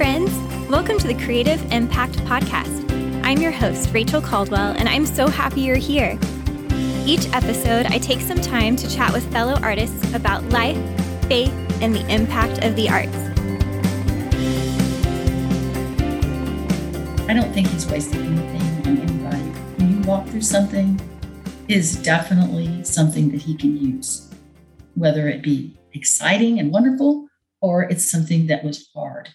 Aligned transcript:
friends. 0.00 0.30
Welcome 0.70 0.96
to 1.00 1.06
the 1.08 1.24
Creative 1.26 1.60
Impact 1.70 2.16
Podcast. 2.20 2.90
I'm 3.22 3.36
your 3.36 3.50
host, 3.50 3.92
Rachel 3.92 4.22
Caldwell, 4.22 4.72
and 4.78 4.88
I'm 4.88 5.04
so 5.04 5.28
happy 5.28 5.60
you're 5.60 5.76
here. 5.76 6.18
Each 7.04 7.30
episode, 7.34 7.84
I 7.84 7.98
take 7.98 8.22
some 8.22 8.40
time 8.40 8.76
to 8.76 8.88
chat 8.88 9.12
with 9.12 9.30
fellow 9.30 9.60
artists 9.62 10.14
about 10.14 10.42
life, 10.44 10.78
faith, 11.28 11.52
and 11.82 11.94
the 11.94 12.00
impact 12.10 12.64
of 12.64 12.76
the 12.76 12.88
arts. 12.88 13.14
I 17.28 17.34
don't 17.34 17.52
think 17.52 17.66
he's 17.66 17.86
wasting 17.86 18.22
anything 18.22 18.62
on 18.86 18.98
anybody. 19.06 19.42
When 19.76 19.98
you 19.98 20.08
walk 20.08 20.26
through 20.28 20.40
something, 20.40 20.98
is 21.68 22.02
definitely 22.02 22.84
something 22.84 23.32
that 23.32 23.42
he 23.42 23.54
can 23.54 23.76
use, 23.76 24.32
whether 24.94 25.28
it 25.28 25.42
be 25.42 25.76
exciting 25.92 26.58
and 26.58 26.72
wonderful 26.72 27.28
or 27.60 27.82
it's 27.82 28.10
something 28.10 28.46
that 28.46 28.64
was 28.64 28.88
hard 28.94 29.28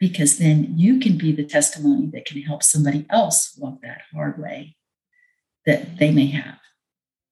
because 0.00 0.38
then 0.38 0.72
you 0.76 0.98
can 0.98 1.18
be 1.18 1.30
the 1.30 1.44
testimony 1.44 2.10
that 2.12 2.24
can 2.24 2.40
help 2.40 2.62
somebody 2.62 3.06
else 3.10 3.54
walk 3.58 3.82
that 3.82 4.00
hard 4.12 4.40
way 4.40 4.76
that 5.66 5.98
they 5.98 6.10
may 6.10 6.26
have. 6.26 6.58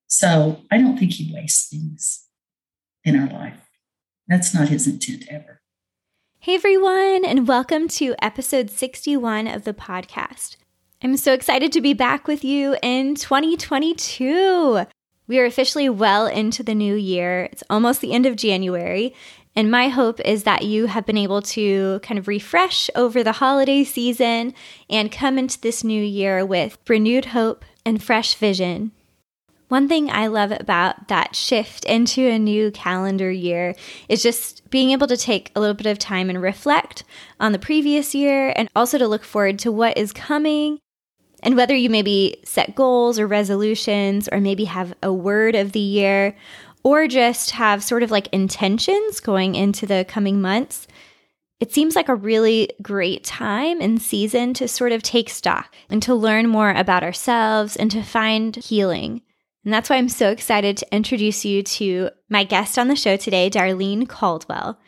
So 0.06 0.60
I 0.70 0.76
don't 0.76 0.98
think 0.98 1.12
he 1.12 1.32
wastes 1.34 1.68
things 1.68 2.26
in 3.04 3.18
our 3.18 3.28
life. 3.28 3.68
That's 4.28 4.54
not 4.54 4.68
his 4.68 4.86
intent 4.86 5.24
ever. 5.30 5.62
Hey 6.40 6.54
everyone, 6.54 7.24
and 7.24 7.48
welcome 7.48 7.88
to 7.88 8.14
episode 8.22 8.70
61 8.70 9.48
of 9.48 9.64
the 9.64 9.72
podcast. 9.72 10.56
I'm 11.02 11.16
so 11.16 11.32
excited 11.32 11.72
to 11.72 11.80
be 11.80 11.94
back 11.94 12.28
with 12.28 12.44
you 12.44 12.76
in 12.82 13.14
2022. 13.14 14.84
We 15.26 15.38
are 15.38 15.44
officially 15.44 15.88
well 15.88 16.26
into 16.26 16.62
the 16.62 16.74
new 16.74 16.94
year. 16.94 17.48
It's 17.52 17.62
almost 17.68 18.00
the 18.00 18.12
end 18.12 18.24
of 18.24 18.36
January, 18.36 19.14
and 19.56 19.70
my 19.70 19.88
hope 19.88 20.20
is 20.20 20.44
that 20.44 20.64
you 20.64 20.86
have 20.86 21.06
been 21.06 21.16
able 21.18 21.42
to 21.42 22.00
kind 22.02 22.18
of 22.18 22.28
refresh 22.28 22.90
over 22.94 23.22
the 23.24 23.32
holiday 23.32 23.84
season 23.84 24.54
and 24.88 25.10
come 25.10 25.38
into 25.38 25.60
this 25.60 25.82
new 25.82 26.02
year 26.02 26.44
with 26.46 26.78
renewed 26.88 27.26
hope 27.26 27.64
and 27.84 28.02
fresh 28.02 28.34
vision. 28.34 28.92
One 29.68 29.86
thing 29.86 30.10
I 30.10 30.28
love 30.28 30.50
about 30.50 31.08
that 31.08 31.36
shift 31.36 31.84
into 31.84 32.26
a 32.26 32.38
new 32.38 32.70
calendar 32.70 33.30
year 33.30 33.74
is 34.08 34.22
just 34.22 34.68
being 34.70 34.92
able 34.92 35.06
to 35.08 35.16
take 35.16 35.52
a 35.54 35.60
little 35.60 35.74
bit 35.74 35.86
of 35.86 35.98
time 35.98 36.30
and 36.30 36.40
reflect 36.40 37.04
on 37.38 37.52
the 37.52 37.58
previous 37.58 38.14
year 38.14 38.52
and 38.56 38.70
also 38.74 38.96
to 38.96 39.06
look 39.06 39.24
forward 39.24 39.58
to 39.60 39.72
what 39.72 39.98
is 39.98 40.12
coming. 40.12 40.78
And 41.42 41.54
whether 41.54 41.74
you 41.74 41.90
maybe 41.90 42.36
set 42.44 42.74
goals 42.74 43.18
or 43.18 43.26
resolutions 43.26 44.28
or 44.32 44.40
maybe 44.40 44.64
have 44.64 44.94
a 45.02 45.12
word 45.12 45.54
of 45.54 45.72
the 45.72 45.80
year 45.80 46.34
or 46.82 47.06
just 47.06 47.52
have 47.52 47.82
sort 47.82 48.02
of 48.02 48.10
like 48.10 48.28
intentions 48.28 49.20
going 49.20 49.54
into 49.54 49.86
the 49.86 50.04
coming 50.08 50.40
months, 50.40 50.86
it 51.60 51.72
seems 51.72 51.96
like 51.96 52.08
a 52.08 52.14
really 52.14 52.70
great 52.80 53.24
time 53.24 53.80
and 53.80 54.00
season 54.00 54.54
to 54.54 54.68
sort 54.68 54.92
of 54.92 55.02
take 55.02 55.28
stock 55.28 55.74
and 55.90 56.02
to 56.02 56.14
learn 56.14 56.48
more 56.48 56.70
about 56.70 57.02
ourselves 57.02 57.74
and 57.76 57.90
to 57.90 58.02
find 58.02 58.56
healing. 58.56 59.22
And 59.64 59.74
that's 59.74 59.90
why 59.90 59.96
I'm 59.96 60.08
so 60.08 60.30
excited 60.30 60.76
to 60.78 60.94
introduce 60.94 61.44
you 61.44 61.62
to 61.62 62.10
my 62.30 62.44
guest 62.44 62.78
on 62.78 62.88
the 62.88 62.96
show 62.96 63.16
today, 63.16 63.50
Darlene 63.50 64.08
Caldwell. 64.08 64.78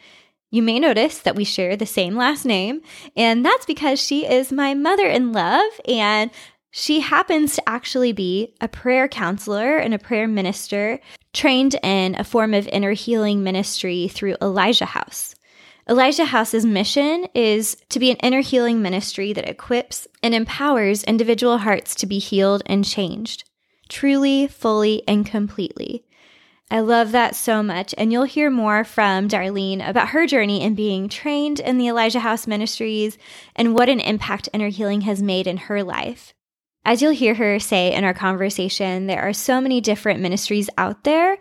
You 0.53 0.63
may 0.63 0.81
notice 0.81 1.19
that 1.19 1.37
we 1.37 1.45
share 1.45 1.77
the 1.77 1.87
same 1.87 2.17
last 2.17 2.45
name, 2.45 2.81
and 3.17 3.45
that's 3.45 3.67
because 3.67 4.01
she 4.01 4.27
is 4.27 4.51
my 4.51 4.75
mother 4.75 5.07
in 5.07 5.33
love 5.33 5.71
and 5.87 6.31
she 6.71 7.01
happens 7.01 7.57
to 7.57 7.69
actually 7.69 8.13
be 8.13 8.55
a 8.61 8.69
prayer 8.69 9.09
counselor 9.09 9.77
and 9.77 9.93
a 9.93 9.99
prayer 9.99 10.29
minister 10.29 11.01
trained 11.33 11.75
in 11.83 12.15
a 12.15 12.25
form 12.25 12.55
of 12.55 12.69
inner 12.69 12.93
healing 12.93 13.43
ministry 13.43 14.09
through 14.09 14.37
Elijah 14.41 14.87
House. 14.87 15.35
Elijah 15.89 16.27
House's 16.27 16.65
mission 16.65 17.27
is 17.35 17.77
to 17.89 17.99
be 17.99 18.12
an 18.12 18.17
inner 18.19 18.41
healing 18.41 18.81
ministry 18.81 19.33
that 19.33 19.49
equips 19.49 20.07
and 20.23 20.35
empowers 20.35 21.03
individual 21.03 21.59
hearts 21.59 21.97
to 21.97 22.07
be 22.07 22.21
healed 22.21 22.62
and 22.67 22.84
changed, 22.84 23.43
truly, 23.89 24.47
fully, 24.47 25.03
and 25.09 25.27
completely. 25.27 26.05
I 26.71 26.78
love 26.78 27.11
that 27.11 27.34
so 27.34 27.65
much. 27.65 27.93
And 27.99 28.12
you'll 28.12 28.23
hear 28.23 28.49
more 28.49 28.84
from 28.84 29.27
Darlene 29.27 29.87
about 29.87 30.11
her 30.11 30.28
journey 30.28 30.62
in 30.62 30.77
being 30.77 31.09
trained 31.09 31.59
in 31.59 31.78
the 31.78 31.89
Elijah 31.89 32.21
House 32.21 32.47
ministries 32.47 33.19
and 33.56 33.75
what 33.75 33.89
an 33.89 33.99
impact 33.99 34.49
inner 34.53 34.69
healing 34.69 35.00
has 35.00 35.21
made 35.21 35.49
in 35.49 35.56
her 35.56 35.83
life. 35.83 36.33
As 36.85 37.03
you'll 37.03 37.13
hear 37.13 37.35
her 37.35 37.59
say 37.59 37.93
in 37.93 38.05
our 38.05 38.15
conversation, 38.15 39.07
there 39.07 39.23
are 39.23 39.33
so 39.33 39.61
many 39.61 39.81
different 39.81 40.21
ministries 40.21 40.71
out 40.79 41.05
there. 41.05 41.39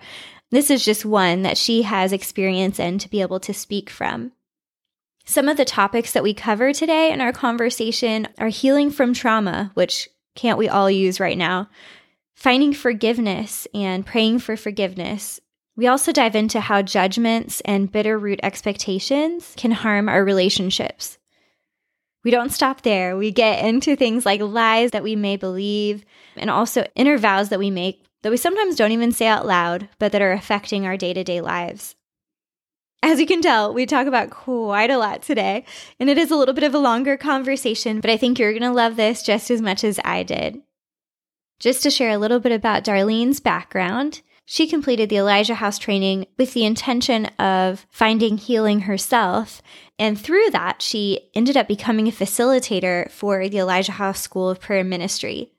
This 0.52 0.70
is 0.70 0.84
just 0.84 1.06
one 1.06 1.44
that 1.44 1.58
she 1.58 1.84
has 1.84 2.12
experience 2.12 2.80
in 2.80 2.98
to 3.00 3.10
be 3.10 3.22
able 3.22 3.40
to 3.42 3.54
speak 3.54 3.90
from. 3.90 4.32
Some 5.26 5.48
of 5.48 5.58
the 5.58 5.66
topics 5.66 6.12
that 6.14 6.24
we 6.24 6.34
cover 6.34 6.74
today 6.74 7.12
in 7.12 7.22
our 7.22 7.32
conversation 7.32 8.28
are 8.40 8.48
healing 8.48 8.90
from 8.90 9.14
trauma, 9.14 9.70
which 9.76 10.10
can't 10.36 10.58
we 10.58 10.68
all 10.68 10.90
use 10.90 11.20
right 11.20 11.38
now, 11.38 11.70
finding 12.34 12.74
forgiveness 12.74 13.68
and 13.72 14.06
praying 14.06 14.40
for 14.40 14.58
forgiveness. 14.58 15.40
We 15.76 15.86
also 15.86 16.12
dive 16.12 16.36
into 16.36 16.60
how 16.60 16.82
judgments 16.82 17.62
and 17.62 17.92
bitter 17.92 18.18
root 18.18 18.40
expectations 18.42 19.54
can 19.56 19.72
harm 19.72 20.10
our 20.10 20.26
relationships. 20.26 21.19
We 22.24 22.31
don't 22.31 22.52
stop 22.52 22.81
there. 22.81 23.16
We 23.16 23.31
get 23.31 23.63
into 23.63 23.96
things 23.96 24.25
like 24.25 24.41
lies 24.41 24.91
that 24.91 25.03
we 25.03 25.16
may 25.16 25.38
believe 25.38 26.03
and 26.35 26.50
also 26.50 26.85
inner 26.96 27.18
vows 27.18 27.50
that 27.50 27.59
we 27.59 27.72
make 27.72 28.06
that 28.22 28.31
we 28.31 28.38
sometimes 28.38 28.75
don't 28.75 28.91
even 28.91 29.12
say 29.12 29.28
out 29.28 29.46
loud, 29.46 29.88
but 29.97 30.12
that 30.12 30.22
are 30.22 30.34
affecting 30.34 30.85
our 30.85 30.97
day 30.97 31.13
to 31.13 31.24
day 31.24 31.41
lives. 31.41 31.96
As 33.02 33.19
you 33.19 33.25
can 33.25 33.41
tell, 33.41 33.74
we 33.74 33.85
talk 33.85 34.08
about 34.08 34.29
quite 34.29 34.90
a 34.90 34.97
lot 34.97 35.22
today, 35.22 35.63
and 36.00 36.09
it 36.09 36.18
is 36.18 36.31
a 36.31 36.35
little 36.35 36.53
bit 36.53 36.66
of 36.66 36.75
a 36.75 36.79
longer 36.79 37.16
conversation, 37.16 38.02
but 38.02 38.12
I 38.12 38.18
think 38.18 38.38
you're 38.38 38.52
going 38.52 38.62
to 38.63 38.72
love 38.72 38.97
this 38.97 39.24
just 39.24 39.50
as 39.50 39.62
much 39.62 39.85
as 39.85 40.02
I 40.03 40.24
did. 40.24 40.62
Just 41.59 41.81
to 41.84 41.90
share 41.90 42.12
a 42.12 42.18
little 42.18 42.40
bit 42.40 42.52
about 42.52 42.84
Darlene's 42.84 43.40
background, 43.40 44.22
she 44.46 44.68
completed 44.68 45.09
the 45.09 45.18
Elijah 45.18 45.56
House 45.56 45.78
training 45.78 46.25
with 46.38 46.53
the 46.53 46.66
intention 46.66 47.28
of 47.38 47.85
finding 47.90 48.38
healing 48.38 48.81
herself. 48.81 49.62
And 50.00 50.20
through 50.20 50.50
that, 50.52 50.82
she 50.82 51.30
ended 51.36 51.58
up 51.58 51.68
becoming 51.68 52.08
a 52.08 52.12
facilitator 52.12 53.12
for 53.12 53.50
the 53.50 53.60
Elijah 53.60 53.92
House 53.92 54.22
School 54.22 54.50
of 54.50 54.62
Prayer 54.62 54.84
Ministry. 54.84 55.52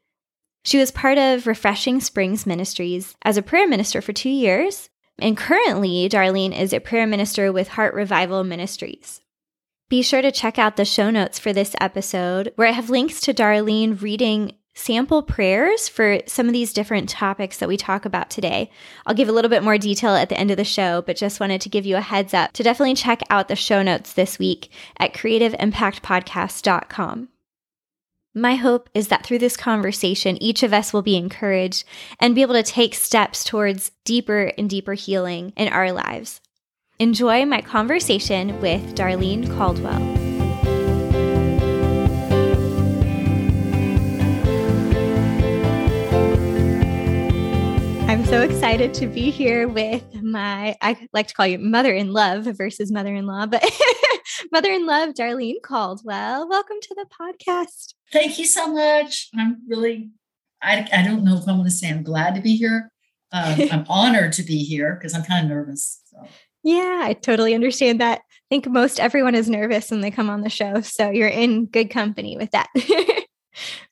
She 0.65 0.79
was 0.79 0.91
part 0.91 1.19
of 1.19 1.47
Refreshing 1.47 2.01
Springs 2.01 2.47
Ministries 2.47 3.15
as 3.23 3.37
a 3.37 3.43
prayer 3.43 3.69
minister 3.69 4.01
for 4.01 4.15
two 4.15 4.31
years. 4.31 4.89
And 5.19 5.37
currently, 5.37 6.09
Darlene 6.09 6.59
is 6.59 6.73
a 6.73 6.81
prayer 6.81 7.07
minister 7.07 7.53
with 7.53 7.69
Heart 7.69 7.93
Revival 7.93 8.43
Ministries. 8.43 9.21
Be 9.91 10.03
sure 10.03 10.23
to 10.23 10.33
check 10.33 10.59
out 10.59 10.77
the 10.77 10.85
show 10.87 11.11
notes 11.11 11.39
for 11.39 11.53
this 11.53 11.75
episode, 11.79 12.53
where 12.57 12.69
I 12.69 12.73
have 12.73 12.89
links 12.89 13.21
to 13.23 13.35
Darlene 13.35 14.01
reading 14.01 14.53
sample 14.75 15.23
prayers 15.23 15.89
for 15.89 16.21
some 16.27 16.47
of 16.47 16.53
these 16.53 16.73
different 16.73 17.09
topics 17.09 17.59
that 17.59 17.69
we 17.69 17.77
talk 17.77 18.05
about 18.05 18.31
today. 18.31 18.71
I'll 19.07 19.15
give 19.15 19.29
a 19.29 19.33
little 19.33 19.49
bit 19.49 19.63
more 19.63 19.79
detail 19.79 20.15
at 20.15 20.29
the 20.29 20.39
end 20.39 20.51
of 20.51 20.57
the 20.57 20.65
show, 20.65 21.03
but 21.03 21.17
just 21.17 21.41
wanted 21.41 21.61
to 21.63 21.69
give 21.69 21.87
you 21.87 21.97
a 21.97 22.01
heads 22.01 22.35
up 22.35 22.53
to 22.53 22.63
definitely 22.63 22.95
check 22.95 23.23
out 23.31 23.49
the 23.49 23.57
show 23.57 23.83
notes 23.83 24.13
this 24.13 24.39
week 24.39 24.71
at 24.99 25.15
creativeimpactpodcast.com. 25.15 27.29
My 28.33 28.55
hope 28.55 28.89
is 28.95 29.09
that 29.09 29.27
through 29.27 29.41
this 29.41 29.57
conversation, 29.57 30.41
each 30.41 30.63
of 30.63 30.73
us 30.73 30.93
will 30.93 31.03
be 31.03 31.17
encouraged 31.17 31.85
and 32.21 32.35
be 32.35 32.43
able 32.43 32.55
to 32.55 32.63
take 32.63 32.95
steps 32.95 33.43
towards 33.43 33.91
deeper 34.05 34.53
and 34.57 34.71
deeper 34.71 34.95
healing 34.95 35.53
in 35.57 35.67
our 35.67 35.91
lives. 35.91 36.41
Enjoy 37.01 37.45
my 37.45 37.61
conversation 37.61 38.61
with 38.61 38.95
Darlene 38.95 39.53
Caldwell. 39.57 40.20
So 48.31 48.43
excited 48.43 48.95
to 48.95 49.09
be 49.09 49.29
here 49.29 49.67
with 49.67 50.05
my, 50.23 50.77
I 50.81 51.09
like 51.13 51.27
to 51.27 51.35
call 51.35 51.49
you 51.49 51.59
mother 51.59 51.93
in 51.93 52.13
love 52.13 52.45
versus 52.45 52.93
mother 52.93 53.13
in 53.13 53.27
law, 53.27 53.45
but 53.47 53.69
mother 54.53 54.71
in 54.71 54.87
love, 54.87 55.15
Darlene 55.15 55.61
Caldwell. 55.65 56.49
Welcome 56.49 56.77
to 56.81 56.95
the 56.95 57.07
podcast. 57.07 57.95
Thank 58.13 58.39
you 58.39 58.47
so 58.47 58.73
much. 58.73 59.31
I'm 59.37 59.57
really, 59.69 60.11
I, 60.63 60.87
I 60.93 61.03
don't 61.03 61.25
know 61.25 61.39
if 61.39 61.49
I 61.49 61.53
want 61.55 61.65
to 61.65 61.73
say 61.73 61.91
I'm 61.91 62.05
glad 62.05 62.37
to 62.37 62.41
be 62.41 62.55
here. 62.55 62.93
Um, 63.33 63.63
I'm 63.73 63.85
honored 63.89 64.33
to 64.35 64.45
be 64.45 64.63
here 64.63 64.95
because 64.95 65.13
I'm 65.13 65.25
kind 65.25 65.45
of 65.45 65.51
nervous. 65.51 66.01
So. 66.05 66.29
Yeah, 66.63 67.01
I 67.03 67.15
totally 67.15 67.53
understand 67.53 68.01
that. 68.01 68.21
I 68.21 68.47
think 68.49 68.69
most 68.69 69.01
everyone 69.01 69.35
is 69.35 69.51
nervous 69.51 69.91
when 69.91 70.03
they 70.03 70.13
come 70.13 70.31
on 70.31 70.43
the 70.43 70.51
show. 70.51 70.83
So 70.83 71.11
you're 71.11 71.27
in 71.27 71.67
good 71.67 71.91
company 71.91 72.37
with 72.37 72.53
that. 72.53 72.69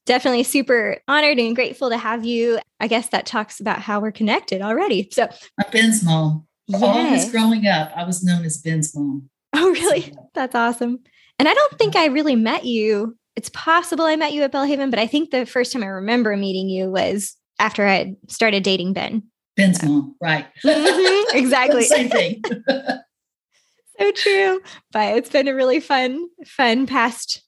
definitely 0.08 0.42
super 0.42 0.98
honored 1.06 1.38
and 1.38 1.54
grateful 1.54 1.90
to 1.90 1.98
have 1.98 2.24
you. 2.24 2.58
I 2.80 2.88
guess 2.88 3.10
that 3.10 3.26
talks 3.26 3.60
about 3.60 3.80
how 3.80 4.00
we're 4.00 4.10
connected 4.10 4.62
already. 4.62 5.08
So, 5.12 5.28
Ben's 5.70 6.02
mom. 6.02 6.46
Yes. 6.66 6.82
All 6.82 7.04
his 7.04 7.30
growing 7.30 7.66
up, 7.66 7.92
I 7.94 8.04
was 8.04 8.24
known 8.24 8.44
as 8.44 8.58
Ben's 8.58 8.94
mom. 8.96 9.28
Oh, 9.52 9.70
really? 9.70 10.02
So, 10.02 10.30
That's 10.34 10.54
awesome. 10.54 11.00
And 11.38 11.46
I 11.46 11.54
don't 11.54 11.78
think 11.78 11.94
I 11.94 12.06
really 12.06 12.34
met 12.34 12.64
you. 12.64 13.16
It's 13.36 13.50
possible 13.50 14.04
I 14.04 14.16
met 14.16 14.32
you 14.32 14.42
at 14.42 14.50
Belhaven, 14.50 14.90
but 14.90 14.98
I 14.98 15.06
think 15.06 15.30
the 15.30 15.46
first 15.46 15.72
time 15.72 15.84
I 15.84 15.86
remember 15.86 16.36
meeting 16.36 16.68
you 16.68 16.90
was 16.90 17.36
after 17.60 17.86
I 17.86 18.16
started 18.26 18.62
dating 18.62 18.94
Ben. 18.94 19.22
Ben's 19.56 19.82
mom, 19.82 20.16
right? 20.20 20.46
Mm-hmm, 20.64 21.36
exactly. 21.36 21.84
Same 21.84 22.08
thing. 22.08 22.42
so 22.68 24.12
true. 24.12 24.60
But 24.90 25.16
it's 25.16 25.30
been 25.30 25.48
a 25.48 25.54
really 25.54 25.80
fun, 25.80 26.28
fun 26.46 26.86
past, 26.86 27.42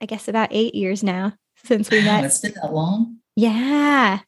I 0.00 0.06
guess, 0.06 0.28
about 0.28 0.50
eight 0.52 0.74
years 0.74 1.02
now 1.02 1.32
since 1.64 1.90
we 1.90 2.02
met. 2.02 2.24
it's 2.24 2.38
been 2.40 2.54
that 2.54 2.72
long. 2.72 3.18
Yeah, 3.36 4.20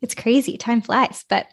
it's 0.00 0.14
crazy. 0.14 0.56
Time 0.56 0.82
flies. 0.82 1.24
But 1.28 1.46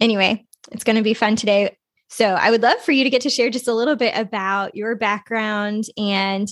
anyway, 0.00 0.46
it's 0.70 0.84
going 0.84 0.96
to 0.96 1.02
be 1.02 1.14
fun 1.14 1.36
today. 1.36 1.76
So 2.10 2.26
I 2.26 2.50
would 2.50 2.62
love 2.62 2.78
for 2.80 2.92
you 2.92 3.04
to 3.04 3.10
get 3.10 3.22
to 3.22 3.30
share 3.30 3.48
just 3.50 3.68
a 3.68 3.74
little 3.74 3.96
bit 3.96 4.14
about 4.16 4.74
your 4.74 4.94
background 4.96 5.84
and 5.96 6.46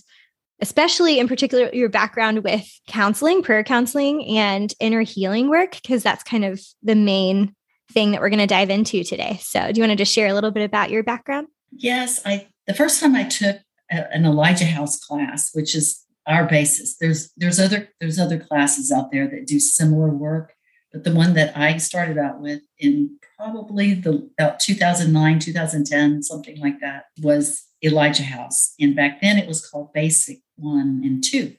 especially 0.63 1.19
in 1.19 1.29
particular 1.29 1.71
your 1.73 1.89
background 1.89 2.45
with 2.45 2.67
counseling, 2.87 3.43
prayer 3.43 3.65
counseling 3.65 4.27
and 4.37 4.73
inner 4.81 5.03
healing 5.03 5.49
work 5.49 5.73
because 5.83 6.03
that's 6.03 6.23
kind 6.23 6.45
of 6.45 6.61
the 6.83 6.95
main 6.95 7.55
thing 7.93 8.13
that 8.13 8.21
we're 8.21 8.31
going 8.31 8.39
to 8.41 8.47
dive 8.47 8.71
into 8.71 9.03
today. 9.05 9.39
So 9.43 9.71
do 9.73 9.79
you 9.79 9.83
want 9.83 9.91
to 9.93 10.03
just 10.03 10.15
share 10.15 10.29
a 10.29 10.35
little 10.35 10.51
bit 10.51 10.65
about 10.65 10.91
your 10.91 11.03
background? 11.03 11.49
Yes, 11.73 12.21
I 12.25 12.47
the 12.67 12.75
first 12.75 13.01
time 13.01 13.15
I 13.15 13.25
took 13.25 13.57
a- 13.91 14.15
an 14.15 14.25
Elijah 14.25 14.67
House 14.67 14.99
class, 14.99 15.51
which 15.55 15.75
is 15.75 16.05
our 16.31 16.47
basis. 16.47 16.97
There's 16.97 17.33
there's 17.37 17.59
other 17.59 17.89
there's 18.01 18.19
other 18.19 18.39
classes 18.39 18.93
out 18.93 19.11
there 19.11 19.29
that 19.29 19.47
do 19.47 19.59
similar 19.59 20.09
work, 20.09 20.55
but 20.93 21.05
the 21.05 21.13
one 21.13 21.35
that 21.35 21.57
I 21.57 21.77
started 21.79 22.19
out 22.19 22.41
with 22.41 22.61
in 22.79 23.19
probably 23.37 23.95
the 23.95 24.31
about 24.39 24.61
2009, 24.61 25.39
2010, 25.41 26.23
something 26.23 26.59
like 26.59 26.81
that, 26.81 27.05
was 27.21 27.67
Elijah 27.85 28.23
House. 28.23 28.75
And 28.81 28.95
back 28.95 29.21
then 29.21 29.39
it 29.39 29.49
was 29.49 29.67
called 29.67 29.93
Basic 29.93 30.39
1 30.57 31.03
and 31.05 31.25
2. 31.25 31.55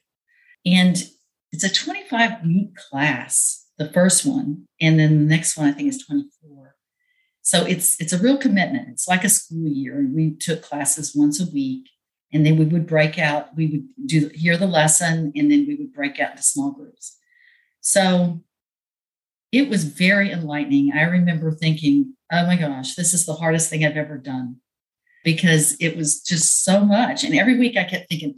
And 0.66 0.98
it's 1.52 1.64
a 1.64 1.74
25 1.74 2.46
week 2.46 2.76
class, 2.76 3.66
the 3.78 3.92
first 3.92 4.26
one, 4.26 4.66
and 4.80 5.00
then 5.00 5.20
the 5.20 5.36
next 5.36 5.58
one 5.58 5.68
I 5.68 5.74
think 5.74 5.90
is 5.90 6.06
24. 6.06 6.76
So 7.42 7.66
it's 7.66 8.00
it's 8.00 8.14
a 8.14 8.20
real 8.20 8.38
commitment. 8.38 8.90
It's 8.90 9.08
like 9.08 9.24
a 9.24 9.30
school 9.30 9.68
year. 9.68 9.98
and 9.98 10.16
We 10.16 10.36
took 10.36 10.62
classes 10.62 11.14
once 11.16 11.42
a 11.42 11.52
week, 11.52 11.90
and 12.34 12.46
then 12.46 12.58
we 12.58 12.66
would 12.66 12.88
break 12.88 13.18
out. 13.20 13.56
We 13.56 13.68
would 13.68 14.08
do 14.08 14.30
hear 14.34 14.58
the 14.58 14.68
lesson, 14.68 15.32
and 15.36 15.52
then 15.52 15.66
we 15.68 15.76
would 15.76 15.94
break 15.94 16.20
out 16.20 16.32
into 16.32 16.44
small 16.44 16.72
groups. 16.72 17.18
So 17.82 18.42
it 19.52 19.70
was 19.70 19.84
very 19.84 20.32
enlightening. 20.32 20.92
I 20.94 21.04
remember 21.04 21.52
thinking, 21.52 22.16
"Oh 22.32 22.46
my 22.46 22.56
gosh, 22.58 22.96
this 22.96 23.14
is 23.14 23.26
the 23.26 23.34
hardest 23.34 23.70
thing 23.70 23.86
I've 23.86 23.98
ever 23.98 24.18
done," 24.18 24.58
because 25.24 25.76
it 25.80 25.98
was 25.98 26.22
just 26.22 26.64
so 26.64 26.86
much. 26.86 27.24
And 27.24 27.36
every 27.36 27.58
week 27.58 27.76
I 27.78 27.84
kept 27.84 28.08
thinking, 28.10 28.36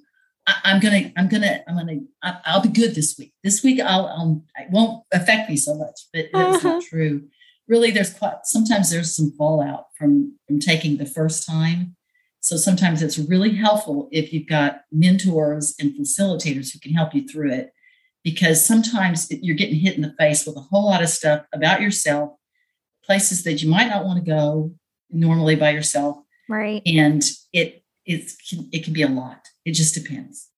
I, 0.47 0.55
am 0.65 0.79
gonna, 0.81 1.11
I'm 1.15 1.29
gonna, 1.29 1.61
I'm 1.67 1.77
gonna, 1.77 1.99
I, 2.21 2.37
I'll 2.45 2.61
be 2.61 2.69
good 2.69 2.95
this 2.95 3.15
week. 3.17 3.33
This 3.43 3.63
week 3.63 3.79
I'll, 3.79 4.07
I'll, 4.07 4.43
it 4.57 4.67
won't 4.71 5.03
affect 5.13 5.49
me 5.49 5.55
so 5.57 5.75
much. 5.75 6.01
But 6.11 6.25
that's 6.33 6.57
Uh-huh. 6.57 6.73
not 6.75 6.83
true. 6.83 7.27
Really, 7.67 7.91
there's 7.91 8.13
quite 8.13 8.37
sometimes 8.45 8.89
there's 8.91 9.15
some 9.15 9.31
fallout 9.37 9.85
from 9.97 10.37
from 10.47 10.59
taking 10.59 10.97
the 10.97 11.05
first 11.05 11.45
time. 11.47 11.95
So 12.43 12.57
sometimes 12.57 13.01
it's 13.01 13.17
really 13.17 13.55
helpful 13.55 14.09
if 14.11 14.33
you've 14.33 14.47
got 14.47 14.81
mentors 14.91 15.75
and 15.79 15.93
facilitators 15.93 16.73
who 16.73 16.79
can 16.79 16.91
help 16.91 17.15
you 17.15 17.25
through 17.25 17.53
it, 17.53 17.71
because 18.21 18.65
sometimes 18.65 19.31
you're 19.31 19.55
getting 19.55 19.77
hit 19.79 19.95
in 19.95 20.01
the 20.01 20.13
face 20.19 20.45
with 20.45 20.57
a 20.57 20.59
whole 20.59 20.87
lot 20.89 21.01
of 21.01 21.07
stuff 21.07 21.45
about 21.53 21.79
yourself, 21.79 22.31
places 23.05 23.43
that 23.45 23.63
you 23.63 23.69
might 23.69 23.87
not 23.87 24.03
want 24.03 24.19
to 24.19 24.29
go 24.29 24.73
normally 25.09 25.55
by 25.55 25.69
yourself, 25.69 26.17
Right. 26.49 26.81
and 26.85 27.23
it 27.53 27.81
it's 28.05 28.35
it 28.73 28.83
can 28.83 28.91
be 28.91 29.03
a 29.03 29.07
lot. 29.07 29.47
It 29.63 29.71
just 29.71 29.93
depends. 29.95 30.49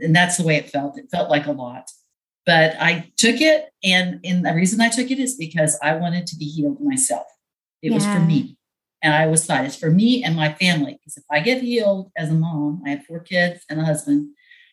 And 0.00 0.16
that's 0.16 0.38
the 0.38 0.42
way 0.42 0.56
it 0.56 0.70
felt. 0.70 0.96
It 0.96 1.10
felt 1.10 1.28
like 1.28 1.44
a 1.46 1.52
lot. 1.52 1.90
But 2.46 2.76
i 2.80 3.12
took 3.18 3.42
it 3.42 3.68
and 3.84 4.20
and 4.24 4.46
the 4.46 4.54
reason 4.54 4.80
i 4.80 4.88
took 4.88 5.10
it 5.10 5.18
is 5.18 5.34
because 5.36 5.78
i 5.82 5.94
wanted 5.96 6.26
to 6.28 6.36
be 6.36 6.46
healed 6.46 6.80
myself. 6.80 7.26
It 7.82 7.92
was 7.92 8.06
for 8.06 8.20
me 8.20 8.55
and 9.02 9.14
i 9.14 9.26
was 9.26 9.44
thought 9.46 9.64
it's 9.64 9.76
for 9.76 9.90
me 9.90 10.22
and 10.24 10.34
my 10.36 10.52
family 10.54 10.92
because 10.92 11.16
if 11.16 11.24
i 11.30 11.40
get 11.40 11.62
healed 11.62 12.10
as 12.16 12.30
a 12.30 12.34
mom 12.34 12.82
i 12.86 12.90
have 12.90 13.04
four 13.04 13.20
kids 13.20 13.64
and 13.68 13.80
a 13.80 13.84
husband 13.84 14.28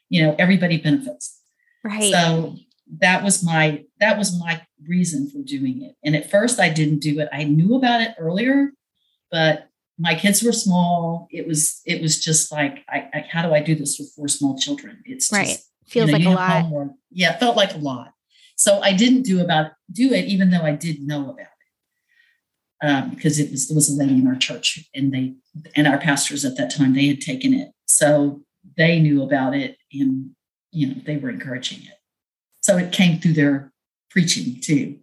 you 0.10 0.22
know 0.24 0.36
everybody 0.40 0.78
benefits 0.78 1.40
Right. 1.84 2.12
so 2.14 2.56
that 3.00 3.24
was 3.24 3.44
my 3.44 3.84
that 4.00 4.18
was 4.18 4.38
my 4.40 4.62
reason 4.88 5.30
for 5.30 5.40
doing 5.42 5.82
it. 5.82 5.96
And 6.04 6.16
at 6.16 6.30
first 6.30 6.60
I 6.60 6.70
didn't 6.70 7.00
do 7.00 7.20
it. 7.22 7.30
I 7.32 7.44
knew 7.46 7.76
about 7.76 8.02
it 8.02 8.14
earlier, 8.20 8.72
but 9.32 9.70
my 9.98 10.14
kids 10.16 10.44
were 10.44 10.52
small. 10.52 11.28
It 11.32 11.48
was 11.48 11.82
it 11.86 12.02
was 12.02 12.20
just 12.24 12.52
like 12.52 12.84
I, 12.90 13.10
I 13.14 13.26
how 13.30 13.42
do 13.42 13.54
I 13.54 13.62
do 13.62 13.76
this 13.76 13.98
with 13.98 14.12
four 14.16 14.28
small 14.28 14.58
children? 14.58 15.02
It's 15.06 15.32
Right. 15.32 15.48
just 15.48 15.70
Feels 15.88 16.12
you 16.12 16.20
know, 16.20 16.30
like 16.32 16.38
a 16.38 16.42
lot. 16.42 16.62
homework. 16.64 16.92
Yeah, 17.12 17.34
it 17.34 17.40
felt 17.40 17.56
like 17.58 17.74
a 17.74 17.78
lot. 17.78 18.12
So 18.58 18.80
I 18.82 18.94
didn't 18.94 19.24
do 19.24 19.42
about 19.42 19.72
do 19.92 20.12
it, 20.14 20.26
even 20.26 20.50
though 20.52 20.62
I 20.64 20.72
did 20.76 21.02
know 21.02 21.22
about 21.32 21.40
it. 21.40 21.48
Um, 22.86 23.12
because 23.12 23.40
it 23.40 23.50
was 23.50 23.70
there 23.70 23.76
was 23.76 23.90
a 23.90 23.94
lady 23.94 24.16
in 24.16 24.28
our 24.28 24.36
church 24.36 24.78
and 24.94 25.14
they 25.14 25.36
and 25.76 25.88
our 25.88 25.98
pastors 25.98 26.44
at 26.44 26.58
that 26.58 26.70
time 26.76 26.94
they 26.94 27.08
had 27.08 27.22
taken 27.22 27.54
it. 27.54 27.70
So 27.86 28.42
they 28.78 29.00
knew 29.00 29.24
about 29.24 29.56
it 29.56 29.78
and 29.94 30.32
you 30.72 30.88
know 30.88 30.96
they 31.06 31.16
were 31.16 31.30
encouraging 31.30 31.80
it. 31.80 31.98
So 32.62 32.78
it 32.78 32.92
came 32.92 33.20
through 33.20 33.34
their 33.34 33.72
preaching 34.10 34.60
too 34.62 35.00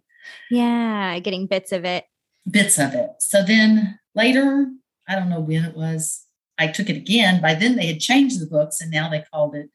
Yeah. 0.51 1.17
Getting 1.19 1.47
bits 1.47 1.71
of 1.71 1.83
it. 1.83 2.05
bits 2.49 2.77
of 2.77 2.93
it. 2.93 3.09
So 3.19 3.43
then 3.43 3.99
later, 4.15 4.67
I 5.09 5.15
don't 5.15 5.29
know 5.29 5.39
when 5.41 5.65
it 5.65 5.75
was, 5.75 6.25
I 6.59 6.67
took 6.67 6.89
it 6.89 6.97
again. 6.97 7.41
By 7.41 7.55
then 7.55 7.75
they 7.75 7.87
had 7.87 7.99
changed 7.99 8.39
the 8.39 8.45
books 8.45 8.79
and 8.79 8.91
now 8.91 9.09
they 9.09 9.23
called 9.33 9.55
it 9.55 9.69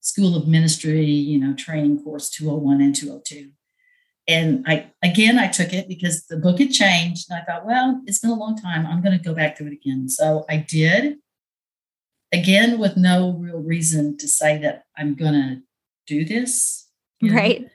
School 0.00 0.36
of 0.36 0.46
Ministry, 0.48 1.04
you 1.04 1.38
know, 1.38 1.54
training 1.54 2.02
course 2.02 2.30
201 2.30 2.80
and 2.80 2.94
202. 2.94 3.50
And 4.28 4.64
I 4.68 4.90
again 5.02 5.38
I 5.38 5.48
took 5.48 5.72
it 5.72 5.88
because 5.88 6.26
the 6.26 6.36
book 6.36 6.58
had 6.58 6.70
changed. 6.70 7.26
And 7.28 7.40
I 7.40 7.44
thought, 7.44 7.66
well, 7.66 8.00
it's 8.06 8.20
been 8.20 8.30
a 8.30 8.34
long 8.34 8.56
time. 8.56 8.86
I'm 8.86 9.02
going 9.02 9.16
to 9.16 9.24
go 9.24 9.34
back 9.34 9.56
to 9.56 9.66
it 9.66 9.72
again. 9.72 10.08
So 10.08 10.44
I 10.48 10.58
did. 10.58 11.16
Again, 12.32 12.78
with 12.78 12.96
no 12.96 13.32
real 13.32 13.58
reason 13.58 14.16
to 14.16 14.26
say 14.26 14.56
that 14.58 14.84
I'm 14.96 15.14
going 15.14 15.34
to 15.34 15.60
do 16.06 16.24
this. 16.24 16.88
you 17.20 17.30
know. 17.30 17.36
Right. 17.36 17.68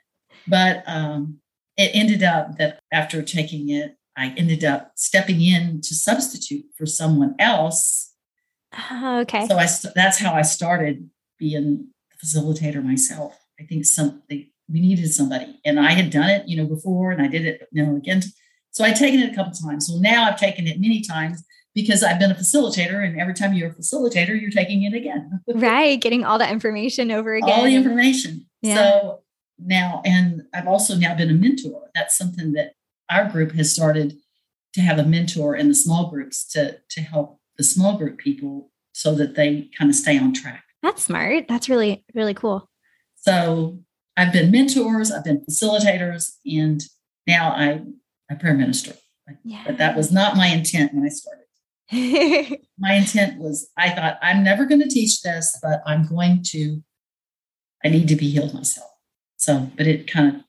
But 0.48 0.84
um, 0.88 1.40
it 1.76 1.92
ended 1.94 2.24
up 2.24 2.58
that 2.58 2.80
after 2.92 3.22
taking 3.22 3.70
it, 3.70 3.98
I 4.16 4.34
ended 4.36 4.64
up 4.64 4.94
stepping 4.96 5.42
in 5.42 5.82
to 5.82 5.94
substitute 5.94 6.66
for 6.76 6.88
someone 6.88 7.36
else. 7.38 8.14
Oh, 8.92 9.20
okay. 9.22 9.48
So 9.48 9.58
I 9.58 9.68
that's 9.94 10.20
how 10.20 10.34
I 10.34 10.42
started 10.42 11.10
being 11.38 11.90
the 12.12 12.28
facilitator 12.28 12.84
myself. 12.84 13.38
I 13.60 13.64
think 13.64 13.86
something 13.86 14.50
we 14.72 14.82
needed 14.82 15.14
somebody, 15.14 15.60
and 15.66 15.80
I 15.80 15.92
had 15.92 16.10
done 16.10 16.30
it, 16.30 16.48
you 16.48 16.58
know, 16.58 16.66
before, 16.66 17.12
and 17.12 17.22
I 17.22 17.28
did 17.28 17.46
it, 17.46 17.68
you 17.72 17.86
know, 17.86 17.96
again. 17.96 18.22
So 18.72 18.84
I'd 18.84 18.96
taken 18.96 19.20
it 19.22 19.32
a 19.32 19.36
couple 19.36 19.54
times. 19.54 19.88
So 19.88 19.98
now 19.98 20.26
I've 20.26 20.40
taken 20.40 20.68
it 20.68 20.80
many 20.80 21.02
times 21.02 21.44
because 21.74 22.04
I've 22.04 22.20
been 22.20 22.32
a 22.32 22.36
facilitator, 22.36 23.06
and 23.06 23.20
every 23.20 23.34
time 23.34 23.54
you're 23.54 23.70
a 23.70 23.74
facilitator, 23.74 24.40
you're 24.40 24.52
taking 24.52 24.84
it 24.84 24.94
again. 24.94 25.42
right. 25.48 26.00
Getting 26.00 26.26
all 26.26 26.38
that 26.40 26.52
information 26.52 27.12
over 27.12 27.36
again. 27.36 27.50
all 27.50 27.64
the 27.64 27.76
information. 27.76 28.46
Yeah. 28.62 28.76
So 28.76 29.20
now, 29.60 30.02
and 30.06 30.44
I've 30.54 30.68
also 30.68 30.96
now 30.96 31.16
been 31.16 31.30
a 31.30 31.34
mentor. 31.34 31.90
That's 31.96 32.18
something 32.18 32.54
that 32.54 32.74
our 33.10 33.30
group 33.30 33.54
has 33.54 33.74
started 33.74 34.18
to 34.74 34.82
have 34.82 35.00
a 35.00 35.04
mentor 35.04 35.56
in 35.56 35.70
the 35.70 35.76
small 35.76 36.10
groups 36.10 36.46
to 36.54 36.78
to 36.90 37.02
help 37.02 37.40
the 37.58 37.64
small 37.64 37.98
group 37.98 38.18
people 38.18 38.70
so 38.94 39.14
that 39.16 39.36
they 39.36 39.70
kind 39.78 39.90
of 39.90 39.96
stay 39.96 40.18
on 40.18 40.34
track. 40.34 40.64
That's 40.82 41.04
smart. 41.04 41.46
That's 41.48 41.70
really, 41.70 42.04
really 42.14 42.34
cool. 42.34 42.70
So 43.16 43.80
I've 44.18 44.34
been 44.34 44.52
mentors, 44.52 45.12
I've 45.12 45.24
been 45.24 45.46
facilitators, 45.46 46.34
and 46.46 46.84
now 47.28 47.52
I 47.52 47.82
I 48.30 48.36
prayer 48.36 48.56
minister. 48.56 48.94
Yeah. 49.44 49.64
But 49.66 49.78
that 49.78 49.96
was 49.96 50.12
not 50.12 50.36
my 50.36 50.48
intent 50.48 50.94
when 50.94 51.06
I 51.06 51.10
started. 51.10 51.44
My 52.80 52.94
intent 52.94 53.40
was 53.40 53.70
I 53.78 53.90
thought 53.92 54.20
I'm 54.22 54.44
never 54.44 54.66
going 54.66 54.82
to 54.82 54.90
teach 54.90 55.22
this, 55.22 55.58
but 55.62 55.82
I'm 55.86 56.06
going 56.06 56.44
to. 56.48 56.84
I 57.84 57.88
need 57.88 58.10
to 58.10 58.16
be 58.16 58.30
healed 58.30 58.54
myself. 58.54 58.90
So, 59.38 59.72
but 59.78 59.88
it 59.88 60.12
kind 60.12 60.36
of 60.36 60.42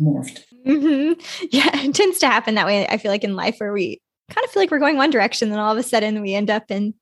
morphed. 0.00 0.40
Mm-hmm. 0.66 1.20
Yeah, 1.50 1.84
it 1.84 1.94
tends 1.94 2.18
to 2.18 2.26
happen 2.26 2.56
that 2.56 2.66
way. 2.66 2.88
I 2.88 2.96
feel 2.96 3.12
like 3.12 3.22
in 3.22 3.36
life 3.36 3.58
where 3.58 3.72
we 3.72 4.00
kind 4.30 4.44
of 4.44 4.50
feel 4.50 4.62
like 4.62 4.70
we're 4.70 4.80
going 4.80 4.96
one 4.96 5.10
direction, 5.10 5.50
then 5.50 5.60
all 5.60 5.72
of 5.72 5.78
a 5.78 5.82
sudden 5.82 6.22
we 6.22 6.34
end 6.34 6.50
up 6.50 6.70
in 6.70 6.94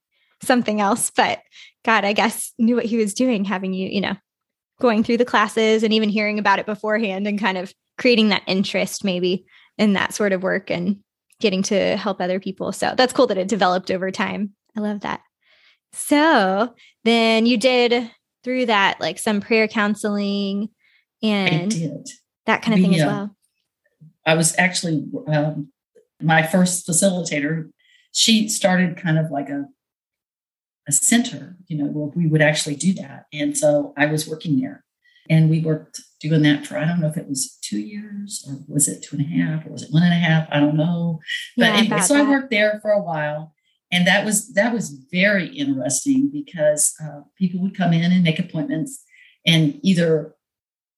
something 0.42 0.80
else. 0.80 1.10
But 1.10 1.40
God, 1.84 2.04
I 2.04 2.12
guess 2.12 2.52
knew 2.58 2.76
what 2.76 2.84
he 2.84 2.98
was 2.98 3.14
doing, 3.14 3.44
having 3.44 3.72
you, 3.72 3.88
you 3.88 4.00
know, 4.00 4.16
going 4.80 5.02
through 5.02 5.16
the 5.16 5.24
classes 5.24 5.82
and 5.82 5.92
even 5.92 6.08
hearing 6.08 6.38
about 6.38 6.58
it 6.58 6.66
beforehand 6.66 7.26
and 7.26 7.38
kind 7.38 7.58
of 7.58 7.72
creating 7.96 8.28
that 8.28 8.42
interest 8.46 9.04
maybe 9.04 9.44
in 9.76 9.94
that 9.94 10.14
sort 10.14 10.32
of 10.32 10.42
work 10.42 10.70
and 10.70 10.98
getting 11.40 11.62
to 11.62 11.96
help 11.96 12.20
other 12.20 12.40
people. 12.40 12.72
So 12.72 12.94
that's 12.96 13.12
cool 13.12 13.26
that 13.28 13.38
it 13.38 13.48
developed 13.48 13.90
over 13.90 14.10
time. 14.10 14.50
I 14.76 14.80
love 14.80 15.00
that. 15.00 15.20
So 15.92 16.74
then 17.04 17.46
you 17.46 17.56
did 17.56 18.10
through 18.44 18.66
that 18.66 19.00
like 19.00 19.18
some 19.18 19.40
prayer 19.40 19.68
counseling 19.68 20.68
and 21.22 21.72
that 22.46 22.62
kind 22.62 22.74
of 22.74 22.80
thing 22.80 22.90
We, 22.90 23.00
as 23.00 23.02
uh, 23.02 23.06
well. 23.06 23.36
I 24.26 24.34
was 24.34 24.54
actually 24.58 25.06
um, 25.26 25.68
my 26.20 26.46
first 26.46 26.86
facilitator. 26.86 27.70
She 28.12 28.48
started 28.48 28.96
kind 28.96 29.18
of 29.18 29.30
like 29.30 29.48
a 29.48 29.66
a 30.88 30.92
center, 30.92 31.56
you 31.66 31.78
know, 31.78 31.84
where 31.84 32.06
we 32.16 32.26
would 32.26 32.42
actually 32.42 32.76
do 32.76 32.92
that, 32.94 33.26
and 33.32 33.56
so 33.56 33.92
I 33.96 34.06
was 34.06 34.26
working 34.26 34.60
there, 34.60 34.84
and 35.30 35.48
we 35.50 35.60
worked 35.60 36.00
doing 36.20 36.42
that 36.42 36.66
for 36.66 36.76
I 36.76 36.84
don't 36.84 37.00
know 37.00 37.08
if 37.08 37.16
it 37.16 37.28
was 37.28 37.56
two 37.62 37.78
years 37.78 38.44
or 38.48 38.58
was 38.66 38.88
it 38.88 39.04
two 39.04 39.16
and 39.16 39.24
a 39.24 39.28
half 39.28 39.64
or 39.64 39.70
was 39.70 39.84
it 39.84 39.92
one 39.92 40.02
and 40.02 40.12
a 40.12 40.16
half? 40.16 40.48
I 40.50 40.58
don't 40.58 40.76
know. 40.76 41.20
But 41.56 41.66
Yeah, 41.66 41.76
anyway, 41.76 42.00
so 42.00 42.16
I 42.16 42.28
worked 42.28 42.50
there 42.50 42.80
for 42.82 42.90
a 42.90 43.00
while, 43.00 43.54
and 43.92 44.06
that 44.06 44.24
was 44.24 44.52
that 44.54 44.72
was 44.72 44.90
very 45.12 45.46
interesting 45.46 46.30
because 46.32 46.94
uh, 47.02 47.20
people 47.36 47.60
would 47.60 47.76
come 47.76 47.92
in 47.92 48.12
and 48.12 48.24
make 48.24 48.38
appointments 48.38 49.04
and 49.46 49.78
either 49.82 50.34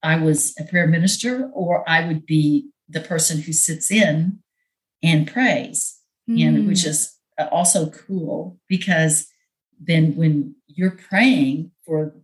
i 0.03 0.17
was 0.17 0.55
a 0.59 0.65
prayer 0.65 0.87
minister 0.87 1.51
or 1.53 1.89
i 1.89 2.07
would 2.07 2.27
be 2.27 2.69
the 2.89 3.01
person 3.01 3.41
who 3.41 3.53
sits 3.53 3.91
in 3.91 4.39
and 5.03 5.31
prays 5.31 5.99
mm. 6.29 6.43
and 6.43 6.67
which 6.67 6.85
is 6.85 7.17
also 7.51 7.91
cool 7.91 8.59
because 8.69 9.27
then 9.81 10.15
when 10.17 10.55
you're 10.67 10.99
praying 11.09 11.71
for 11.85 12.15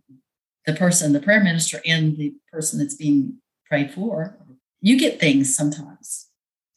the 0.65 0.73
person 0.73 1.13
the 1.13 1.19
prayer 1.19 1.43
minister 1.43 1.81
and 1.85 2.17
the 2.17 2.33
person 2.51 2.79
that's 2.79 2.95
being 2.95 3.37
prayed 3.65 3.91
for 3.91 4.37
you 4.81 4.97
get 4.97 5.19
things 5.19 5.55
sometimes 5.55 6.29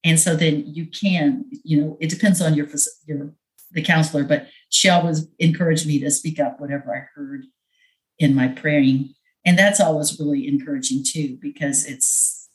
and 0.05 0.19
so 0.19 0.35
then 0.35 0.65
you 0.67 0.87
can 0.87 1.45
you 1.65 1.81
know 1.81 1.97
it 2.01 2.11
depends 2.11 2.41
on 2.41 2.55
your 2.55 2.67
your 3.07 3.33
the 3.73 3.83
counselor, 3.83 4.25
but 4.25 4.49
she 4.69 4.89
always 4.89 5.27
encouraged 5.39 5.87
me 5.87 5.99
to 6.01 6.11
speak 6.11 6.41
up 6.41 6.61
whatever 6.61 6.95
I 6.95 7.07
heard 7.15 7.45
in 8.19 8.35
my 8.35 8.49
praying. 8.49 9.15
And 9.45 9.59
that's 9.59 9.81
always 9.81 10.19
really 10.19 10.47
encouraging 10.47 11.05
too, 11.07 11.39
because 11.41 11.87
it's 11.87 12.49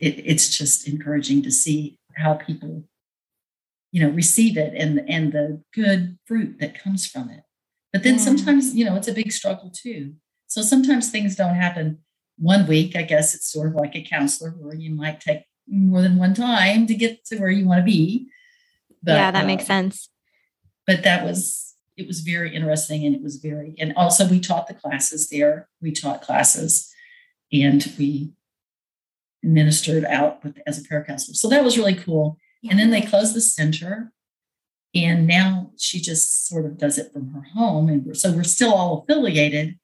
it, 0.00 0.22
it's 0.24 0.56
just 0.56 0.88
encouraging 0.88 1.42
to 1.42 1.50
see 1.50 1.98
how 2.16 2.34
people, 2.34 2.84
you 3.92 4.02
know, 4.02 4.10
receive 4.12 4.56
it 4.56 4.74
and 4.76 5.02
and 5.08 5.32
the 5.32 5.62
good 5.74 6.18
fruit 6.26 6.58
that 6.60 6.80
comes 6.82 7.06
from 7.06 7.30
it. 7.30 7.42
But 7.92 8.02
then 8.02 8.18
sometimes, 8.18 8.74
you 8.74 8.84
know, 8.84 8.96
it's 8.96 9.08
a 9.08 9.12
big 9.12 9.32
struggle 9.32 9.70
too. 9.70 10.14
So 10.46 10.62
sometimes 10.62 11.10
things 11.10 11.36
don't 11.36 11.54
happen 11.54 11.98
one 12.38 12.66
week. 12.66 12.96
I 12.96 13.02
guess 13.02 13.34
it's 13.34 13.50
sort 13.50 13.68
of 13.68 13.74
like 13.74 13.94
a 13.94 14.02
counselor 14.02 14.50
where 14.50 14.74
you 14.74 14.94
might 14.94 15.20
take 15.20 15.44
more 15.68 16.02
than 16.02 16.16
one 16.16 16.34
time 16.34 16.86
to 16.86 16.94
get 16.94 17.24
to 17.26 17.38
where 17.38 17.50
you 17.50 17.66
want 17.66 17.80
to 17.80 17.84
be. 17.84 18.28
But, 19.02 19.12
yeah, 19.12 19.30
that 19.30 19.44
uh, 19.44 19.46
makes 19.46 19.66
sense 19.66 20.08
but 20.86 21.02
that 21.04 21.24
was 21.24 21.74
it 21.96 22.06
was 22.06 22.20
very 22.20 22.54
interesting 22.54 23.04
and 23.04 23.14
it 23.14 23.22
was 23.22 23.36
very 23.36 23.74
and 23.78 23.92
also 23.96 24.26
we 24.26 24.40
taught 24.40 24.66
the 24.66 24.74
classes 24.74 25.28
there 25.28 25.68
we 25.80 25.92
taught 25.92 26.22
classes 26.22 26.90
and 27.52 27.92
we 27.98 28.32
ministered 29.42 30.04
out 30.04 30.42
with 30.44 30.58
as 30.66 30.78
a 30.78 30.84
prayer 30.84 31.04
counselor 31.04 31.34
so 31.34 31.48
that 31.48 31.64
was 31.64 31.76
really 31.76 31.94
cool 31.94 32.38
yeah. 32.62 32.70
and 32.70 32.80
then 32.80 32.90
they 32.90 33.02
closed 33.02 33.34
the 33.34 33.40
center 33.40 34.12
and 34.94 35.26
now 35.26 35.70
she 35.78 36.00
just 36.00 36.46
sort 36.46 36.66
of 36.66 36.78
does 36.78 36.98
it 36.98 37.12
from 37.12 37.32
her 37.32 37.42
home 37.54 37.88
and 37.88 38.04
we're, 38.04 38.14
so 38.14 38.32
we're 38.32 38.42
still 38.42 38.72
all 38.72 39.02
affiliated 39.02 39.78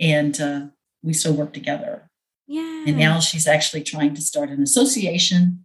and 0.00 0.40
uh, 0.40 0.66
we 1.02 1.12
still 1.12 1.34
work 1.34 1.52
together 1.52 2.10
yeah 2.46 2.84
and 2.86 2.96
now 2.96 3.18
she's 3.18 3.46
actually 3.46 3.82
trying 3.82 4.14
to 4.14 4.20
start 4.20 4.50
an 4.50 4.62
association 4.62 5.64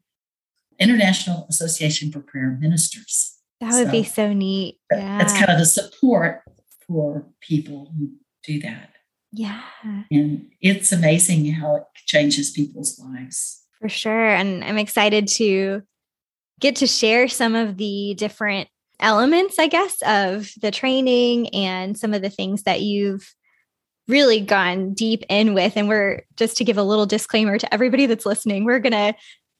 international 0.79 1.45
association 1.49 2.11
for 2.11 2.19
prayer 2.19 2.57
ministers 2.59 3.41
that 3.61 3.73
would 3.75 3.87
so 3.87 3.91
be 3.91 4.03
so 4.03 4.33
neat. 4.33 4.79
Yeah. 4.91 5.19
That's 5.19 5.33
kind 5.33 5.51
of 5.51 5.59
the 5.59 5.65
support 5.65 6.41
for 6.87 7.27
people 7.39 7.93
who 7.97 8.09
do 8.43 8.59
that. 8.61 8.89
Yeah. 9.31 9.61
And 10.09 10.51
it's 10.59 10.91
amazing 10.91 11.51
how 11.51 11.75
it 11.75 11.83
changes 12.07 12.49
people's 12.49 12.99
lives. 12.99 13.61
For 13.79 13.87
sure. 13.87 14.29
And 14.29 14.63
I'm 14.63 14.79
excited 14.79 15.27
to 15.29 15.83
get 16.61 16.77
to 16.77 16.87
share 16.87 17.27
some 17.27 17.55
of 17.55 17.77
the 17.77 18.13
different 18.17 18.69
elements, 18.99 19.59
I 19.59 19.67
guess, 19.67 20.01
of 20.03 20.51
the 20.61 20.71
training 20.71 21.49
and 21.49 21.97
some 21.97 22.13
of 22.13 22.21
the 22.21 22.29
things 22.29 22.63
that 22.63 22.81
you've 22.81 23.33
really 24.07 24.39
gone 24.39 24.93
deep 24.93 25.23
in 25.27 25.53
with. 25.53 25.75
And 25.75 25.89
we're 25.89 26.23
just 26.35 26.57
to 26.57 26.63
give 26.63 26.77
a 26.77 26.83
little 26.83 27.05
disclaimer 27.05 27.57
to 27.57 27.73
everybody 27.73 28.05
that's 28.05 28.25
listening, 28.25 28.63
we're 28.63 28.79
going 28.79 28.91
to 28.93 29.13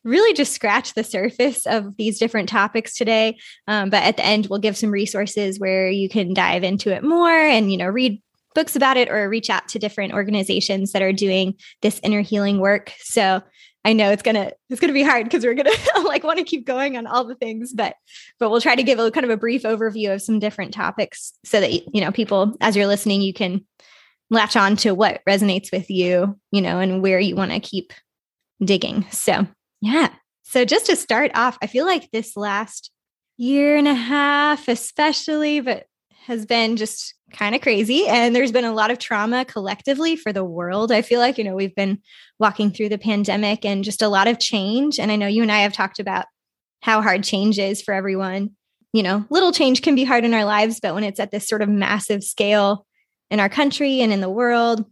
really 0.04 0.34
just 0.34 0.54
scratch 0.54 0.94
the 0.94 1.04
surface 1.04 1.66
of 1.68 1.96
these 1.98 2.18
different 2.18 2.50
topics 2.50 2.96
today. 2.96 3.38
Um, 3.68 3.90
but 3.90 4.04
at 4.04 4.18
the 4.18 4.26
end, 4.26 4.48
we'll 4.48 4.60
give 4.60 4.78
some 4.78 4.90
resources 4.92 5.60
where 5.60 5.90
you 5.90 6.10
can 6.10 6.34
dive 6.34 6.64
into 6.64 6.94
it 6.94 7.04
more 7.04 7.30
and, 7.30 7.72
you 7.72 7.78
know, 7.78 7.88
read 7.88 8.22
books 8.54 8.76
about 8.76 8.98
it 8.98 9.10
or 9.10 9.30
reach 9.30 9.50
out 9.50 9.68
to 9.70 9.80
different 9.80 10.14
organizations 10.14 10.92
that 10.92 11.02
are 11.02 11.14
doing 11.14 11.56
this 11.82 12.00
inner 12.04 12.22
healing 12.22 12.60
work. 12.60 12.92
So 13.00 13.42
I 13.84 13.94
know 13.94 14.12
it's 14.12 14.22
gonna 14.22 14.52
it's 14.70 14.80
gonna 14.80 14.94
be 14.94 15.04
hard 15.04 15.24
because 15.24 15.44
we're 15.44 15.56
gonna 15.56 15.72
like 16.04 16.24
want 16.24 16.38
to 16.38 16.44
keep 16.44 16.66
going 16.66 16.98
on 16.98 17.08
all 17.08 17.26
the 17.26 17.36
things, 17.36 17.74
but 17.74 17.96
but 18.40 18.50
we'll 18.50 18.62
try 18.62 18.76
to 18.76 18.84
give 18.84 19.00
a 19.00 19.12
kind 19.12 19.24
of 19.24 19.30
a 19.30 19.38
brief 19.38 19.64
overview 19.64 20.14
of 20.14 20.22
some 20.22 20.40
different 20.40 20.74
topics 20.74 21.34
so 21.44 21.60
that 21.60 21.72
you 21.72 22.02
know 22.02 22.12
people 22.12 22.56
as 22.62 22.76
you're 22.76 22.88
listening 22.88 23.22
you 23.22 23.34
can 23.34 23.66
latch 24.30 24.56
on 24.56 24.78
to 24.78 24.94
what 24.94 25.22
resonates 25.28 25.72
with 25.72 25.90
you, 25.90 26.40
you 26.52 26.62
know, 26.62 26.80
and 26.80 27.02
where 27.02 27.20
you 27.20 27.36
want 27.36 27.52
to 27.52 27.60
keep 27.60 27.94
digging. 28.64 29.06
So 29.12 29.48
yeah. 29.82 30.10
So 30.44 30.66
just 30.66 30.86
to 30.88 30.96
start 30.96 31.32
off, 31.34 31.58
I 31.62 31.68
feel 31.68 31.86
like 31.86 32.12
this 32.12 32.38
last 32.38 32.92
year 33.38 33.76
and 33.78 33.88
a 33.88 33.94
half, 33.94 34.68
especially, 34.68 35.60
but 35.60 35.86
has 36.26 36.46
been 36.46 36.78
just 36.78 37.16
kind 37.34 37.56
of 37.56 37.62
crazy. 37.62 38.08
And 38.08 38.36
there's 38.36 38.52
been 38.52 38.66
a 38.66 38.74
lot 38.74 38.92
of 38.92 39.00
trauma 39.00 39.46
collectively 39.46 40.16
for 40.16 40.34
the 40.34 40.44
world. 40.44 40.92
I 40.92 41.02
feel 41.02 41.20
like, 41.20 41.38
you 41.38 41.44
know, 41.44 41.56
we've 41.56 41.76
been 41.76 42.00
walking 42.40 42.72
through 42.72 42.90
the 42.90 42.98
pandemic 42.98 43.66
and 43.66 43.84
just 43.84 44.02
a 44.02 44.08
lot 44.08 44.28
of 44.28 44.40
change. 44.40 45.00
And 45.00 45.12
I 45.12 45.16
know 45.16 45.28
you 45.28 45.42
and 45.42 45.52
I 45.52 45.60
have 45.60 45.74
talked 45.74 46.00
about 46.00 46.26
how 46.82 47.02
hard 47.02 47.24
change 47.24 47.60
is 47.60 47.82
for 47.82 47.94
everyone. 47.94 48.52
You 48.94 49.04
know, 49.04 49.26
little 49.30 49.52
change 49.52 49.82
can 49.82 49.96
be 49.96 50.04
hard 50.04 50.26
in 50.26 50.34
our 50.34 50.44
lives, 50.44 50.80
but 50.82 50.94
when 50.94 51.04
it's 51.04 51.20
at 51.20 51.32
this 51.32 51.48
sort 51.48 51.62
of 51.62 51.70
massive 51.70 52.24
scale 52.24 52.86
in 53.30 53.40
our 53.40 53.50
country 53.50 54.02
and 54.02 54.12
in 54.12 54.20
the 54.20 54.30
world, 54.30 54.86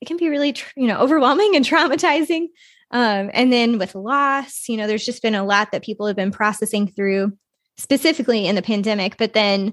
it 0.00 0.06
can 0.06 0.18
be 0.18 0.28
really, 0.28 0.54
you 0.76 0.86
know, 0.86 0.98
overwhelming 0.98 1.56
and 1.56 1.64
traumatizing. 1.64 2.48
Um, 2.90 3.30
and 3.32 3.50
then 3.50 3.78
with 3.78 3.94
loss, 3.94 4.68
you 4.68 4.76
know, 4.76 4.86
there's 4.86 5.06
just 5.06 5.22
been 5.22 5.34
a 5.34 5.44
lot 5.44 5.72
that 5.72 5.82
people 5.82 6.06
have 6.06 6.16
been 6.16 6.30
processing 6.30 6.88
through, 6.88 7.32
specifically 7.78 8.46
in 8.46 8.54
the 8.54 8.62
pandemic, 8.62 9.16
but 9.16 9.32
then 9.32 9.72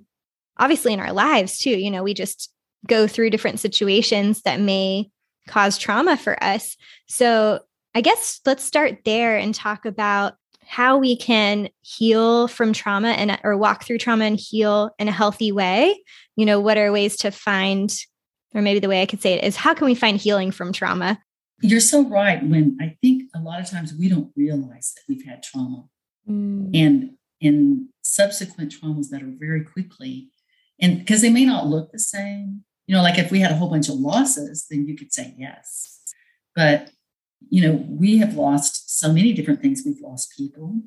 obviously 0.59 0.93
in 0.93 0.99
our 0.99 1.13
lives 1.13 1.57
too. 1.57 1.71
You 1.71 1.89
know, 1.89 2.03
we 2.03 2.13
just 2.13 2.51
go 2.85 3.07
through 3.07 3.31
different 3.31 3.59
situations 3.59 4.41
that 4.43 4.59
may 4.59 5.09
cause 5.47 5.77
trauma 5.77 6.17
for 6.17 6.41
us. 6.43 6.77
So 7.07 7.61
I 7.95 8.01
guess 8.01 8.39
let's 8.45 8.63
start 8.63 8.99
there 9.05 9.37
and 9.37 9.55
talk 9.55 9.85
about 9.85 10.35
how 10.63 10.99
we 10.99 11.17
can 11.17 11.69
heal 11.81 12.47
from 12.47 12.73
trauma 12.73 13.09
and 13.09 13.39
or 13.43 13.57
walk 13.57 13.83
through 13.83 13.97
trauma 13.97 14.25
and 14.25 14.39
heal 14.39 14.91
in 14.99 15.07
a 15.07 15.11
healthy 15.11 15.51
way. 15.51 15.99
You 16.35 16.45
know, 16.45 16.59
what 16.59 16.77
are 16.77 16.91
ways 16.91 17.17
to 17.17 17.31
find 17.31 17.91
or 18.53 18.61
maybe 18.61 18.79
the 18.79 18.89
way 18.89 19.01
I 19.01 19.05
could 19.05 19.21
say 19.21 19.33
it 19.33 19.43
is 19.43 19.55
how 19.55 19.73
can 19.73 19.85
we 19.85 19.95
find 19.95 20.17
healing 20.17 20.51
from 20.51 20.73
trauma? 20.73 21.19
You're 21.61 21.79
so 21.81 22.07
right. 22.07 22.43
When 22.43 22.77
I 22.79 22.95
think 23.01 23.23
a 23.35 23.39
lot 23.39 23.59
of 23.59 23.69
times 23.69 23.93
we 23.97 24.07
don't 24.09 24.31
realize 24.35 24.93
that 24.95 25.01
we've 25.07 25.25
had 25.25 25.43
trauma. 25.43 25.85
Mm. 26.27 26.71
And 26.73 27.11
in 27.41 27.89
subsequent 28.01 28.73
traumas 28.73 29.09
that 29.09 29.21
are 29.21 29.33
very 29.37 29.63
quickly, 29.63 30.29
and 30.81 30.99
because 30.99 31.21
they 31.21 31.29
may 31.29 31.45
not 31.45 31.67
look 31.67 31.91
the 31.91 31.99
same, 31.99 32.63
you 32.87 32.95
know, 32.95 33.01
like 33.01 33.17
if 33.17 33.31
we 33.31 33.39
had 33.39 33.51
a 33.51 33.55
whole 33.55 33.69
bunch 33.69 33.89
of 33.89 33.95
losses, 33.95 34.65
then 34.69 34.87
you 34.87 34.95
could 34.95 35.13
say 35.13 35.33
yes. 35.37 35.99
But, 36.55 36.91
you 37.49 37.61
know, 37.61 37.85
we 37.87 38.17
have 38.17 38.35
lost 38.35 38.99
so 38.99 39.11
many 39.13 39.33
different 39.33 39.61
things. 39.61 39.83
We've 39.85 40.01
lost 40.01 40.33
people 40.35 40.81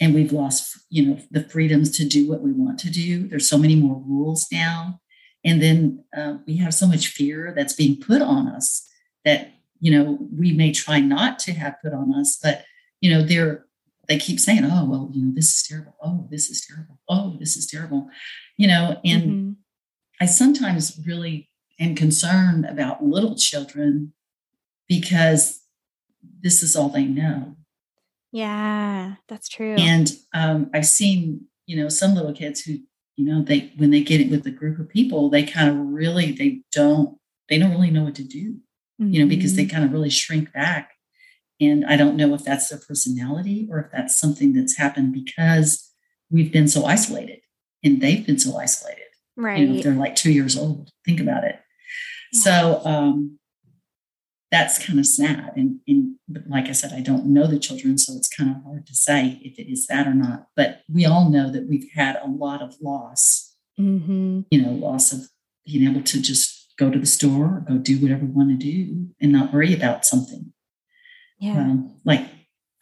and 0.00 0.14
we've 0.14 0.32
lost, 0.32 0.78
you 0.88 1.06
know, 1.06 1.18
the 1.30 1.44
freedoms 1.44 1.96
to 1.98 2.06
do 2.06 2.28
what 2.28 2.40
we 2.40 2.52
want 2.52 2.78
to 2.80 2.90
do. 2.90 3.28
There's 3.28 3.48
so 3.48 3.58
many 3.58 3.74
more 3.74 4.02
rules 4.06 4.46
now. 4.50 5.00
And 5.44 5.62
then 5.62 6.04
uh, 6.16 6.38
we 6.46 6.56
have 6.56 6.74
so 6.74 6.86
much 6.86 7.08
fear 7.08 7.52
that's 7.54 7.74
being 7.74 8.00
put 8.00 8.22
on 8.22 8.48
us 8.48 8.88
that 9.24 9.52
you 9.80 9.90
know 9.90 10.18
we 10.34 10.52
may 10.52 10.72
try 10.72 11.00
not 11.00 11.38
to 11.40 11.52
have 11.52 11.76
put 11.82 11.92
on 11.92 12.14
us 12.14 12.38
but 12.42 12.64
you 13.00 13.10
know 13.10 13.22
they're 13.22 13.66
they 14.08 14.18
keep 14.18 14.38
saying 14.40 14.64
oh 14.64 14.84
well 14.84 15.10
you 15.12 15.24
know 15.24 15.32
this 15.34 15.56
is 15.56 15.66
terrible 15.66 15.96
oh 16.02 16.26
this 16.30 16.48
is 16.48 16.64
terrible 16.66 16.98
oh 17.08 17.36
this 17.38 17.56
is 17.56 17.66
terrible 17.66 18.08
you 18.56 18.66
know 18.66 19.00
and 19.04 19.22
mm-hmm. 19.22 19.52
i 20.20 20.26
sometimes 20.26 21.00
really 21.06 21.48
am 21.78 21.94
concerned 21.94 22.64
about 22.64 23.04
little 23.04 23.34
children 23.34 24.12
because 24.88 25.60
this 26.40 26.62
is 26.62 26.76
all 26.76 26.88
they 26.88 27.04
know 27.04 27.56
yeah 28.32 29.14
that's 29.28 29.48
true 29.48 29.74
and 29.78 30.12
um, 30.34 30.70
i've 30.74 30.86
seen 30.86 31.46
you 31.66 31.76
know 31.76 31.88
some 31.88 32.14
little 32.14 32.32
kids 32.32 32.60
who 32.60 32.72
you 33.16 33.24
know 33.24 33.42
they 33.42 33.72
when 33.76 33.90
they 33.90 34.02
get 34.02 34.20
it 34.20 34.30
with 34.30 34.46
a 34.46 34.50
group 34.50 34.78
of 34.78 34.88
people 34.88 35.30
they 35.30 35.42
kind 35.42 35.68
of 35.68 35.76
really 35.76 36.32
they 36.32 36.60
don't 36.72 37.18
they 37.48 37.58
don't 37.58 37.70
really 37.70 37.90
know 37.90 38.04
what 38.04 38.14
to 38.14 38.24
do 38.24 38.56
mm-hmm. 39.00 39.12
you 39.12 39.20
know, 39.20 39.28
because 39.28 39.54
they 39.54 39.64
mm-hmm. 39.64 39.70
kind 39.72 39.84
of 39.84 39.92
really 39.92 40.10
shrink 40.10 40.52
back. 40.52 40.92
And 41.60 41.84
I 41.86 41.96
don't 41.96 42.16
know 42.16 42.34
if 42.34 42.44
that's 42.44 42.68
their 42.68 42.78
personality 42.78 43.68
or 43.70 43.78
if 43.78 43.90
that's 43.92 44.18
something 44.18 44.52
that's 44.52 44.76
happened 44.76 45.12
because 45.12 45.90
we've 46.30 46.52
been 46.52 46.68
so 46.68 46.84
isolated 46.84 47.40
and 47.82 48.00
they've 48.00 48.26
been 48.26 48.38
so 48.38 48.56
isolated. 48.58 49.04
Right. 49.36 49.58
You 49.58 49.66
know, 49.66 49.82
they're 49.82 49.92
like 49.92 50.16
two 50.16 50.32
years 50.32 50.56
old. 50.56 50.90
Think 51.04 51.20
about 51.20 51.44
it. 51.44 51.56
Yeah. 52.32 52.40
So 52.40 52.80
um, 52.84 53.38
that's 54.50 54.84
kind 54.84 54.98
of 54.98 55.06
sad. 55.06 55.52
And, 55.56 55.80
and 55.86 56.16
like 56.48 56.66
I 56.66 56.72
said, 56.72 56.92
I 56.92 57.00
don't 57.00 57.26
know 57.26 57.46
the 57.46 57.58
children, 57.58 57.98
so 57.98 58.14
it's 58.16 58.28
kind 58.28 58.50
of 58.50 58.62
hard 58.64 58.86
to 58.86 58.94
say 58.94 59.40
if 59.42 59.58
it 59.58 59.70
is 59.70 59.86
that 59.86 60.06
or 60.06 60.14
not. 60.14 60.48
But 60.56 60.82
we 60.92 61.04
all 61.04 61.30
know 61.30 61.50
that 61.50 61.68
we've 61.68 61.88
had 61.94 62.16
a 62.16 62.28
lot 62.28 62.62
of 62.62 62.74
loss. 62.82 63.54
Mm-hmm. 63.78 64.40
You 64.50 64.62
know, 64.62 64.70
loss 64.70 65.12
of 65.12 65.28
being 65.66 65.88
able 65.88 66.02
to 66.02 66.20
just 66.20 66.72
go 66.78 66.90
to 66.90 66.98
the 66.98 67.06
store 67.06 67.44
or 67.44 67.64
go 67.68 67.78
do 67.78 67.98
whatever 67.98 68.24
we 68.24 68.32
want 68.32 68.50
to 68.50 68.56
do 68.56 69.08
and 69.20 69.32
not 69.32 69.52
worry 69.52 69.74
about 69.74 70.04
something. 70.06 70.52
Yeah. 71.38 71.58
Um, 71.58 72.00
like 72.04 72.26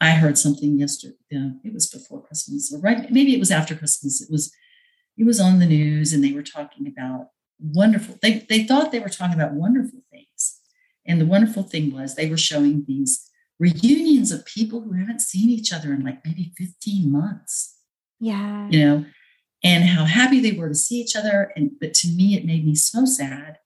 I 0.01 0.11
heard 0.11 0.37
something 0.37 0.79
yesterday. 0.79 1.15
Uh, 1.33 1.57
it 1.63 1.73
was 1.73 1.89
before 1.89 2.23
Christmas, 2.23 2.73
or 2.73 2.79
right? 2.79 3.11
Maybe 3.11 3.33
it 3.33 3.39
was 3.39 3.51
after 3.51 3.75
Christmas. 3.75 4.21
It 4.21 4.31
was 4.31 4.53
it 5.17 5.25
was 5.25 5.39
on 5.39 5.59
the 5.59 5.65
news 5.65 6.13
and 6.13 6.23
they 6.23 6.33
were 6.33 6.43
talking 6.43 6.87
about 6.87 7.27
wonderful, 7.59 8.17
they, 8.21 8.45
they 8.49 8.63
thought 8.63 8.91
they 8.91 8.99
were 8.99 9.09
talking 9.09 9.35
about 9.35 9.53
wonderful 9.53 9.99
things. 10.11 10.59
And 11.05 11.21
the 11.21 11.25
wonderful 11.25 11.63
thing 11.63 11.93
was 11.93 12.15
they 12.15 12.29
were 12.29 12.37
showing 12.37 12.83
these 12.87 13.29
reunions 13.59 14.31
of 14.31 14.45
people 14.45 14.81
who 14.81 14.93
haven't 14.93 15.21
seen 15.21 15.49
each 15.49 15.71
other 15.71 15.93
in 15.93 16.03
like 16.03 16.25
maybe 16.25 16.53
15 16.57 17.11
months. 17.11 17.75
Yeah. 18.19 18.67
You 18.69 18.85
know, 18.85 19.05
and 19.63 19.83
how 19.85 20.05
happy 20.05 20.39
they 20.39 20.51
were 20.51 20.69
to 20.69 20.75
see 20.75 20.95
each 20.95 21.15
other. 21.15 21.51
And 21.55 21.71
but 21.79 21.93
to 21.95 22.07
me, 22.07 22.35
it 22.35 22.45
made 22.45 22.65
me 22.65 22.75
so 22.75 23.05
sad 23.05 23.59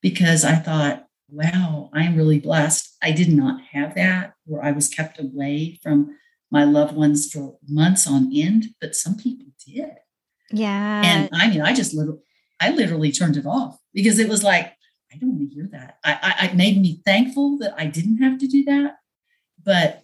because 0.00 0.44
I 0.44 0.56
thought, 0.56 1.03
wow, 1.28 1.90
I'm 1.92 2.16
really 2.16 2.38
blessed. 2.38 2.96
I 3.02 3.12
did 3.12 3.28
not 3.28 3.60
have 3.72 3.94
that 3.94 4.34
where 4.44 4.62
I 4.62 4.72
was 4.72 4.88
kept 4.88 5.18
away 5.18 5.78
from 5.82 6.16
my 6.50 6.64
loved 6.64 6.94
ones 6.94 7.30
for 7.30 7.58
months 7.68 8.06
on 8.06 8.30
end, 8.34 8.66
but 8.80 8.94
some 8.94 9.16
people 9.16 9.46
did. 9.66 9.90
Yeah. 10.50 11.02
And 11.04 11.28
I 11.32 11.50
mean, 11.50 11.62
I 11.62 11.74
just 11.74 11.94
literally, 11.94 12.20
I 12.60 12.70
literally 12.70 13.10
turned 13.10 13.36
it 13.36 13.46
off 13.46 13.78
because 13.92 14.18
it 14.18 14.28
was 14.28 14.44
like, 14.44 14.72
I 15.12 15.16
don't 15.16 15.30
want 15.30 15.48
to 15.48 15.54
hear 15.54 15.68
that. 15.72 15.98
I, 16.04 16.36
I, 16.40 16.46
it 16.46 16.56
made 16.56 16.80
me 16.80 17.00
thankful 17.04 17.58
that 17.58 17.74
I 17.76 17.86
didn't 17.86 18.18
have 18.18 18.38
to 18.38 18.46
do 18.46 18.64
that, 18.64 18.96
but 19.62 20.02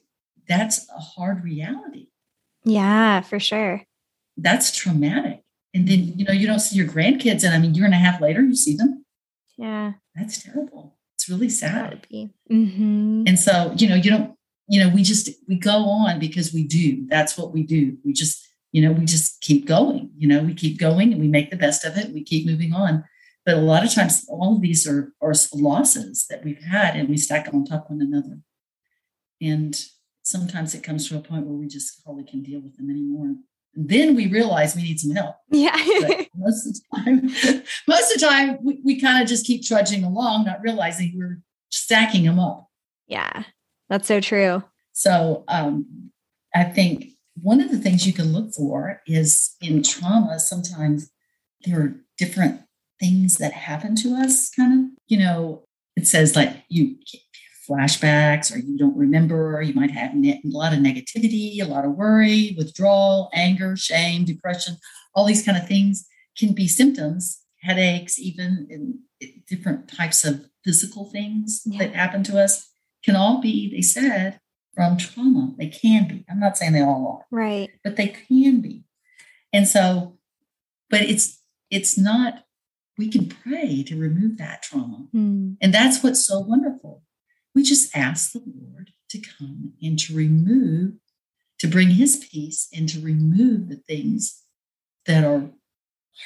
that's 0.48 0.88
a 0.90 0.98
hard 0.98 1.44
reality. 1.44 2.08
Yeah, 2.64 3.20
for 3.20 3.40
sure. 3.40 3.84
That's 4.36 4.76
traumatic. 4.76 5.42
And 5.72 5.86
then, 5.86 6.18
you 6.18 6.24
know, 6.24 6.32
you 6.32 6.46
don't 6.46 6.58
see 6.58 6.76
your 6.76 6.88
grandkids, 6.88 7.44
and 7.44 7.54
I 7.54 7.58
mean, 7.58 7.74
year 7.74 7.84
and 7.84 7.94
a 7.94 7.98
half 7.98 8.20
later, 8.20 8.42
you 8.42 8.56
see 8.56 8.76
them. 8.76 9.04
Yeah. 9.56 9.92
That's 10.14 10.42
terrible. 10.42 10.96
Really 11.30 11.49
sad. 11.49 12.06
Mm-hmm. 12.12 13.25
And 13.26 13.38
so, 13.38 13.72
you 13.76 13.88
know, 13.88 13.94
you 13.94 14.10
don't, 14.10 14.34
you 14.68 14.82
know, 14.82 14.88
we 14.94 15.02
just, 15.02 15.30
we 15.49 15.56
go 15.56 15.88
on 15.88 16.18
because 16.18 16.52
we 16.52 16.64
do. 16.64 17.06
That's 17.08 17.38
what 17.38 17.52
we 17.52 17.62
do. 17.62 17.96
We 18.04 18.12
just, 18.12 18.46
you 18.72 18.82
know, 18.82 18.92
we 18.92 19.04
just 19.04 19.40
keep 19.40 19.66
going. 19.66 20.10
You 20.16 20.28
know, 20.28 20.42
we 20.42 20.54
keep 20.54 20.78
going 20.78 21.12
and 21.12 21.20
we 21.20 21.28
make 21.28 21.50
the 21.50 21.56
best 21.56 21.84
of 21.84 21.96
it. 21.96 22.12
We 22.12 22.22
keep 22.22 22.46
moving 22.46 22.72
on. 22.72 23.04
But 23.46 23.54
a 23.54 23.60
lot 23.60 23.84
of 23.84 23.92
times, 23.92 24.26
all 24.28 24.56
of 24.56 24.62
these 24.62 24.87
are, 24.87 25.12
are 25.20 25.32
losses 25.54 26.26
that 26.28 26.44
we've 26.44 26.62
had 26.62 26.94
and 26.96 27.08
we 27.08 27.16
stack 27.16 27.49
on 27.52 27.64
top 27.64 27.84
of 27.84 27.96
one 27.96 28.02
another. 28.02 28.38
And 29.40 29.75
sometimes 30.22 30.75
it 30.75 30.82
comes 30.82 31.08
to 31.08 31.16
a 31.16 31.20
point 31.20 31.46
where 31.46 31.56
we 31.56 31.66
just 31.66 32.02
hardly 32.04 32.25
can 32.25 32.42
deal 32.42 32.60
with 32.60 32.76
them 32.76 32.90
anymore. 32.90 33.37
Then 33.74 34.14
we 34.14 34.26
realize 34.26 34.74
we 34.74 34.82
need 34.82 35.00
some 35.00 35.12
help. 35.12 35.36
Yeah. 35.50 35.76
most 36.34 36.66
of 36.66 36.74
the 36.74 36.82
time, 36.96 37.22
most 37.88 38.14
of 38.14 38.20
the 38.20 38.26
time 38.26 38.58
we, 38.62 38.80
we 38.84 39.00
kind 39.00 39.22
of 39.22 39.28
just 39.28 39.46
keep 39.46 39.64
trudging 39.64 40.04
along, 40.04 40.44
not 40.44 40.60
realizing 40.62 41.12
we're 41.16 41.40
stacking 41.70 42.24
them 42.24 42.38
up. 42.38 42.68
Yeah, 43.06 43.44
that's 43.88 44.08
so 44.08 44.20
true. 44.20 44.62
So 44.92 45.44
um, 45.48 46.10
I 46.54 46.64
think 46.64 47.06
one 47.40 47.60
of 47.60 47.70
the 47.70 47.78
things 47.78 48.06
you 48.06 48.12
can 48.12 48.32
look 48.32 48.52
for 48.52 49.00
is 49.06 49.54
in 49.60 49.82
trauma, 49.82 50.38
sometimes 50.38 51.10
there 51.64 51.80
are 51.80 51.96
different 52.18 52.62
things 52.98 53.36
that 53.36 53.52
happen 53.52 53.96
to 53.96 54.14
us, 54.14 54.50
kind 54.50 54.72
of, 54.72 54.90
you 55.08 55.18
know, 55.18 55.64
it 55.96 56.06
says 56.06 56.36
like 56.36 56.64
you 56.68 56.96
flashbacks 57.70 58.54
or 58.54 58.58
you 58.58 58.76
don't 58.76 58.96
remember, 58.96 59.62
you 59.62 59.74
might 59.74 59.90
have 59.90 60.14
ne- 60.14 60.40
a 60.44 60.48
lot 60.48 60.72
of 60.72 60.80
negativity, 60.80 61.60
a 61.60 61.64
lot 61.64 61.84
of 61.84 61.92
worry, 61.92 62.54
withdrawal, 62.58 63.30
anger, 63.32 63.76
shame, 63.76 64.24
depression, 64.24 64.76
all 65.14 65.24
these 65.24 65.44
kind 65.44 65.56
of 65.56 65.66
things 65.66 66.06
can 66.36 66.52
be 66.52 66.66
symptoms, 66.66 67.42
headaches, 67.62 68.18
even 68.18 68.66
in 68.70 68.98
different 69.48 69.88
types 69.88 70.24
of 70.24 70.46
physical 70.64 71.10
things 71.10 71.62
yeah. 71.64 71.78
that 71.78 71.94
happen 71.94 72.22
to 72.24 72.42
us 72.42 72.68
can 73.04 73.16
all 73.16 73.40
be, 73.40 73.70
they 73.70 73.82
said, 73.82 74.40
from 74.74 74.96
trauma. 74.96 75.52
They 75.58 75.68
can 75.68 76.08
be. 76.08 76.24
I'm 76.28 76.40
not 76.40 76.56
saying 76.56 76.72
they 76.72 76.82
all 76.82 77.20
are. 77.20 77.36
Right. 77.36 77.70
But 77.82 77.96
they 77.96 78.08
can 78.08 78.60
be. 78.60 78.84
And 79.52 79.66
so, 79.66 80.18
but 80.88 81.02
it's 81.02 81.40
it's 81.70 81.98
not 81.98 82.44
we 82.98 83.08
can 83.08 83.26
pray 83.26 83.82
to 83.84 83.98
remove 83.98 84.38
that 84.38 84.62
trauma. 84.62 85.06
Mm. 85.14 85.56
And 85.60 85.74
that's 85.74 86.02
what's 86.02 86.24
so 86.24 86.40
wonderful. 86.40 87.02
We 87.54 87.62
just 87.62 87.96
ask 87.96 88.32
the 88.32 88.42
Lord 88.44 88.92
to 89.10 89.18
come 89.18 89.72
and 89.82 89.98
to 89.98 90.14
remove, 90.14 90.92
to 91.58 91.66
bring 91.66 91.90
his 91.90 92.16
peace 92.30 92.68
and 92.72 92.88
to 92.88 93.00
remove 93.00 93.68
the 93.68 93.76
things 93.88 94.42
that 95.06 95.24
are 95.24 95.50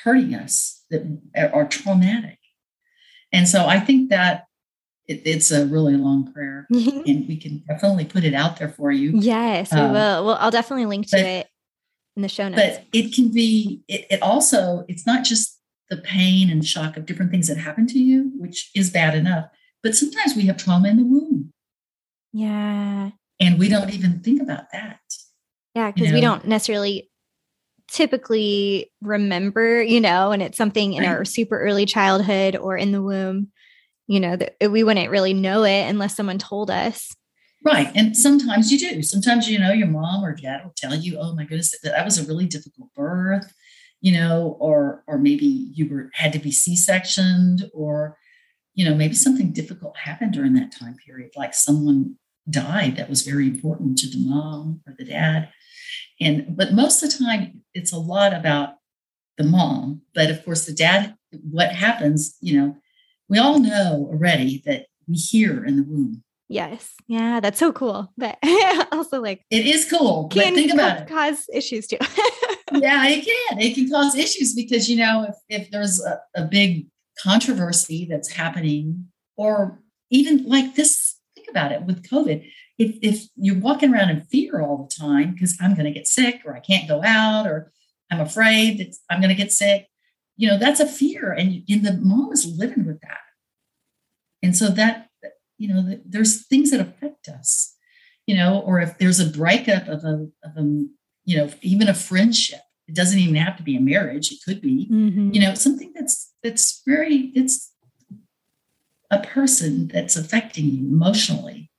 hurting 0.03 0.35
us, 0.35 0.85
that 0.91 1.51
are 1.53 1.67
traumatic. 1.67 2.39
And 3.33 3.49
so 3.49 3.67
I 3.67 3.81
think 3.81 4.11
that 4.11 4.45
it, 5.07 5.23
it's 5.25 5.51
a 5.51 5.67
really 5.67 5.97
long 5.97 6.33
prayer 6.33 6.67
and 6.71 7.29
we 7.29 7.37
can 7.37 7.63
definitely 7.69 8.05
put 8.05 8.25
it 8.25 8.35
out 8.35 8.59
there 8.59 8.69
for 8.69 8.91
you. 8.91 9.13
Yes, 9.15 9.73
we 9.73 9.81
um, 9.81 9.93
will. 9.93 10.27
Well, 10.27 10.37
I'll 10.41 10.51
definitely 10.51 10.87
link 10.87 11.09
to 11.09 11.17
but, 11.17 11.25
it 11.25 11.47
in 12.17 12.23
the 12.23 12.29
show 12.29 12.49
notes. 12.49 12.63
But 12.63 12.85
it 12.93 13.15
can 13.15 13.31
be, 13.31 13.83
it, 13.89 14.07
it 14.11 14.23
also, 14.23 14.85
it's 14.89 15.07
not 15.07 15.25
just 15.25 15.59
the 15.91 15.97
pain 15.99 16.51
and 16.51 16.65
shock 16.65 16.97
of 16.97 17.07
different 17.07 17.31
things 17.31 17.49
that 17.49 17.59
happen 17.59 17.87
to 17.89 17.99
you, 17.99 18.33
which 18.37 18.71
is 18.75 18.91
bad 18.91 19.15
enough. 19.15 19.47
But 19.85 19.95
sometimes 19.95 20.35
we 20.35 20.47
have 20.47 20.57
trauma 20.57 20.89
in 20.89 20.97
the 20.97 21.05
womb. 21.05 21.53
Yeah. 22.33 23.11
And 23.39 23.59
we 23.59 23.69
don't 23.69 23.93
even 23.93 24.21
think 24.21 24.43
about 24.43 24.73
that. 24.73 24.99
Yeah, 25.77 25.93
because 25.93 26.07
you 26.07 26.13
know? 26.13 26.15
we 26.15 26.21
don't 26.21 26.47
necessarily 26.47 27.11
typically 27.89 28.91
remember, 29.03 29.83
you 29.83 30.01
know, 30.01 30.33
and 30.33 30.43
it's 30.43 30.57
something 30.59 30.95
in 30.95 31.05
right. 31.05 31.11
our 31.11 31.25
super 31.25 31.61
early 31.61 31.85
childhood 31.85 32.57
or 32.57 32.77
in 32.77 32.93
the 32.93 33.03
womb, 33.03 33.49
you 34.09 34.21
know, 34.21 34.37
that 34.37 34.57
we 34.71 34.83
wouldn't 34.83 35.11
really 35.11 35.35
know 35.35 35.65
it 35.65 35.83
unless 35.83 36.17
someone 36.17 36.39
told 36.39 36.71
us. 36.71 37.15
Right. 37.63 37.91
And 37.95 38.17
sometimes 38.17 38.73
you 38.73 38.79
do. 38.79 39.03
Sometimes, 39.03 39.49
you 39.49 39.59
know, 39.59 39.73
your 39.73 39.89
mom 39.89 40.25
or 40.25 40.35
dad 40.35 40.65
will 40.65 40.75
tell 40.77 40.95
you, 40.95 41.19
oh 41.21 41.35
my 41.35 41.45
goodness, 41.45 41.75
that 41.83 42.05
was 42.05 42.19
a 42.19 42.27
really 42.27 42.47
difficult 42.47 42.89
birth 42.95 43.53
you 44.05 44.13
know, 44.13 44.59
or 44.61 45.03
or 45.07 45.17
maybe 45.17 45.47
you 45.47 45.89
were 45.89 46.11
had 46.13 46.31
to 46.35 46.39
be 46.39 46.53
C-sectioned, 46.53 47.71
or 47.73 48.19
you 48.75 48.85
know, 48.85 48.95
maybe 48.95 49.15
something 49.15 49.53
difficult 49.53 49.97
happened 49.97 50.33
during 50.33 50.55
that 50.55 50.73
time 50.73 50.97
period, 51.05 51.31
like 51.37 51.55
someone 51.55 52.17
died 52.51 52.97
that 52.97 53.09
was 53.09 53.23
very 53.23 53.47
important 53.47 53.99
to 53.99 54.09
the 54.09 54.19
mom 54.19 54.81
or 54.87 54.95
the 54.99 55.05
dad. 55.05 55.49
And 56.21 56.57
but 56.57 56.73
most 56.73 57.03
of 57.03 57.11
the 57.11 57.25
time 57.25 57.63
it's 57.73 57.93
a 57.93 57.99
lot 57.99 58.35
about 58.35 58.75
the 59.37 59.45
mom. 59.45 60.03
But 60.15 60.31
of 60.31 60.45
course, 60.45 60.67
the 60.67 60.73
dad, 60.73 61.17
what 61.51 61.73
happens, 61.73 62.37
you 62.41 62.61
know, 62.61 62.77
we 63.29 63.39
all 63.39 63.59
know 63.59 64.09
already 64.11 64.63
that 64.67 64.87
we 65.09 65.17
hear 65.17 65.65
in 65.65 65.77
the 65.77 65.83
womb. 65.83 66.23
Yes. 66.49 66.95
Yeah, 67.09 67.41
that's 67.41 67.59
so 67.59 67.73
cool. 67.73 68.13
But 68.17 68.39
also 68.93 69.21
like 69.21 69.43
it 69.51 69.67
is 69.67 69.89
cool. 69.89 70.29
Can 70.29 70.53
but 70.53 70.55
think 70.55 70.73
about 70.73 71.01
it. 71.03 71.09
Cause 71.09 71.47
issues 71.53 71.87
too. 71.87 71.99
yeah, 72.73 73.07
it 73.07 73.25
can. 73.25 73.61
It 73.61 73.75
can 73.75 73.91
cause 73.91 74.15
issues 74.15 74.55
because 74.55 74.89
you 74.89 74.97
know 74.97 75.27
if 75.29 75.63
if 75.63 75.71
there's 75.71 76.03
a, 76.05 76.21
a 76.37 76.45
big 76.45 76.87
controversy 77.23 78.07
that's 78.09 78.33
happening, 78.33 79.07
or 79.37 79.81
even 80.11 80.45
like 80.49 80.75
this, 80.75 81.19
think 81.35 81.49
about 81.51 81.73
it 81.73 81.83
with 81.83 82.09
COVID. 82.09 82.49
If 82.79 82.97
if 83.03 83.29
you're 83.37 83.59
walking 83.59 83.93
around 83.93 84.11
in 84.11 84.23
fear 84.23 84.61
all 84.61 84.89
the 84.89 85.05
time 85.05 85.33
because 85.33 85.57
I'm 85.61 85.75
going 85.75 85.87
to 85.87 85.93
get 85.93 86.07
sick, 86.07 86.43
or 86.45 86.57
I 86.57 86.61
can't 86.61 86.89
go 86.89 87.03
out, 87.05 87.47
or 87.47 87.73
I'm 88.11 88.21
afraid 88.21 88.79
that 88.79 88.97
I'm 89.11 89.21
going 89.21 89.35
to 89.35 89.43
get 89.43 89.53
sick, 89.53 89.87
you 90.37 90.49
know 90.49 90.59
that's 90.59 90.81
a 90.81 90.87
fear, 90.87 91.33
and, 91.33 91.63
and 91.69 91.85
the 91.85 91.95
mom 91.95 92.33
is 92.33 92.47
living 92.47 92.85
with 92.85 93.01
that, 93.03 93.21
and 94.43 94.57
so 94.57 94.69
that 94.71 95.09
you 95.59 95.69
know 95.69 95.99
there's 96.05 96.47
things 96.47 96.71
that 96.71 96.81
affect 96.81 97.29
us, 97.29 97.75
you 98.27 98.37
know, 98.37 98.61
or 98.61 98.81
if 98.81 98.99
there's 98.99 99.21
a 99.21 99.31
breakup 99.31 99.87
of 99.89 100.05
a 100.05 100.29
of 100.45 100.57
a 100.57 100.85
you 101.25 101.39
know, 101.39 101.51
even 101.63 101.89
a 101.89 101.95
friendship. 101.95 102.61
It 102.87 102.95
doesn't 102.95 103.19
even 103.19 103.37
have 103.37 103.57
to 103.57 103.63
be 103.63 103.77
a 103.77 103.81
marriage. 103.81 104.31
It 104.31 104.41
could 104.45 104.61
be, 104.61 104.89
mm-hmm. 104.91 105.31
you 105.33 105.41
know, 105.41 105.55
something 105.55 105.93
that's 105.95 106.33
that's 106.43 106.83
very 106.87 107.33
it's 107.35 107.73
a 109.11 109.21
person 109.21 109.89
that's 109.89 110.17
affecting 110.17 110.67
you 110.67 110.87
emotionally, 110.87 111.71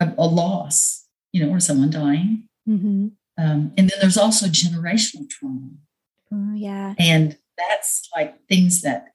a, 0.00 0.12
a 0.18 0.26
loss, 0.26 1.06
you 1.32 1.44
know, 1.44 1.52
or 1.52 1.60
someone 1.60 1.90
dying. 1.90 2.48
Mm-hmm. 2.68 3.08
Um, 3.38 3.72
and 3.76 3.88
then 3.88 3.98
there's 4.00 4.18
also 4.18 4.46
generational 4.46 5.28
trauma. 5.28 5.70
Oh, 6.32 6.54
yeah. 6.54 6.94
And 6.98 7.36
that's 7.56 8.08
like 8.14 8.46
things 8.48 8.82
that 8.82 9.06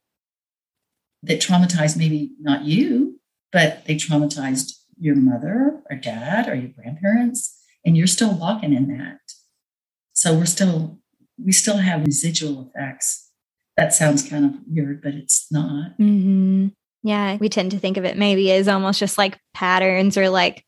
that 1.22 1.40
traumatize 1.40 1.96
maybe 1.96 2.32
not 2.40 2.64
you, 2.64 3.20
but 3.50 3.84
they 3.86 3.96
traumatized 3.96 4.72
your 5.00 5.16
mother 5.16 5.82
or 5.90 5.96
dad 5.96 6.48
or 6.48 6.54
your 6.54 6.70
grandparents, 6.70 7.56
and 7.84 7.96
you're 7.96 8.06
still 8.06 8.34
walking 8.34 8.72
in 8.72 8.88
that. 8.98 9.18
So 10.12 10.34
we're 10.34 10.46
still, 10.46 10.98
we 11.42 11.52
still 11.52 11.76
have 11.76 12.04
residual 12.04 12.70
effects. 12.74 13.30
That 13.76 13.94
sounds 13.94 14.28
kind 14.28 14.44
of 14.44 14.52
weird, 14.66 15.02
but 15.02 15.14
it's 15.14 15.46
not. 15.50 15.98
Mm-hmm. 15.98 16.68
Yeah. 17.02 17.36
We 17.36 17.48
tend 17.48 17.70
to 17.70 17.78
think 17.78 17.96
of 17.96 18.04
it 18.04 18.16
maybe 18.16 18.52
as 18.52 18.68
almost 18.68 18.98
just 18.98 19.18
like 19.18 19.38
patterns 19.54 20.16
or 20.16 20.28
like, 20.28 20.64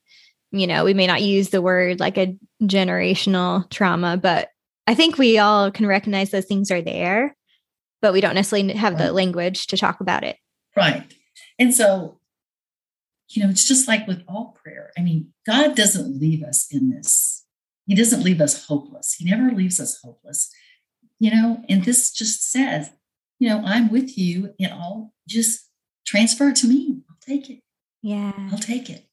you 0.52 0.66
know, 0.66 0.84
we 0.84 0.94
may 0.94 1.06
not 1.06 1.22
use 1.22 1.50
the 1.50 1.62
word 1.62 2.00
like 2.00 2.18
a 2.18 2.36
generational 2.62 3.68
trauma, 3.70 4.16
but 4.16 4.48
I 4.86 4.94
think 4.94 5.18
we 5.18 5.38
all 5.38 5.70
can 5.70 5.86
recognize 5.86 6.30
those 6.30 6.46
things 6.46 6.70
are 6.70 6.82
there, 6.82 7.36
but 8.00 8.12
we 8.12 8.20
don't 8.20 8.34
necessarily 8.34 8.72
have 8.74 8.94
right. 8.94 9.06
the 9.06 9.12
language 9.12 9.66
to 9.68 9.76
talk 9.76 10.00
about 10.00 10.24
it. 10.24 10.36
Right. 10.76 11.04
And 11.58 11.74
so, 11.74 12.20
you 13.28 13.42
know, 13.42 13.50
it's 13.50 13.66
just 13.66 13.88
like 13.88 14.06
with 14.06 14.22
all 14.28 14.56
prayer. 14.62 14.92
I 14.96 15.02
mean, 15.02 15.32
God 15.46 15.74
doesn't 15.74 16.20
leave 16.20 16.42
us 16.42 16.66
in 16.70 16.90
this 16.90 17.40
he 17.90 17.96
doesn't 17.96 18.22
leave 18.22 18.40
us 18.40 18.66
hopeless. 18.66 19.14
He 19.14 19.28
never 19.28 19.50
leaves 19.50 19.80
us 19.80 20.00
hopeless. 20.00 20.48
You 21.20 21.30
know, 21.30 21.62
and 21.68 21.84
this 21.84 22.10
just 22.10 22.50
says, 22.50 22.90
you 23.38 23.48
know, 23.48 23.62
I'm 23.64 23.90
with 23.92 24.18
you 24.18 24.54
and 24.58 24.72
I'll 24.72 25.12
just 25.28 25.68
transfer 26.06 26.48
it 26.48 26.56
to 26.56 26.66
me. 26.66 27.02
I'll 27.08 27.16
take 27.20 27.48
it. 27.48 27.60
Yeah. 28.02 28.32
I'll 28.50 28.58
take 28.58 28.90
it. 28.90 29.06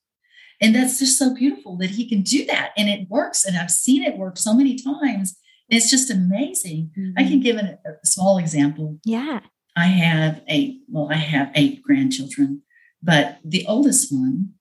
And 0.59 0.73
that's 0.73 0.97
just 0.97 1.19
so 1.19 1.35
beautiful 1.35 1.77
that 1.77 1.91
he 1.91 2.09
can 2.09 2.23
do 2.23 2.45
that. 2.45 2.71
And 2.75 2.89
it 2.89 3.07
works. 3.09 3.45
And 3.45 3.55
I've 3.55 3.69
seen 3.69 4.03
it 4.03 4.17
work 4.17 4.37
so 4.37 4.53
many 4.53 4.75
times. 4.75 5.37
It's 5.69 5.91
just 5.91 6.09
amazing. 6.09 6.91
Mm-hmm. 6.97 7.11
I 7.17 7.23
can 7.23 7.33
mm-hmm. 7.33 7.41
give 7.41 7.57
a, 7.57 7.77
a 7.85 8.05
small 8.05 8.37
example. 8.37 8.97
Yeah. 9.03 9.41
I 9.75 9.87
have 9.87 10.41
eight, 10.47 10.81
well, 10.89 11.09
I 11.11 11.15
have 11.17 11.51
eight 11.53 11.83
grandchildren, 11.83 12.63
but 13.03 13.37
the 13.43 13.65
oldest 13.67 14.11
one, 14.11 14.53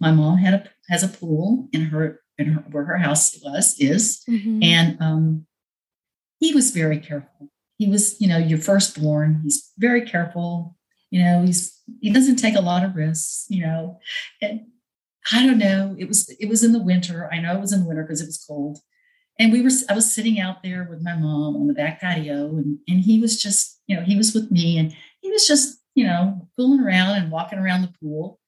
my 0.00 0.10
mom 0.10 0.38
had 0.38 0.54
a 0.54 0.70
has 0.88 1.02
a 1.02 1.08
pool 1.08 1.68
in 1.72 1.82
her 1.86 2.20
in 2.38 2.52
her 2.52 2.60
where 2.70 2.84
her 2.84 2.98
house 2.98 3.38
was 3.42 3.76
is. 3.78 4.22
Mm-hmm. 4.28 4.62
And 4.62 4.96
um 5.00 5.46
he 6.38 6.54
was 6.54 6.70
very 6.70 6.98
careful. 6.98 7.50
He 7.76 7.88
was, 7.88 8.20
you 8.20 8.28
know, 8.28 8.38
your 8.38 8.58
firstborn. 8.58 9.40
He's 9.42 9.72
very 9.78 10.02
careful. 10.02 10.76
You 11.10 11.22
know, 11.22 11.42
he's 11.42 11.80
he 12.00 12.12
doesn't 12.12 12.36
take 12.36 12.54
a 12.54 12.60
lot 12.60 12.84
of 12.84 12.96
risks, 12.96 13.46
you 13.48 13.62
know. 13.64 13.98
And 14.40 14.66
I 15.32 15.46
don't 15.46 15.58
know. 15.58 15.94
It 15.98 16.08
was 16.08 16.28
it 16.40 16.48
was 16.48 16.62
in 16.62 16.72
the 16.72 16.82
winter. 16.82 17.28
I 17.32 17.40
know 17.40 17.56
it 17.56 17.60
was 17.60 17.72
in 17.72 17.80
the 17.80 17.86
winter 17.86 18.02
because 18.02 18.20
it 18.20 18.26
was 18.26 18.44
cold. 18.46 18.78
And 19.38 19.52
we 19.52 19.62
were 19.62 19.70
I 19.88 19.94
was 19.94 20.12
sitting 20.12 20.38
out 20.38 20.62
there 20.62 20.86
with 20.88 21.02
my 21.02 21.16
mom 21.16 21.56
on 21.56 21.66
the 21.66 21.74
back 21.74 22.00
patio 22.00 22.56
and 22.56 22.78
and 22.88 23.00
he 23.00 23.20
was 23.20 23.40
just, 23.40 23.80
you 23.86 23.96
know, 23.96 24.02
he 24.02 24.16
was 24.16 24.34
with 24.34 24.50
me 24.50 24.78
and 24.78 24.94
he 25.20 25.30
was 25.30 25.46
just, 25.46 25.78
you 25.94 26.04
know, 26.04 26.48
fooling 26.56 26.80
around 26.80 27.16
and 27.16 27.32
walking 27.32 27.58
around 27.58 27.82
the 27.82 27.94
pool. 28.00 28.38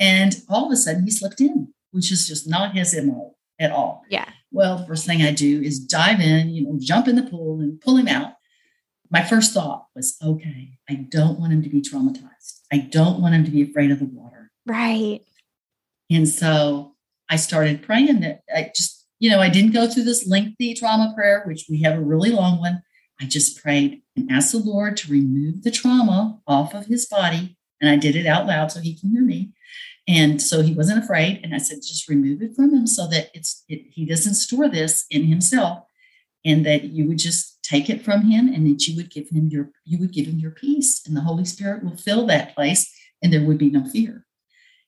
And 0.00 0.42
all 0.48 0.66
of 0.66 0.72
a 0.72 0.76
sudden 0.76 1.04
he 1.04 1.10
slipped 1.10 1.40
in, 1.40 1.72
which 1.92 2.10
is 2.10 2.26
just 2.26 2.48
not 2.48 2.74
his 2.74 2.94
MO 3.00 3.36
at 3.60 3.70
all. 3.70 4.02
Yeah. 4.08 4.28
Well, 4.52 4.86
first 4.86 5.06
thing 5.06 5.22
I 5.22 5.32
do 5.32 5.62
is 5.62 5.80
dive 5.80 6.20
in, 6.20 6.50
you 6.50 6.62
know, 6.62 6.76
jump 6.78 7.08
in 7.08 7.16
the 7.16 7.22
pool 7.22 7.60
and 7.60 7.80
pull 7.80 7.96
him 7.96 8.08
out. 8.08 8.34
My 9.10 9.22
first 9.22 9.52
thought 9.52 9.86
was, 9.96 10.16
okay, 10.22 10.78
I 10.88 10.94
don't 10.94 11.40
want 11.40 11.52
him 11.52 11.62
to 11.62 11.68
be 11.68 11.80
traumatized. 11.80 12.60
I 12.70 12.78
don't 12.78 13.20
want 13.20 13.34
him 13.34 13.44
to 13.44 13.50
be 13.50 13.62
afraid 13.62 13.90
of 13.90 13.98
the 13.98 14.06
water. 14.06 14.50
Right. 14.66 15.20
And 16.10 16.28
so 16.28 16.94
I 17.28 17.36
started 17.36 17.82
praying 17.82 18.20
that 18.20 18.42
I 18.54 18.70
just, 18.74 19.06
you 19.18 19.30
know, 19.30 19.40
I 19.40 19.48
didn't 19.48 19.72
go 19.72 19.88
through 19.88 20.04
this 20.04 20.26
lengthy 20.26 20.74
trauma 20.74 21.12
prayer, 21.14 21.42
which 21.46 21.66
we 21.68 21.82
have 21.82 21.94
a 21.94 22.02
really 22.02 22.30
long 22.30 22.58
one. 22.58 22.82
I 23.20 23.24
just 23.24 23.62
prayed 23.62 24.02
and 24.16 24.30
asked 24.30 24.52
the 24.52 24.58
Lord 24.58 24.96
to 24.98 25.12
remove 25.12 25.62
the 25.62 25.70
trauma 25.70 26.40
off 26.46 26.74
of 26.74 26.86
his 26.86 27.06
body. 27.06 27.56
And 27.80 27.90
I 27.90 27.96
did 27.96 28.16
it 28.16 28.26
out 28.26 28.46
loud 28.46 28.70
so 28.70 28.80
he 28.80 28.98
can 28.98 29.10
hear 29.10 29.22
me. 29.22 29.52
And 30.08 30.42
so 30.42 30.62
he 30.62 30.74
wasn't 30.74 31.02
afraid. 31.04 31.40
And 31.42 31.54
I 31.54 31.58
said, 31.58 31.76
just 31.76 32.08
remove 32.08 32.42
it 32.42 32.56
from 32.56 32.74
him 32.74 32.86
so 32.86 33.06
that 33.08 33.30
it's 33.34 33.64
it, 33.68 33.82
he 33.90 34.04
doesn't 34.04 34.34
store 34.34 34.68
this 34.68 35.06
in 35.10 35.24
himself 35.24 35.84
and 36.44 36.66
that 36.66 36.84
you 36.84 37.06
would 37.06 37.18
just 37.18 37.62
take 37.62 37.88
it 37.88 38.02
from 38.02 38.22
him 38.22 38.52
and 38.52 38.66
that 38.66 38.86
you 38.86 38.96
would 38.96 39.10
give 39.10 39.28
him 39.28 39.48
your 39.48 39.70
you 39.84 39.98
would 39.98 40.12
give 40.12 40.26
him 40.26 40.38
your 40.38 40.50
peace 40.50 41.06
and 41.06 41.16
the 41.16 41.20
Holy 41.20 41.44
Spirit 41.44 41.84
will 41.84 41.96
fill 41.96 42.26
that 42.26 42.54
place 42.54 42.92
and 43.22 43.32
there 43.32 43.44
would 43.44 43.58
be 43.58 43.70
no 43.70 43.84
fear. 43.84 44.26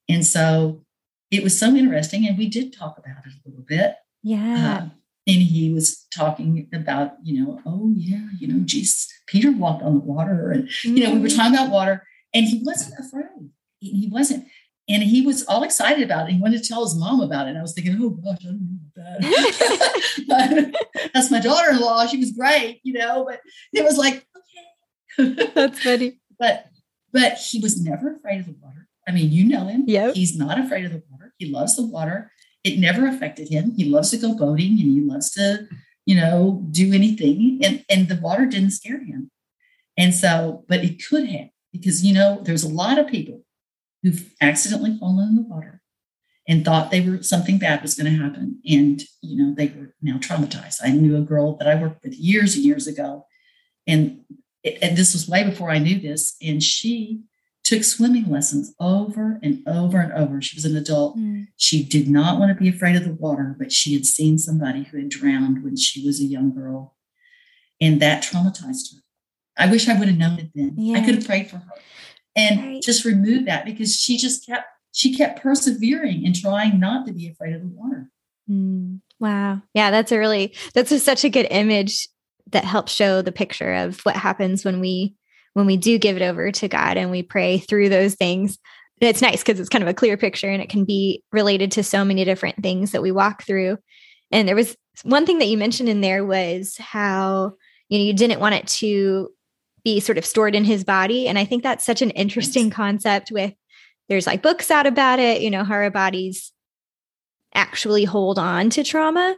And 0.09 0.27
so 0.27 0.85
it 1.31 1.43
was 1.43 1.59
so 1.59 1.75
interesting. 1.75 2.27
And 2.27 2.37
we 2.37 2.49
did 2.49 2.77
talk 2.77 2.99
about 2.99 3.25
it 3.25 3.33
a 3.33 3.49
little 3.49 3.65
bit. 3.65 3.97
Yeah. 4.23 4.83
Uh, 4.83 4.89
and 5.27 5.43
he 5.43 5.73
was 5.73 6.07
talking 6.15 6.69
about, 6.73 7.13
you 7.23 7.43
know, 7.43 7.61
oh 7.65 7.93
yeah, 7.97 8.29
you 8.39 8.47
know, 8.47 8.61
Jesus, 8.65 9.11
Peter 9.27 9.51
walked 9.51 9.83
on 9.83 9.95
the 9.95 10.01
water, 10.01 10.51
and 10.51 10.69
you 10.83 11.03
know, 11.03 11.15
we 11.15 11.21
were 11.21 11.29
mm-hmm. 11.29 11.37
talking 11.37 11.55
about 11.55 11.71
water, 11.71 12.07
and 12.35 12.45
he 12.47 12.63
wasn't 12.63 12.99
afraid. 12.99 13.51
He, 13.79 14.09
wasn't, 14.11 14.47
and 14.89 15.03
he 15.03 15.23
was 15.23 15.45
all 15.47 15.63
excited 15.63 16.03
about 16.03 16.29
it. 16.29 16.35
He 16.35 16.41
wanted 16.41 16.63
to 16.63 16.69
tell 16.69 16.85
his 16.85 16.95
mom 16.95 17.21
about 17.21 17.47
it. 17.47 17.51
And 17.51 17.59
I 17.59 17.63
was 17.63 17.73
thinking, 17.73 17.97
oh 18.01 18.11
gosh, 18.11 18.39
I 18.43 18.47
don't 18.47 18.61
know 18.61 18.79
that. 20.29 20.75
That's 21.15 21.31
my 21.31 21.41
daughter-in-law. 21.41 22.07
She 22.07 22.19
was 22.19 22.33
great, 22.33 22.81
you 22.83 22.93
know, 22.93 23.25
but 23.29 23.41
it 23.73 23.85
was 23.85 23.97
like, 23.97 24.27
okay, 25.19 25.35
that's 25.55 25.83
funny. 25.83 26.21
but 26.39 26.67
but 27.13 27.35
he 27.35 27.61
was 27.61 27.81
never 27.81 28.17
afraid 28.17 28.41
of 28.41 28.47
the 28.47 28.57
water. 28.61 28.89
I 29.07 29.13
mean, 29.13 29.31
you 29.31 29.45
know 29.45 29.67
him. 29.67 29.85
Yeah. 29.87 30.13
He's 30.13 30.37
not 30.37 30.59
afraid 30.59 30.85
of 30.85 30.93
the 30.93 31.03
water. 31.11 31.33
He 31.39 31.47
loves 31.47 31.77
the 31.77 31.87
water. 31.87 32.33
It 32.65 32.79
never 32.79 33.07
affected 33.07 33.49
him. 33.49 33.73
He 33.77 33.85
loves 33.85 34.11
to 34.11 34.17
go 34.17 34.35
boating 34.35 34.73
and 34.73 34.81
he 34.81 35.01
loves 35.01 35.31
to, 35.33 35.69
you 36.07 36.17
know, 36.17 36.67
do 36.71 36.93
anything. 36.93 37.61
And, 37.63 37.85
and 37.89 38.09
the 38.09 38.21
water 38.21 38.47
didn't 38.47 38.71
scare 38.71 38.99
him. 38.99 39.31
And 39.97 40.13
so, 40.13 40.65
but 40.69 40.83
it 40.83 41.05
could 41.07 41.29
have, 41.29 41.51
because, 41.73 42.05
you 42.05 42.13
know, 42.13 42.41
there's 42.43 42.65
a 42.65 42.69
lot 42.69 42.99
of 42.99 43.07
people 43.07 43.45
who've 44.05 44.31
accidentally 44.41 44.97
fallen 44.99 45.31
in 45.31 45.35
the 45.35 45.43
water 45.43 45.81
and 46.47 46.63
thought 46.63 46.91
they 46.91 47.01
were 47.01 47.23
something 47.23 47.59
bad 47.59 47.81
was 47.83 47.95
going 47.95 48.13
to 48.13 48.23
happen. 48.23 48.61
And, 48.69 49.03
you 49.23 49.43
know, 49.43 49.55
they 49.55 49.69
were 49.69 49.95
now 50.03 50.19
traumatized. 50.19 50.81
I 50.85 50.91
knew 50.91 51.17
a 51.17 51.23
girl 51.23 51.57
that 51.57 51.67
I 51.67 51.75
worked 51.75 52.05
with 52.05 52.13
years 52.13 52.55
and 52.55 52.65
years 52.65 52.87
ago. 52.87 53.27
And, 53.87 54.21
it, 54.63 54.79
and 54.83 54.97
this 54.97 55.15
was 55.15 55.27
way 55.27 55.43
before 55.43 55.71
I 55.71 55.79
knew 55.79 55.99
this. 55.99 56.37
And 56.43 56.63
she 56.63 57.23
took 57.65 57.83
swimming 57.83 58.31
lessons 58.31 58.75
over 58.79 59.41
and 59.43 59.67
over 59.67 59.99
and 59.99 60.13
over. 60.13 60.43
She 60.43 60.55
was 60.55 60.67
an 60.67 60.77
adult. 60.77 61.19
Mm. 61.19 61.47
She 61.57 61.83
did 61.83 62.07
not 62.07 62.39
want 62.39 62.55
to 62.55 62.63
be 62.63 62.69
afraid 62.69 62.97
of 62.97 63.05
the 63.05 63.15
water, 63.15 63.57
but 63.59 63.73
she 63.73 63.95
had 63.95 64.05
seen 64.05 64.37
somebody 64.37 64.83
who 64.83 64.99
had 64.99 65.09
drowned 65.09 65.65
when 65.65 65.79
she 65.79 66.05
was 66.05 66.21
a 66.21 66.25
young 66.25 66.55
girl. 66.55 66.95
And 67.81 68.03
that 68.03 68.23
traumatized 68.23 68.93
her. 68.93 69.01
I 69.57 69.71
wish 69.71 69.89
I 69.89 69.99
would 69.99 70.09
have 70.09 70.19
known 70.19 70.39
it 70.39 70.51
then. 70.55 70.75
Yeah. 70.77 70.99
I 70.99 71.05
could 71.07 71.15
have 71.15 71.27
prayed 71.27 71.49
for 71.49 71.57
her 71.57 71.73
and 72.37 72.61
right. 72.61 72.83
just 72.83 73.05
remove 73.05 73.47
that 73.47 73.65
because 73.65 73.95
she 73.97 74.17
just 74.17 74.47
kept 74.47 74.67
she 74.93 75.17
kept 75.17 75.43
persevering 75.43 76.25
and 76.25 76.35
trying 76.35 76.79
not 76.79 77.07
to 77.07 77.13
be 77.13 77.29
afraid 77.29 77.55
of 77.55 77.63
the 77.63 77.69
water. 77.69 78.09
Mm. 78.49 79.01
Wow. 79.19 79.63
Yeah, 79.75 79.91
that's 79.91 80.13
a 80.13 80.19
really 80.19 80.55
that's 80.75 80.93
a, 80.93 80.99
such 80.99 81.25
a 81.25 81.31
good 81.31 81.47
image 81.51 82.09
that 82.51 82.65
helps 82.65 82.93
show 82.93 83.23
the 83.23 83.33
picture 83.33 83.73
of 83.73 84.01
what 84.01 84.17
happens 84.17 84.65
when 84.65 84.81
we 84.81 85.15
when 85.55 85.67
we 85.67 85.77
do 85.77 85.99
give 85.99 86.17
it 86.17 86.23
over 86.23 86.51
to 86.51 86.69
God 86.69 86.97
and 86.97 87.11
we 87.11 87.23
pray 87.23 87.59
through 87.59 87.89
those 87.89 88.17
things, 88.17 88.59
it's 89.01 89.23
nice 89.23 89.43
because 89.43 89.59
it's 89.59 89.69
kind 89.69 89.83
of 89.83 89.89
a 89.89 89.95
clear 89.95 90.17
picture 90.17 90.49
and 90.49 90.63
it 90.63 90.69
can 90.69 90.85
be 90.85 91.23
related 91.33 91.73
to 91.73 91.83
so 91.83 92.05
many 92.05 92.25
different 92.25 92.63
things 92.63 92.93
that 92.93 93.03
we 93.03 93.13
walk 93.13 93.45
through. 93.45 93.79
And 94.31 94.47
there 94.49 94.57
was 94.57 94.77
one 95.03 95.27
thing 95.27 95.39
that 95.39 95.49
you 95.49 95.57
mentioned 95.57 95.89
in 95.89 96.01
there 96.01 96.25
was 96.25 96.77
how 96.79 97.55
you 97.89 97.99
know 97.99 98.05
you 98.05 98.13
didn't 98.13 98.41
want 98.41 98.55
it 98.55 98.67
to 98.67 99.31
be 99.85 100.01
sort 100.01 100.19
of 100.19 100.25
stored 100.25 100.55
in 100.55 100.65
his 100.65 100.85
body. 100.85 101.29
And 101.29 101.39
i 101.39 101.45
think 101.45 101.63
that's 101.63 101.85
such 101.85 102.03
an 102.03 102.11
interesting 102.11 102.71
concept 102.71 103.31
with 103.31 103.53
there's 104.09 104.27
like 104.27 104.43
books 104.43 104.71
out 104.71 104.87
about 104.87 105.19
it 105.19 105.41
you 105.41 105.51
know 105.51 105.65
how 105.65 105.75
our 105.75 105.91
bodies 105.91 106.53
actually 107.55 108.05
hold 108.05 108.39
on 108.39 108.69
to 108.71 108.83
trauma 108.85 109.37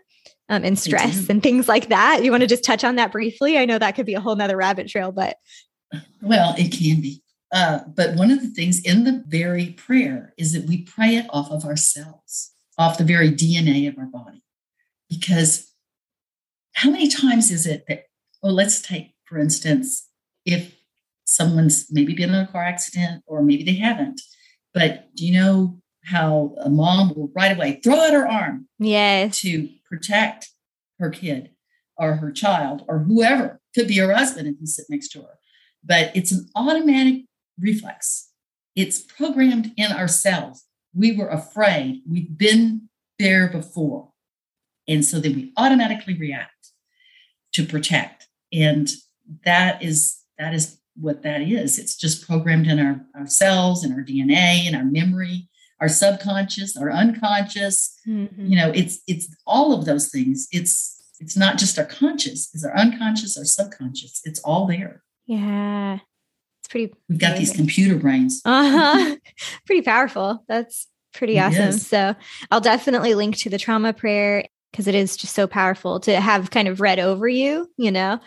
um, 0.48 0.64
and 0.64 0.78
stress 0.78 1.28
and 1.28 1.42
things 1.42 1.68
like 1.68 1.88
that. 1.88 2.22
You 2.22 2.30
want 2.30 2.42
to 2.42 2.46
just 2.46 2.64
touch 2.64 2.84
on 2.84 2.96
that 2.96 3.12
briefly? 3.12 3.58
I 3.58 3.64
know 3.64 3.78
that 3.78 3.94
could 3.94 4.06
be 4.06 4.14
a 4.14 4.20
whole 4.20 4.36
nother 4.36 4.56
rabbit 4.56 4.88
trail 4.88 5.12
but 5.12 5.36
well, 6.22 6.54
it 6.58 6.72
can 6.72 7.00
be. 7.00 7.22
Uh, 7.52 7.80
but 7.94 8.16
one 8.16 8.30
of 8.30 8.40
the 8.40 8.48
things 8.48 8.80
in 8.80 9.04
the 9.04 9.22
very 9.28 9.66
prayer 9.66 10.34
is 10.36 10.52
that 10.52 10.64
we 10.64 10.82
pray 10.82 11.16
it 11.16 11.26
off 11.30 11.50
of 11.50 11.64
ourselves, 11.64 12.52
off 12.76 12.98
the 12.98 13.04
very 13.04 13.30
DNA 13.30 13.88
of 13.88 13.96
our 13.98 14.06
body. 14.06 14.42
Because 15.08 15.72
how 16.74 16.90
many 16.90 17.08
times 17.08 17.50
is 17.50 17.66
it 17.66 17.84
that, 17.86 18.06
well, 18.42 18.52
let's 18.52 18.82
take, 18.82 19.14
for 19.24 19.38
instance, 19.38 20.05
if 20.46 20.74
someone's 21.24 21.86
maybe 21.90 22.14
been 22.14 22.30
in 22.30 22.36
a 22.36 22.46
car 22.46 22.62
accident 22.62 23.22
or 23.26 23.42
maybe 23.42 23.64
they 23.64 23.74
haven't, 23.74 24.20
but 24.72 25.14
do 25.14 25.26
you 25.26 25.38
know 25.38 25.78
how 26.04 26.54
a 26.60 26.70
mom 26.70 27.12
will 27.14 27.30
right 27.34 27.56
away 27.56 27.80
throw 27.82 27.96
out 27.96 28.12
her 28.12 28.28
arm 28.28 28.68
yes. 28.78 29.40
to 29.40 29.68
protect 29.90 30.48
her 31.00 31.10
kid 31.10 31.50
or 31.98 32.14
her 32.14 32.30
child 32.30 32.84
or 32.88 33.00
whoever 33.00 33.60
could 33.74 33.88
be 33.88 33.98
her 33.98 34.14
husband 34.14 34.46
if 34.46 34.54
he's 34.60 34.76
sitting 34.76 34.94
next 34.94 35.08
to 35.08 35.20
her 35.20 35.36
but 35.86 36.10
it's 36.14 36.32
an 36.32 36.48
automatic 36.56 37.24
reflex. 37.60 38.30
It's 38.74 39.00
programmed 39.00 39.72
in 39.76 39.92
ourselves. 39.92 40.64
We 40.94 41.16
were 41.16 41.28
afraid. 41.28 42.02
We've 42.08 42.36
been 42.36 42.88
there 43.18 43.48
before. 43.48 44.10
And 44.88 45.04
so 45.04 45.20
then 45.20 45.34
we 45.34 45.52
automatically 45.56 46.14
react 46.14 46.72
to 47.54 47.64
protect. 47.64 48.26
And 48.52 48.88
that 49.44 49.82
is 49.82 50.18
that 50.38 50.54
is 50.54 50.78
what 50.98 51.22
that 51.22 51.42
is. 51.42 51.78
It's 51.78 51.96
just 51.96 52.26
programmed 52.26 52.66
in 52.66 52.78
our, 52.78 53.00
our 53.14 53.26
cells 53.26 53.84
and 53.84 53.92
our 53.94 54.00
DNA 54.00 54.66
and 54.66 54.74
our 54.74 54.84
memory, 54.84 55.48
our 55.80 55.88
subconscious, 55.88 56.76
our 56.76 56.90
unconscious. 56.90 57.98
Mm-hmm. 58.06 58.46
You 58.46 58.56
know, 58.56 58.70
it's 58.74 59.00
it's 59.06 59.34
all 59.46 59.72
of 59.72 59.84
those 59.84 60.08
things. 60.08 60.48
It's 60.52 60.96
it's 61.20 61.36
not 61.36 61.58
just 61.58 61.78
our 61.78 61.84
conscious, 61.84 62.50
it's 62.54 62.64
our 62.64 62.76
unconscious, 62.76 63.36
our 63.36 63.44
subconscious. 63.44 64.20
It's 64.24 64.40
all 64.40 64.66
there. 64.66 65.02
Yeah. 65.26 65.98
It's 66.60 66.68
pretty 66.68 66.94
We've 67.08 67.18
got 67.18 67.36
amazing. 67.36 67.44
these 67.44 67.56
computer 67.56 67.96
brains. 67.96 68.42
Uh-huh. 68.44 69.16
pretty 69.66 69.82
powerful. 69.82 70.44
That's 70.48 70.88
pretty 71.14 71.38
awesome. 71.38 71.72
So 71.72 72.14
I'll 72.50 72.60
definitely 72.60 73.14
link 73.14 73.36
to 73.38 73.50
the 73.50 73.58
trauma 73.58 73.92
prayer 73.92 74.46
because 74.70 74.86
it 74.86 74.94
is 74.94 75.16
just 75.16 75.34
so 75.34 75.46
powerful 75.46 76.00
to 76.00 76.20
have 76.20 76.50
kind 76.50 76.68
of 76.68 76.80
read 76.80 76.98
over 76.98 77.26
you, 77.26 77.70
you 77.76 77.90
know? 77.90 78.20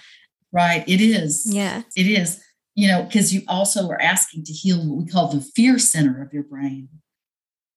Right. 0.52 0.84
It 0.88 1.02
is. 1.02 1.46
Yeah. 1.46 1.84
It 1.96 2.08
is. 2.08 2.42
You 2.76 2.88
know, 2.88 3.04
because 3.04 3.34
you 3.34 3.42
also 3.48 3.90
are 3.90 4.02
asking 4.02 4.46
to 4.46 4.54
heal 4.54 4.78
what 4.78 5.04
we 5.04 5.12
call 5.12 5.28
the 5.28 5.42
fear 5.42 5.78
center 5.78 6.22
of 6.22 6.34
your 6.34 6.44
brain. 6.44 6.90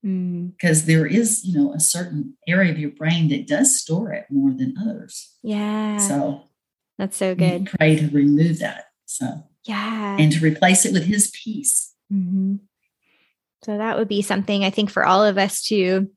Because 0.02 0.82
mm. 0.82 0.86
there 0.86 1.06
is, 1.06 1.44
you 1.44 1.56
know, 1.56 1.72
a 1.72 1.80
certain 1.80 2.36
area 2.48 2.72
of 2.72 2.78
your 2.78 2.90
brain 2.90 3.28
that 3.28 3.46
does 3.46 3.78
store 3.80 4.12
it 4.12 4.26
more 4.30 4.50
than 4.52 4.74
others. 4.80 5.32
Yeah. 5.42 5.98
So 5.98 6.44
That's 6.98 7.16
so 7.16 7.34
good. 7.34 7.66
pray 7.66 7.96
to 7.96 8.08
remove 8.08 8.58
that. 8.60 8.86
So, 9.06 9.44
yeah. 9.64 10.16
And 10.18 10.32
to 10.32 10.40
replace 10.40 10.84
it 10.84 10.92
with 10.92 11.04
his 11.04 11.30
peace. 11.30 11.94
Mm-hmm. 12.12 12.56
So 13.64 13.78
that 13.78 13.96
would 13.96 14.08
be 14.08 14.22
something 14.22 14.64
I 14.64 14.70
think 14.70 14.90
for 14.90 15.04
all 15.04 15.24
of 15.24 15.38
us 15.38 15.62
to, 15.68 16.10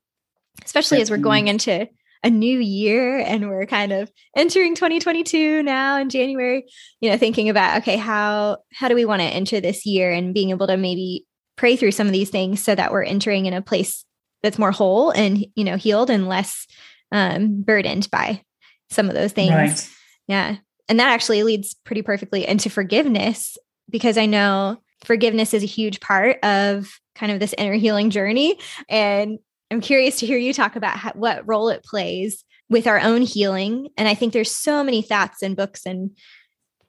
especially 0.64 1.00
as 1.00 1.10
we're 1.10 1.18
going 1.18 1.46
into 1.46 1.88
a 2.26 2.30
new 2.30 2.58
year 2.58 3.18
and 3.20 3.48
we're 3.48 3.66
kind 3.66 3.92
of 3.92 4.10
entering 4.36 4.74
2022 4.74 5.62
now 5.62 5.96
in 5.96 6.10
January, 6.10 6.64
you 7.00 7.08
know, 7.08 7.16
thinking 7.16 7.48
about, 7.48 7.78
okay, 7.78 7.96
how, 7.96 8.58
how 8.74 8.88
do 8.88 8.96
we 8.96 9.04
want 9.04 9.22
to 9.22 9.26
enter 9.26 9.60
this 9.60 9.86
year 9.86 10.10
and 10.10 10.34
being 10.34 10.50
able 10.50 10.66
to 10.66 10.76
maybe 10.76 11.24
pray 11.56 11.76
through 11.76 11.92
some 11.92 12.08
of 12.08 12.12
these 12.12 12.28
things 12.28 12.60
so 12.60 12.74
that 12.74 12.90
we're 12.90 13.04
entering 13.04 13.46
in 13.46 13.54
a 13.54 13.62
place 13.62 14.04
that's 14.42 14.58
more 14.58 14.72
whole 14.72 15.12
and, 15.12 15.46
you 15.54 15.62
know, 15.62 15.76
healed 15.76 16.10
and 16.10 16.28
less 16.28 16.66
um, 17.12 17.62
burdened 17.62 18.10
by 18.10 18.42
some 18.90 19.08
of 19.08 19.14
those 19.14 19.32
things. 19.32 19.52
Right. 19.52 19.90
Yeah. 20.26 20.56
And 20.88 20.98
that 20.98 21.12
actually 21.12 21.44
leads 21.44 21.74
pretty 21.74 22.02
perfectly 22.02 22.44
into 22.44 22.68
forgiveness 22.68 23.56
because 23.88 24.18
I 24.18 24.26
know 24.26 24.78
forgiveness 25.04 25.54
is 25.54 25.62
a 25.62 25.66
huge 25.66 26.00
part 26.00 26.44
of 26.44 26.90
kind 27.14 27.30
of 27.30 27.38
this 27.38 27.54
inner 27.56 27.74
healing 27.74 28.10
journey. 28.10 28.58
And 28.88 29.38
I'm 29.70 29.80
curious 29.80 30.20
to 30.20 30.26
hear 30.26 30.38
you 30.38 30.52
talk 30.52 30.76
about 30.76 30.96
how, 30.96 31.12
what 31.12 31.46
role 31.46 31.68
it 31.68 31.84
plays 31.84 32.44
with 32.68 32.86
our 32.86 33.00
own 33.00 33.22
healing. 33.22 33.88
And 33.96 34.08
I 34.08 34.14
think 34.14 34.32
there's 34.32 34.54
so 34.54 34.82
many 34.82 35.02
thoughts 35.02 35.42
and 35.42 35.56
books 35.56 35.86
and 35.86 36.10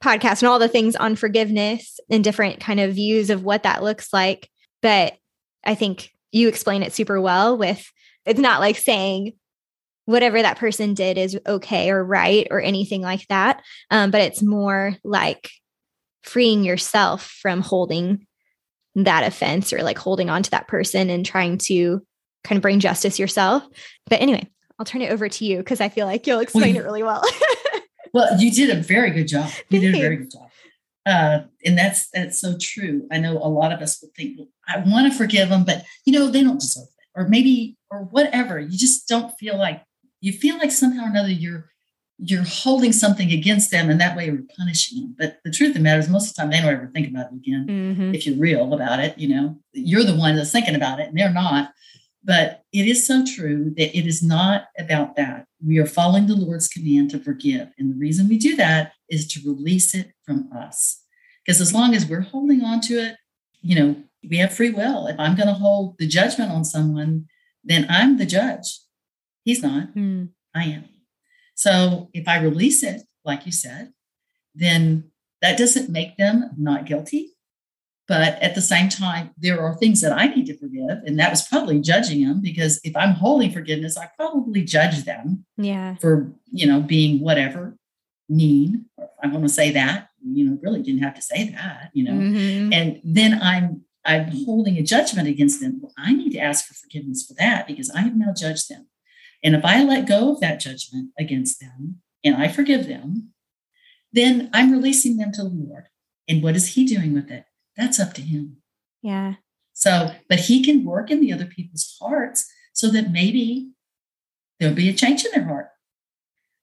podcasts 0.04 0.42
and 0.42 0.50
all 0.50 0.60
the 0.60 0.68
things 0.68 0.96
on 0.96 1.16
forgiveness 1.16 2.00
and 2.10 2.24
different 2.24 2.60
kind 2.60 2.80
of 2.80 2.94
views 2.94 3.30
of 3.30 3.44
what 3.44 3.64
that 3.64 3.84
looks 3.84 4.14
like. 4.14 4.50
But 4.82 5.16
I 5.64 5.76
think 5.76 6.12
you 6.32 6.48
explain 6.48 6.84
it 6.84 6.94
super 6.94 7.20
well 7.20 7.58
with 7.58 7.92
it's 8.26 8.40
not 8.40 8.60
like 8.60 8.78
saying 8.78 9.34
whatever 10.06 10.42
that 10.42 10.58
person 10.58 10.94
did 10.94 11.18
is 11.18 11.38
okay 11.46 11.90
or 11.90 12.04
right 12.04 12.48
or 12.52 12.62
anything 12.62 13.02
like 13.02 13.28
that. 13.28 13.62
Um, 13.92 14.12
but 14.12 14.22
it's 14.22 14.42
more 14.42 14.96
like 15.04 15.50
freeing 16.22 16.64
yourself 16.64 17.26
from 17.42 17.62
holding 17.62 18.26
that 18.96 19.26
offense 19.26 19.74
or 19.74 19.84
like 19.84 19.98
holding 19.98 20.30
on 20.30 20.44
to 20.44 20.52
that 20.52 20.68
person 20.68 21.10
and 21.10 21.26
trying 21.26 21.58
to 21.58 22.02
kind 22.44 22.58
of 22.58 22.62
bring 22.62 22.80
justice 22.80 23.20
yourself. 23.20 23.64
But 24.10 24.22
anyway, 24.22 24.48
I'll 24.80 24.86
turn 24.86 25.02
it 25.02 25.12
over 25.12 25.28
to 25.28 25.46
you 25.46 25.58
because 25.58 25.82
I 25.82 25.90
feel 25.90 26.06
like 26.06 26.28
you'll 26.28 26.40
explain 26.40 26.76
well, 26.76 26.84
it 26.84 26.86
really 26.86 27.04
well. 27.04 27.24
well, 28.14 28.40
you 28.40 28.52
did 28.52 28.70
a 28.70 28.82
very 28.82 29.12
good 29.12 29.28
job. 29.28 29.50
You 29.70 29.80
did 29.80 29.96
a 29.96 30.00
very 30.00 30.18
good 30.18 30.32
job. 30.32 30.50
Uh, 31.06 31.44
and 31.66 31.78
that's 31.78 32.10
that's 32.10 32.40
so 32.40 32.58
true. 32.60 33.08
I 33.12 33.18
know 33.18 33.38
a 33.38 33.48
lot 33.48 33.72
of 33.72 33.80
us 33.82 34.02
would 34.02 34.14
think, 34.14 34.38
well, 34.38 34.50
I 34.68 34.80
want 34.86 35.12
to 35.12 35.18
forgive 35.18 35.50
them, 35.50 35.64
but 35.64 35.86
you 36.06 36.12
know, 36.12 36.28
they 36.28 36.44
don't 36.44 36.60
deserve 36.60 36.84
it. 36.84 37.06
Or 37.16 37.28
maybe, 37.28 37.78
or 37.90 38.04
whatever. 38.04 38.60
You 38.60 38.78
just 38.78 39.08
don't 39.08 39.34
feel 39.40 39.58
like 39.58 39.82
you 40.20 40.34
feel 40.34 40.58
like 40.58 40.72
somehow 40.72 41.06
or 41.06 41.10
another 41.10 41.32
you're 41.32 41.70
you're 42.20 42.44
holding 42.44 42.92
something 42.92 43.32
against 43.32 43.70
them 43.70 43.90
and 43.90 44.02
that 44.02 44.18
way 44.18 44.26
you're 44.26 44.42
punishing 44.58 45.02
them. 45.02 45.16
But 45.18 45.38
the 45.46 45.52
truth 45.52 45.70
of 45.70 45.76
the 45.76 45.80
matter 45.82 46.00
is 46.00 46.10
most 46.10 46.30
of 46.30 46.36
the 46.36 46.42
time 46.42 46.50
they 46.50 46.60
don't 46.60 46.74
ever 46.74 46.92
think 46.94 47.08
about 47.10 47.32
it 47.32 47.36
again. 47.36 47.68
Mm-hmm. 47.70 48.16
If 48.16 48.26
you're 48.26 48.40
real 48.40 48.74
about 48.74 49.00
it, 49.00 49.18
you 49.20 49.30
know, 49.30 49.60
you're 49.74 50.04
the 50.04 50.16
one 50.16 50.36
that's 50.36 50.52
thinking 50.52 50.76
about 50.76 51.00
it 51.00 51.10
and 51.10 51.18
they're 51.18 51.32
not. 51.32 51.72
But 52.28 52.64
it 52.74 52.86
is 52.86 53.08
so 53.08 53.24
true 53.26 53.74
that 53.78 53.98
it 53.98 54.06
is 54.06 54.22
not 54.22 54.66
about 54.78 55.16
that. 55.16 55.46
We 55.66 55.78
are 55.78 55.86
following 55.86 56.28
the 56.28 56.36
Lord's 56.36 56.68
command 56.68 57.10
to 57.12 57.20
forgive. 57.20 57.70
And 57.78 57.90
the 57.90 57.98
reason 57.98 58.28
we 58.28 58.38
do 58.38 58.58
that 58.58 58.92
is 59.10 59.26
to 59.30 59.42
release 59.46 59.96
it 59.96 60.12
from 60.26 60.50
us. 60.54 61.02
Because 61.46 61.62
as 61.62 61.74
long 61.74 61.96
as 61.96 62.06
we're 62.06 62.20
holding 62.20 62.64
on 62.64 62.82
to 62.82 62.96
it, 62.96 63.16
you 63.62 63.76
know, 63.76 63.96
we 64.30 64.38
have 64.38 64.54
free 64.54 64.72
will. 64.72 65.08
If 65.08 65.18
I'm 65.18 65.38
going 65.38 65.48
to 65.48 65.54
hold 65.54 65.98
the 65.98 66.08
judgment 66.08 66.52
on 66.52 66.66
someone, 66.66 67.28
then 67.64 67.88
I'm 67.90 68.18
the 68.18 68.26
judge. 68.26 68.82
He's 69.46 69.64
not. 69.64 69.96
Mm. 69.96 70.30
I 70.54 70.66
am. 70.66 70.90
So 71.56 72.10
if 72.14 72.28
I 72.28 72.42
release 72.42 72.84
it, 72.84 73.04
like 73.24 73.46
you 73.46 73.54
said, 73.54 73.94
then 74.54 75.12
that 75.42 75.58
doesn't 75.58 75.90
make 75.90 76.18
them 76.18 76.52
not 76.58 76.86
guilty. 76.86 77.37
But 78.08 78.42
at 78.42 78.56
the 78.56 78.62
same 78.62 78.88
time, 78.88 79.32
there 79.38 79.60
are 79.60 79.76
things 79.76 80.00
that 80.02 80.14
I 80.14 80.28
need 80.28 80.46
to 80.46 80.58
forgive. 80.58 81.04
And 81.06 81.20
that 81.20 81.30
was 81.30 81.46
probably 81.46 81.82
judging 81.82 82.26
them 82.26 82.42
because 82.42 82.80
if 82.86 82.96
I'm 82.96 83.12
holding 83.12 83.52
forgiveness, 83.52 83.98
I 83.98 84.10
probably 84.16 84.64
judge 84.64 85.04
them 85.04 85.46
yeah. 85.58 85.96
for, 85.96 86.32
you 86.50 86.66
know, 86.66 86.80
being 86.80 87.20
whatever, 87.20 87.78
mean. 88.30 88.86
I 89.22 89.28
want 89.28 89.44
to 89.44 89.50
say 89.50 89.72
that, 89.72 90.10
you 90.24 90.46
know, 90.46 90.58
really 90.62 90.82
didn't 90.82 91.04
have 91.04 91.16
to 91.16 91.22
say 91.22 91.50
that, 91.50 91.92
you 91.94 92.06
know. 92.06 92.14
Mm-hmm. 92.14 92.74
And 92.74 93.02
then 93.04 93.42
I'm 93.42 93.84
I'm 94.06 94.32
holding 94.46 94.78
a 94.78 94.84
judgment 94.84 95.28
against 95.28 95.60
them. 95.60 95.80
Well, 95.82 95.92
I 95.98 96.14
need 96.14 96.32
to 96.32 96.40
ask 96.40 96.66
for 96.66 96.74
forgiveness 96.74 97.26
for 97.26 97.34
that 97.34 97.68
because 97.68 97.90
I 97.90 98.02
have 98.02 98.16
now 98.16 98.34
judged 98.34 98.70
them. 98.70 98.88
And 99.44 99.54
if 99.54 99.66
I 99.66 99.84
let 99.84 100.08
go 100.08 100.32
of 100.32 100.40
that 100.40 100.62
judgment 100.62 101.12
against 101.20 101.60
them 101.60 102.02
and 102.24 102.36
I 102.36 102.48
forgive 102.48 102.88
them, 102.88 103.34
then 104.14 104.50
I'm 104.54 104.72
releasing 104.72 105.18
them 105.18 105.34
to 105.34 105.44
the 105.44 105.50
Lord. 105.50 105.90
And 106.28 106.42
what 106.42 106.56
is 106.56 106.76
He 106.76 106.86
doing 106.86 107.14
with 107.14 107.30
it? 107.30 107.44
That's 107.78 108.00
up 108.00 108.14
to 108.16 108.22
Him. 108.22 108.58
Yeah. 109.02 109.36
So, 109.74 110.12
but 110.28 110.42
He 110.42 110.64
can 110.64 110.84
work 110.84 111.12
in 111.12 111.22
the 111.22 111.32
other 111.32 111.46
people's 111.46 111.96
hearts 112.02 112.50
so 112.74 112.90
that 112.92 113.12
maybe 113.12 113.72
there'll 114.60 114.76
be 114.76 114.90
a 114.90 114.94
change 114.94 115.26
in 115.26 115.32
their 115.34 115.48
heart. 115.48 115.70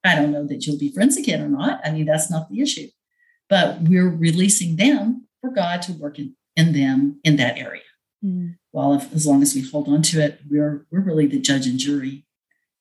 I 0.05 0.15
don't 0.17 0.33
know 0.33 0.47
that 0.47 0.67
you'll 0.67 0.79
be 0.79 0.93
friends 0.93 1.17
again 1.17 1.41
or 1.41 1.49
not. 1.49 1.81
I 1.85 1.91
mean, 1.91 2.05
that's 2.05 2.31
not 2.31 2.51
the 2.51 2.61
issue. 2.61 2.89
But 3.49 3.83
we're 3.83 4.09
releasing 4.09 4.77
them 4.77 5.29
for 5.41 5.51
God 5.51 5.81
to 5.83 5.93
work 5.93 6.19
in, 6.19 6.37
in 6.57 6.73
them 6.73 7.21
in 7.25 7.37
that 7.37 7.59
area. 7.59 7.83
Mm. 8.23 8.57
Well, 8.73 8.95
if, 8.95 9.13
as 9.15 9.27
long 9.27 9.43
as 9.43 9.55
we 9.55 9.63
hold 9.63 9.89
on 9.89 10.03
to 10.03 10.21
it, 10.21 10.41
we're 10.51 10.87
we're 10.91 11.01
really 11.01 11.27
the 11.27 11.41
judge 11.41 11.67
and 11.67 11.79
jury 11.79 12.25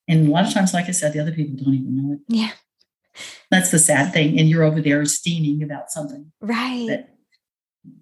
and 0.08 0.28
a 0.28 0.30
lot 0.30 0.46
of 0.46 0.52
times, 0.52 0.74
like 0.74 0.88
I 0.88 0.92
said, 0.92 1.12
the 1.12 1.20
other 1.20 1.32
people 1.32 1.56
don't 1.62 1.74
even 1.74 1.96
know 1.96 2.14
it. 2.14 2.20
Yeah. 2.28 2.50
That's 3.50 3.70
the 3.70 3.78
sad 3.78 4.12
thing. 4.12 4.38
And 4.38 4.48
you're 4.48 4.64
over 4.64 4.80
there 4.80 5.04
steaming 5.04 5.62
about 5.62 5.90
something. 5.90 6.32
Right. 6.40 6.86
That, 6.88 7.13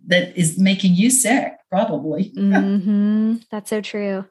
that 0.07 0.37
is 0.37 0.59
making 0.59 0.95
you 0.95 1.11
sick, 1.11 1.53
probably. 1.71 2.31
mm-hmm. 2.37 3.37
That's 3.51 3.71
so 3.71 3.81
true. 3.81 4.25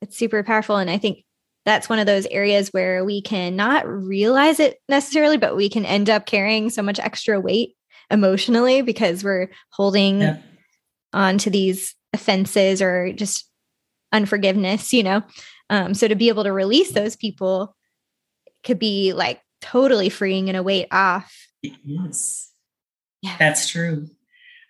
It's 0.00 0.16
super 0.16 0.42
powerful. 0.42 0.76
And 0.76 0.90
I 0.90 0.98
think 0.98 1.24
that's 1.64 1.88
one 1.88 1.98
of 1.98 2.06
those 2.06 2.26
areas 2.26 2.68
where 2.68 3.04
we 3.04 3.20
can 3.20 3.56
not 3.56 3.86
realize 3.86 4.60
it 4.60 4.78
necessarily, 4.88 5.36
but 5.36 5.56
we 5.56 5.68
can 5.68 5.84
end 5.84 6.08
up 6.08 6.26
carrying 6.26 6.70
so 6.70 6.82
much 6.82 6.98
extra 6.98 7.40
weight 7.40 7.74
emotionally 8.10 8.82
because 8.82 9.22
we're 9.22 9.50
holding 9.70 10.22
yeah. 10.22 10.38
on 11.12 11.38
to 11.38 11.50
these 11.50 11.94
offenses 12.14 12.80
or 12.80 13.12
just 13.12 13.50
unforgiveness, 14.12 14.92
you 14.92 15.02
know. 15.02 15.22
Um, 15.70 15.92
so 15.94 16.08
to 16.08 16.14
be 16.14 16.28
able 16.28 16.44
to 16.44 16.52
release 16.52 16.92
those 16.92 17.16
people 17.16 17.76
could 18.64 18.78
be 18.78 19.12
like 19.12 19.40
totally 19.60 20.08
freeing 20.08 20.48
and 20.48 20.56
a 20.56 20.62
weight 20.62 20.88
off. 20.90 21.48
Is. 21.62 22.48
Yeah. 23.20 23.36
That's 23.38 23.68
true. 23.68 24.08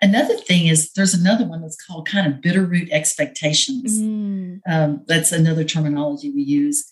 Another 0.00 0.36
thing 0.36 0.68
is 0.68 0.92
there's 0.92 1.14
another 1.14 1.44
one 1.44 1.60
that's 1.60 1.82
called 1.84 2.08
kind 2.08 2.26
of 2.26 2.40
bitter 2.40 2.64
root 2.64 2.88
expectations. 2.92 3.98
Mm. 3.98 4.60
Um, 4.68 5.04
that's 5.06 5.32
another 5.32 5.64
terminology 5.64 6.30
we 6.30 6.42
use 6.42 6.86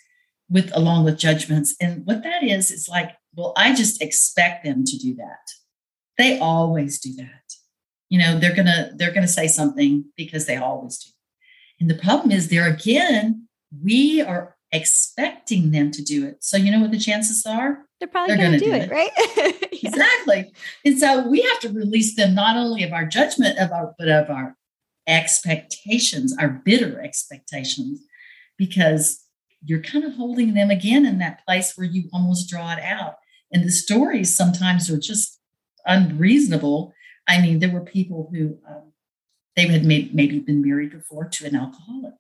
with 0.48 0.74
along 0.74 1.04
with 1.04 1.18
judgments. 1.18 1.74
And 1.80 2.04
what 2.04 2.22
that 2.24 2.42
is, 2.42 2.70
is 2.70 2.88
like, 2.88 3.12
well, 3.34 3.52
I 3.56 3.74
just 3.74 4.02
expect 4.02 4.64
them 4.64 4.84
to 4.84 4.96
do 4.96 5.14
that. 5.16 5.50
They 6.18 6.38
always 6.38 6.98
do 6.98 7.14
that. 7.16 7.42
You 8.08 8.18
know, 8.18 8.38
they're 8.38 8.54
gonna 8.54 8.90
they're 8.94 9.12
gonna 9.12 9.28
say 9.28 9.48
something 9.48 10.04
because 10.16 10.46
they 10.46 10.56
always 10.56 10.98
do. 10.98 11.10
And 11.80 11.90
the 11.90 12.02
problem 12.02 12.30
is 12.30 12.48
there 12.48 12.66
again, 12.66 13.48
we 13.82 14.22
are 14.22 14.55
expecting 14.76 15.70
them 15.70 15.90
to 15.90 16.02
do 16.02 16.26
it. 16.26 16.44
So 16.44 16.56
you 16.56 16.70
know 16.70 16.80
what 16.80 16.90
the 16.90 16.98
chances 16.98 17.44
are? 17.46 17.78
They're 17.98 18.08
probably 18.08 18.36
going 18.36 18.52
to 18.52 18.58
do, 18.58 18.66
do, 18.66 18.72
it, 18.72 18.82
it. 18.82 18.90
right? 18.90 19.10
yeah. 19.72 19.90
Exactly. 19.90 20.52
And 20.84 20.98
so 20.98 21.26
we 21.28 21.40
have 21.42 21.60
to 21.60 21.70
release 21.70 22.14
them 22.14 22.34
not 22.34 22.56
only 22.56 22.82
of 22.82 22.92
our 22.92 23.06
judgment 23.06 23.58
of 23.58 23.72
our 23.72 23.94
but 23.98 24.08
of 24.08 24.30
our 24.30 24.56
expectations, 25.06 26.36
our 26.38 26.48
bitter 26.48 27.00
expectations, 27.00 28.00
because 28.58 29.24
you're 29.64 29.82
kind 29.82 30.04
of 30.04 30.14
holding 30.14 30.54
them 30.54 30.70
again 30.70 31.06
in 31.06 31.18
that 31.18 31.44
place 31.46 31.76
where 31.76 31.86
you 31.86 32.08
almost 32.12 32.48
draw 32.48 32.72
it 32.72 32.82
out. 32.82 33.16
And 33.52 33.64
the 33.64 33.70
stories 33.70 34.36
sometimes 34.36 34.90
are 34.90 34.98
just 34.98 35.40
unreasonable. 35.86 36.92
I 37.28 37.40
mean, 37.40 37.60
there 37.60 37.70
were 37.70 37.80
people 37.80 38.28
who 38.32 38.58
um, 38.68 38.92
they 39.54 39.66
had 39.68 39.84
may, 39.84 40.10
maybe 40.12 40.38
been 40.38 40.62
married 40.62 40.90
before 40.90 41.24
to 41.24 41.46
an 41.46 41.56
alcoholic 41.56 42.14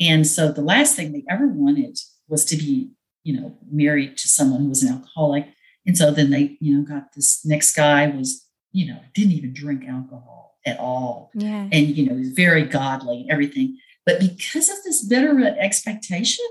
and 0.00 0.26
so 0.26 0.52
the 0.52 0.62
last 0.62 0.96
thing 0.96 1.12
they 1.12 1.24
ever 1.28 1.46
wanted 1.46 1.98
was 2.28 2.44
to 2.46 2.56
be, 2.56 2.90
you 3.24 3.40
know, 3.40 3.56
married 3.70 4.16
to 4.18 4.28
someone 4.28 4.62
who 4.62 4.68
was 4.68 4.82
an 4.82 4.92
alcoholic. 4.92 5.46
And 5.86 5.96
so 5.96 6.10
then 6.10 6.30
they, 6.30 6.56
you 6.60 6.76
know, 6.76 6.84
got 6.84 7.14
this 7.14 7.44
next 7.44 7.74
guy 7.74 8.08
was, 8.08 8.46
you 8.72 8.86
know, 8.86 9.00
didn't 9.14 9.32
even 9.32 9.54
drink 9.54 9.84
alcohol 9.88 10.58
at 10.66 10.78
all. 10.78 11.30
Yeah. 11.34 11.68
And, 11.72 11.96
you 11.96 12.06
know, 12.06 12.14
was 12.14 12.30
very 12.30 12.64
godly 12.64 13.22
and 13.22 13.30
everything. 13.30 13.78
But 14.04 14.20
because 14.20 14.68
of 14.68 14.76
this 14.84 15.04
bitter 15.04 15.44
expectation 15.58 16.44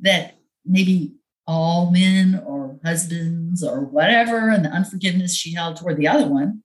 that 0.00 0.38
maybe 0.64 1.16
all 1.46 1.90
men 1.90 2.42
or 2.46 2.78
husbands 2.84 3.62
or 3.62 3.80
whatever, 3.80 4.50
and 4.50 4.64
the 4.64 4.70
unforgiveness 4.70 5.34
she 5.34 5.54
held 5.54 5.76
toward 5.76 5.96
the 5.96 6.08
other 6.08 6.26
one, 6.26 6.62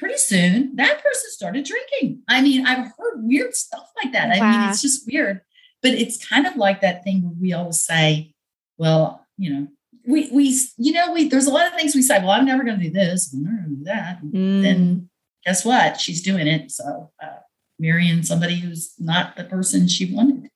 pretty 0.00 0.16
soon 0.16 0.74
that 0.76 1.02
person 1.02 1.30
started 1.30 1.64
drinking. 1.64 2.22
I 2.28 2.40
mean, 2.40 2.66
I've 2.66 2.90
heard 2.98 3.22
weird 3.22 3.54
stuff 3.54 3.88
like 4.02 4.12
that. 4.12 4.30
I 4.30 4.40
mean, 4.40 4.70
it's 4.70 4.82
just 4.82 5.06
weird, 5.06 5.42
but 5.82 5.92
it's 5.92 6.26
kind 6.26 6.46
of 6.46 6.56
like 6.56 6.80
that 6.80 7.04
thing 7.04 7.22
where 7.22 7.34
we 7.38 7.52
always 7.52 7.80
say, 7.80 8.34
well, 8.78 9.26
you 9.36 9.52
know, 9.52 9.68
we 10.06 10.28
we 10.32 10.58
you 10.78 10.92
know 10.92 11.12
we 11.12 11.28
there's 11.28 11.46
a 11.46 11.52
lot 11.52 11.66
of 11.66 11.74
things 11.74 11.94
we 11.94 12.02
say. 12.02 12.18
Well, 12.18 12.30
I'm 12.30 12.46
never 12.46 12.64
going 12.64 12.78
to 12.78 12.84
do 12.84 12.90
this. 12.90 13.32
I'm 13.32 13.44
never 13.44 13.56
going 13.58 13.70
to 13.70 13.76
do 13.76 13.84
that. 13.84 14.22
Mm. 14.22 14.62
Then 14.62 15.10
guess 15.44 15.64
what? 15.64 16.00
She's 16.00 16.22
doing 16.22 16.46
it. 16.46 16.70
So 16.70 17.12
uh, 17.22 17.40
marrying 17.78 18.22
somebody 18.22 18.56
who's 18.56 18.94
not 18.98 19.36
the 19.36 19.44
person 19.44 19.88
she 19.88 20.12
wanted 20.14 20.50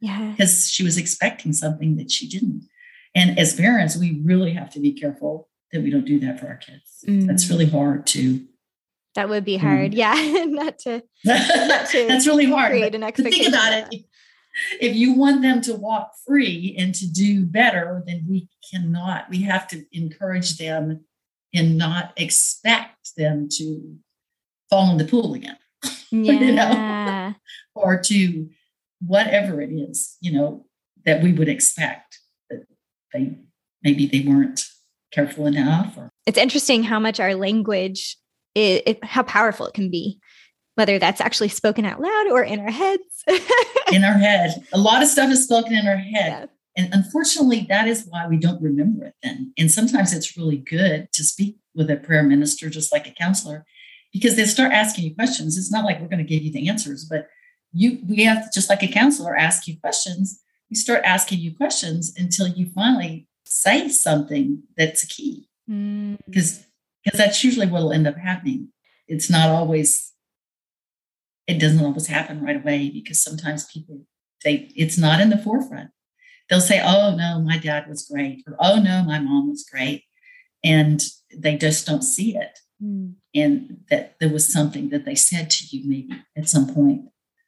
Yeah. 0.00 0.30
because 0.30 0.70
she 0.70 0.82
was 0.84 0.96
expecting 0.98 1.52
something 1.52 1.96
that 1.96 2.10
she 2.10 2.28
didn't. 2.28 2.66
And 3.14 3.38
as 3.38 3.54
parents, 3.54 3.96
we 3.96 4.20
really 4.24 4.52
have 4.52 4.70
to 4.70 4.80
be 4.80 4.92
careful 4.92 5.48
that 5.72 5.82
we 5.82 5.90
don't 5.90 6.04
do 6.04 6.20
that 6.20 6.38
for 6.40 6.46
our 6.46 6.56
kids. 6.56 7.04
Mm. 7.06 7.26
That's 7.26 7.48
really 7.50 7.66
hard 7.68 8.06
to. 8.08 8.46
That 9.14 9.28
would 9.28 9.44
be 9.44 9.56
Mm. 9.58 9.60
hard. 9.60 9.94
Yeah. 10.02 10.44
Not 10.46 10.78
to 10.80 11.00
to 11.24 12.06
That's 12.08 12.26
really 12.26 12.46
hard. 12.46 12.70
create 12.72 12.94
an 12.94 13.02
expectation. 13.02 13.52
think 13.52 13.54
about 13.54 13.92
it. 13.92 14.04
If 14.80 14.96
you 14.96 15.14
want 15.14 15.42
them 15.42 15.60
to 15.62 15.74
walk 15.74 16.10
free 16.26 16.74
and 16.78 16.94
to 16.96 17.06
do 17.10 17.44
better, 17.46 18.02
then 18.06 18.26
we 18.28 18.48
cannot. 18.70 19.30
We 19.30 19.42
have 19.42 19.68
to 19.68 19.84
encourage 19.92 20.58
them 20.58 21.04
and 21.54 21.78
not 21.78 22.12
expect 22.16 23.16
them 23.16 23.48
to 23.58 23.96
fall 24.68 24.90
in 24.90 24.98
the 24.98 25.04
pool 25.04 25.34
again 25.34 25.56
that. 25.82 25.92
you 26.10 26.52
know. 26.52 26.70
Yeah. 26.70 27.32
or 27.74 28.00
to 28.02 28.48
whatever 29.06 29.60
it 29.62 29.70
is, 29.72 30.16
you 30.20 30.32
know, 30.32 30.66
that 31.04 31.22
we 31.22 31.32
would 31.32 31.48
expect 31.48 32.18
that 32.50 32.64
they 33.14 33.38
maybe 33.82 34.06
they 34.06 34.20
weren't 34.20 34.64
careful 35.12 35.46
enough 35.46 35.96
or 35.96 36.10
It's 36.26 36.38
interesting 36.38 36.82
how 36.84 36.98
much 37.00 37.18
our 37.18 37.34
language, 37.34 38.16
it, 38.54 38.82
it, 38.86 39.04
how 39.04 39.22
powerful 39.22 39.66
it 39.66 39.74
can 39.74 39.90
be, 39.90 40.18
whether 40.74 40.98
that's 40.98 41.20
actually 41.20 41.48
spoken 41.48 41.84
out 41.84 42.00
loud 42.00 42.26
or 42.30 42.42
in 42.42 42.60
our 42.60 42.70
heads. 42.70 43.24
in 43.92 44.04
our 44.04 44.14
head. 44.14 44.62
A 44.72 44.78
lot 44.78 45.02
of 45.02 45.08
stuff 45.08 45.30
is 45.30 45.44
spoken 45.44 45.74
in 45.74 45.86
our 45.86 45.96
head. 45.96 46.48
Yeah. 46.76 46.84
And 46.84 46.94
unfortunately, 46.94 47.66
that 47.68 47.88
is 47.88 48.06
why 48.08 48.26
we 48.26 48.36
don't 48.36 48.62
remember 48.62 49.04
it 49.04 49.14
then. 49.22 49.52
And 49.58 49.70
sometimes 49.70 50.12
it's 50.12 50.36
really 50.36 50.56
good 50.56 51.08
to 51.12 51.24
speak 51.24 51.58
with 51.74 51.90
a 51.90 51.96
prayer 51.96 52.22
minister, 52.22 52.70
just 52.70 52.92
like 52.92 53.06
a 53.06 53.12
counselor, 53.12 53.66
because 54.12 54.36
they 54.36 54.44
start 54.44 54.72
asking 54.72 55.04
you 55.04 55.14
questions. 55.14 55.58
It's 55.58 55.72
not 55.72 55.84
like 55.84 56.00
we're 56.00 56.08
going 56.08 56.24
to 56.24 56.24
give 56.24 56.42
you 56.42 56.52
the 56.52 56.68
answers, 56.68 57.04
but 57.04 57.28
you 57.72 57.98
we 58.08 58.24
have 58.24 58.44
to, 58.44 58.50
just 58.52 58.68
like 58.68 58.82
a 58.82 58.88
counselor 58.88 59.36
ask 59.36 59.66
you 59.66 59.78
questions. 59.80 60.42
You 60.68 60.76
start 60.76 61.02
asking 61.04 61.40
you 61.40 61.54
questions 61.54 62.12
until 62.16 62.46
you 62.46 62.66
finally 62.74 63.26
say 63.44 63.88
something 63.88 64.62
that's 64.76 65.02
a 65.02 65.06
key. 65.06 65.48
Mm. 65.68 66.18
Because 66.26 66.64
because 67.10 67.26
that's 67.26 67.44
usually 67.44 67.66
what 67.66 67.82
will 67.82 67.92
end 67.92 68.06
up 68.06 68.16
happening. 68.16 68.68
It's 69.08 69.30
not 69.30 69.48
always 69.48 70.12
it 71.46 71.58
doesn't 71.58 71.84
always 71.84 72.06
happen 72.06 72.44
right 72.44 72.56
away 72.56 72.90
because 72.90 73.20
sometimes 73.20 73.66
people 73.72 74.02
they 74.44 74.70
it's 74.76 74.96
not 74.96 75.20
in 75.20 75.30
the 75.30 75.38
forefront 75.38 75.90
they'll 76.50 76.60
say, 76.60 76.82
oh, 76.84 77.14
no, 77.14 77.40
my 77.40 77.56
dad 77.56 77.88
was 77.88 78.06
great, 78.06 78.42
or 78.46 78.56
oh, 78.58 78.80
no, 78.80 79.04
my 79.04 79.20
mom 79.20 79.48
was 79.48 79.64
great. 79.64 80.02
And 80.62 81.00
they 81.34 81.56
just 81.56 81.86
don't 81.86 82.02
see 82.02 82.36
it. 82.36 82.58
Mm. 82.82 83.14
And 83.34 83.78
that 83.88 84.16
there 84.18 84.28
was 84.28 84.52
something 84.52 84.90
that 84.90 85.04
they 85.04 85.14
said 85.14 85.48
to 85.50 85.64
you 85.70 85.88
maybe 85.88 86.22
at 86.36 86.48
some 86.48 86.74
point. 86.74 87.02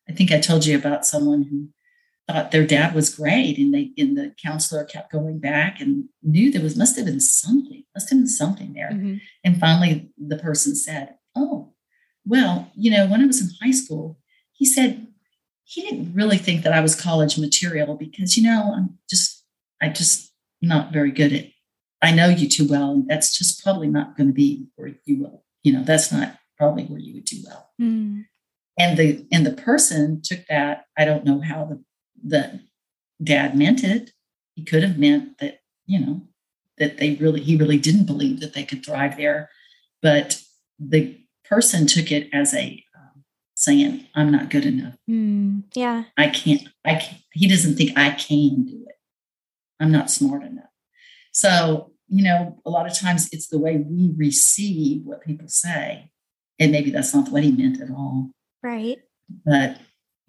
I 0.08 0.12
think 0.12 0.30
I 0.30 0.38
told 0.38 0.64
you 0.64 0.78
about 0.78 1.04
someone 1.04 1.42
who 1.42 1.68
thought 2.28 2.50
their 2.50 2.66
dad 2.66 2.94
was 2.94 3.14
great 3.14 3.58
and 3.58 3.74
they 3.74 3.92
and 3.98 4.16
the 4.16 4.34
counselor 4.42 4.84
kept 4.84 5.12
going 5.12 5.38
back 5.38 5.80
and 5.80 6.04
knew 6.22 6.50
there 6.50 6.62
was 6.62 6.76
must 6.76 6.96
have 6.96 7.06
been 7.06 7.20
something, 7.20 7.84
must 7.94 8.10
have 8.10 8.18
been 8.18 8.28
something 8.28 8.72
there. 8.74 8.90
Mhm. 8.90 9.20
And 9.44 9.58
finally 9.58 10.12
the 10.16 10.38
person 10.38 10.74
said, 10.76 11.16
Oh, 11.34 11.72
well, 12.24 12.70
you 12.74 12.90
know, 12.90 13.06
when 13.06 13.20
I 13.20 13.26
was 13.26 13.40
in 13.40 13.50
high 13.60 13.72
school, 13.72 14.18
he 14.52 14.64
said 14.64 15.08
he 15.64 15.82
didn't 15.82 16.14
really 16.14 16.38
think 16.38 16.62
that 16.62 16.72
I 16.72 16.80
was 16.80 16.94
college 16.94 17.38
material 17.38 17.96
because, 17.96 18.36
you 18.36 18.42
know, 18.42 18.74
I'm 18.76 18.98
just, 19.08 19.44
I 19.80 19.88
just 19.88 20.32
not 20.60 20.92
very 20.92 21.10
good 21.10 21.32
at, 21.32 21.46
I 22.02 22.12
know 22.12 22.28
you 22.28 22.48
too 22.48 22.68
well. 22.68 22.92
And 22.92 23.08
that's 23.08 23.36
just 23.36 23.62
probably 23.64 23.88
not 23.88 24.16
going 24.16 24.28
to 24.28 24.34
be 24.34 24.66
where 24.76 24.92
you 25.04 25.22
will, 25.22 25.44
you 25.62 25.72
know, 25.72 25.82
that's 25.82 26.12
not 26.12 26.36
probably 26.58 26.84
where 26.84 26.98
you 26.98 27.14
would 27.14 27.24
do 27.24 27.42
well. 27.46 27.70
Mm. 27.80 28.26
And 28.78 28.98
the, 28.98 29.26
and 29.32 29.46
the 29.46 29.52
person 29.52 30.20
took 30.22 30.40
that, 30.48 30.84
I 30.98 31.04
don't 31.04 31.24
know 31.24 31.40
how 31.40 31.64
the, 31.64 31.82
the 32.22 32.60
dad 33.22 33.56
meant 33.56 33.84
it. 33.84 34.12
He 34.54 34.64
could 34.64 34.82
have 34.82 34.98
meant 34.98 35.38
that, 35.38 35.60
you 35.86 35.98
know, 35.98 36.22
that 36.78 36.98
they 36.98 37.14
really, 37.16 37.40
he 37.40 37.56
really 37.56 37.78
didn't 37.78 38.04
believe 38.04 38.40
that 38.40 38.54
they 38.54 38.64
could 38.64 38.84
thrive 38.84 39.16
there. 39.16 39.50
But 40.00 40.42
the 40.78 41.18
person 41.44 41.86
took 41.86 42.10
it 42.10 42.28
as 42.32 42.54
a, 42.54 42.84
um, 42.96 43.24
saying, 43.54 44.06
I'm 44.14 44.30
not 44.30 44.50
good 44.50 44.66
enough. 44.66 44.94
Mm. 45.08 45.64
Yeah. 45.74 46.04
I 46.16 46.28
can't, 46.28 46.68
I 46.84 46.96
can't, 46.96 47.22
he 47.32 47.48
doesn't 47.48 47.76
think 47.76 47.96
I 47.96 48.10
can 48.10 48.64
do 48.64 48.84
it. 48.88 48.96
I'm 49.80 49.92
not 49.92 50.10
smart 50.10 50.42
enough. 50.42 50.70
So, 51.32 51.92
you 52.08 52.22
know, 52.22 52.60
a 52.66 52.70
lot 52.70 52.86
of 52.86 52.98
times 52.98 53.28
it's 53.32 53.48
the 53.48 53.58
way 53.58 53.78
we 53.78 54.12
receive 54.16 55.02
what 55.04 55.22
people 55.22 55.48
say. 55.48 56.10
And 56.58 56.70
maybe 56.70 56.90
that's 56.90 57.14
not 57.14 57.30
what 57.30 57.42
he 57.42 57.52
meant 57.52 57.80
at 57.80 57.90
all. 57.90 58.30
Right. 58.62 58.98
But, 59.44 59.78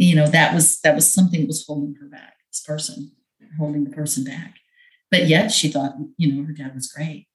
you 0.04 0.16
know, 0.16 0.28
that 0.28 0.54
was 0.54 0.80
that 0.82 0.96
was 0.96 1.12
something 1.12 1.42
that 1.42 1.48
was 1.48 1.66
holding 1.66 1.96
her 1.96 2.08
back, 2.08 2.36
this 2.52 2.62
person, 2.62 3.12
holding 3.58 3.84
the 3.84 3.96
person 3.96 4.24
back. 4.24 4.56
But 5.10 5.28
yet 5.28 5.52
she 5.52 5.70
thought, 5.70 5.96
you 6.18 6.34
know, 6.34 6.46
her 6.46 6.54
dad 6.54 6.76
was 6.76 6.92
great. 6.92 7.28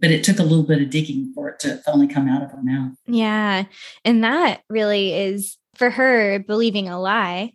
But 0.00 0.10
it 0.10 0.24
took 0.24 0.38
a 0.38 0.42
little 0.42 0.64
bit 0.64 0.80
of 0.80 0.90
digging 0.90 1.32
for 1.34 1.50
it 1.50 1.60
to 1.60 1.76
finally 1.84 2.08
come 2.08 2.28
out 2.28 2.42
of 2.42 2.50
her 2.50 2.62
mouth. 2.62 2.92
Yeah. 3.06 3.64
And 4.04 4.24
that 4.24 4.62
really 4.70 5.12
is 5.12 5.58
for 5.74 5.90
her 5.90 6.38
believing 6.38 6.88
a 6.88 6.98
lie, 6.98 7.52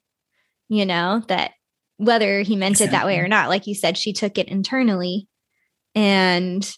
you 0.70 0.86
know, 0.86 1.24
that 1.28 1.54
whether 1.98 2.42
he 2.42 2.56
meant 2.56 2.80
it 2.80 2.92
that 2.92 3.08
way 3.08 3.18
or 3.20 3.28
not, 3.28 3.50
like 3.50 3.66
you 3.66 3.74
said, 3.74 3.98
she 3.98 4.14
took 4.14 4.38
it 4.38 4.48
internally 4.48 5.28
and 5.96 6.72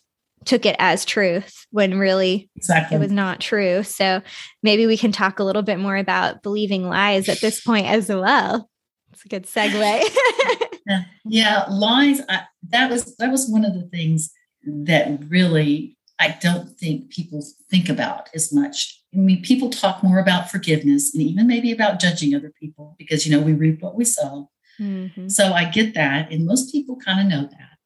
took 0.45 0.65
it 0.65 0.75
as 0.79 1.05
truth 1.05 1.65
when 1.71 1.97
really 1.97 2.49
Exactly. 2.55 2.95
it 2.95 2.99
was 2.99 3.11
not 3.11 3.39
true. 3.39 3.83
So 3.83 4.21
maybe 4.61 4.87
we 4.87 4.97
can 4.97 5.11
talk 5.11 5.39
a 5.39 5.43
little 5.43 5.61
bit 5.63 5.79
more 5.79 5.97
about 5.97 6.43
believing 6.43 6.87
lies 6.87 7.29
at 7.29 7.39
this 7.41 7.61
point 7.61 7.87
as 7.87 8.09
well. 8.09 8.69
It's 9.11 9.25
a 9.25 9.29
good 9.29 9.45
segue. 9.45 10.03
Yeah, 11.25 11.65
lies. 11.69 12.19
I, 12.27 12.41
that 12.69 12.91
was 12.91 13.15
that 13.15 13.31
was 13.31 13.47
one 13.47 13.63
of 13.63 13.73
the 13.73 13.83
things 13.83 14.31
that 14.65 15.17
really 15.29 15.95
I 16.19 16.37
don't 16.41 16.77
think 16.77 17.09
people 17.09 17.41
think 17.71 17.87
about 17.87 18.27
as 18.35 18.51
much. 18.53 19.01
I 19.13 19.17
mean, 19.17 19.41
people 19.41 19.69
talk 19.69 20.03
more 20.03 20.19
about 20.19 20.51
forgiveness 20.51 21.13
and 21.13 21.23
even 21.23 21.47
maybe 21.47 21.71
about 21.71 22.01
judging 22.01 22.35
other 22.35 22.51
people 22.59 22.95
because 22.99 23.25
you 23.25 23.31
know 23.31 23.41
we 23.41 23.53
reap 23.53 23.81
what 23.81 23.95
we 23.95 24.03
sow. 24.03 24.49
Mhm. 24.77 25.31
So 25.31 25.53
I 25.53 25.69
get 25.69 25.93
that, 25.93 26.29
and 26.31 26.45
most 26.45 26.69
people 26.71 26.97
kind 26.97 27.21
of 27.21 27.27
know 27.27 27.47
that. 27.47 27.77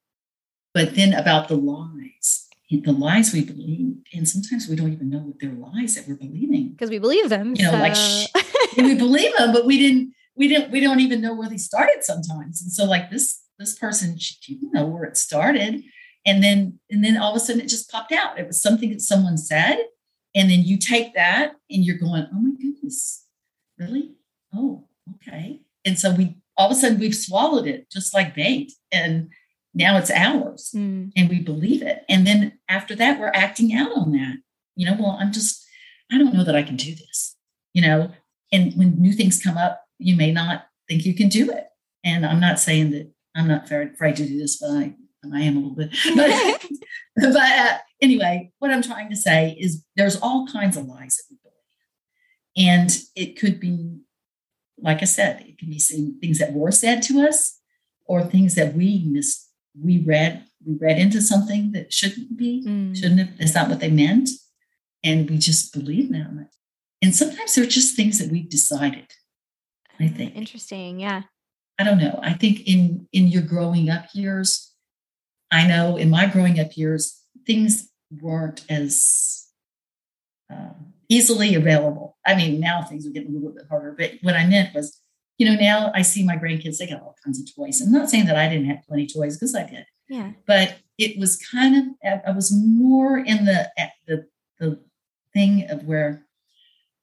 But 0.73 0.95
then 0.95 1.13
about 1.13 1.47
the 1.49 1.55
lies, 1.55 2.46
the 2.69 2.91
lies 2.91 3.33
we 3.33 3.43
believe, 3.43 3.95
and 4.13 4.27
sometimes 4.27 4.67
we 4.67 4.75
don't 4.75 4.91
even 4.91 5.09
know 5.09 5.19
what 5.19 5.35
they're 5.39 5.53
lies 5.53 5.95
that 5.95 6.07
we're 6.07 6.15
believing. 6.15 6.71
Because 6.71 6.89
we 6.89 6.99
believe 6.99 7.29
them. 7.29 7.53
You 7.55 7.63
know, 7.63 7.71
like, 7.71 7.95
so- 7.95 8.27
we 8.77 8.95
believe 8.95 9.35
them, 9.37 9.53
but 9.53 9.65
we 9.65 9.77
didn't, 9.77 10.13
we 10.35 10.47
didn't, 10.47 10.71
we 10.71 10.79
don't 10.81 10.99
even 10.99 11.21
know 11.21 11.33
where 11.33 11.49
they 11.49 11.57
started 11.57 12.03
sometimes. 12.03 12.61
And 12.61 12.71
so 12.71 12.85
like 12.85 13.09
this, 13.09 13.41
this 13.57 13.77
person, 13.77 14.17
she 14.19 14.55
didn't 14.55 14.73
know 14.73 14.85
where 14.85 15.03
it 15.05 15.17
started. 15.17 15.83
And 16.25 16.43
then, 16.43 16.79
and 16.91 17.03
then 17.03 17.17
all 17.17 17.31
of 17.31 17.37
a 17.37 17.39
sudden 17.39 17.61
it 17.61 17.69
just 17.69 17.89
popped 17.89 18.11
out. 18.11 18.37
It 18.37 18.45
was 18.45 18.61
something 18.61 18.89
that 18.91 19.01
someone 19.01 19.37
said. 19.37 19.79
And 20.35 20.51
then 20.51 20.61
you 20.61 20.77
take 20.77 21.15
that 21.15 21.55
and 21.71 21.83
you're 21.83 21.97
going, 21.97 22.27
oh 22.31 22.39
my 22.39 22.51
goodness, 22.61 23.25
really? 23.79 24.11
Oh, 24.53 24.87
okay. 25.15 25.61
And 25.85 25.97
so 25.97 26.13
we, 26.13 26.35
all 26.57 26.69
of 26.69 26.77
a 26.77 26.79
sudden 26.79 26.99
we've 26.99 27.15
swallowed 27.15 27.65
it 27.65 27.89
just 27.89 28.13
like 28.13 28.35
bait. 28.35 28.73
And 28.91 29.31
now 29.77 29.97
it's 29.97 30.11
ours 30.11 30.71
Mm. 30.75 31.11
and 31.15 31.29
we 31.29 31.39
believe 31.39 31.81
it. 31.81 32.03
And 32.09 32.25
then 32.25 32.59
after 32.67 32.95
that, 32.95 33.19
we're 33.19 33.31
acting 33.33 33.73
out 33.73 33.91
on 33.95 34.11
that. 34.13 34.37
You 34.75 34.85
know, 34.87 34.97
well, 34.99 35.17
I'm 35.19 35.31
just, 35.31 35.65
I 36.11 36.17
don't 36.17 36.33
know 36.33 36.43
that 36.43 36.55
I 36.55 36.63
can 36.63 36.75
do 36.75 36.93
this, 36.95 37.35
you 37.73 37.81
know. 37.81 38.11
And 38.51 38.73
when 38.75 38.99
new 38.99 39.13
things 39.13 39.41
come 39.41 39.57
up, 39.57 39.81
you 39.99 40.15
may 40.15 40.31
not 40.31 40.65
think 40.87 41.05
you 41.05 41.13
can 41.13 41.29
do 41.29 41.49
it. 41.51 41.65
And 42.03 42.25
I'm 42.25 42.39
not 42.39 42.59
saying 42.59 42.91
that 42.91 43.11
I'm 43.35 43.47
not 43.47 43.67
very 43.67 43.87
afraid 43.91 44.15
to 44.17 44.25
do 44.27 44.37
this, 44.37 44.57
but 44.57 44.71
I, 44.71 44.95
I 45.33 45.41
am 45.41 45.57
a 45.57 45.59
little 45.59 45.75
bit. 45.75 45.91
But, 47.19 47.33
but 47.33 47.35
uh, 47.35 47.77
anyway, 47.99 48.51
what 48.59 48.69
I'm 48.71 48.83
trying 48.83 49.09
to 49.09 49.15
say 49.15 49.57
is 49.59 49.83
there's 49.95 50.17
all 50.21 50.47
kinds 50.47 50.77
of 50.77 50.85
lies 50.85 51.15
that 51.17 51.23
we 51.31 51.37
believe. 51.43 52.69
And 52.69 52.91
it 53.15 53.39
could 53.39 53.59
be, 53.59 54.01
like 54.79 55.01
I 55.01 55.05
said, 55.05 55.41
it 55.41 55.57
can 55.57 55.69
be 55.69 55.79
things 55.79 56.37
that 56.37 56.53
were 56.53 56.71
said 56.71 57.01
to 57.03 57.27
us 57.27 57.59
or 58.05 58.23
things 58.23 58.53
that 58.53 58.75
we 58.75 59.03
missed 59.09 59.46
we 59.83 59.99
read 60.03 60.43
we 60.65 60.75
read 60.75 60.97
into 60.99 61.21
something 61.21 61.71
that 61.71 61.93
shouldn't 61.93 62.35
be 62.37 62.63
Mm. 62.65 62.95
shouldn't 62.95 63.19
have 63.19 63.37
that's 63.37 63.55
not 63.55 63.69
what 63.69 63.79
they 63.79 63.89
meant 63.91 64.29
and 65.03 65.29
we 65.29 65.37
just 65.37 65.73
believe 65.73 66.11
them 66.11 66.47
and 67.01 67.15
sometimes 67.15 67.53
they're 67.55 67.65
just 67.65 67.95
things 67.95 68.17
that 68.19 68.31
we've 68.31 68.49
decided 68.49 69.07
i 69.99 70.07
think 70.07 70.35
Interesting. 70.35 70.99
Yeah. 70.99 71.23
i 71.79 71.83
don't 71.83 71.99
know 71.99 72.19
i 72.23 72.33
think 72.33 72.67
in 72.67 73.07
in 73.13 73.27
your 73.27 73.43
growing 73.43 73.89
up 73.89 74.05
years 74.13 74.73
i 75.51 75.65
know 75.67 75.95
in 75.97 76.09
my 76.09 76.25
growing 76.27 76.59
up 76.59 76.75
years 76.75 77.21
things 77.45 77.89
weren't 78.21 78.63
as 78.69 79.45
um, 80.49 80.93
easily 81.09 81.55
available 81.55 82.17
i 82.25 82.33
mean 82.35 82.59
now 82.59 82.81
things 82.81 83.05
are 83.05 83.11
getting 83.11 83.31
a 83.31 83.33
little 83.37 83.53
bit 83.53 83.65
harder 83.69 83.91
but 83.97 84.11
what 84.21 84.35
i 84.35 84.45
meant 84.45 84.73
was 84.73 84.99
you 85.37 85.45
know 85.45 85.55
now 85.55 85.91
i 85.93 86.01
see 86.01 86.23
my 86.23 86.35
grandkids 86.35 86.77
they 86.77 86.87
got 86.87 87.01
all 87.01 87.15
kinds 87.23 87.39
of 87.39 87.55
toys 87.55 87.81
i'm 87.81 87.91
not 87.91 88.09
saying 88.09 88.25
that 88.25 88.37
i 88.37 88.47
didn't 88.47 88.65
have 88.65 88.83
plenty 88.87 89.03
of 89.03 89.13
toys 89.13 89.35
because 89.35 89.55
i 89.55 89.63
did 89.63 89.85
Yeah. 90.09 90.31
But 90.45 90.79
it 90.97 91.19
was 91.19 91.37
kind 91.37 91.95
of 92.03 92.21
I 92.27 92.31
was 92.31 92.51
more 92.51 93.17
in 93.17 93.45
the 93.45 93.69
the 94.07 94.25
the 94.59 94.79
thing 95.33 95.69
of 95.69 95.83
where, 95.83 96.25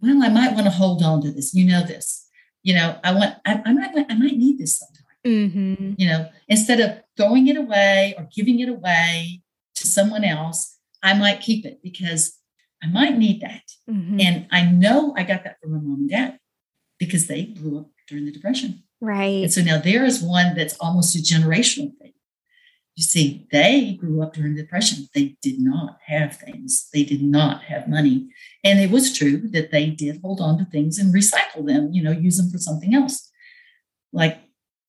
well, 0.00 0.22
I 0.22 0.28
might 0.28 0.54
want 0.54 0.64
to 0.64 0.70
hold 0.70 1.02
on 1.02 1.22
to 1.22 1.30
this. 1.30 1.54
You 1.54 1.66
know 1.66 1.82
this. 1.82 2.26
You 2.62 2.74
know, 2.74 2.98
I 3.04 3.12
want 3.12 3.34
I, 3.46 3.62
I 3.64 3.72
might 3.72 4.06
I 4.10 4.14
might 4.14 4.36
need 4.36 4.58
this 4.58 4.78
sometime. 4.78 5.04
Mm-hmm. 5.24 5.94
You 5.96 6.08
know, 6.08 6.28
instead 6.48 6.80
of 6.80 7.02
throwing 7.16 7.46
it 7.46 7.56
away 7.56 8.14
or 8.18 8.28
giving 8.34 8.60
it 8.60 8.68
away 8.68 9.42
to 9.76 9.86
someone 9.86 10.24
else, 10.24 10.78
I 11.02 11.14
might 11.14 11.40
keep 11.40 11.64
it 11.64 11.80
because 11.82 12.38
I 12.82 12.88
might 12.88 13.16
need 13.16 13.40
that. 13.42 13.62
Mm-hmm. 13.88 14.20
And 14.20 14.46
I 14.50 14.64
know 14.64 15.14
I 15.16 15.22
got 15.24 15.44
that 15.44 15.60
from 15.60 15.72
my 15.72 15.78
mom 15.78 16.00
and 16.00 16.10
dad 16.10 16.38
because 16.98 17.26
they 17.26 17.44
grew 17.44 17.80
up 17.80 17.90
during 18.08 18.24
the 18.24 18.32
Depression. 18.32 18.82
Right. 19.00 19.42
And 19.42 19.52
so 19.52 19.62
now 19.62 19.78
there 19.78 20.04
is 20.04 20.22
one 20.22 20.54
that's 20.54 20.76
almost 20.78 21.16
a 21.16 21.18
generational 21.18 21.96
thing. 21.98 22.12
You 22.96 23.02
see, 23.02 23.48
they 23.50 23.98
grew 24.00 24.22
up 24.22 24.34
during 24.34 24.54
the 24.54 24.62
Depression. 24.62 25.08
They 25.14 25.36
did 25.42 25.58
not 25.58 25.98
have 26.06 26.36
things, 26.36 26.88
they 26.92 27.04
did 27.04 27.22
not 27.22 27.64
have 27.64 27.88
money. 27.88 28.28
And 28.62 28.78
it 28.80 28.90
was 28.90 29.16
true 29.16 29.48
that 29.48 29.70
they 29.72 29.90
did 29.90 30.20
hold 30.22 30.40
on 30.40 30.58
to 30.58 30.64
things 30.64 30.98
and 30.98 31.12
recycle 31.12 31.66
them, 31.66 31.92
you 31.92 32.02
know, 32.02 32.12
use 32.12 32.36
them 32.36 32.50
for 32.50 32.58
something 32.58 32.94
else. 32.94 33.30
Like 34.12 34.38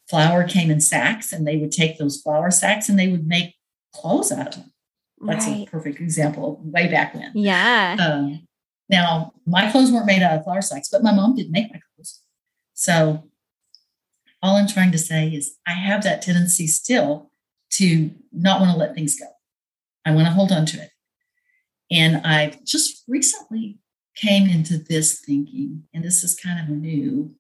flour 0.08 0.48
came 0.48 0.70
in 0.70 0.82
sacks, 0.82 1.34
and 1.34 1.48
they 1.48 1.58
would 1.58 1.72
take 1.72 1.98
those 1.98 2.22
flour 2.22 2.52
sacks 2.52 2.90
and 2.90 3.00
they 3.00 3.08
would 3.08 3.28
make 3.28 3.56
clothes 3.94 4.32
out 4.32 4.50
of 4.50 4.56
them. 4.56 4.72
That's 5.22 5.48
right. 5.48 5.68
a 5.68 5.72
perfect 5.72 6.00
example 6.00 6.60
of 6.60 6.66
way 6.66 6.88
back 6.88 7.16
when. 7.16 7.32
Yeah. 7.34 7.98
Um, 8.00 8.48
now, 8.90 9.34
my 9.48 9.72
clothes 9.72 9.92
weren't 9.92 10.06
made 10.06 10.22
out 10.22 10.38
of 10.38 10.44
flour 10.44 10.62
sacks, 10.62 10.90
but 10.92 11.02
my 11.02 11.14
mom 11.14 11.36
did 11.36 11.50
make 11.50 11.72
my 11.72 11.80
clothes. 11.80 11.85
So, 12.76 13.30
all 14.44 14.58
I'm 14.58 14.68
trying 14.68 14.92
to 14.92 14.98
say 15.00 15.30
is 15.30 15.58
I 15.66 15.72
have 15.72 16.04
that 16.04 16.22
tendency 16.22 16.68
still 16.68 17.32
to 17.72 18.12
not 18.32 18.60
want 18.60 18.72
to 18.72 18.78
let 18.78 18.94
things 18.94 19.20
go. 19.20 19.26
I 20.06 20.14
want 20.14 20.28
to 20.28 20.34
hold 20.34 20.52
on 20.52 20.68
to 20.68 20.78
it. 20.78 20.92
And 21.90 22.18
I 22.18 22.60
just 22.64 23.04
recently 23.08 23.80
came 24.16 24.50
into 24.50 24.78
this 24.78 25.20
thinking, 25.20 25.84
and 25.94 26.04
this 26.04 26.24
is 26.24 26.36
kind 26.36 26.60
of 26.60 26.70
new. 26.70 27.34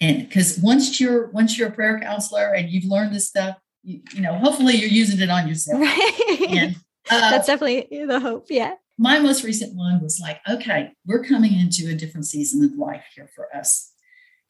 And 0.00 0.28
because 0.28 0.58
once 0.58 1.00
you're 1.00 1.28
once 1.30 1.58
you're 1.58 1.68
a 1.68 1.72
prayer 1.72 1.98
counselor 2.00 2.52
and 2.54 2.68
you've 2.68 2.84
learned 2.84 3.14
this 3.14 3.28
stuff, 3.28 3.56
you, 3.82 4.02
you 4.12 4.20
know, 4.20 4.34
hopefully 4.34 4.74
you're 4.74 4.90
using 4.90 5.20
it 5.20 5.30
on 5.30 5.48
yourself. 5.48 5.80
Right. 5.80 6.46
And 6.50 6.76
uh, 7.10 7.30
That's 7.30 7.46
definitely 7.46 8.04
the 8.06 8.20
hope. 8.20 8.46
Yeah. 8.50 8.74
my 8.98 9.18
most 9.18 9.44
recent 9.44 9.74
one 9.74 10.02
was 10.02 10.20
like, 10.20 10.40
okay, 10.48 10.92
we're 11.06 11.24
coming 11.24 11.58
into 11.58 11.88
a 11.88 11.94
different 11.94 12.26
season 12.26 12.64
of 12.64 12.72
life 12.78 13.04
here 13.14 13.30
for 13.34 13.54
us. 13.56 13.87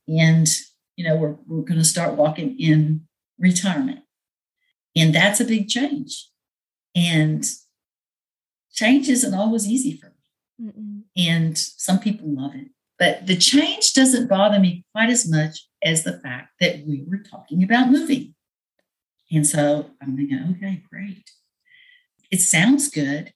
And, 0.09 0.48
you 0.96 1.04
know, 1.04 1.16
we're, 1.16 1.36
we're 1.46 1.62
going 1.62 1.78
to 1.78 1.84
start 1.84 2.14
walking 2.14 2.59
in 2.59 3.06
retirement. 3.38 4.00
And 4.96 5.14
that's 5.14 5.40
a 5.40 5.44
big 5.44 5.68
change. 5.68 6.28
And 6.96 7.44
change 8.72 9.09
isn't 9.09 9.34
always 9.34 9.66
easy 9.66 9.96
for 9.96 10.06
me. 10.06 10.70
Mm-mm. 10.70 11.02
And 11.16 11.56
some 11.56 12.00
people 12.00 12.34
love 12.34 12.54
it. 12.54 12.68
But 12.98 13.26
the 13.26 13.36
change 13.36 13.92
doesn't 13.92 14.28
bother 14.28 14.59
me 14.59 14.84
quite 14.92 15.11
as 15.11 15.30
much 15.30 15.68
as 15.82 16.02
the 16.02 16.18
fact 16.18 16.54
that 16.61 16.84
we 16.86 17.04
were 17.06 17.18
talking 17.18 17.62
about 17.62 17.90
moving. 17.90 18.34
And 19.30 19.46
so 19.46 19.90
I'm 20.02 20.16
thinking, 20.16 20.56
okay, 20.56 20.82
great. 20.90 21.30
It 22.30 22.40
sounds 22.40 22.88
good. 22.88 23.32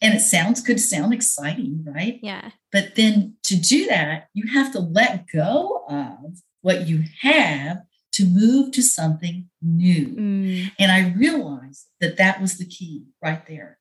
And 0.00 0.14
it 0.14 0.20
sounds 0.20 0.60
could 0.60 0.80
sound 0.80 1.12
exciting, 1.12 1.84
right? 1.86 2.20
Yeah. 2.22 2.50
But 2.70 2.94
then 2.94 3.34
to 3.44 3.56
do 3.56 3.86
that, 3.86 4.28
you 4.32 4.52
have 4.52 4.72
to 4.72 4.80
let 4.80 5.26
go 5.32 5.84
of 5.88 6.40
what 6.60 6.86
you 6.86 7.04
have 7.22 7.82
to 8.12 8.24
move 8.24 8.72
to 8.72 8.82
something 8.82 9.48
new. 9.60 10.06
Mm. 10.06 10.72
And 10.78 10.92
I 10.92 11.10
realized 11.16 11.86
that 12.00 12.16
that 12.16 12.40
was 12.40 12.58
the 12.58 12.64
key 12.64 13.06
right 13.22 13.44
there. 13.46 13.78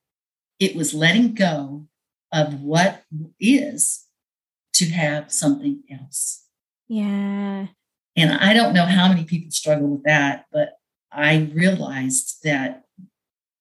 It 0.60 0.76
was 0.76 0.94
letting 0.94 1.36
go 1.36 1.88
of 2.32 2.62
what 2.62 3.04
is 3.40 4.06
to 4.74 4.86
have 4.90 5.32
something 5.32 5.84
else. 5.92 6.46
Yeah. 6.88 7.68
And 8.16 8.32
I 8.32 8.54
don't 8.54 8.74
know 8.74 8.86
how 8.86 9.08
many 9.08 9.24
people 9.24 9.52
struggle 9.52 9.88
with 9.88 10.04
that, 10.04 10.46
but 10.52 10.78
I 11.12 11.50
realized 11.54 12.40
that, 12.44 12.84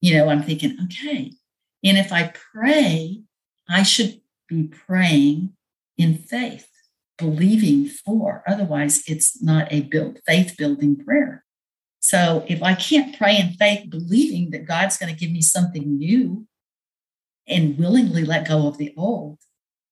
you 0.00 0.14
know, 0.14 0.28
I'm 0.28 0.42
thinking, 0.42 0.76
okay, 0.84 1.32
and 1.84 1.98
if 1.98 2.12
I 2.12 2.32
pray, 2.52 3.20
I 3.68 3.82
should 3.82 4.20
be 4.48 4.64
praying 4.64 5.52
in 5.98 6.18
faith, 6.18 6.68
believing 7.18 7.86
for. 7.88 8.42
Otherwise, 8.46 9.02
it's 9.06 9.42
not 9.42 9.72
a 9.72 9.82
build 9.82 10.18
faith 10.26 10.54
building 10.56 10.96
prayer. 10.96 11.44
So 12.00 12.44
if 12.48 12.62
I 12.62 12.74
can't 12.74 13.16
pray 13.16 13.38
in 13.38 13.50
faith, 13.54 13.90
believing 13.90 14.50
that 14.50 14.66
God's 14.66 14.96
going 14.96 15.12
to 15.12 15.18
give 15.18 15.32
me 15.32 15.40
something 15.42 15.98
new 15.98 16.46
and 17.48 17.76
willingly 17.78 18.24
let 18.24 18.46
go 18.48 18.68
of 18.68 18.78
the 18.78 18.94
old, 18.96 19.38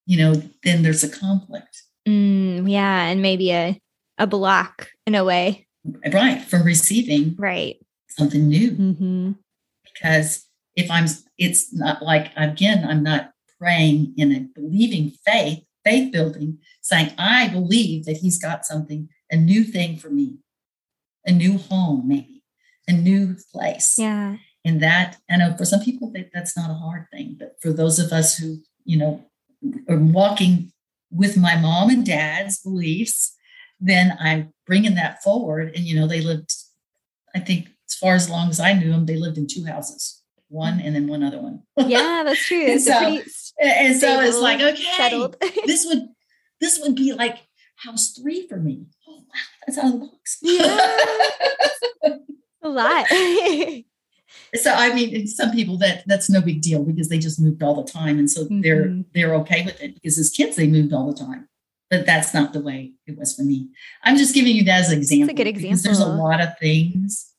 you 0.06 0.18
know, 0.18 0.42
then 0.62 0.82
there's 0.82 1.02
a 1.02 1.08
conflict. 1.08 1.82
Mm, 2.06 2.70
yeah. 2.70 3.04
And 3.06 3.20
maybe 3.22 3.50
a, 3.52 3.80
a 4.18 4.26
block 4.26 4.88
in 5.06 5.14
a 5.14 5.24
way. 5.24 5.66
Right. 6.12 6.40
From 6.42 6.62
receiving 6.62 7.34
Right. 7.38 7.76
something 8.08 8.46
new. 8.48 8.70
Mm-hmm. 8.72 9.32
because 9.92 10.46
if 10.76 10.90
I'm, 10.90 11.06
it's 11.38 11.72
not 11.72 12.02
like, 12.02 12.32
again, 12.36 12.86
I'm 12.88 13.02
not 13.02 13.32
praying 13.58 14.14
in 14.16 14.32
a 14.32 14.40
believing 14.60 15.12
faith, 15.26 15.64
faith 15.84 16.12
building, 16.12 16.58
saying, 16.82 17.12
I 17.18 17.48
believe 17.48 18.04
that 18.06 18.18
he's 18.18 18.38
got 18.38 18.64
something, 18.64 19.08
a 19.30 19.36
new 19.36 19.64
thing 19.64 19.96
for 19.96 20.10
me, 20.10 20.38
a 21.26 21.32
new 21.32 21.58
home, 21.58 22.06
maybe, 22.06 22.42
a 22.88 22.92
new 22.92 23.36
place. 23.52 23.96
Yeah. 23.98 24.36
And 24.64 24.82
that, 24.82 25.18
I 25.30 25.36
know 25.36 25.54
for 25.56 25.64
some 25.64 25.80
people, 25.80 26.10
that, 26.12 26.30
that's 26.32 26.56
not 26.56 26.70
a 26.70 26.74
hard 26.74 27.06
thing. 27.12 27.36
But 27.38 27.56
for 27.60 27.72
those 27.72 27.98
of 27.98 28.12
us 28.12 28.36
who, 28.38 28.58
you 28.84 28.98
know, 28.98 29.24
are 29.88 29.98
walking 29.98 30.72
with 31.10 31.36
my 31.36 31.56
mom 31.56 31.90
and 31.90 32.04
dad's 32.04 32.58
beliefs, 32.60 33.36
then 33.78 34.16
I'm 34.20 34.52
bringing 34.66 34.94
that 34.94 35.22
forward. 35.22 35.72
And, 35.74 35.84
you 35.84 35.94
know, 35.98 36.06
they 36.06 36.20
lived, 36.20 36.52
I 37.34 37.40
think, 37.40 37.68
as 37.88 37.94
far 37.94 38.14
as 38.14 38.30
long 38.30 38.48
as 38.48 38.58
I 38.58 38.72
knew 38.72 38.90
them, 38.90 39.06
they 39.06 39.16
lived 39.16 39.36
in 39.36 39.46
two 39.46 39.64
houses, 39.64 40.22
one 40.54 40.80
and 40.80 40.94
then 40.94 41.06
one 41.08 41.22
other 41.22 41.40
one. 41.40 41.62
Yeah, 41.76 42.22
that's 42.26 42.46
true. 42.46 42.62
And 42.64 42.76
a 42.76 42.80
so- 42.80 43.20
and 43.60 43.96
so 44.00 44.20
it's 44.20 44.38
like, 44.38 44.60
okay, 44.60 45.28
this 45.66 45.84
would 45.86 46.08
this 46.60 46.78
would 46.80 46.94
be 46.94 47.12
like 47.12 47.38
house 47.76 48.12
three 48.12 48.46
for 48.48 48.56
me. 48.56 48.86
Oh 49.08 49.16
wow, 49.18 49.24
that's 49.66 49.78
out 49.78 49.86
of 49.86 49.92
the 49.92 50.06
box. 50.06 50.38
Yeah. 50.42 50.90
a 52.62 52.68
lot. 52.68 53.06
so 54.54 54.72
I 54.72 54.94
mean, 54.94 55.26
some 55.26 55.50
people 55.52 55.76
that 55.78 56.04
that's 56.06 56.30
no 56.30 56.40
big 56.40 56.62
deal 56.62 56.82
because 56.84 57.08
they 57.08 57.18
just 57.18 57.40
moved 57.40 57.62
all 57.62 57.82
the 57.82 57.90
time, 57.90 58.18
and 58.18 58.30
so 58.30 58.44
they're 58.50 58.86
Mhm. 58.86 59.04
they're 59.14 59.34
okay 59.36 59.64
with 59.64 59.80
it 59.82 59.94
because 59.94 60.18
as 60.18 60.30
kids 60.30 60.56
they 60.56 60.66
moved 60.66 60.92
all 60.92 61.12
the 61.12 61.18
time. 61.18 61.48
But 61.90 62.06
that's 62.06 62.32
not 62.32 62.52
the 62.54 62.60
way 62.60 62.94
it 63.06 63.16
was 63.18 63.36
for 63.36 63.42
me. 63.42 63.68
I'm 64.02 64.16
just 64.16 64.34
giving 64.34 64.56
you 64.56 64.64
that 64.64 64.80
as 64.80 64.90
an 64.90 64.98
example. 64.98 65.34
good 65.34 65.54
Because 65.54 65.82
there's 65.82 66.00
a 66.00 66.06
lot 66.06 66.40
of 66.40 66.58
things 66.58 67.30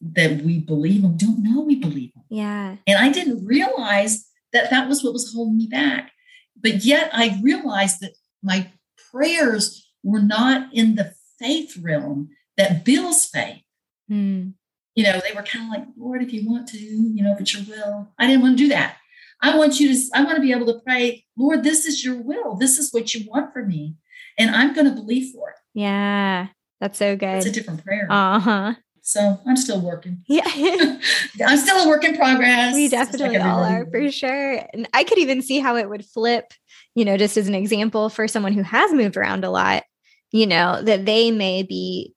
that 0.00 0.42
we 0.42 0.58
believe 0.58 1.04
and 1.04 1.18
don't 1.18 1.42
know 1.42 1.60
we 1.60 1.76
believe 1.76 2.12
them. 2.14 2.24
yeah. 2.30 2.76
And 2.86 2.98
I 2.98 3.10
didn't 3.10 3.44
realize 3.46 4.26
that 4.52 4.70
that 4.70 4.88
was 4.88 5.04
what 5.04 5.12
was 5.12 5.32
holding 5.32 5.58
me 5.58 5.66
back. 5.66 6.12
But 6.60 6.84
yet 6.84 7.10
I 7.12 7.38
realized 7.42 8.00
that 8.00 8.12
my 8.42 8.70
prayers 9.10 9.86
were 10.02 10.22
not 10.22 10.72
in 10.72 10.94
the 10.94 11.14
faith 11.38 11.76
realm 11.80 12.30
that 12.56 12.84
builds 12.84 13.26
faith. 13.26 13.62
Mm. 14.10 14.54
You 14.94 15.04
know, 15.04 15.20
they 15.20 15.34
were 15.34 15.42
kind 15.42 15.64
of 15.66 15.70
like, 15.70 15.88
Lord, 15.96 16.22
if 16.22 16.32
you 16.32 16.48
want 16.48 16.68
to, 16.68 16.78
you 16.78 17.22
know, 17.22 17.32
if 17.32 17.40
it's 17.40 17.54
your 17.54 17.64
will. 17.76 18.12
I 18.18 18.26
didn't 18.26 18.42
want 18.42 18.58
to 18.58 18.64
do 18.64 18.68
that. 18.70 18.96
I 19.42 19.56
want 19.56 19.80
you 19.80 19.94
to, 19.94 20.00
I 20.14 20.24
want 20.24 20.36
to 20.36 20.42
be 20.42 20.52
able 20.52 20.66
to 20.66 20.80
pray, 20.80 21.24
Lord, 21.36 21.62
this 21.62 21.86
is 21.86 22.04
your 22.04 22.20
will. 22.20 22.56
This 22.56 22.78
is 22.78 22.92
what 22.92 23.14
you 23.14 23.30
want 23.30 23.52
for 23.52 23.64
me. 23.64 23.94
And 24.36 24.54
I'm 24.54 24.74
going 24.74 24.86
to 24.86 24.92
believe 24.94 25.32
for 25.32 25.50
it. 25.50 25.56
Yeah. 25.74 26.48
That's 26.80 26.98
so 26.98 27.16
good. 27.16 27.36
It's 27.36 27.46
a 27.46 27.52
different 27.52 27.84
prayer. 27.84 28.06
Uh 28.10 28.38
huh. 28.40 28.74
So 29.10 29.40
I'm 29.44 29.56
still 29.56 29.80
working. 29.80 30.22
Yeah. 30.28 30.46
I'm 31.44 31.58
still 31.58 31.84
a 31.84 31.88
work 31.88 32.04
in 32.04 32.16
progress. 32.16 32.76
we 32.76 32.88
just 32.88 33.10
like 33.10 33.18
definitely 33.18 33.38
all 33.38 33.64
are 33.64 33.84
for 33.90 34.08
sure. 34.12 34.64
And 34.72 34.88
I 34.94 35.02
could 35.02 35.18
even 35.18 35.42
see 35.42 35.58
how 35.58 35.74
it 35.74 35.88
would 35.88 36.06
flip, 36.06 36.52
you 36.94 37.04
know, 37.04 37.16
just 37.16 37.36
as 37.36 37.48
an 37.48 37.56
example 37.56 38.08
for 38.08 38.28
someone 38.28 38.52
who 38.52 38.62
has 38.62 38.92
moved 38.92 39.16
around 39.16 39.44
a 39.44 39.50
lot, 39.50 39.82
you 40.30 40.46
know, 40.46 40.80
that 40.80 41.06
they 41.06 41.32
may 41.32 41.64
be 41.64 42.14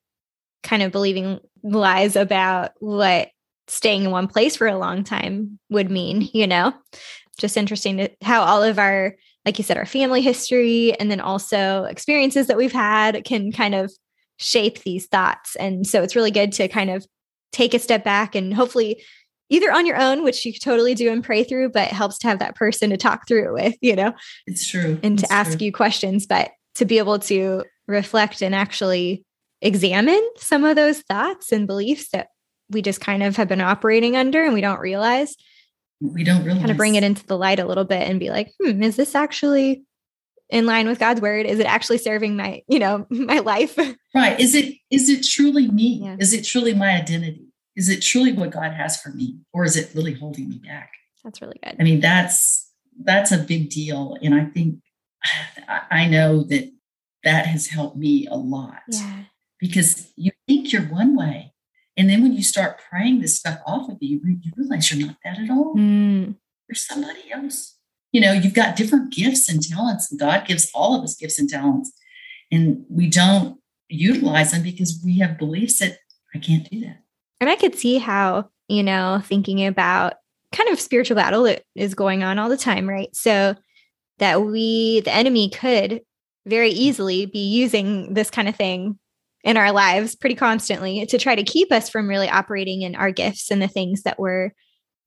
kind 0.62 0.84
of 0.84 0.92
believing 0.92 1.40
lies 1.64 2.16
about 2.16 2.74
what 2.78 3.30
staying 3.68 4.04
in 4.04 4.12
one 4.12 4.28
place 4.28 4.56
for 4.56 4.68
a 4.68 4.78
long 4.78 5.04
time 5.04 5.58
would 5.72 5.90
mean, 5.90 6.30
you 6.32 6.46
know? 6.46 6.76
Just 7.40 7.58
interesting 7.58 7.98
to 7.98 8.10
how 8.22 8.44
all 8.44 8.62
of 8.62 8.78
our, 8.78 9.16
like 9.48 9.58
you 9.58 9.64
said, 9.64 9.78
our 9.78 9.88
family 9.88 10.22
history 10.22 10.94
and 11.00 11.10
then 11.10 11.20
also 11.20 11.86
experiences 11.86 12.46
that 12.48 12.58
we've 12.58 12.72
had 12.72 13.24
can 13.24 13.52
kind 13.52 13.74
of 13.74 13.92
shape 14.38 14.80
these 14.80 15.06
thoughts. 15.08 15.56
And 15.56 15.86
so 15.86 16.02
it's 16.04 16.16
really 16.16 16.32
good 16.32 16.52
to 16.54 16.68
kind 16.68 16.90
of 16.90 17.06
take 17.52 17.74
a 17.74 17.80
step 17.80 18.04
back 18.04 18.36
and 18.36 18.54
hopefully 18.54 19.04
either 19.50 19.72
on 19.72 19.86
your 19.86 19.98
own, 20.00 20.24
which 20.24 20.46
you 20.46 20.54
totally 20.54 20.96
do 20.96 21.12
and 21.12 21.24
pray 21.24 21.44
through, 21.44 21.70
but 21.70 21.90
it 21.90 21.94
helps 21.94 22.18
to 22.20 22.28
have 22.28 22.40
that 22.40 22.56
person 22.56 22.90
to 22.90 22.98
talk 22.98 23.28
through 23.28 23.50
it 23.50 23.54
with, 23.54 23.76
you 23.82 23.96
know, 23.96 24.14
It's 24.48 24.68
true. 24.68 25.00
and 25.04 25.20
to 25.20 25.24
It's 25.26 25.32
ask 25.32 25.58
true. 25.60 25.66
you 25.66 25.72
questions, 25.72 26.26
but 26.26 26.52
to 26.76 26.86
be 26.86 26.98
able 26.98 27.20
to 27.20 27.64
reflect 27.88 28.42
and 28.42 28.56
actually 28.56 29.24
examine 29.62 30.22
some 30.38 30.64
of 30.64 30.76
those 30.76 31.02
thoughts 31.02 31.52
and 31.52 31.68
beliefs 31.68 32.10
that 32.12 32.30
we 32.70 32.82
just 32.82 33.00
kind 33.02 33.22
of 33.22 33.36
have 33.38 33.48
been 33.48 33.62
operating 33.62 34.16
under 34.18 34.44
and 34.44 34.54
we 34.54 34.62
don't 34.62 34.80
realize. 34.80 35.36
We 36.02 36.24
don't 36.24 36.44
realize. 36.44 36.60
Kind 36.62 36.72
of 36.72 36.78
bring 36.78 36.96
it 36.96 37.04
into 37.04 37.26
the 37.28 37.38
light 37.38 37.60
a 37.60 37.66
little 37.66 37.84
bit 37.86 38.10
and 38.10 38.20
be 38.20 38.30
like, 38.32 38.52
hmm, 38.62 38.82
is 38.82 38.96
this 38.96 39.14
actually 39.14 39.84
in 40.54 40.66
line 40.66 40.88
with 40.88 41.00
God's 41.00 41.20
word? 41.22 41.46
Is 41.46 41.60
it 41.60 41.66
actually 41.66 41.98
serving 41.98 42.36
my, 42.38 42.62
you 42.68 42.80
know, 42.80 43.06
my 43.10 43.40
life? 43.40 43.78
Right. 44.16 44.40
Is 44.40 44.56
it 44.56 44.76
is 44.92 45.10
it 45.10 45.24
truly 45.26 45.68
me? 45.70 46.02
Yeah. 46.04 46.16
Is 46.20 46.34
it 46.34 46.44
truly 46.46 46.74
my 46.74 46.92
identity? 46.96 47.48
Is 47.76 47.90
it 47.90 48.02
truly 48.02 48.32
what 48.34 48.52
God 48.52 48.72
has 48.74 49.02
for 49.02 49.10
me? 49.10 49.40
Or 49.52 49.66
is 49.66 49.76
it 49.76 49.92
really 49.96 50.14
holding 50.14 50.48
me 50.48 50.60
back? 50.64 50.92
That's 51.24 51.42
really 51.42 51.60
good. 51.64 51.76
I 51.80 51.84
mean, 51.84 52.00
that's 52.00 52.70
that's 53.04 53.32
a 53.32 53.38
big 53.40 53.70
deal. 53.70 54.16
And 54.22 54.36
I 54.36 54.46
think 54.46 54.80
I 55.90 56.08
know 56.08 56.44
that 56.44 56.72
that 57.24 57.46
has 57.48 57.68
helped 57.68 57.98
me 57.98 58.28
a 58.28 58.36
lot 58.36 58.82
Yeah. 58.90 59.24
because 59.60 60.12
you 60.18 60.32
think 60.48 60.72
you're 60.72 60.84
one 60.84 61.16
way. 61.16 61.54
And 61.96 62.10
then 62.10 62.22
when 62.22 62.34
you 62.34 62.44
start 62.44 62.82
praying 62.90 63.22
this 63.22 63.38
stuff 63.38 63.60
off 63.66 63.90
of 63.90 63.98
you, 64.02 64.20
you 64.24 64.52
realize 64.58 64.92
you're 64.92 65.08
not 65.08 65.16
that 65.24 65.40
at 65.40 65.50
all. 65.50 65.76
Mm, 65.76 66.36
You're 66.68 66.76
somebody 66.76 67.32
else. 67.32 67.78
You 68.14 68.22
know, 68.22 68.32
you've 68.32 68.54
got 68.54 68.78
different 68.78 69.12
gifts 69.12 69.50
and 69.50 69.62
talents, 69.62 70.10
and 70.10 70.20
God 70.20 70.48
gives 70.48 70.72
all 70.74 70.96
of 70.96 71.04
us 71.04 71.16
gifts 71.16 71.40
and 71.40 71.50
talents. 71.50 71.92
And 72.52 72.86
we 72.90 73.10
don't 73.10 73.60
utilize 73.90 74.52
them 74.52 74.64
because 74.64 75.02
we 75.04 75.20
have 75.20 75.38
beliefs 75.38 75.80
that 75.80 75.98
I 76.34 76.40
can't 76.40 76.70
do 76.70 76.80
that. 76.82 77.02
And 77.42 77.50
I 77.50 77.56
could 77.56 77.76
see 77.76 77.98
how, 77.98 78.50
you 78.70 78.84
know, 78.84 79.22
thinking 79.24 79.66
about 79.66 80.14
kind 80.54 80.70
of 80.70 80.80
spiritual 80.80 81.16
battle 81.16 81.44
that 81.44 81.64
is 81.76 81.96
going 81.96 82.24
on 82.24 82.40
all 82.40 82.48
the 82.48 82.56
time, 82.56 82.88
right? 82.88 83.14
So 83.16 83.56
that 84.20 84.44
we, 84.44 85.02
the 85.02 85.14
enemy 85.14 85.50
could 85.50 86.02
very 86.46 86.70
easily 86.70 87.26
be 87.26 87.40
using 87.40 88.14
this 88.14 88.30
kind 88.30 88.48
of 88.48 88.56
thing 88.56 89.00
in 89.44 89.58
our 89.58 89.72
lives 89.72 90.16
pretty 90.16 90.36
constantly 90.36 91.06
to 91.06 91.18
try 91.18 91.36
to 91.36 91.44
keep 91.44 91.72
us 91.72 91.90
from 91.90 92.08
really 92.08 92.30
operating 92.30 92.82
in 92.82 92.96
our 92.96 93.12
gifts 93.12 93.52
and 93.52 93.62
the 93.62 93.68
things 93.68 94.04
that 94.04 94.20
we're 94.20 94.52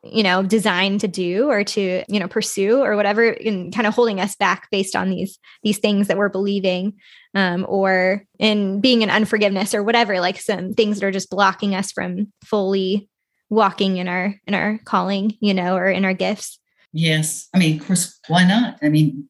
you 0.04 0.22
know 0.22 0.42
designed 0.42 1.00
to 1.00 1.08
do 1.08 1.48
or 1.50 1.64
to 1.64 2.04
you 2.08 2.20
know 2.20 2.28
pursue 2.28 2.80
or 2.80 2.96
whatever 2.96 3.28
and 3.28 3.74
kind 3.74 3.86
of 3.86 3.94
holding 3.94 4.20
us 4.20 4.36
back 4.36 4.68
based 4.70 4.94
on 4.94 5.10
these 5.10 5.38
these 5.62 5.78
things 5.78 6.08
that 6.08 6.16
we're 6.16 6.28
believing 6.28 6.94
um, 7.34 7.66
or 7.68 8.24
in 8.38 8.80
being 8.80 9.02
in 9.02 9.10
unforgiveness 9.10 9.74
or 9.74 9.82
whatever 9.82 10.20
like 10.20 10.40
some 10.40 10.74
things 10.74 11.00
that 11.00 11.06
are 11.06 11.12
just 11.12 11.30
blocking 11.30 11.74
us 11.74 11.90
from 11.92 12.32
fully 12.44 13.08
walking 13.50 13.96
in 13.96 14.06
our 14.06 14.34
in 14.46 14.54
our 14.54 14.78
calling 14.84 15.36
you 15.40 15.54
know 15.54 15.76
or 15.76 15.88
in 15.88 16.04
our 16.04 16.14
gifts 16.14 16.58
Yes. 16.96 17.48
I 17.54 17.58
mean, 17.58 17.78
of 17.78 17.86
course, 17.86 18.18
why 18.26 18.44
not? 18.44 18.78
I 18.82 18.88
mean, 18.88 19.28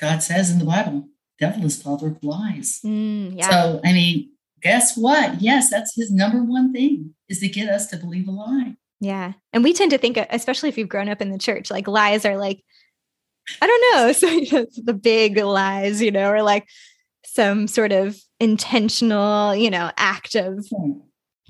God 0.00 0.22
says 0.22 0.52
in 0.52 0.60
the 0.60 0.64
Bible, 0.64 1.08
devil 1.40 1.64
is 1.64 1.82
father 1.82 2.06
of 2.08 2.22
lies. 2.22 2.80
Mm, 2.84 3.36
yeah 3.36 3.50
So, 3.50 3.80
I 3.84 3.92
mean, 3.92 4.30
guess 4.62 4.96
what? 4.96 5.42
Yes, 5.42 5.70
that's 5.70 5.96
his 5.96 6.12
number 6.12 6.44
one 6.44 6.72
thing 6.72 7.14
is 7.28 7.40
to 7.40 7.48
get 7.48 7.68
us 7.68 7.88
to 7.88 7.96
believe 7.96 8.28
a 8.28 8.30
lie. 8.30 8.76
Yeah 9.04 9.32
and 9.52 9.62
we 9.62 9.72
tend 9.72 9.90
to 9.90 9.98
think 9.98 10.16
especially 10.30 10.68
if 10.68 10.78
you've 10.78 10.88
grown 10.88 11.08
up 11.08 11.20
in 11.20 11.30
the 11.30 11.38
church 11.38 11.70
like 11.70 11.86
lies 11.86 12.24
are 12.24 12.36
like 12.36 12.62
i 13.60 13.66
don't 13.66 13.84
know 13.94 14.12
so 14.20 14.26
you 14.26 14.50
know, 14.52 14.66
the 14.82 14.94
big 14.94 15.36
lies 15.36 16.00
you 16.00 16.10
know 16.10 16.30
or 16.30 16.42
like 16.42 16.66
some 17.24 17.66
sort 17.68 17.92
of 17.92 18.16
intentional 18.40 19.54
you 19.54 19.70
know 19.70 19.90
act 19.96 20.34
of 20.34 20.64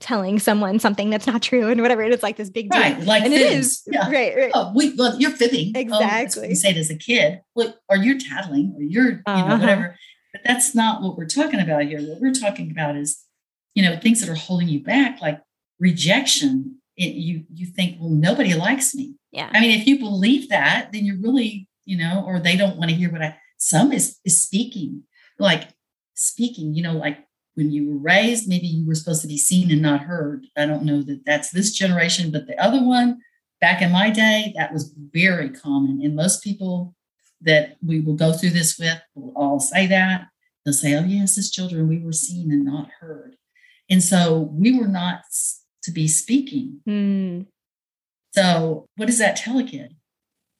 telling 0.01 0.39
someone 0.39 0.79
something 0.79 1.09
that's 1.09 1.27
not 1.27 1.41
true 1.41 1.69
and 1.71 1.81
whatever. 1.81 2.03
And 2.03 2.13
it's 2.13 2.23
like 2.23 2.37
this 2.37 2.51
big 2.51 2.69
deal. 2.69 2.81
Right. 2.81 2.99
Like 3.05 3.23
and 3.23 3.33
it 3.33 3.39
fibbing. 3.39 3.69
Yeah. 3.95 4.11
Right. 4.11 4.37
Right. 4.37 4.51
Oh, 4.53 4.73
we, 4.75 4.93
well, 4.97 5.19
you're 5.19 5.31
fibbing. 5.31 5.73
Oh, 5.75 5.81
Exactly. 5.81 6.49
you 6.49 6.55
say 6.57 6.71
it 6.71 6.77
as 6.77 6.91
a 6.91 6.97
kid. 6.97 7.41
Or 7.55 7.97
you're 7.97 8.19
tattling 8.19 8.75
or 8.77 8.83
you're, 8.83 9.11
you 9.13 9.23
Uh-huh. 9.25 9.47
know, 9.49 9.57
whatever. 9.59 9.97
But 10.33 10.43
that's 10.45 10.75
not 10.75 11.01
what 11.01 11.17
we're 11.17 11.27
talking 11.29 11.61
about 11.61 11.85
here. 11.85 12.01
What 12.03 12.21
we're 12.21 12.35
talking 12.35 12.71
about 12.71 12.97
is, 12.97 13.23
you 13.75 13.83
know, 13.83 13.97
things 13.99 14.21
that 14.21 14.29
are 14.29 14.35
holding 14.35 14.69
you 14.69 14.83
back, 14.83 15.23
like 15.23 15.41
rejection. 15.79 16.81
It, 16.97 17.15
you 17.15 17.45
you 17.53 17.67
think, 17.67 17.97
well, 18.01 18.11
nobody 18.11 18.55
likes 18.55 18.95
me. 18.95 19.15
Yeah. 19.33 19.51
I 19.53 19.61
mean, 19.61 19.79
if 19.79 19.87
you 19.87 19.99
believe 19.99 20.49
that, 20.51 20.93
then 20.93 21.05
you're 21.05 21.21
really, 21.21 21.69
you 21.85 21.99
know, 21.99 22.25
or 22.27 22.39
they 22.39 22.57
don't 22.57 22.77
want 22.77 22.91
to 22.91 22.97
hear 22.97 23.11
what 23.11 23.23
I. 23.23 23.37
Some 23.59 23.93
is 23.93 24.19
is 24.25 24.43
speaking, 24.43 25.03
like 25.39 25.71
speaking. 26.15 26.75
You 26.75 26.83
know, 26.85 26.93
like 26.93 27.19
when 27.55 27.71
you 27.71 27.91
were 27.91 27.99
raised, 27.99 28.49
maybe 28.49 28.67
you 28.67 28.87
were 28.87 28.95
supposed 28.95 29.23
to 29.23 29.29
be 29.29 29.39
seen 29.39 29.71
and 29.71 29.83
not 29.83 30.03
heard. 30.03 30.47
I 30.57 30.67
don't 30.67 30.85
know 30.85 31.03
that 31.03 31.25
that's 31.27 31.51
this 31.51 31.73
generation, 31.73 32.31
but 32.31 32.47
the 32.47 32.61
other 32.63 32.83
one, 32.83 33.21
back 33.61 33.83
in 33.83 33.91
my 33.91 34.11
day, 34.11 34.53
that 34.57 34.73
was 34.73 34.95
very 35.13 35.51
common. 35.51 36.01
And 36.03 36.15
most 36.15 36.45
people 36.45 36.95
that 37.41 37.77
we 37.85 38.01
will 38.01 38.15
go 38.15 38.33
through 38.33 38.51
this 38.51 38.79
with 38.79 39.01
will 39.15 39.33
all 39.35 39.61
say 39.61 39.87
that. 39.89 40.29
They'll 40.65 40.75
say, 40.75 40.95
"Oh 40.95 41.05
yes, 41.05 41.37
as 41.39 41.51
children, 41.51 41.89
we 41.89 41.99
were 41.99 42.13
seen 42.13 42.51
and 42.53 42.65
not 42.65 42.89
heard," 43.01 43.37
and 43.91 44.03
so 44.03 44.51
we 44.53 44.79
were 44.79 44.89
not 44.89 45.23
to 45.85 45.93
be 45.93 46.09
speaking. 46.09 46.80
Mm, 46.89 47.47
So, 48.35 48.87
what 48.97 49.07
does 49.07 49.18
that 49.18 49.37
tell 49.37 49.59
a 49.59 49.64
kid? 49.64 49.95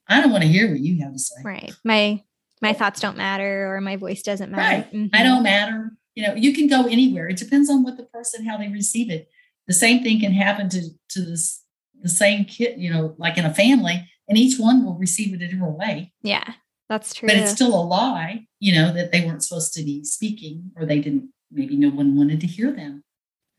I 0.09 0.21
don't 0.21 0.31
want 0.31 0.43
to 0.43 0.49
hear 0.49 0.71
what 0.71 0.81
you 0.81 1.03
have 1.03 1.13
to 1.13 1.19
say. 1.19 1.37
right. 1.45 1.73
My 1.85 2.23
my 2.63 2.73
thoughts 2.73 3.01
don't 3.01 3.17
matter 3.19 3.75
or 3.75 3.81
my 3.81 3.97
voice 3.97 4.23
doesn't 4.23 4.51
matter. 4.51 4.63
Right. 4.63 4.93
Mhm. 4.93 5.11
I 5.13 5.23
don't 5.23 5.43
matter. 5.43 5.93
You 6.15 6.27
know, 6.27 6.35
you 6.35 6.55
can 6.55 6.67
go 6.69 6.87
anywhere. 6.87 7.29
It 7.29 7.37
depends 7.37 7.69
on 7.69 7.83
what 7.83 7.97
the 7.97 8.05
person, 8.05 8.47
how 8.47 8.57
they 8.57 8.69
receive 8.69 9.11
it. 9.11 9.29
The 9.67 9.75
same 9.75 10.03
thing 10.03 10.21
can 10.21 10.33
happen 10.33 10.69
to 10.71 10.81
to 11.11 11.21
this 11.23 11.63
the 12.01 12.09
same 12.09 12.45
kid, 12.45 12.79
you 12.81 12.91
know, 12.93 13.15
like 13.19 13.39
in 13.39 13.45
a 13.47 13.53
family, 13.55 14.09
and 14.29 14.37
each 14.39 14.59
one 14.59 14.85
will 14.85 14.95
receive 14.99 15.33
it 15.35 15.43
a 15.43 15.49
different 15.49 15.77
way. 15.79 16.13
Yeah. 16.23 16.55
That's 16.91 17.15
true. 17.15 17.27
But 17.29 17.39
it's 17.39 17.53
still 17.53 17.75
a 17.75 17.81
lie, 17.83 18.47
you 18.61 18.75
know, 18.75 18.93
that 18.93 19.11
they 19.11 19.25
weren't 19.25 19.43
supposed 19.43 19.73
to 19.75 19.83
be 19.83 20.05
speaking 20.05 20.71
or 20.77 20.85
they 20.85 21.01
didn't 21.01 21.31
maybe 21.51 21.77
no 21.77 21.89
one 21.89 22.15
wanted 22.17 22.41
to 22.43 22.47
hear 22.47 22.71
them. 22.73 23.04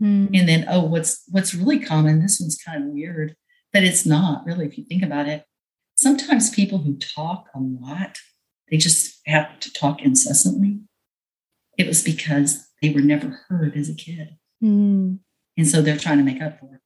Mm, 0.01 0.37
And 0.37 0.49
then, 0.49 0.65
oh, 0.69 0.83
what's 0.83 1.23
what's 1.29 1.53
really 1.53 1.79
common, 1.79 2.21
this 2.21 2.39
one's 2.39 2.57
kind 2.57 2.83
of 2.83 2.89
weird, 2.89 3.35
but 3.71 3.83
it's 3.83 4.05
not 4.05 4.45
really 4.45 4.65
if 4.65 4.77
you 4.77 4.83
think 4.83 5.03
about 5.03 5.27
it. 5.27 5.45
Sometimes 5.95 6.49
people 6.49 6.79
who 6.79 6.97
talk 6.97 7.47
a 7.55 7.59
lot, 7.59 8.17
they 8.69 8.77
just 8.77 9.21
have 9.25 9.59
to 9.61 9.71
talk 9.71 10.01
incessantly. 10.01 10.79
It 11.77 11.87
was 11.87 12.03
because 12.03 12.67
they 12.81 12.89
were 12.89 13.01
never 13.01 13.39
heard 13.47 13.75
as 13.77 13.89
a 13.89 13.93
kid. 13.93 14.37
mm, 14.61 15.19
And 15.57 15.67
so 15.67 15.81
they're 15.81 15.97
trying 15.97 16.17
to 16.17 16.23
make 16.23 16.41
up 16.41 16.59
for 16.59 16.75
it. 16.75 16.81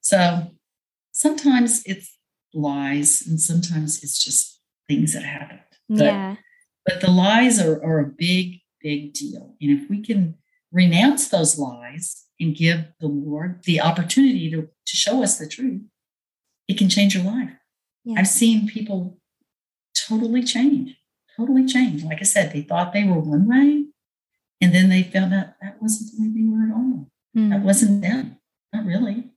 So 0.00 0.50
sometimes 1.12 1.82
it's 1.86 2.18
lies 2.52 3.22
and 3.26 3.40
sometimes 3.40 4.02
it's 4.02 4.22
just 4.22 4.60
things 4.86 5.14
that 5.14 5.22
happen. 5.24 5.60
But, 5.88 6.04
yeah. 6.04 6.36
but 6.84 7.00
the 7.00 7.10
lies 7.10 7.60
are, 7.60 7.82
are 7.82 8.00
a 8.00 8.06
big, 8.06 8.60
big 8.82 9.14
deal. 9.14 9.56
And 9.60 9.70
if 9.80 9.88
we 9.88 10.02
can 10.02 10.36
renounce 10.72 11.28
those 11.28 11.58
lies 11.58 12.23
and 12.40 12.56
give 12.56 12.84
the 13.00 13.06
Lord 13.06 13.62
the 13.64 13.80
opportunity 13.80 14.50
to, 14.50 14.62
to 14.62 14.96
show 14.96 15.22
us 15.22 15.38
the 15.38 15.48
truth, 15.48 15.82
it 16.68 16.78
can 16.78 16.88
change 16.88 17.14
your 17.14 17.24
life. 17.24 17.50
Yeah. 18.04 18.20
I've 18.20 18.28
seen 18.28 18.68
people 18.68 19.18
totally 19.96 20.42
change, 20.42 20.96
totally 21.36 21.64
change. 21.64 22.02
Like 22.02 22.18
I 22.20 22.24
said, 22.24 22.52
they 22.52 22.62
thought 22.62 22.92
they 22.92 23.04
were 23.04 23.20
one 23.20 23.48
way, 23.48 23.86
and 24.60 24.74
then 24.74 24.88
they 24.88 25.02
found 25.02 25.32
out 25.32 25.54
that 25.62 25.80
wasn't 25.80 26.10
the 26.12 26.22
way 26.22 26.32
they 26.34 26.48
were 26.48 26.64
at 26.64 26.74
all. 26.74 27.10
Mm. 27.36 27.50
That 27.50 27.62
wasn't 27.62 28.02
them. 28.02 28.36
Not 28.72 28.84
really. 28.84 29.30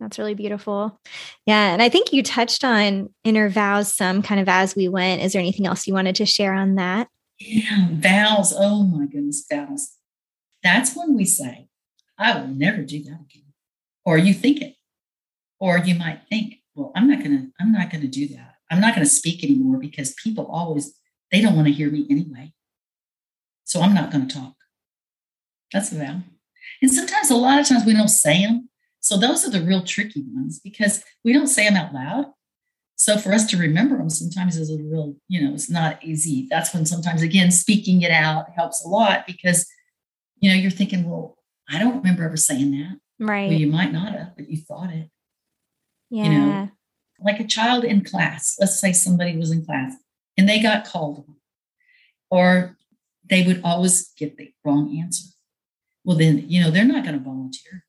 That's 0.00 0.18
really 0.18 0.34
beautiful. 0.34 1.00
Yeah. 1.46 1.72
And 1.72 1.80
I 1.80 1.88
think 1.88 2.12
you 2.12 2.24
touched 2.24 2.64
on 2.64 3.10
inner 3.22 3.48
vows 3.48 3.94
some 3.94 4.20
kind 4.20 4.40
of 4.40 4.48
as 4.48 4.74
we 4.74 4.88
went. 4.88 5.22
Is 5.22 5.32
there 5.32 5.40
anything 5.40 5.66
else 5.66 5.86
you 5.86 5.94
wanted 5.94 6.16
to 6.16 6.26
share 6.26 6.52
on 6.52 6.74
that? 6.74 7.08
Yeah, 7.38 7.88
vows. 7.90 8.52
Oh 8.56 8.82
my 8.82 9.06
goodness, 9.06 9.44
vows. 9.50 9.92
That's 10.62 10.96
when 10.96 11.14
we 11.14 11.24
say, 11.24 11.68
I 12.18 12.38
will 12.38 12.48
never 12.48 12.82
do 12.82 13.02
that 13.04 13.20
again. 13.20 13.52
Or 14.04 14.18
you 14.18 14.34
think 14.34 14.60
it. 14.60 14.74
Or 15.60 15.78
you 15.78 15.94
might 15.94 16.22
think, 16.28 16.56
well, 16.74 16.92
I'm 16.96 17.08
not 17.08 17.22
gonna, 17.22 17.48
I'm 17.60 17.72
not 17.72 17.90
gonna 17.90 18.08
do 18.08 18.28
that. 18.28 18.56
I'm 18.70 18.80
not 18.80 18.94
gonna 18.94 19.06
speak 19.06 19.44
anymore 19.44 19.78
because 19.78 20.14
people 20.14 20.46
always, 20.46 20.98
they 21.30 21.40
don't 21.40 21.54
want 21.54 21.68
to 21.68 21.72
hear 21.72 21.90
me 21.90 22.06
anyway. 22.10 22.52
So 23.64 23.80
I'm 23.80 23.94
not 23.94 24.10
gonna 24.10 24.26
talk. 24.26 24.54
That's 25.72 25.92
a 25.92 25.96
vow. 25.96 26.20
And 26.80 26.90
sometimes 26.90 27.30
a 27.30 27.36
lot 27.36 27.60
of 27.60 27.68
times 27.68 27.84
we 27.84 27.92
don't 27.92 28.08
say 28.08 28.42
them. 28.42 28.68
So 29.00 29.16
those 29.16 29.46
are 29.46 29.50
the 29.50 29.62
real 29.62 29.82
tricky 29.82 30.24
ones 30.32 30.60
because 30.62 31.02
we 31.24 31.32
don't 31.32 31.48
say 31.48 31.68
them 31.68 31.76
out 31.76 31.94
loud. 31.94 32.26
So 32.96 33.18
for 33.18 33.32
us 33.32 33.46
to 33.46 33.56
remember 33.56 33.98
them 33.98 34.10
sometimes 34.10 34.56
is 34.56 34.70
a 34.70 34.80
real, 34.80 35.16
you 35.28 35.42
know, 35.42 35.54
it's 35.54 35.70
not 35.70 36.04
easy. 36.04 36.46
That's 36.48 36.72
when 36.72 36.86
sometimes 36.86 37.22
again 37.22 37.50
speaking 37.50 38.02
it 38.02 38.12
out 38.12 38.46
helps 38.54 38.84
a 38.84 38.88
lot 38.88 39.26
because 39.26 39.66
you 40.38 40.50
know 40.50 40.56
you're 40.56 40.70
thinking, 40.70 41.08
well, 41.08 41.36
I 41.70 41.78
don't 41.78 41.96
remember 41.96 42.24
ever 42.24 42.36
saying 42.36 42.72
that. 42.72 42.98
Right. 43.18 43.48
Well, 43.48 43.58
you 43.58 43.68
might 43.68 43.92
not 43.92 44.12
have, 44.12 44.36
but 44.36 44.48
you 44.50 44.58
thought 44.58 44.90
it. 44.90 45.10
yeah. 46.10 46.24
You 46.24 46.30
know, 46.30 46.70
Like 47.20 47.40
a 47.40 47.46
child 47.46 47.84
in 47.84 48.04
class. 48.04 48.56
Let's 48.58 48.80
say 48.80 48.92
somebody 48.92 49.36
was 49.36 49.50
in 49.50 49.64
class 49.64 49.94
and 50.36 50.48
they 50.48 50.60
got 50.60 50.84
called 50.84 51.24
on, 51.28 51.36
or 52.30 52.76
they 53.28 53.46
would 53.46 53.60
always 53.64 54.12
get 54.18 54.36
the 54.36 54.52
wrong 54.64 54.98
answer. 54.98 55.28
Well, 56.04 56.16
then, 56.16 56.44
you 56.48 56.60
know, 56.60 56.70
they're 56.70 56.84
not 56.84 57.04
going 57.04 57.16
to 57.16 57.24
volunteer. 57.24 57.84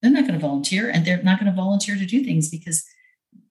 They're 0.00 0.10
not 0.10 0.26
going 0.26 0.38
to 0.40 0.46
volunteer 0.46 0.88
and 0.88 1.04
they're 1.04 1.22
not 1.22 1.38
going 1.38 1.50
to 1.50 1.56
volunteer 1.56 1.96
to 1.96 2.06
do 2.06 2.24
things 2.24 2.48
because 2.48 2.84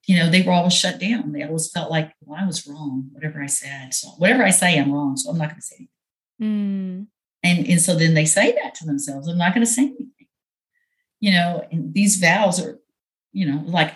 you 0.07 0.15
know, 0.15 0.29
they 0.29 0.41
were 0.41 0.53
always 0.53 0.73
shut 0.73 0.99
down. 0.99 1.33
They 1.33 1.43
always 1.43 1.69
felt 1.69 1.91
like, 1.91 2.13
well, 2.21 2.39
I 2.41 2.47
was 2.47 2.65
wrong, 2.65 3.09
whatever 3.11 3.43
I 3.43 3.47
said. 3.47 3.93
So 3.93 4.07
whatever 4.17 4.43
I 4.43 4.51
say, 4.51 4.79
I'm 4.79 4.93
wrong. 4.93 5.17
So 5.17 5.29
I'm 5.29 5.37
not 5.37 5.49
going 5.49 5.59
to 5.59 5.61
say 5.61 5.75
anything. 6.39 7.05
Mm, 7.05 7.07
And, 7.47 7.67
and 7.67 7.81
so 7.81 7.95
then 7.95 8.13
they 8.13 8.25
say 8.25 8.51
that 8.61 8.75
to 8.75 8.85
themselves. 8.85 9.27
I'm 9.27 9.37
not 9.37 9.53
going 9.53 9.65
to 9.65 9.71
say 9.71 9.83
anything. 9.83 10.11
you 11.19 11.31
know, 11.31 11.65
and 11.71 11.93
these 11.93 12.17
vows 12.17 12.59
are, 12.63 12.79
you 13.31 13.45
know, 13.49 13.63
like, 13.65 13.93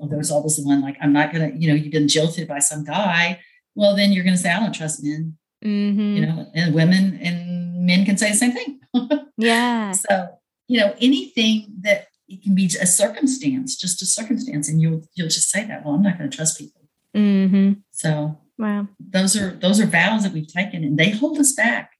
oh, 0.00 0.08
there's 0.08 0.30
always 0.30 0.56
the 0.56 0.62
one 0.64 0.80
like, 0.82 0.96
I'm 1.02 1.12
not 1.12 1.32
going 1.32 1.52
to, 1.52 1.58
you 1.58 1.68
know, 1.68 1.74
you've 1.74 1.92
been 1.92 2.08
jilted 2.08 2.46
by 2.48 2.60
some 2.60 2.84
guy. 2.84 3.40
Well, 3.74 3.96
then 3.96 4.12
you're 4.12 4.24
going 4.24 4.36
to 4.36 4.42
say, 4.42 4.50
I 4.52 4.60
don't 4.60 4.72
trust 4.74 5.02
men, 5.02 5.36
Mm-hmm. 5.64 6.16
you 6.16 6.26
know, 6.26 6.50
and 6.54 6.74
women 6.74 7.18
and 7.22 7.86
men 7.86 8.04
can 8.04 8.16
say 8.18 8.30
the 8.30 8.36
same 8.36 8.52
thing. 8.52 8.80
Yeah. 9.38 9.92
so, 9.92 10.28
you 10.68 10.78
know, 10.80 10.94
anything 11.00 11.66
that 11.82 12.08
it 12.28 12.42
can 12.42 12.54
be 12.54 12.66
a 12.80 12.86
circumstance, 12.86 13.76
just 13.76 14.02
a 14.02 14.06
circumstance, 14.06 14.68
and 14.68 14.80
you'll 14.82 15.02
you'll 15.14 15.28
just 15.28 15.50
say 15.50 15.64
that. 15.66 15.84
Well, 15.84 15.94
I'm 15.94 16.02
not 16.02 16.18
going 16.18 16.30
to 16.30 16.36
trust 16.36 16.58
people. 16.58 16.82
Mm-hmm. 17.16 17.72
So 17.92 18.38
Wow. 18.58 18.88
those 19.00 19.36
are 19.36 19.50
those 19.52 19.80
are 19.80 19.86
vows 19.86 20.22
that 20.24 20.32
we've 20.32 20.46
taken, 20.60 20.84
and 20.84 20.98
they 20.98 21.10
hold 21.10 21.38
us 21.38 21.52
back. 21.54 21.92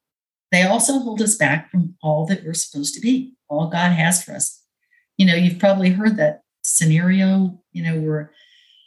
They 0.52 0.62
also 0.62 0.98
hold 0.98 1.22
us 1.22 1.34
back 1.34 1.70
from 1.70 1.96
all 2.02 2.26
that 2.26 2.44
we're 2.44 2.52
supposed 2.52 2.94
to 2.94 3.00
be, 3.00 3.32
all 3.48 3.70
God 3.70 3.92
has 3.92 4.22
for 4.22 4.32
us. 4.32 4.62
You 5.16 5.26
know, 5.26 5.34
you've 5.34 5.58
probably 5.58 5.90
heard 5.90 6.18
that 6.18 6.42
scenario. 6.62 7.58
You 7.72 7.82
know, 7.82 8.00
where 8.00 8.32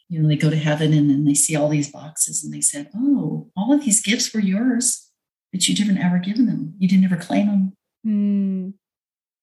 you 0.08 0.22
know 0.22 0.28
they 0.28 0.36
go 0.36 0.52
to 0.52 0.56
heaven 0.56 0.94
and 0.94 1.10
then 1.10 1.26
they 1.26 1.34
see 1.34 1.56
all 1.56 1.68
these 1.68 1.92
boxes, 1.92 2.44
and 2.44 2.54
they 2.54 2.62
said, 2.62 2.92
"Oh, 2.96 3.50
all 3.58 3.74
of 3.74 3.84
these 3.84 4.04
gifts 4.04 4.32
were 4.32 4.40
yours, 4.40 5.10
but 5.52 5.68
you 5.68 5.76
didn't 5.76 5.98
ever 5.98 6.20
give 6.20 6.38
them. 6.38 6.76
You 6.78 6.88
didn't 6.88 7.06
ever 7.06 7.18
claim 7.18 7.48
them." 7.48 7.74
Mm. 8.06 8.74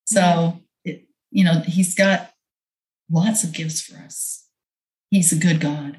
So, 0.04 0.60
it, 0.84 1.08
you 1.30 1.44
know, 1.44 1.60
he's 1.66 1.94
got 1.94 2.30
lots 3.10 3.42
of 3.42 3.52
gifts 3.52 3.80
for 3.80 3.96
us. 3.98 4.46
He's 5.10 5.32
a 5.32 5.36
good 5.36 5.60
God. 5.60 5.98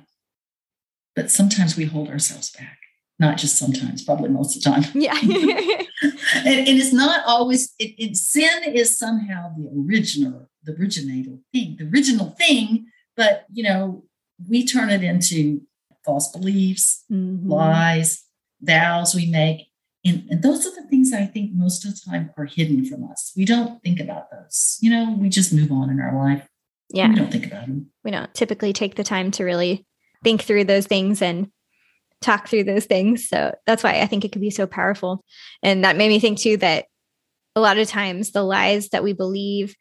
But 1.16 1.32
sometimes 1.32 1.76
we 1.76 1.86
hold 1.86 2.10
ourselves 2.10 2.50
back. 2.52 2.78
Not 3.20 3.38
just 3.38 3.58
sometimes, 3.58 4.04
probably 4.04 4.30
most 4.30 4.56
of 4.56 4.64
the 4.64 4.70
time. 4.70 4.84
Yeah. 4.94 5.20
And, 6.36 6.68
and 6.68 6.78
it's 6.80 6.94
not 6.94 7.24
always, 7.26 7.74
it, 7.80 7.94
it, 7.98 8.16
sin 8.18 8.64
is 8.74 8.98
somehow 8.98 9.54
the 9.58 9.70
original, 9.88 10.50
the 10.64 10.74
originator 10.74 11.38
thing, 11.54 11.78
the 11.80 11.86
original 11.88 12.32
thing. 12.32 12.86
But, 13.16 13.46
you 13.52 13.64
know, 13.64 14.04
we 14.50 14.66
turn 14.66 14.90
it 14.90 15.04
into 15.04 15.62
false 16.06 16.32
beliefs, 16.32 17.04
Mhm. 17.12 17.48
lies, 17.50 18.24
vows 18.62 19.16
we 19.16 19.26
make. 19.28 19.68
And, 20.06 20.28
and 20.30 20.42
those 20.44 20.66
are 20.68 20.76
the 20.76 20.88
things 20.90 21.14
I 21.14 21.26
think 21.26 21.52
most 21.54 21.86
of 21.86 21.94
the 21.96 22.02
time 22.12 22.32
are 22.38 22.46
hidden 22.46 22.84
from 22.86 23.10
us. 23.10 23.32
We 23.38 23.46
don't 23.46 23.82
think 23.82 24.00
about 24.02 24.30
those. 24.32 24.78
You 24.82 24.90
know, 24.90 25.16
we 25.18 25.30
just 25.30 25.54
move 25.54 25.72
on 25.72 25.90
in 25.90 26.00
our 26.02 26.14
life. 26.18 26.46
Yeah. 26.90 27.08
We 27.10 27.16
don't 27.16 27.32
think 27.32 27.48
about 27.48 27.68
them. 27.68 27.92
we 28.04 28.12
don't 28.12 28.34
typically 28.34 28.74
take 28.74 28.96
the 28.96 29.04
time 29.04 29.32
to 29.32 29.44
really 29.46 29.86
think 30.24 30.42
through 30.42 30.66
those 30.66 30.86
things 30.88 31.22
and 31.22 31.50
talk 32.24 32.48
through 32.48 32.64
those 32.64 32.86
things. 32.86 33.28
So 33.28 33.54
that's 33.66 33.84
why 33.84 34.02
I 34.02 34.08
think 34.08 34.26
it 34.26 34.32
could 34.32 34.42
be 34.42 34.50
so 34.50 34.66
powerful. 34.66 35.24
And 35.62 35.84
that 35.84 35.98
made 35.98 36.10
me 36.10 36.20
think 36.20 36.40
too 36.40 36.58
that 36.58 36.86
a 37.56 37.62
lot 37.62 37.78
of 37.78 37.88
times 37.88 38.32
the 38.32 38.44
lies 38.44 38.90
that 38.90 39.04
we 39.04 39.14
believe 39.14 39.76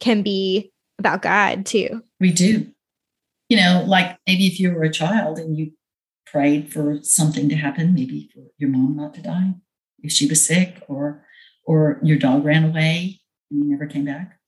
can 0.00 0.22
be 0.22 0.72
about 0.98 1.22
God 1.22 1.66
too. 1.66 2.02
We 2.20 2.32
do. 2.32 2.66
You 3.48 3.56
know, 3.56 3.84
like 3.86 4.16
maybe 4.26 4.46
if 4.46 4.60
you 4.60 4.72
were 4.72 4.82
a 4.82 4.92
child 4.92 5.38
and 5.38 5.56
you 5.56 5.72
prayed 6.26 6.72
for 6.72 6.98
something 7.02 7.48
to 7.48 7.56
happen, 7.56 7.94
maybe 7.94 8.30
for 8.34 8.42
your 8.58 8.70
mom 8.70 8.96
not 8.96 9.14
to 9.14 9.22
die, 9.22 9.54
if 10.00 10.12
she 10.12 10.26
was 10.26 10.46
sick, 10.46 10.82
or 10.86 11.24
or 11.64 11.98
your 12.02 12.18
dog 12.18 12.44
ran 12.44 12.64
away 12.64 13.20
and 13.50 13.64
you 13.64 13.70
never 13.70 13.86
came 13.86 14.04
back, 14.04 14.38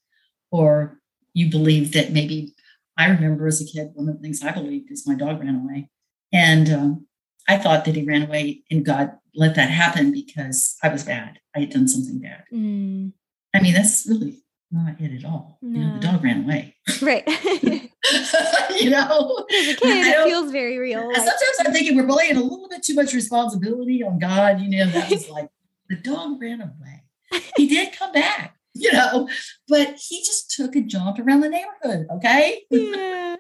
or 0.51 1.01
you 1.33 1.51
believed 1.51 1.95
that 1.95 2.13
maybe 2.13 2.55
I 2.97 3.09
remember 3.09 3.47
as 3.47 3.63
a 3.63 3.65
kid, 3.65 3.91
one 3.95 4.09
of 4.09 4.17
the 4.17 4.21
things 4.21 4.43
I 4.43 4.53
believed 4.53 4.91
is 4.91 5.07
my 5.07 5.15
dog 5.15 5.41
ran 5.41 5.63
away. 5.65 5.89
And 6.33 6.71
um, 6.71 7.07
I 7.49 7.57
thought 7.57 7.85
that 7.85 7.97
he 7.97 8.05
ran 8.05 8.23
away 8.23 8.63
and 8.71 8.85
God 8.85 9.13
let 9.35 9.55
that 9.57 9.71
happen 9.71 10.13
because 10.13 10.77
I 10.83 10.89
was 10.89 11.05
bad. 11.05 11.39
I 11.55 11.61
had 11.61 11.71
done 11.71 11.89
something 11.89 12.19
bad. 12.21 12.45
Mm, 12.53 13.13
I 13.55 13.61
mean, 13.61 13.75
that's 13.75 14.07
really 14.09 14.43
not 14.71 15.01
it 15.01 15.17
at 15.19 15.25
all. 15.25 15.59
You 15.63 15.69
know, 15.71 15.95
the 15.95 16.01
dog 16.01 16.23
ran 16.23 16.45
away. 16.45 16.77
right. 17.03 17.25
You 18.81 18.89
know? 18.89 19.45
a 19.51 19.53
kid, 19.53 19.79
it 19.83 20.25
feels 20.25 20.51
very 20.51 20.79
real. 20.79 21.07
Like- 21.07 21.17
sometimes 21.17 21.57
I'm 21.67 21.73
thinking 21.73 21.97
we're 21.97 22.11
laying 22.11 22.37
a 22.37 22.43
little 22.43 22.69
bit 22.69 22.83
too 22.83 22.95
much 22.95 23.13
responsibility 23.13 24.03
on 24.03 24.19
God. 24.19 24.61
You 24.61 24.71
know, 24.71 24.87
that 24.91 25.11
was 25.11 25.29
like 25.29 25.51
the 25.91 25.97
dog 25.97 26.41
ran 26.41 26.61
away. 26.63 27.43
He 27.57 27.69
did 27.69 27.93
come 27.93 28.13
back, 28.13 28.57
you 28.75 28.91
know, 28.93 29.29
but 29.69 29.97
he 29.99 30.21
just 30.21 30.51
took 30.53 30.75
a 30.77 30.81
jaunt 30.81 31.21
around 31.21 31.41
the 31.41 31.49
neighborhood. 31.51 32.07
Okay. 32.11 32.63
yeah. 32.71 33.37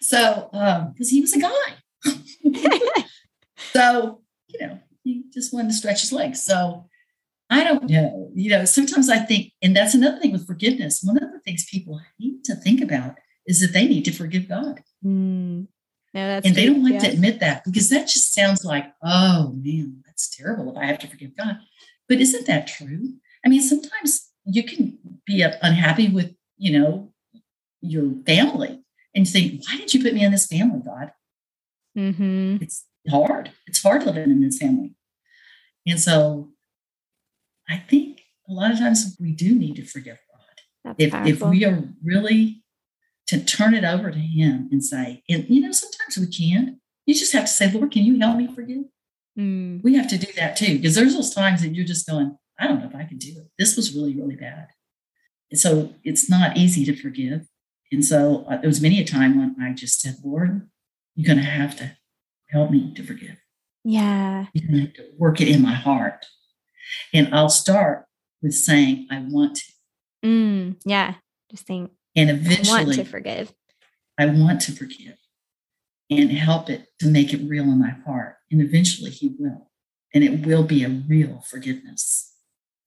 So, 0.00 0.48
um, 0.52 0.92
because 0.92 1.10
he 1.10 1.20
was 1.20 1.32
a 1.34 1.40
guy. 1.40 1.50
so, 3.72 4.20
you 4.48 4.66
know, 4.66 4.78
he 5.04 5.24
just 5.32 5.52
wanted 5.52 5.68
to 5.68 5.74
stretch 5.74 6.00
his 6.00 6.12
legs. 6.12 6.42
So 6.42 6.86
I 7.50 7.64
don't 7.64 7.88
know. 7.88 8.30
You 8.34 8.50
know, 8.50 8.64
sometimes 8.64 9.10
I 9.10 9.18
think, 9.18 9.52
and 9.62 9.76
that's 9.76 9.94
another 9.94 10.18
thing 10.18 10.32
with 10.32 10.46
forgiveness. 10.46 11.02
One 11.02 11.22
of 11.22 11.32
the 11.32 11.40
things 11.40 11.66
people 11.70 12.00
need 12.18 12.44
to 12.44 12.54
think 12.54 12.80
about 12.80 13.16
is 13.46 13.60
that 13.60 13.72
they 13.72 13.86
need 13.86 14.04
to 14.06 14.12
forgive 14.12 14.48
God. 14.48 14.80
Mm. 15.04 15.66
No, 16.14 16.26
that's 16.26 16.46
and 16.46 16.54
they 16.54 16.66
don't 16.66 16.84
like 16.84 16.94
Yeah. 16.94 17.00
to 17.00 17.12
admit 17.12 17.40
that 17.40 17.64
because 17.64 17.88
that 17.88 18.08
just 18.08 18.34
sounds 18.34 18.64
like, 18.64 18.92
oh 19.02 19.52
man, 19.56 20.02
that's 20.06 20.34
terrible 20.34 20.70
if 20.70 20.76
I 20.76 20.86
have 20.86 20.98
to 21.00 21.06
forgive 21.08 21.36
God. 21.36 21.58
But 22.08 22.20
isn't 22.20 22.46
that 22.46 22.66
true? 22.66 23.14
I 23.44 23.48
mean, 23.48 23.62
sometimes 23.62 24.30
you 24.44 24.62
can 24.62 24.98
be 25.26 25.42
unhappy 25.42 26.08
with, 26.08 26.34
you 26.58 26.78
know, 26.78 27.12
your 27.80 28.12
family 28.26 28.82
and 29.14 29.28
think, 29.28 29.62
why 29.66 29.76
did 29.76 29.92
you 29.92 30.02
put 30.02 30.14
me 30.14 30.24
in 30.24 30.32
this 30.32 30.46
family, 30.46 30.80
God? 30.84 31.12
Mhm. 31.96 32.62
It's 32.62 32.86
hard. 33.10 33.50
It's 33.66 33.82
hard 33.82 34.04
living 34.04 34.30
in 34.30 34.40
this 34.40 34.58
family. 34.58 34.94
And 35.86 36.00
so 36.00 36.52
I 37.68 37.76
think 37.76 38.20
a 38.48 38.52
lot 38.52 38.70
of 38.70 38.78
times 38.78 39.16
we 39.20 39.32
do 39.32 39.54
need 39.54 39.76
to 39.76 39.84
forgive 39.84 40.18
God 40.30 40.96
That's 40.98 41.14
if, 41.14 41.26
if 41.26 41.42
we 41.42 41.64
are 41.64 41.84
really 42.04 42.62
to 43.28 43.42
turn 43.44 43.74
it 43.74 43.84
over 43.84 44.10
to 44.10 44.18
him 44.18 44.68
and 44.70 44.84
say, 44.84 45.22
and 45.28 45.48
you 45.48 45.60
know, 45.60 45.72
sometimes 45.72 46.18
we 46.18 46.26
can't. 46.26 46.78
You 47.06 47.14
just 47.14 47.32
have 47.32 47.44
to 47.44 47.50
say, 47.50 47.70
Lord, 47.70 47.90
can 47.90 48.04
you 48.04 48.18
help 48.18 48.36
me 48.36 48.48
forgive? 48.54 48.84
Mm. 49.38 49.82
We 49.82 49.94
have 49.96 50.08
to 50.08 50.18
do 50.18 50.30
that 50.36 50.56
too, 50.56 50.76
because 50.76 50.94
there's 50.94 51.14
those 51.14 51.34
times 51.34 51.62
that 51.62 51.74
you're 51.74 51.86
just 51.86 52.06
going, 52.06 52.36
I 52.58 52.66
don't 52.66 52.80
know 52.80 52.88
if 52.88 52.94
I 52.94 53.04
can 53.04 53.18
do 53.18 53.32
it. 53.38 53.50
This 53.58 53.76
was 53.76 53.94
really, 53.94 54.14
really 54.14 54.36
bad. 54.36 54.68
And 55.50 55.58
so 55.58 55.94
it's 56.04 56.28
not 56.28 56.56
easy 56.56 56.84
to 56.84 56.96
forgive. 56.96 57.46
And 57.90 58.04
so 58.04 58.44
uh, 58.48 58.58
there 58.58 58.68
was 58.68 58.80
many 58.80 59.00
a 59.00 59.04
time 59.04 59.38
when 59.38 59.56
I 59.60 59.72
just 59.72 60.00
said, 60.00 60.16
Lord, 60.24 60.68
you're 61.14 61.26
going 61.26 61.44
to 61.44 61.50
have 61.50 61.76
to 61.76 61.96
help 62.50 62.70
me 62.70 62.92
to 62.94 63.02
forgive. 63.02 63.36
Yeah. 63.84 64.46
You're 64.52 64.68
going 64.68 64.80
to 64.80 64.86
have 64.86 64.94
to 64.94 65.10
work 65.18 65.40
it 65.40 65.48
in 65.48 65.62
my 65.62 65.74
heart. 65.74 66.26
And 67.12 67.34
I'll 67.34 67.48
start 67.48 68.06
with 68.42 68.54
saying, 68.54 69.08
I 69.10 69.24
want 69.28 69.56
to. 69.56 69.72
Mm. 70.24 70.76
Yeah. 70.84 71.14
Just 71.50 71.66
think, 71.66 71.90
And 72.16 72.30
eventually, 72.30 72.80
I 72.80 72.84
want 72.84 72.94
to 72.94 73.04
forgive. 73.04 73.52
I 74.18 74.26
want 74.26 74.60
to 74.62 74.72
forgive 74.72 75.16
and 76.10 76.30
help 76.30 76.68
it 76.70 76.86
to 77.00 77.08
make 77.08 77.32
it 77.32 77.48
real 77.48 77.64
in 77.64 77.78
my 77.78 77.94
heart. 78.06 78.36
And 78.50 78.60
eventually 78.60 79.10
he 79.10 79.34
will. 79.38 79.70
And 80.14 80.22
it 80.22 80.46
will 80.46 80.62
be 80.62 80.84
a 80.84 80.88
real 80.88 81.42
forgiveness, 81.48 82.34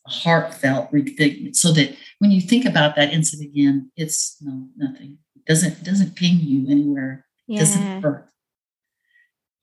a 0.07 0.11
heartfelt 0.11 0.91
forgiveness. 0.91 1.59
So 1.59 1.71
that 1.73 1.95
when 2.19 2.31
you 2.31 2.41
think 2.41 2.65
about 2.65 2.95
that 2.95 3.11
incident 3.11 3.49
again, 3.49 3.91
it's 3.95 4.37
no 4.41 4.67
nothing. 4.77 5.17
It 5.35 5.45
doesn't 5.45 5.83
doesn't 5.83 6.15
ping 6.15 6.39
you 6.39 6.69
anywhere. 6.69 7.25
Yeah. 7.47 7.59
doesn't 7.59 8.01
hurt. 8.01 8.29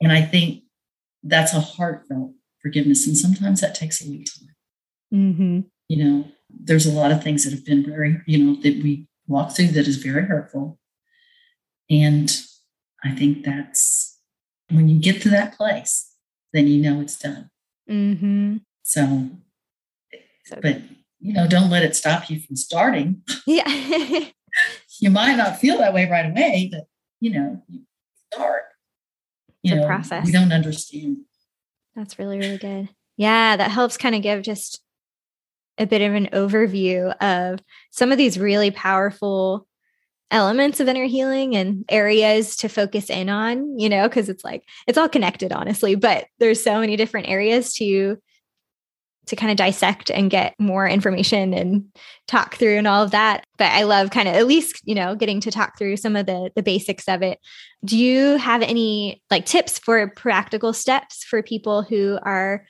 And 0.00 0.12
I 0.12 0.22
think 0.22 0.64
that's 1.22 1.52
a 1.54 1.60
heartfelt 1.60 2.32
forgiveness. 2.60 3.06
And 3.06 3.16
sometimes 3.16 3.60
that 3.60 3.74
takes 3.74 4.00
a 4.00 4.08
little 4.08 4.24
time. 4.24 4.54
Mm-hmm. 5.12 5.60
You 5.88 6.04
know, 6.04 6.24
there's 6.50 6.86
a 6.86 6.92
lot 6.92 7.12
of 7.12 7.22
things 7.22 7.44
that 7.44 7.52
have 7.52 7.64
been 7.64 7.84
very, 7.84 8.20
you 8.26 8.38
know, 8.42 8.54
that 8.62 8.82
we 8.82 9.06
walk 9.26 9.52
through 9.54 9.68
that 9.68 9.86
is 9.86 9.96
very 9.96 10.24
hurtful. 10.26 10.78
And 11.90 12.34
I 13.04 13.10
think 13.14 13.44
that's 13.44 14.18
when 14.70 14.88
you 14.88 14.98
get 15.00 15.20
to 15.22 15.28
that 15.30 15.56
place, 15.56 16.10
then 16.52 16.66
you 16.66 16.80
know 16.82 17.00
it's 17.00 17.18
done. 17.18 17.50
Mm-hmm. 17.90 18.56
So, 18.82 19.30
So, 20.46 20.58
but 20.62 20.80
you 21.20 21.32
know, 21.34 21.46
don't 21.46 21.70
let 21.70 21.84
it 21.84 21.94
stop 21.96 22.28
you 22.30 22.40
from 22.40 22.56
starting. 22.56 23.22
yeah. 23.46 23.64
You 25.00 25.08
might 25.08 25.36
not 25.36 25.58
feel 25.58 25.78
that 25.78 25.94
way 25.94 26.08
right 26.08 26.26
away, 26.30 26.68
but 26.70 26.84
you 27.22 27.30
know, 27.30 27.62
you 27.68 27.82
start. 28.32 28.62
You 29.62 29.72
It's 29.72 29.78
a 29.78 29.80
know, 29.82 29.86
process. 29.86 30.26
we 30.26 30.32
don't 30.32 30.52
understand. 30.52 31.18
That's 31.94 32.18
really, 32.18 32.38
really 32.38 32.58
good. 32.58 32.88
Yeah, 33.16 33.56
that 33.56 33.70
helps 33.70 33.96
kind 33.96 34.16
of 34.16 34.22
give 34.22 34.42
just 34.42 34.82
a 35.78 35.86
bit 35.86 36.02
of 36.02 36.14
an 36.14 36.26
overview 36.32 37.16
of 37.22 37.60
some 37.92 38.10
of 38.10 38.18
these 38.18 38.40
really 38.40 38.72
powerful 38.72 39.68
elements 40.32 40.80
of 40.80 40.88
inner 40.88 41.04
healing 41.04 41.54
and 41.54 41.84
areas 41.88 42.56
to 42.56 42.68
focus 42.68 43.08
in 43.08 43.28
on, 43.28 43.78
you 43.78 43.88
know, 43.88 44.08
because 44.08 44.28
it's 44.28 44.42
like 44.44 44.64
it's 44.88 44.98
all 44.98 45.08
connected, 45.08 45.52
honestly, 45.52 45.94
but 45.94 46.26
there's 46.40 46.62
so 46.62 46.80
many 46.80 46.96
different 46.96 47.28
areas 47.28 47.72
to 47.74 48.18
to 49.26 49.36
kind 49.36 49.50
of 49.50 49.56
dissect 49.56 50.10
and 50.10 50.30
get 50.30 50.54
more 50.58 50.86
information 50.86 51.54
and 51.54 51.84
talk 52.26 52.56
through 52.56 52.76
and 52.76 52.86
all 52.86 53.02
of 53.02 53.12
that. 53.12 53.46
But 53.56 53.70
I 53.70 53.84
love 53.84 54.10
kind 54.10 54.28
of 54.28 54.34
at 54.34 54.46
least, 54.46 54.80
you 54.84 54.94
know, 54.94 55.14
getting 55.14 55.40
to 55.40 55.50
talk 55.50 55.78
through 55.78 55.96
some 55.96 56.16
of 56.16 56.26
the 56.26 56.50
the 56.56 56.62
basics 56.62 57.08
of 57.08 57.22
it. 57.22 57.38
Do 57.84 57.96
you 57.96 58.36
have 58.36 58.62
any 58.62 59.22
like 59.30 59.46
tips 59.46 59.78
for 59.78 60.08
practical 60.08 60.72
steps 60.72 61.24
for 61.24 61.42
people 61.42 61.82
who 61.82 62.18
are 62.22 62.64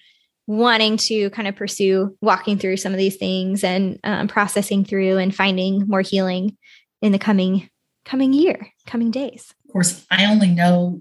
wanting 0.46 0.96
to 0.98 1.30
kind 1.30 1.48
of 1.48 1.56
pursue 1.56 2.16
walking 2.20 2.58
through 2.58 2.76
some 2.76 2.92
of 2.92 2.98
these 2.98 3.16
things 3.16 3.64
and 3.64 3.98
um, 4.04 4.28
processing 4.28 4.84
through 4.84 5.18
and 5.18 5.34
finding 5.34 5.86
more 5.86 6.00
healing 6.02 6.56
in 7.00 7.12
the 7.12 7.18
coming 7.18 7.68
coming 8.04 8.32
year, 8.32 8.68
coming 8.86 9.10
days. 9.10 9.54
Of 9.66 9.72
course, 9.72 10.06
I 10.10 10.26
only 10.26 10.48
know 10.48 11.00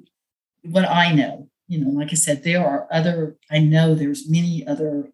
what 0.63 0.87
I 0.87 1.13
know. 1.13 1.49
You 1.67 1.83
know, 1.83 1.91
like 1.91 2.11
I 2.11 2.15
said, 2.15 2.43
there 2.43 2.65
are 2.65 2.87
other. 2.91 3.37
I 3.49 3.59
know 3.59 3.95
there's 3.95 4.29
many 4.29 4.65
other 4.67 5.09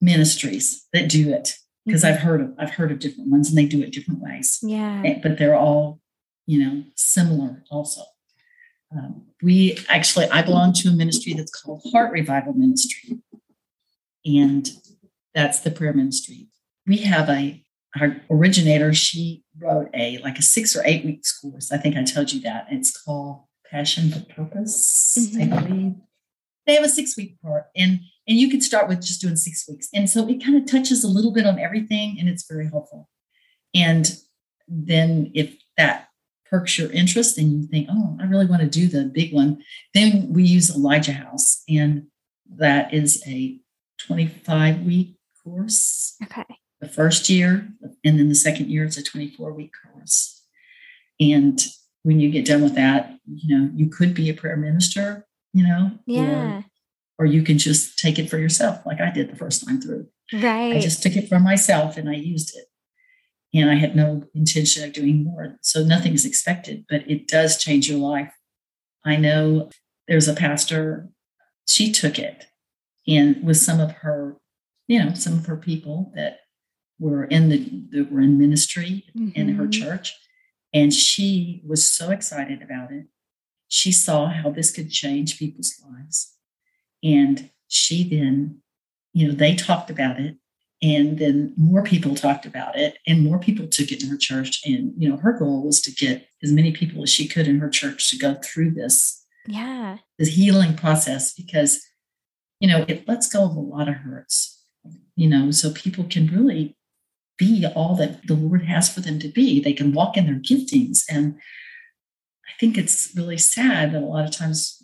ministries 0.00 0.86
that 0.92 1.08
do 1.08 1.32
it 1.32 1.54
because 1.84 2.02
mm-hmm. 2.02 2.14
I've 2.14 2.20
heard 2.20 2.40
of 2.40 2.54
I've 2.58 2.70
heard 2.70 2.92
of 2.92 2.98
different 2.98 3.30
ones 3.30 3.48
and 3.48 3.58
they 3.58 3.66
do 3.66 3.82
it 3.82 3.92
different 3.92 4.20
ways. 4.20 4.58
Yeah, 4.62 5.18
but 5.22 5.38
they're 5.38 5.56
all 5.56 6.00
you 6.46 6.64
know 6.64 6.84
similar 6.94 7.64
also. 7.70 8.02
Um, 8.96 9.26
we 9.42 9.78
actually 9.88 10.26
I 10.26 10.42
belong 10.42 10.72
to 10.74 10.88
a 10.88 10.92
ministry 10.92 11.34
that's 11.34 11.50
called 11.50 11.82
Heart 11.92 12.12
Revival 12.12 12.54
Ministry, 12.54 13.18
and 14.24 14.68
that's 15.34 15.60
the 15.60 15.70
prayer 15.70 15.92
ministry. 15.92 16.48
We 16.86 16.98
have 16.98 17.28
a 17.28 17.62
our 18.00 18.16
originator. 18.30 18.92
She 18.94 19.42
wrote 19.58 19.88
a 19.94 20.18
like 20.18 20.38
a 20.38 20.42
six 20.42 20.76
or 20.76 20.82
eight 20.84 21.04
weeks 21.04 21.38
course. 21.38 21.72
I 21.72 21.78
think 21.78 21.96
I 21.96 22.04
told 22.04 22.32
you 22.32 22.40
that. 22.42 22.66
It's 22.70 22.96
called 22.96 23.44
Passion 23.70 24.10
for 24.10 24.20
Purpose. 24.20 25.16
Mm-hmm. 25.18 25.52
I 25.52 25.60
believe 25.60 25.94
they 26.66 26.74
have 26.74 26.84
a 26.84 26.88
six 26.88 27.16
week 27.16 27.40
part, 27.42 27.66
and 27.76 28.00
and 28.28 28.36
you 28.36 28.50
can 28.50 28.60
start 28.60 28.88
with 28.88 29.00
just 29.00 29.22
doing 29.22 29.36
six 29.36 29.66
weeks. 29.68 29.88
And 29.94 30.08
so 30.08 30.28
it 30.28 30.44
kind 30.44 30.56
of 30.56 30.70
touches 30.70 31.02
a 31.02 31.08
little 31.08 31.32
bit 31.32 31.46
on 31.46 31.58
everything, 31.58 32.16
and 32.20 32.28
it's 32.28 32.46
very 32.46 32.68
helpful. 32.68 33.08
And 33.74 34.16
then 34.68 35.30
if 35.34 35.56
that 35.78 36.08
perks 36.50 36.78
your 36.78 36.90
interest 36.92 37.38
and 37.38 37.52
you 37.52 37.68
think, 37.68 37.88
oh, 37.90 38.16
I 38.20 38.24
really 38.24 38.46
want 38.46 38.62
to 38.62 38.68
do 38.68 38.86
the 38.86 39.04
big 39.04 39.32
one, 39.32 39.62
then 39.94 40.32
we 40.32 40.44
use 40.44 40.74
Elijah 40.74 41.12
House, 41.12 41.62
and 41.68 42.06
that 42.56 42.92
is 42.92 43.22
a 43.26 43.58
25 44.06 44.82
week 44.82 45.16
course. 45.42 46.16
Okay. 46.22 46.44
The 46.80 46.88
first 46.88 47.28
year, 47.28 47.68
and 48.04 48.18
then 48.18 48.28
the 48.28 48.34
second 48.34 48.70
year, 48.70 48.84
it's 48.84 48.96
a 48.96 49.02
24 49.02 49.52
week 49.52 49.72
course. 49.82 50.44
And 51.18 51.60
when 52.02 52.20
you 52.20 52.30
get 52.30 52.46
done 52.46 52.62
with 52.62 52.74
that, 52.76 53.18
you 53.26 53.58
know, 53.58 53.70
you 53.74 53.88
could 53.88 54.14
be 54.14 54.30
a 54.30 54.34
prayer 54.34 54.56
minister, 54.56 55.26
you 55.52 55.66
know, 55.66 55.92
yeah. 56.06 56.58
Or, 56.58 56.64
or 57.18 57.26
you 57.26 57.42
can 57.42 57.58
just 57.58 57.98
take 57.98 58.18
it 58.18 58.30
for 58.30 58.38
yourself, 58.38 58.84
like 58.86 59.00
I 59.00 59.10
did 59.10 59.30
the 59.30 59.36
first 59.36 59.66
time 59.66 59.80
through. 59.80 60.06
Right. 60.32 60.76
I 60.76 60.80
just 60.80 61.02
took 61.02 61.16
it 61.16 61.28
for 61.28 61.40
myself 61.40 61.96
and 61.96 62.08
I 62.08 62.14
used 62.14 62.56
it. 62.56 62.66
And 63.54 63.70
I 63.70 63.74
had 63.74 63.96
no 63.96 64.24
intention 64.34 64.84
of 64.84 64.92
doing 64.92 65.24
more. 65.24 65.56
So 65.62 65.82
nothing 65.82 66.12
is 66.12 66.26
expected, 66.26 66.84
but 66.88 67.10
it 67.10 67.26
does 67.26 67.56
change 67.56 67.88
your 67.88 67.98
life. 67.98 68.32
I 69.04 69.16
know 69.16 69.70
there's 70.06 70.28
a 70.28 70.34
pastor, 70.34 71.08
she 71.66 71.90
took 71.90 72.18
it 72.18 72.46
and 73.08 73.42
with 73.42 73.56
some 73.56 73.80
of 73.80 73.92
her, 73.92 74.36
you 74.86 75.02
know, 75.02 75.14
some 75.14 75.32
of 75.34 75.46
her 75.46 75.56
people 75.56 76.12
that 76.14 76.40
were 77.00 77.24
in 77.24 77.48
the 77.48 77.58
that 77.90 78.12
were 78.12 78.20
in 78.20 78.38
ministry 78.38 79.04
mm-hmm. 79.16 79.30
in 79.34 79.54
her 79.54 79.64
mm-hmm. 79.64 79.70
church. 79.70 80.14
And 80.74 80.92
she 80.92 81.62
was 81.66 81.90
so 81.90 82.10
excited 82.10 82.60
about 82.60 82.92
it. 82.92 83.06
She 83.68 83.90
saw 83.92 84.28
how 84.28 84.50
this 84.50 84.70
could 84.70 84.90
change 84.90 85.38
people's 85.38 85.74
lives. 85.90 86.34
And 87.02 87.50
she 87.68 88.08
then, 88.08 88.60
you 89.12 89.28
know, 89.28 89.34
they 89.34 89.54
talked 89.54 89.90
about 89.90 90.20
it. 90.20 90.36
And 90.80 91.18
then 91.18 91.54
more 91.56 91.82
people 91.82 92.14
talked 92.14 92.46
about 92.46 92.78
it 92.78 92.98
and 93.04 93.24
more 93.24 93.40
people 93.40 93.66
took 93.66 93.90
it 93.90 94.02
in 94.02 94.08
her 94.08 94.16
church. 94.16 94.60
And, 94.64 94.92
you 94.96 95.08
know, 95.08 95.16
her 95.16 95.32
goal 95.32 95.64
was 95.64 95.80
to 95.82 95.90
get 95.90 96.28
as 96.40 96.52
many 96.52 96.70
people 96.70 97.02
as 97.02 97.10
she 97.10 97.26
could 97.26 97.48
in 97.48 97.58
her 97.58 97.68
church 97.68 98.08
to 98.10 98.18
go 98.18 98.36
through 98.44 98.72
this. 98.72 99.24
Yeah. 99.48 99.98
This 100.18 100.28
healing 100.28 100.76
process 100.76 101.34
because 101.34 101.80
you 102.60 102.68
know, 102.68 102.84
it 102.88 103.06
lets 103.06 103.28
go 103.28 103.44
of 103.44 103.56
a 103.56 103.60
lot 103.60 103.88
of 103.88 103.94
hurts, 103.94 104.64
you 105.14 105.28
know, 105.28 105.50
so 105.50 105.72
people 105.72 106.04
can 106.04 106.26
really 106.26 106.76
be 107.36 107.64
all 107.66 107.94
that 107.96 108.26
the 108.26 108.34
Lord 108.34 108.64
has 108.64 108.92
for 108.92 109.00
them 109.00 109.18
to 109.20 109.28
be. 109.28 109.60
They 109.60 109.72
can 109.72 109.92
walk 109.92 110.16
in 110.16 110.26
their 110.26 110.40
giftings. 110.40 111.04
And 111.08 111.36
I 112.46 112.52
think 112.58 112.76
it's 112.76 113.12
really 113.14 113.38
sad 113.38 113.92
that 113.92 114.02
a 114.02 114.06
lot 114.06 114.24
of 114.24 114.32
times, 114.32 114.77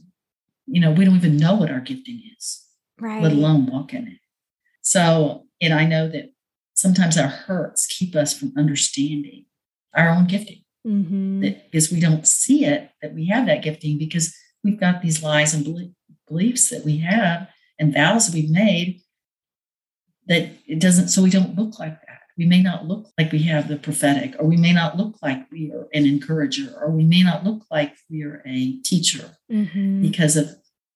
you 0.67 0.81
know, 0.81 0.93
we 0.93 1.05
don't 1.05 1.17
even 1.17 1.37
know 1.37 1.55
what 1.55 1.71
our 1.71 1.81
gifting 1.81 2.23
is, 2.37 2.65
right. 3.01 3.23
let 3.23 3.33
alone 3.33 3.67
walk 3.67 3.93
in 3.93 4.09
it. 4.09 4.19
So, 4.83 5.47
and 5.61 5.73
I 5.73 5.87
know 5.87 6.09
that 6.09 6.33
sometimes 6.75 7.17
our 7.17 7.29
hurts 7.29 7.87
keep 7.87 8.15
us 8.15 8.37
from 8.37 8.53
understanding 8.57 9.47
our 9.95 10.09
own 10.09 10.27
gifting. 10.27 10.63
Mm-hmm. 10.87 11.41
That 11.41 11.71
because 11.71 11.91
we 11.91 12.01
don't 12.01 12.27
see 12.27 12.65
it, 12.65 12.91
that 13.01 13.15
we 13.15 13.27
have 13.29 13.47
that 13.47 13.63
gifting 13.63 13.99
because 13.99 14.35
we've 14.63 14.81
got 14.81 15.01
these 15.01 15.23
lies 15.23 15.55
and 15.55 15.65
beliefs 16.29 16.71
that 16.71 16.85
we 16.85 16.99
have 16.99 17.49
and 17.79 17.95
vows 17.95 18.31
we've 18.33 18.51
made 18.51 19.01
that 20.27 20.51
it 20.67 20.81
doesn't, 20.81 21.09
so 21.09 21.23
we 21.23 21.31
don't 21.31 21.57
look 21.57 21.79
like. 21.79 21.99
We 22.37 22.47
may 22.47 22.63
not 22.63 22.87
look 22.87 23.09
like 23.19 23.31
we 23.31 23.43
have 23.45 23.69
the 23.69 23.77
prophetic, 23.77 24.35
or 24.39 24.47
we 24.47 24.57
may 24.57 24.73
not 24.73 24.97
look 24.97 25.17
like 25.23 25.47
we 25.53 25.73
are 25.73 25.89
an 25.95 26.05
encourager, 26.05 26.75
or 26.81 26.91
we 26.91 27.05
may 27.05 27.23
not 27.23 27.45
look 27.45 27.63
like 27.71 27.95
we 28.11 28.25
are 28.25 28.43
a 28.45 28.77
teacher 28.83 29.37
mm-hmm. 29.51 30.03
because 30.03 30.37
of 30.37 30.51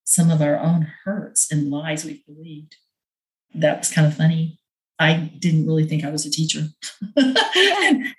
some 0.04 0.30
of 0.30 0.40
our 0.40 0.58
own 0.58 0.90
hurts 1.04 1.52
and 1.52 1.70
lies 1.70 2.04
we've 2.04 2.24
believed. 2.26 2.76
That 3.54 3.78
was 3.78 3.92
kind 3.92 4.06
of 4.06 4.16
funny. 4.16 4.58
I 4.98 5.30
didn't 5.38 5.66
really 5.66 5.86
think 5.86 6.04
I 6.04 6.10
was 6.10 6.26
a 6.26 6.30
teacher, 6.30 6.66
and, 7.16 7.36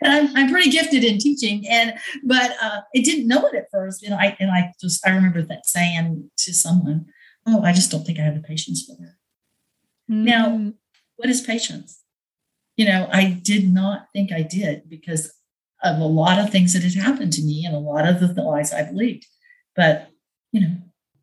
I'm, 0.02 0.36
I'm, 0.38 0.50
pretty 0.50 0.70
gifted 0.70 1.04
in 1.04 1.18
teaching. 1.18 1.68
And 1.68 1.96
but 2.24 2.52
uh, 2.62 2.82
I 2.96 3.00
didn't 3.02 3.28
know 3.28 3.46
it 3.48 3.56
at 3.56 3.70
first. 3.70 4.02
And 4.02 4.14
I 4.14 4.38
and 4.40 4.50
I 4.50 4.72
just 4.80 5.06
I 5.06 5.12
remember 5.12 5.42
that 5.42 5.66
saying 5.66 6.32
to 6.38 6.54
someone, 6.54 7.08
oh, 7.46 7.64
I 7.64 7.74
just 7.74 7.92
don't 7.92 8.06
think 8.06 8.18
I 8.18 8.22
have 8.22 8.36
the 8.36 8.48
patience 8.48 8.86
for 8.86 8.96
that. 9.02 9.16
Mm. 10.10 10.24
Now, 10.24 10.74
what 11.18 11.30
is 11.30 11.42
patience? 11.42 12.02
You 12.80 12.86
know, 12.86 13.10
I 13.12 13.32
did 13.32 13.74
not 13.74 14.08
think 14.14 14.32
I 14.32 14.42
did 14.42 14.90
because 14.90 15.34
of 15.84 16.00
a 16.00 16.06
lot 16.06 16.40
of 16.40 16.50
things 16.50 16.72
that 16.72 16.82
had 16.82 16.94
happened 16.94 17.34
to 17.34 17.42
me 17.42 17.66
and 17.66 17.76
a 17.76 17.78
lot 17.78 18.08
of 18.08 18.22
the 18.22 18.42
lies 18.42 18.72
I 18.72 18.84
believed. 18.84 19.26
But, 19.76 20.08
you 20.54 20.62
know, 20.62 20.76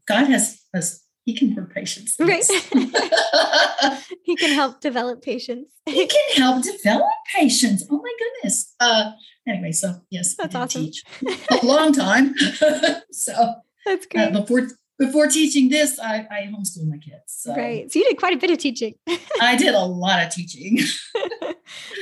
God 0.07 0.27
has, 0.27 0.61
has 0.75 1.03
he 1.25 1.33
can 1.33 1.55
work 1.55 1.75
patience. 1.75 2.15
Right. 2.21 2.45
he 4.23 4.37
can 4.37 4.53
help 4.53 4.83
develop 4.83 5.23
patience. 5.23 5.69
he 5.87 6.07
can 6.07 6.37
help 6.37 6.63
develop 6.63 7.09
patience. 7.35 7.85
Oh 7.91 8.03
my 8.03 8.13
goodness. 8.19 8.75
Uh 8.79 9.13
anyway, 9.49 9.73
so 9.73 10.03
yes, 10.11 10.37
that's 10.37 10.55
awesome. 10.55 10.83
Teach 10.83 11.05
a 11.51 11.65
long 11.65 11.95
time. 11.95 12.37
so 13.13 13.55
that's 13.87 14.05
uh, 14.05 14.09
great. 14.11 14.37
Uh, 14.37 14.41
before 14.41 14.69
before 14.99 15.27
teaching 15.27 15.69
this, 15.69 15.99
I, 15.99 16.27
I 16.31 16.51
homeschooled 16.53 16.89
my 16.89 16.99
kids. 16.99 17.23
So. 17.27 17.55
Right. 17.55 17.91
So 17.91 17.99
you 17.99 18.05
did 18.07 18.19
quite 18.19 18.35
a 18.35 18.39
bit 18.39 18.51
of 18.51 18.59
teaching. 18.59 18.95
I 19.41 19.57
did 19.57 19.75
a 19.75 19.85
lot 19.85 20.23
of 20.23 20.33
teaching. 20.33 20.79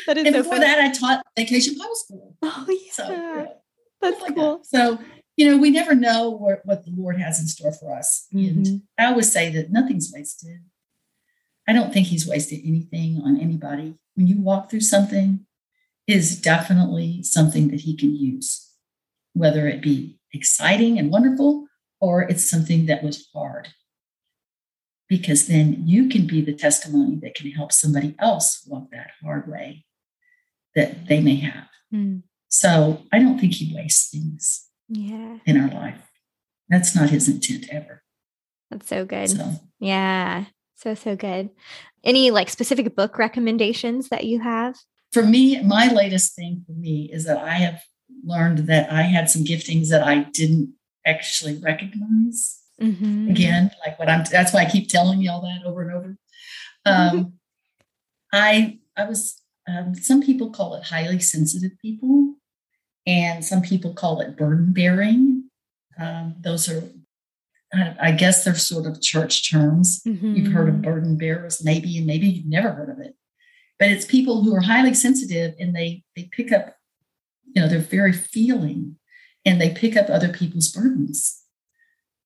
That 0.06 0.18
is 0.18 0.26
and 0.26 0.34
so 0.34 0.42
before 0.42 0.58
funny. 0.58 0.66
that, 0.66 0.78
I 0.80 0.92
taught 0.92 1.24
vacation 1.36 1.74
Bible 1.78 1.94
school. 1.94 2.36
Oh, 2.42 2.66
yeah. 2.68 2.92
So, 2.92 3.10
yeah 3.10 3.46
That's 4.00 4.20
like 4.20 4.34
cool. 4.34 4.58
That. 4.58 4.66
So, 4.66 4.98
you 5.36 5.50
know, 5.50 5.56
we 5.56 5.70
never 5.70 5.94
know 5.94 6.30
what, 6.30 6.60
what 6.64 6.84
the 6.84 6.92
Lord 6.96 7.20
has 7.20 7.40
in 7.40 7.46
store 7.46 7.72
for 7.72 7.94
us. 7.94 8.26
Mm-hmm. 8.32 8.58
And 8.58 8.82
I 8.98 9.06
always 9.06 9.32
say 9.32 9.50
that 9.52 9.72
nothing's 9.72 10.12
wasted. 10.14 10.60
I 11.66 11.72
don't 11.72 11.92
think 11.92 12.08
He's 12.08 12.26
wasted 12.26 12.60
anything 12.64 13.20
on 13.24 13.40
anybody. 13.40 13.94
When 14.14 14.26
you 14.26 14.40
walk 14.40 14.70
through 14.70 14.80
something, 14.80 15.46
is 16.06 16.40
definitely 16.40 17.22
something 17.22 17.68
that 17.68 17.80
He 17.80 17.96
can 17.96 18.14
use, 18.14 18.70
whether 19.32 19.66
it 19.66 19.82
be 19.82 20.18
exciting 20.32 20.98
and 20.98 21.10
wonderful 21.10 21.66
or 22.00 22.22
it's 22.22 22.48
something 22.48 22.86
that 22.86 23.02
was 23.02 23.28
hard. 23.34 23.68
Because 25.08 25.46
then 25.46 25.82
you 25.86 26.08
can 26.08 26.26
be 26.26 26.40
the 26.40 26.54
testimony 26.54 27.18
that 27.22 27.34
can 27.34 27.50
help 27.50 27.72
somebody 27.72 28.14
else 28.18 28.62
walk 28.66 28.90
that 28.90 29.10
hard 29.22 29.48
way 29.48 29.84
that 30.74 31.06
they 31.08 31.20
may 31.20 31.36
have. 31.36 31.68
Mm. 31.92 32.22
So 32.48 33.02
I 33.12 33.18
don't 33.18 33.38
think 33.38 33.54
he 33.54 33.74
wastes 33.74 34.10
things 34.10 34.68
yeah. 34.88 35.38
in 35.46 35.60
our 35.60 35.70
life. 35.70 36.00
That's 36.68 36.94
not 36.94 37.10
his 37.10 37.28
intent 37.28 37.66
ever. 37.70 38.02
That's 38.70 38.88
so 38.88 39.04
good. 39.04 39.30
So, 39.30 39.60
yeah. 39.80 40.46
So, 40.76 40.94
so 40.94 41.16
good. 41.16 41.50
Any 42.02 42.30
like 42.30 42.48
specific 42.48 42.94
book 42.94 43.18
recommendations 43.18 44.08
that 44.08 44.24
you 44.24 44.40
have? 44.40 44.76
For 45.12 45.22
me, 45.22 45.62
my 45.62 45.88
latest 45.88 46.34
thing 46.34 46.62
for 46.66 46.72
me 46.72 47.10
is 47.12 47.24
that 47.24 47.38
I 47.38 47.54
have 47.54 47.82
learned 48.24 48.66
that 48.68 48.90
I 48.90 49.02
had 49.02 49.30
some 49.30 49.44
giftings 49.44 49.88
that 49.88 50.02
I 50.02 50.24
didn't 50.32 50.74
actually 51.06 51.58
recognize. 51.58 52.60
Mm-hmm. 52.80 53.30
Again, 53.30 53.70
like 53.86 53.98
what 53.98 54.08
I'm, 54.08 54.24
that's 54.30 54.52
why 54.52 54.62
I 54.62 54.70
keep 54.70 54.88
telling 54.88 55.20
you 55.20 55.30
all 55.30 55.42
that 55.42 55.66
over 55.66 55.82
and 55.82 55.92
over. 55.92 56.16
Um, 56.86 57.16
mm-hmm. 57.16 57.28
I, 58.30 58.78
I 58.94 59.06
was, 59.06 59.40
um, 59.68 59.94
some 59.94 60.22
people 60.22 60.50
call 60.50 60.74
it 60.74 60.84
highly 60.84 61.20
sensitive 61.20 61.72
people, 61.80 62.34
and 63.06 63.44
some 63.44 63.62
people 63.62 63.94
call 63.94 64.20
it 64.20 64.36
burden 64.36 64.72
bearing. 64.72 65.44
Um, 65.98 66.36
those 66.40 66.68
are, 66.68 66.82
I 68.00 68.12
guess 68.12 68.44
they're 68.44 68.54
sort 68.54 68.86
of 68.86 69.00
church 69.00 69.50
terms. 69.50 70.02
Mm-hmm. 70.06 70.34
You've 70.34 70.52
heard 70.52 70.68
of 70.68 70.82
burden 70.82 71.16
bearers, 71.16 71.64
maybe, 71.64 71.96
and 71.98 72.06
maybe 72.06 72.26
you've 72.26 72.46
never 72.46 72.70
heard 72.72 72.90
of 72.90 72.98
it. 72.98 73.14
But 73.78 73.90
it's 73.90 74.04
people 74.04 74.42
who 74.42 74.54
are 74.54 74.60
highly 74.60 74.94
sensitive 74.94 75.54
and 75.58 75.74
they 75.74 76.04
they 76.14 76.28
pick 76.32 76.52
up, 76.52 76.76
you 77.54 77.60
know, 77.60 77.68
they're 77.68 77.78
very 77.80 78.12
feeling 78.12 78.96
and 79.44 79.60
they 79.60 79.70
pick 79.70 79.96
up 79.96 80.08
other 80.08 80.28
people's 80.28 80.70
burdens. 80.70 81.42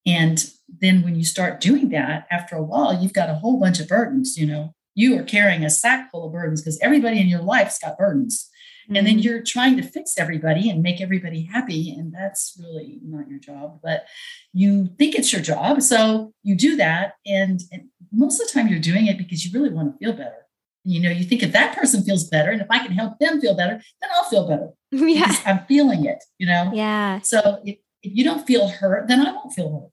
And 0.06 0.50
then 0.68 1.02
when 1.02 1.16
you 1.16 1.24
start 1.24 1.60
doing 1.60 1.88
that, 1.90 2.26
after 2.30 2.56
a 2.56 2.62
while, 2.62 3.00
you've 3.00 3.12
got 3.12 3.30
a 3.30 3.34
whole 3.34 3.58
bunch 3.58 3.80
of 3.80 3.88
burdens. 3.88 4.36
You 4.36 4.46
know, 4.46 4.74
you 4.98 5.16
are 5.16 5.22
carrying 5.22 5.64
a 5.64 5.70
sack 5.70 6.10
full 6.10 6.26
of 6.26 6.32
burdens 6.32 6.60
because 6.60 6.76
everybody 6.82 7.20
in 7.20 7.28
your 7.28 7.40
life's 7.40 7.78
got 7.78 7.96
burdens. 7.96 8.50
Mm-hmm. 8.84 8.96
And 8.96 9.06
then 9.06 9.14
mm-hmm. 9.14 9.22
you're 9.22 9.42
trying 9.44 9.76
to 9.76 9.82
fix 9.84 10.18
everybody 10.18 10.68
and 10.68 10.82
make 10.82 11.00
everybody 11.00 11.44
happy. 11.44 11.94
And 11.96 12.12
that's 12.12 12.60
really 12.60 12.98
not 13.04 13.28
your 13.28 13.38
job, 13.38 13.78
but 13.80 14.06
you 14.52 14.88
think 14.98 15.14
it's 15.14 15.32
your 15.32 15.40
job. 15.40 15.82
So 15.82 16.32
you 16.42 16.56
do 16.56 16.74
that. 16.78 17.12
And, 17.24 17.60
and 17.70 17.84
most 18.10 18.40
of 18.40 18.48
the 18.48 18.52
time, 18.52 18.66
you're 18.66 18.80
doing 18.80 19.06
it 19.06 19.18
because 19.18 19.44
you 19.44 19.56
really 19.56 19.72
want 19.72 19.92
to 19.92 19.98
feel 20.04 20.16
better. 20.16 20.46
You 20.82 20.98
know, 21.00 21.10
you 21.10 21.22
think 21.22 21.44
if 21.44 21.52
that 21.52 21.76
person 21.76 22.02
feels 22.02 22.28
better 22.28 22.50
and 22.50 22.60
if 22.60 22.66
I 22.68 22.78
can 22.78 22.90
help 22.90 23.20
them 23.20 23.40
feel 23.40 23.54
better, 23.54 23.80
then 24.00 24.10
I'll 24.16 24.24
feel 24.24 24.48
better. 24.48 24.70
Yeah. 24.90 25.32
I'm 25.46 25.64
feeling 25.66 26.06
it, 26.06 26.24
you 26.38 26.48
know? 26.48 26.72
Yeah. 26.74 27.20
So 27.20 27.60
if, 27.64 27.76
if 28.02 28.16
you 28.16 28.24
don't 28.24 28.44
feel 28.48 28.66
hurt, 28.66 29.06
then 29.06 29.24
I 29.24 29.30
won't 29.30 29.52
feel 29.52 29.70
hurt. 29.70 29.90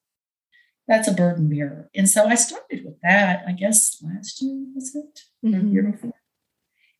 That's 0.88 1.07
a 1.07 1.13
burden 1.13 1.49
bearer. 1.49 1.89
And 1.95 2.07
so 2.07 2.27
I 2.27 2.36
started 2.36 2.86
with 2.86 2.99
that, 3.01 3.43
I 3.47 3.53
guess 3.53 3.97
last 4.03 4.41
year 4.41 4.65
was 4.75 4.95
it? 4.95 5.21
Mm-hmm. 5.45 5.71
year 5.71 5.83
before. 5.83 6.13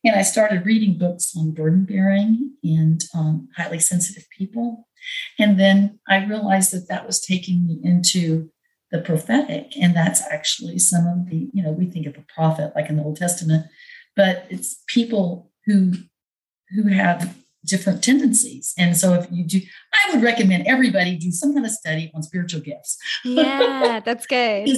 And 0.04 0.14
I 0.14 0.22
started 0.22 0.66
reading 0.66 0.98
books 0.98 1.32
on 1.36 1.52
burden 1.52 1.84
bearing 1.84 2.54
and 2.62 3.02
um, 3.14 3.48
highly 3.56 3.80
sensitive 3.80 4.26
people. 4.36 4.88
And 5.38 5.58
then 5.58 5.98
I 6.08 6.24
realized 6.24 6.72
that 6.72 6.88
that 6.88 7.06
was 7.06 7.20
taking 7.20 7.66
me 7.66 7.80
into 7.82 8.50
the 8.90 9.00
prophetic. 9.00 9.76
And 9.76 9.96
that's 9.96 10.22
actually 10.30 10.78
some 10.78 11.06
of 11.06 11.28
the, 11.28 11.48
you 11.52 11.62
know, 11.62 11.72
we 11.72 11.86
think 11.86 12.06
of 12.06 12.16
a 12.16 12.24
prophet 12.34 12.72
like 12.74 12.88
in 12.88 12.96
the 12.96 13.02
Old 13.02 13.16
Testament, 13.16 13.66
but 14.14 14.46
it's 14.48 14.82
people 14.86 15.50
who 15.66 15.92
who 16.70 16.88
have 16.88 17.36
different 17.66 18.02
tendencies. 18.02 18.72
And 18.78 18.96
so 18.96 19.14
if 19.14 19.26
you 19.30 19.44
do, 19.44 19.60
I 19.92 20.14
would 20.14 20.22
recommend 20.22 20.66
everybody 20.66 21.16
do 21.16 21.30
some 21.30 21.52
kind 21.52 21.66
of 21.66 21.72
study 21.72 22.10
on 22.14 22.22
spiritual 22.22 22.60
gifts. 22.60 22.96
Yeah, 23.24 24.00
that's 24.04 24.26
good. 24.26 24.68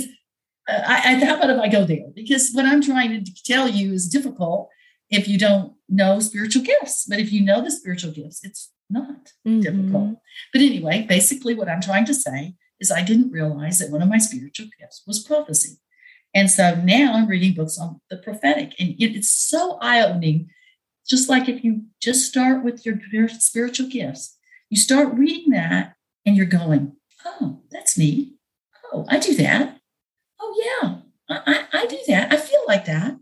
uh, 0.68 0.82
I, 0.86 1.14
I, 1.14 1.24
how 1.24 1.36
about 1.36 1.50
if 1.50 1.60
I 1.60 1.68
go 1.68 1.84
there? 1.84 2.10
Because 2.14 2.50
what 2.52 2.64
I'm 2.64 2.82
trying 2.82 3.24
to 3.24 3.32
tell 3.44 3.68
you 3.68 3.92
is 3.92 4.08
difficult 4.08 4.68
if 5.10 5.28
you 5.28 5.38
don't 5.38 5.74
know 5.88 6.20
spiritual 6.20 6.62
gifts. 6.62 7.06
But 7.08 7.20
if 7.20 7.32
you 7.32 7.44
know 7.44 7.62
the 7.62 7.70
spiritual 7.70 8.12
gifts, 8.12 8.40
it's 8.42 8.72
not 8.90 9.32
mm-hmm. 9.46 9.60
difficult. 9.60 10.18
But 10.52 10.62
anyway, 10.62 11.06
basically, 11.08 11.54
what 11.54 11.68
I'm 11.68 11.80
trying 11.80 12.04
to 12.06 12.14
say 12.14 12.54
is 12.80 12.90
I 12.90 13.02
didn't 13.02 13.32
realize 13.32 13.78
that 13.78 13.90
one 13.90 14.02
of 14.02 14.08
my 14.08 14.18
spiritual 14.18 14.66
gifts 14.78 15.02
was 15.06 15.24
prophecy. 15.24 15.78
And 16.34 16.50
so 16.50 16.74
now 16.74 17.14
I'm 17.14 17.26
reading 17.26 17.54
books 17.54 17.78
on 17.78 18.00
the 18.10 18.18
prophetic, 18.18 18.74
and 18.78 18.94
it's 18.98 19.30
so 19.30 19.78
eye 19.80 20.02
opening. 20.02 20.50
Just 21.08 21.28
like 21.28 21.48
if 21.48 21.64
you 21.64 21.82
just 22.00 22.28
start 22.28 22.64
with 22.64 22.84
your 22.84 23.28
spiritual 23.28 23.88
gifts, 23.88 24.36
you 24.70 24.76
start 24.76 25.14
reading 25.14 25.50
that 25.52 25.94
and 26.26 26.36
you're 26.36 26.46
going, 26.46 26.96
Oh, 27.24 27.60
that's 27.70 27.98
me. 27.98 28.34
Oh, 28.92 29.04
I 29.08 29.18
do 29.18 29.34
that. 29.36 29.78
Oh, 30.40 30.54
yeah, 30.64 30.98
I, 31.28 31.66
I, 31.72 31.80
I 31.82 31.86
do 31.86 31.98
that. 32.08 32.32
I 32.32 32.36
feel 32.36 32.62
like 32.66 32.84
that. 32.86 33.16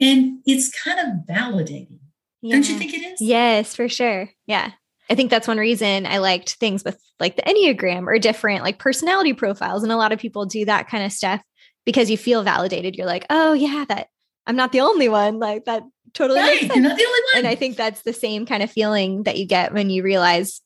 And 0.00 0.40
it's 0.46 0.70
kind 0.82 0.98
of 1.00 1.26
validating. 1.26 1.98
Yeah. 2.42 2.56
Don't 2.56 2.68
you 2.68 2.76
think 2.76 2.94
it 2.94 3.02
is? 3.02 3.20
Yes, 3.20 3.74
for 3.74 3.88
sure. 3.88 4.30
Yeah. 4.46 4.72
I 5.08 5.14
think 5.14 5.30
that's 5.30 5.48
one 5.48 5.58
reason 5.58 6.06
I 6.06 6.18
liked 6.18 6.54
things 6.54 6.84
with 6.84 7.00
like 7.20 7.36
the 7.36 7.42
Enneagram 7.42 8.06
or 8.06 8.18
different 8.18 8.62
like 8.62 8.78
personality 8.78 9.32
profiles. 9.32 9.82
And 9.82 9.92
a 9.92 9.96
lot 9.96 10.12
of 10.12 10.18
people 10.18 10.46
do 10.46 10.64
that 10.64 10.88
kind 10.88 11.04
of 11.04 11.12
stuff 11.12 11.40
because 11.84 12.10
you 12.10 12.18
feel 12.18 12.42
validated. 12.42 12.96
You're 12.96 13.06
like, 13.06 13.24
oh, 13.30 13.52
yeah, 13.52 13.84
that 13.88 14.08
I'm 14.46 14.56
not 14.56 14.72
the 14.72 14.80
only 14.80 15.08
one. 15.08 15.38
Like 15.38 15.64
that 15.64 15.82
totally 16.14 16.40
right. 16.40 16.62
You're 16.62 16.80
not 16.80 16.96
the 16.96 17.04
only 17.04 17.20
one. 17.32 17.36
And 17.36 17.46
I 17.46 17.54
think 17.54 17.76
that's 17.76 18.02
the 18.02 18.12
same 18.12 18.46
kind 18.46 18.62
of 18.62 18.70
feeling 18.70 19.24
that 19.24 19.38
you 19.38 19.46
get 19.46 19.72
when 19.72 19.90
you 19.90 20.02
realize, 20.02 20.60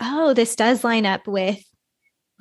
oh, 0.00 0.34
this 0.34 0.56
does 0.56 0.84
line 0.84 1.06
up 1.06 1.26
with 1.26 1.62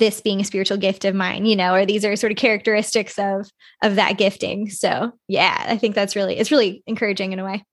this 0.02 0.20
being 0.20 0.42
a 0.42 0.44
spiritual 0.44 0.78
gift 0.78 1.06
of 1.06 1.14
mine 1.14 1.46
you 1.46 1.56
know 1.56 1.76
or 1.76 1.86
these 1.86 2.04
are 2.04 2.16
sort 2.16 2.32
of 2.32 2.38
characteristics 2.38 3.20
of 3.20 3.48
of 3.84 3.98
that 3.98 4.18
gifting 4.18 4.68
so 4.68 5.12
yeah 5.28 5.64
i 5.68 5.78
think 5.78 5.94
that's 5.94 6.16
really 6.16 6.38
it's 6.40 6.50
really 6.50 6.82
encouraging 6.88 7.34
in 7.34 7.38
a 7.38 7.46
way 7.46 7.64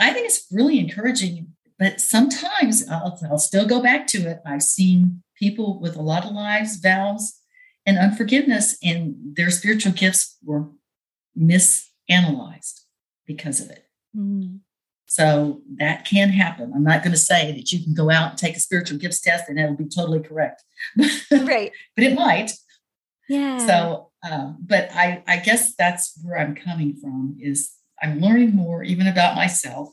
i 0.00 0.12
think 0.12 0.26
it's 0.26 0.48
really 0.50 0.80
encouraging 0.80 1.46
but 1.78 2.00
sometimes 2.00 2.86
I'll, 2.88 3.16
I'll 3.30 3.38
still 3.38 3.68
go 3.68 3.80
back 3.80 4.08
to 4.08 4.18
it 4.18 4.40
i've 4.44 4.64
seen 4.64 5.22
people 5.36 5.78
with 5.78 5.94
a 5.94 6.02
lot 6.02 6.24
of 6.24 6.32
lives 6.32 6.76
vows 6.76 7.34
and 7.86 7.98
unforgiveness 7.98 8.76
and 8.82 9.14
their 9.36 9.50
spiritual 9.50 9.92
gifts 9.92 10.38
were 10.44 10.66
misanalyzed 12.10 12.80
because 13.26 13.60
of 13.60 13.70
it 13.70 13.86
mm. 14.16 14.60
So 15.10 15.62
that 15.78 16.04
can 16.04 16.28
happen. 16.28 16.70
I'm 16.72 16.84
not 16.84 17.02
going 17.02 17.10
to 17.10 17.18
say 17.18 17.50
that 17.50 17.72
you 17.72 17.82
can 17.82 17.94
go 17.94 18.12
out 18.12 18.30
and 18.30 18.38
take 18.38 18.56
a 18.56 18.60
spiritual 18.60 18.96
gifts 18.96 19.20
test 19.20 19.48
and 19.48 19.58
it'll 19.58 19.74
be 19.74 19.88
totally 19.88 20.20
correct. 20.20 20.62
Right. 21.32 21.72
but 21.96 22.04
it 22.04 22.14
might. 22.14 22.52
Yeah. 23.28 23.58
So, 23.58 24.12
uh, 24.24 24.52
but 24.60 24.88
I, 24.92 25.24
I 25.26 25.38
guess 25.38 25.74
that's 25.74 26.16
where 26.22 26.38
I'm 26.38 26.54
coming 26.54 26.94
from 26.94 27.36
is 27.40 27.72
I'm 28.00 28.20
learning 28.20 28.54
more 28.54 28.84
even 28.84 29.08
about 29.08 29.34
myself. 29.34 29.88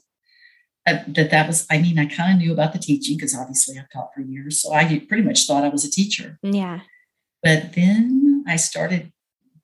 Uh, 0.86 0.99
that 1.07 1.32
that 1.32 1.47
was, 1.47 1.65
I 1.72 1.80
mean, 1.80 1.97
I 1.97 2.05
kind 2.05 2.34
of 2.34 2.38
knew 2.38 2.53
about 2.53 2.74
the 2.74 2.80
teaching 2.80 3.18
because 3.18 3.36
obviously 3.36 3.80
I've 3.80 3.89
taught 3.89 4.13
for 4.13 4.22
years. 4.22 4.61
So 4.61 4.72
I 4.72 5.03
pretty 5.09 5.24
much 5.24 5.47
thought 5.47 5.63
I 5.63 5.70
was 5.70 5.84
a 5.84 5.89
teacher. 5.89 6.38
Yeah. 6.43 6.82
But 7.41 7.74
then 7.74 8.43
I 8.47 8.57
started 8.57 9.11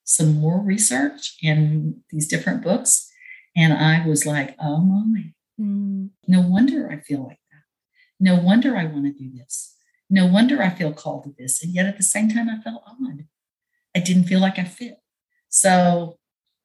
some 0.04 0.36
more 0.36 0.60
research 0.60 1.38
in 1.42 2.02
these 2.10 2.28
different 2.28 2.64
books. 2.64 3.10
And 3.56 3.74
I 3.74 4.06
was 4.06 4.26
like, 4.26 4.56
oh 4.60 4.82
my, 4.82 5.34
Mm. 5.60 6.10
No 6.28 6.42
wonder 6.42 6.90
I 6.92 6.98
feel 6.98 7.24
like 7.24 7.40
that. 7.52 7.64
No 8.20 8.36
wonder 8.36 8.76
I 8.76 8.86
want 8.86 9.06
to 9.06 9.12
do 9.12 9.32
this. 9.36 9.76
No 10.10 10.26
wonder 10.26 10.62
I 10.62 10.70
feel 10.70 10.94
called 10.94 11.24
to 11.24 11.34
this. 11.38 11.64
And 11.64 11.74
yet 11.74 11.86
at 11.86 11.98
the 11.98 12.04
same 12.04 12.30
time, 12.30 12.50
I 12.50 12.62
felt 12.62 12.84
odd. 12.88 13.26
I 13.96 14.00
didn't 14.00 14.26
feel 14.26 14.40
like 14.40 14.60
I 14.60 14.64
fit. 14.64 14.98
So 15.50 16.18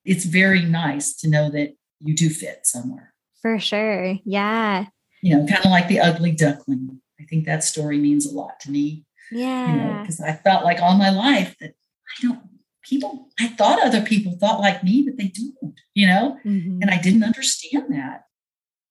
it's 0.05 0.25
very 0.25 0.63
nice 0.63 1.15
to 1.17 1.29
know 1.29 1.51
that 1.51 1.75
you 2.01 2.15
do 2.15 2.31
fit 2.31 2.61
somewhere. 2.65 3.15
For 3.43 3.59
sure. 3.59 4.19
Yeah. 4.25 4.87
You 5.23 5.37
know, 5.37 5.47
kind 5.47 5.65
of 5.65 5.71
like 5.71 5.89
the 5.89 6.01
ugly 6.01 6.33
duckling. 6.33 7.01
I 7.21 7.25
think 7.25 7.47
that 7.47 7.65
story 7.65 7.99
means 7.99 8.27
a 8.27 8.35
lot 8.35 8.61
to 8.61 8.71
me. 8.71 9.05
Yeah. 9.31 9.71
You 9.71 9.77
know, 9.77 10.01
because 10.01 10.21
I 10.21 10.33
felt 10.33 10.65
like 10.65 10.81
all 10.81 10.97
my 10.97 11.11
life 11.11 11.57
that 11.61 11.71
I 11.73 12.23
don't, 12.23 12.41
people, 12.89 13.29
I 13.39 13.49
thought 13.49 13.83
other 13.83 14.03
people 14.03 14.33
thought 14.33 14.61
like 14.61 14.83
me, 14.83 15.03
but 15.03 15.17
they 15.17 15.29
don't, 15.29 15.75
you 15.95 16.07
know, 16.07 16.39
mm-hmm. 16.45 16.83
and 16.83 16.91
I 16.91 17.01
didn't 17.01 17.25
understand 17.25 17.87
that 17.91 18.25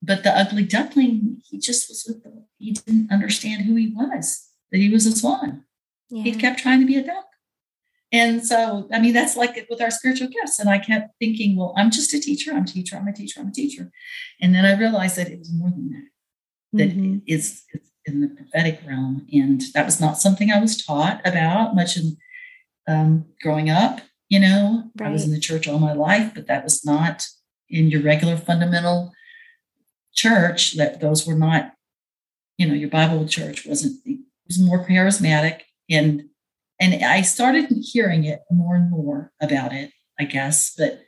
but 0.02 0.24
the 0.24 0.38
ugly 0.38 0.64
duckling, 0.64 1.42
he 1.46 1.58
just 1.58 1.90
was 1.90 2.06
with 2.08 2.24
the, 2.24 2.46
he 2.58 2.72
didn't 2.72 3.12
understand 3.12 3.64
who 3.64 3.76
he 3.76 3.88
was, 3.88 4.48
that 4.72 4.78
he 4.78 4.90
was 4.90 5.06
a 5.06 5.16
swan. 5.16 5.64
Yeah. 6.10 6.24
He 6.24 6.34
kept 6.34 6.60
trying 6.60 6.80
to 6.82 6.86
be 6.86 6.98
a 6.98 7.06
duck. 7.06 7.26
And 8.12 8.46
so, 8.46 8.88
I 8.94 9.00
mean, 9.00 9.14
that's 9.14 9.36
like 9.36 9.58
it 9.58 9.68
with 9.70 9.82
our 9.82 9.92
spiritual 9.92 10.30
gifts. 10.30 10.60
And 10.60 10.70
I 10.70 10.78
kept 10.78 11.12
thinking, 11.20 11.58
well, 11.58 11.74
I'm 11.76 11.92
just 11.92 12.14
a 12.14 12.22
teacher. 12.22 12.52
I'm 12.54 12.64
a 12.64 12.68
teacher. 12.68 12.96
I'm 12.96 13.08
a 13.08 13.14
teacher. 13.14 13.42
I'm 13.42 13.50
a 13.50 13.52
teacher. 13.52 13.92
And 14.40 14.56
then 14.56 14.66
I 14.66 14.78
realized 14.78 15.18
that 15.18 15.28
it 15.28 15.40
was 15.40 15.52
more 15.52 15.72
than 15.72 15.90
that, 15.90 16.80
that 16.80 16.90
mm-hmm. 16.92 17.18
it's, 17.26 17.66
it's 17.74 17.90
in 18.06 18.22
the 18.22 18.30
prophetic 18.30 18.80
realm. 18.88 19.28
And 19.34 19.62
that 19.74 19.86
was 19.86 20.00
not 20.00 20.20
something 20.20 20.52
I 20.52 20.62
was 20.62 20.78
taught 20.78 21.20
about 21.26 21.76
much 21.76 21.98
in 21.98 22.16
um, 22.88 23.26
growing 23.42 23.70
up. 23.70 24.02
You 24.30 24.42
know, 24.42 24.84
right. 25.00 25.08
I 25.08 25.12
was 25.12 25.24
in 25.24 25.32
the 25.32 25.40
church 25.40 25.68
all 25.68 25.80
my 25.80 25.94
life, 25.94 26.34
but 26.36 26.48
that 26.48 26.64
was 26.64 26.84
not 26.84 27.26
in 27.70 27.90
your 27.90 28.02
regular 28.02 28.36
fundamental 28.36 29.14
church 30.14 30.74
that 30.74 31.00
those 31.00 31.26
were 31.26 31.36
not, 31.36 31.74
you 32.58 32.68
know, 32.68 32.74
your 32.74 32.90
Bible 32.90 33.26
church 33.28 33.66
wasn't 33.66 34.02
it 34.06 34.20
was 34.48 34.60
more 34.60 34.86
charismatic 34.86 35.62
and 35.90 36.24
and 36.80 37.04
I 37.04 37.22
started 37.22 37.72
hearing 37.82 38.24
it 38.24 38.42
more 38.52 38.76
and 38.76 38.92
more 38.92 39.32
about 39.42 39.74
it, 39.74 39.92
I 40.20 40.26
guess, 40.26 40.74
but 40.78 41.02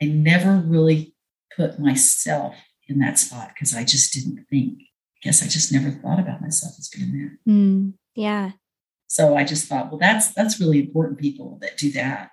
I 0.00 0.06
never 0.06 0.54
really 0.54 1.14
put 1.56 1.80
myself 1.80 2.54
in 2.88 2.98
that 3.00 3.18
spot 3.18 3.50
because 3.54 3.74
I 3.74 3.84
just 3.84 4.12
didn't 4.12 4.44
think. 4.50 4.78
I 4.80 5.20
guess 5.22 5.42
I 5.42 5.48
just 5.48 5.72
never 5.72 5.90
thought 5.90 6.20
about 6.20 6.40
myself 6.40 6.74
as 6.78 6.88
being 6.88 7.12
there. 7.12 7.38
Mm, 7.46 7.94
yeah. 8.14 8.52
So 9.10 9.36
I 9.36 9.42
just 9.42 9.66
thought, 9.66 9.90
well, 9.90 9.98
that's 9.98 10.28
that's 10.34 10.60
really 10.60 10.78
important 10.78 11.18
people 11.18 11.58
that 11.62 11.76
do 11.76 11.90
that. 11.92 12.30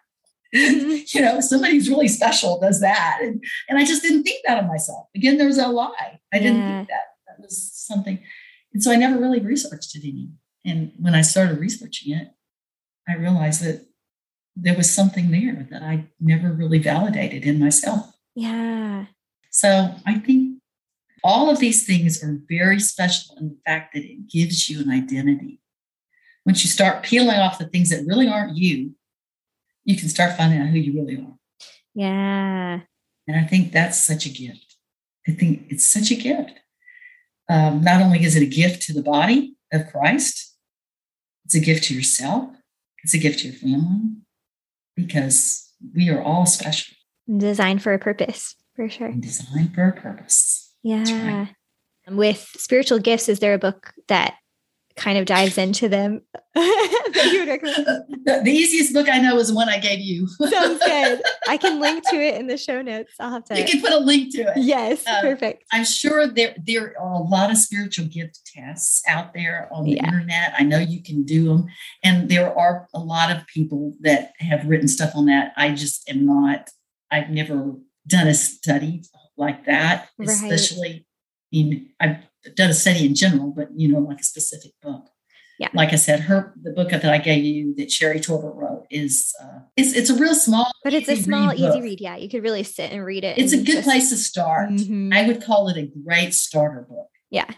Mm-hmm. 0.55 0.97
you 1.07 1.21
know, 1.21 1.41
somebody's 1.41 1.89
really 1.89 2.07
special 2.07 2.59
does 2.59 2.82
that. 2.82 3.17
And, 3.19 3.43
and 3.67 3.80
I 3.80 3.84
just 3.84 4.03
didn't 4.03 4.23
think 4.23 4.45
that 4.45 4.59
of 4.59 4.67
myself. 4.67 5.07
Again, 5.15 5.39
there 5.39 5.47
was 5.47 5.57
a 5.57 5.67
lie. 5.67 6.19
I 6.32 6.38
didn't 6.38 6.59
yeah. 6.59 6.78
think 6.78 6.89
that. 6.89 7.01
That 7.28 7.41
was 7.41 7.73
something. 7.73 8.19
And 8.73 8.84
so 8.84 8.91
I 8.91 8.95
never 8.95 9.19
really 9.19 9.39
researched 9.39 9.95
it 9.95 10.07
any. 10.07 10.30
And 10.65 10.91
when 10.99 11.15
I 11.15 11.21
started 11.21 11.57
researching 11.57 12.13
it, 12.13 12.30
I 13.09 13.15
realized 13.15 13.63
that 13.63 13.88
there 14.55 14.78
was 14.78 14.93
something 14.93 15.32
there 15.32 15.67
that 15.71 15.82
I 15.82 16.05
never 16.19 16.51
really 16.51 16.78
validated 16.78 17.43
in 17.43 17.59
myself. 17.59 18.13
Yeah. 18.36 19.05
So 19.49 19.95
I 20.05 20.19
think 20.19 20.59
all 21.23 21.49
of 21.49 21.57
these 21.57 21.88
things 21.88 22.23
are 22.23 22.39
very 22.47 22.80
special 22.80 23.36
in 23.38 23.49
the 23.49 23.57
fact 23.65 23.95
that 23.95 24.03
it 24.03 24.30
gives 24.30 24.69
you 24.69 24.80
an 24.82 24.91
identity. 24.91 25.59
Once 26.48 26.64
you 26.64 26.70
start 26.70 27.04
peeling 27.04 27.38
off 27.38 27.60
the 27.60 27.68
things 27.68 27.91
that 27.91 28.06
really 28.08 28.28
aren't 28.28 28.58
you 28.58 28.95
you 29.88 29.95
can 29.95 30.10
start 30.10 30.36
finding 30.36 30.60
out 30.60 30.68
who 30.68 30.78
you 30.78 30.93
really 30.93 31.16
are. 31.16 31.34
Yeah. 31.95 32.82
And 33.26 33.38
I 33.38 33.45
think 33.45 33.72
that's 33.72 34.04
such 34.04 34.26
a 34.26 34.30
gift. 34.30 34.76
I 35.28 35.32
think 35.32 35.66
it's 35.70 35.88
such 35.88 36.12
a 36.12 36.16
gift. 36.16 36.60
Um, 37.50 37.82
not 37.82 38.02
only 38.02 38.24
is 38.24 38.36
it 38.36 38.43
a 38.43 38.45
gift 38.45 38.82
to 38.84 38.93
the 38.93 39.02
body 39.02 39.56
of 39.72 39.88
Christ, 39.88 40.56
it's 41.45 41.56
a 41.56 41.62
gift 41.62 41.86
to 41.86 41.95
yourself 41.95 42.50
It's 43.02 43.14
a 43.14 43.18
gift 43.18 43.39
to 43.39 43.48
your 43.48 43.56
family 43.56 44.18
because 44.98 45.72
we 45.95 46.10
are 46.10 46.22
all 46.22 46.45
special. 46.45 46.93
Designed 47.38 47.82
for 47.82 47.93
a 47.93 48.00
purpose, 48.00 48.56
for 48.76 48.89
sure. 48.89 49.08
And 49.08 49.22
designed 49.22 49.74
for 49.74 49.88
a 49.88 49.93
purpose. 49.93 50.74
Yeah. 50.84 51.04
Right. 51.04 51.50
With 52.10 52.45
spiritual 52.58 53.00
gifts, 53.00 53.30
is 53.30 53.39
there 53.39 53.54
a 53.54 53.60
book 53.60 53.93
that 54.10 54.36
kind 54.98 55.18
of 55.18 55.26
dives 55.26 55.58
into 55.58 55.88
them 55.88 56.22
the, 56.58 58.41
the, 58.43 58.52
easiest 58.52 58.93
book 58.93 59.08
I 59.10 59.20
know 59.20 59.38
is 59.38 59.50
the 59.50 59.56
one 59.56 59.70
I 59.70 59.78
gave 59.78 60.00
you. 60.00 60.28
Sounds 60.28 60.80
good. 60.80 61.22
I 61.48 61.58
can 61.58 61.80
link 61.80 62.04
to 62.10 62.16
it 62.16 62.36
in 62.36 62.48
the 62.48 62.58
show 62.58 62.82
notes. 62.82 63.14
I'll 63.20 63.32
have 63.32 63.43
to. 63.45 63.60
You 63.60 63.66
can 63.66 63.80
put 63.80 63.91
a 63.91 64.00
link 64.00 64.34
to 64.34 64.41
it. 64.41 64.58
Yes, 64.58 65.06
uh, 65.06 65.22
perfect. 65.22 65.66
I'm 65.72 65.86
sure 65.86 66.28
there 66.28 66.56
there 66.66 67.00
are 67.00 67.14
a 67.14 67.20
lot 67.20 67.52
of 67.52 67.58
spiritual 67.58 68.08
gift 68.08 68.41
tests 68.45 69.04
out 69.08 69.34
there 69.34 69.70
on 69.72 69.84
the 69.84 69.91
yeah. 69.91 70.06
internet. 70.08 70.54
I 70.58 70.64
know 70.64 70.80
you 70.80 71.04
can 71.04 71.24
do 71.24 71.45
them, 71.45 71.68
and 72.04 72.28
there 72.28 72.58
are 72.58 72.88
a 72.93 73.00
lot 73.00 73.32
of 73.32 73.45
people 73.45 73.93
that 74.02 74.32
have 74.39 74.66
written 74.66 74.88
stuff 74.88 75.12
on 75.16 75.28
that. 75.28 75.54
I 75.58 75.76
just 75.76 76.10
am 76.10 76.26
not. 76.26 76.70
I've 77.12 77.30
never 77.30 77.76
done 78.08 78.28
a 78.28 78.34
study 78.34 79.04
like 79.38 79.66
that, 79.66 80.10
right. 80.18 80.28
especially. 80.28 81.06
In 81.50 81.91
I've 82.02 82.18
done 82.56 82.70
a 82.70 82.74
study 82.74 83.06
in 83.06 83.16
general, 83.16 83.52
but 83.56 83.70
you 83.76 83.88
know, 83.88 84.00
like 84.00 84.20
a 84.20 84.24
specific 84.24 84.72
book 84.82 85.10
yeah. 85.60 85.70
Like 85.74 85.92
I 85.92 85.96
said, 85.96 86.22
her 86.22 86.54
the 86.62 86.72
book 86.72 86.90
that 86.90 87.06
I 87.06 87.18
gave 87.18 87.44
you 87.44 87.74
that 87.76 87.92
Sherry 87.92 88.20
Torbert 88.20 88.54
wrote 88.54 88.86
is 88.92 89.34
uh, 89.42 89.60
it's 89.76 89.94
it's 89.94 90.10
a 90.10 90.16
real 90.16 90.36
small, 90.36 90.72
but 90.84 90.94
it's 90.94 91.10
a 91.10 91.16
small, 91.16 91.50
read 91.50 91.60
easy 91.60 91.82
read. 91.82 92.02
Yeah, 92.02 92.16
you 92.16 92.30
could 92.30 92.44
really 92.44 92.64
sit 92.64 92.92
and 92.92 93.04
read 93.04 93.24
it. 93.24 93.40
It's 93.40 93.54
a 93.54 93.58
good 93.58 93.66
just, 93.66 93.84
place 93.84 94.10
to 94.10 94.18
start. 94.18 94.70
Mm-hmm. 94.70 95.12
I 95.14 95.26
would 95.26 95.44
call 95.44 95.68
it 95.70 95.78
a 95.78 95.90
great 96.06 96.36
starter 96.36 96.86
book. 96.88 97.10
Yeah. 97.32 97.50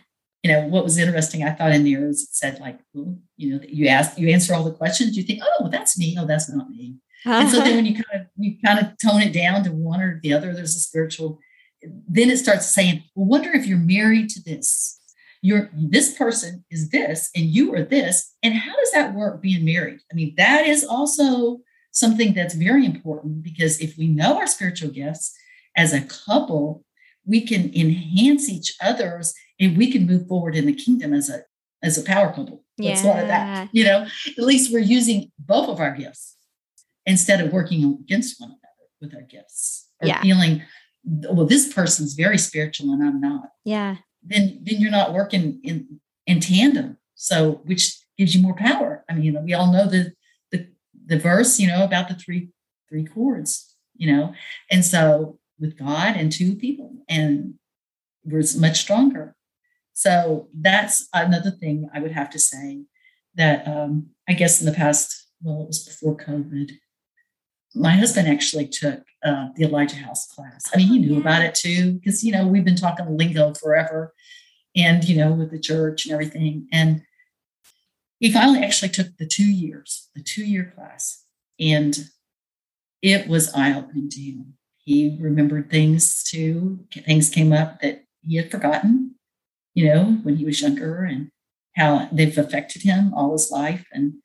You 0.43 0.53
know 0.53 0.67
what 0.67 0.85
was 0.85 0.97
interesting? 0.97 1.43
I 1.43 1.51
thought 1.51 1.73
in 1.73 1.83
there 1.83 2.07
is 2.07 2.23
it 2.23 2.29
said 2.31 2.59
like, 2.61 2.79
well, 2.93 3.17
you 3.35 3.55
know, 3.55 3.61
you 3.67 3.87
ask, 3.87 4.17
you 4.17 4.29
answer 4.29 4.55
all 4.55 4.63
the 4.63 4.71
questions. 4.71 5.17
You 5.17 5.23
think, 5.23 5.41
oh, 5.43 5.67
that's 5.67 5.99
me. 5.99 6.15
Oh, 6.17 6.25
that's 6.25 6.49
not 6.49 6.69
me. 6.69 6.95
And 7.25 7.49
so 7.49 7.59
then 7.59 7.75
when 7.75 7.85
you 7.85 7.95
kind 7.95 8.21
of 8.21 8.27
you 8.37 8.55
kind 8.63 8.79
of 8.79 8.97
tone 8.97 9.21
it 9.21 9.33
down 9.33 9.65
to 9.65 9.71
one 9.71 9.99
or 9.99 10.21
the 10.23 10.31
other, 10.31 10.53
there's 10.53 10.75
a 10.75 10.79
spiritual. 10.79 11.39
Then 11.81 12.29
it 12.29 12.37
starts 12.37 12.67
saying, 12.67 13.03
well, 13.15 13.27
wonder 13.27 13.51
if 13.51 13.65
you're 13.65 13.77
married 13.77 14.29
to 14.29 14.43
this. 14.43 14.99
You're 15.41 15.69
this 15.73 16.17
person 16.17 16.65
is 16.69 16.89
this 16.89 17.29
and 17.33 17.45
you 17.45 17.73
are 17.73 17.83
this. 17.83 18.35
And 18.43 18.53
how 18.53 18.75
does 18.75 18.91
that 18.91 19.13
work 19.13 19.41
being 19.41 19.63
married? 19.63 19.99
I 20.11 20.15
mean 20.15 20.33
that 20.35 20.67
is 20.67 20.83
also 20.83 21.59
something 21.91 22.33
that's 22.33 22.55
very 22.55 22.85
important 22.85 23.41
because 23.41 23.79
if 23.79 23.97
we 23.97 24.07
know 24.07 24.37
our 24.37 24.47
spiritual 24.47 24.89
gifts 24.89 25.33
as 25.77 25.93
a 25.93 26.01
couple 26.01 26.83
we 27.25 27.41
can 27.45 27.73
enhance 27.75 28.49
each 28.49 28.75
other's 28.81 29.33
and 29.59 29.77
we 29.77 29.91
can 29.91 30.05
move 30.05 30.27
forward 30.27 30.55
in 30.55 30.65
the 30.65 30.73
kingdom 30.73 31.13
as 31.13 31.29
a 31.29 31.43
as 31.81 31.97
a 31.97 32.01
power 32.01 32.33
couple. 32.33 32.63
Yeah. 32.77 33.01
that 33.27 33.69
you 33.71 33.83
know? 33.83 34.05
At 34.37 34.43
least 34.43 34.73
we're 34.73 34.79
using 34.79 35.31
both 35.37 35.69
of 35.69 35.79
our 35.79 35.95
gifts 35.95 36.35
instead 37.05 37.39
of 37.39 37.53
working 37.53 37.83
against 38.01 38.41
one 38.41 38.49
another 38.49 38.89
with 38.99 39.15
our 39.15 39.21
gifts 39.21 39.87
or 40.01 40.07
yeah. 40.07 40.21
feeling 40.21 40.61
well 41.03 41.45
this 41.45 41.71
person's 41.73 42.13
very 42.13 42.37
spiritual 42.37 42.91
and 42.91 43.03
i'm 43.03 43.21
not 43.21 43.49
yeah 43.63 43.95
then 44.23 44.59
then 44.63 44.79
you're 44.79 44.91
not 44.91 45.13
working 45.13 45.59
in 45.63 45.99
in 46.25 46.39
tandem. 46.39 46.97
So 47.15 47.61
which 47.65 47.97
gives 48.17 48.35
you 48.35 48.41
more 48.41 48.55
power. 48.55 49.03
I 49.09 49.13
mean, 49.13 49.23
you 49.23 49.31
know, 49.31 49.41
we 49.41 49.53
all 49.53 49.71
know 49.71 49.87
the 49.87 50.13
the 50.51 50.67
the 51.05 51.19
verse, 51.19 51.59
you 51.59 51.67
know, 51.67 51.83
about 51.83 52.07
the 52.07 52.15
three 52.15 52.49
three 52.87 53.05
cords, 53.05 53.75
you 53.95 54.11
know, 54.11 54.33
and 54.71 54.83
so 54.83 55.39
with 55.59 55.77
God 55.77 56.15
and 56.15 56.31
two 56.31 56.55
people, 56.55 56.91
and 57.07 57.55
we're 58.23 58.43
much 58.57 58.79
stronger. 58.79 59.35
So 59.93 60.47
that's 60.53 61.09
another 61.13 61.51
thing 61.51 61.89
I 61.93 61.99
would 61.99 62.13
have 62.13 62.29
to 62.29 62.39
say 62.39 62.83
that 63.35 63.67
um, 63.67 64.11
I 64.29 64.33
guess 64.33 64.61
in 64.61 64.65
the 64.65 64.71
past, 64.71 65.27
well, 65.41 65.61
it 65.63 65.67
was 65.67 65.85
before 65.85 66.15
COVID. 66.15 66.71
My 67.75 67.91
husband 67.91 68.27
actually 68.27 68.67
took 68.67 69.03
uh, 69.23 69.49
the 69.55 69.65
Elijah 69.65 69.97
House 69.97 70.27
class. 70.33 70.69
I 70.73 70.77
mean, 70.77 70.87
he 70.87 70.99
knew 70.99 71.19
about 71.19 71.43
it 71.43 71.53
too, 71.53 71.93
because, 71.93 72.23
you 72.23 72.31
know, 72.31 72.47
we've 72.47 72.65
been 72.65 72.75
talking 72.75 73.17
lingo 73.17 73.53
forever 73.53 74.13
and, 74.75 75.03
you 75.03 75.17
know, 75.17 75.31
with 75.31 75.51
the 75.51 75.59
church 75.59 76.05
and 76.05 76.13
everything. 76.13 76.67
And 76.71 77.03
he 78.19 78.31
finally 78.31 78.63
actually 78.63 78.89
took 78.89 79.17
the 79.17 79.27
two 79.27 79.49
years, 79.49 80.09
the 80.15 80.23
two 80.23 80.45
year 80.45 80.73
class. 80.75 81.23
And 81.59 81.97
it 83.01 83.27
was 83.27 83.53
eye 83.53 83.73
opening 83.73 84.09
to 84.09 84.21
him. 84.21 84.53
He 84.77 85.17
remembered 85.19 85.69
things 85.69 86.23
too. 86.23 86.79
Things 87.05 87.29
came 87.29 87.53
up 87.53 87.81
that 87.81 88.05
he 88.25 88.37
had 88.37 88.49
forgotten, 88.49 89.15
you 89.73 89.85
know, 89.85 90.17
when 90.23 90.37
he 90.37 90.45
was 90.45 90.61
younger 90.61 91.03
and 91.03 91.29
how 91.75 92.09
they've 92.11 92.37
affected 92.37 92.81
him 92.81 93.13
all 93.13 93.31
his 93.33 93.51
life. 93.51 93.85
And 93.91 94.15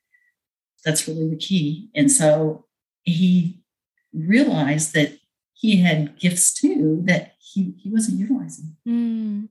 that's 0.85 1.07
really 1.07 1.29
the 1.29 1.37
key. 1.37 1.91
And 1.95 2.11
so 2.11 2.64
he 3.05 3.61
realized 4.13 4.95
that 4.95 5.19
he 5.53 5.77
had 5.77 6.19
gifts 6.19 6.53
too 6.53 7.01
that 7.05 7.35
he, 7.39 7.75
he 7.79 7.91
wasn't 7.91 8.19
utilizing. 8.19 8.77
Mm, 8.87 9.49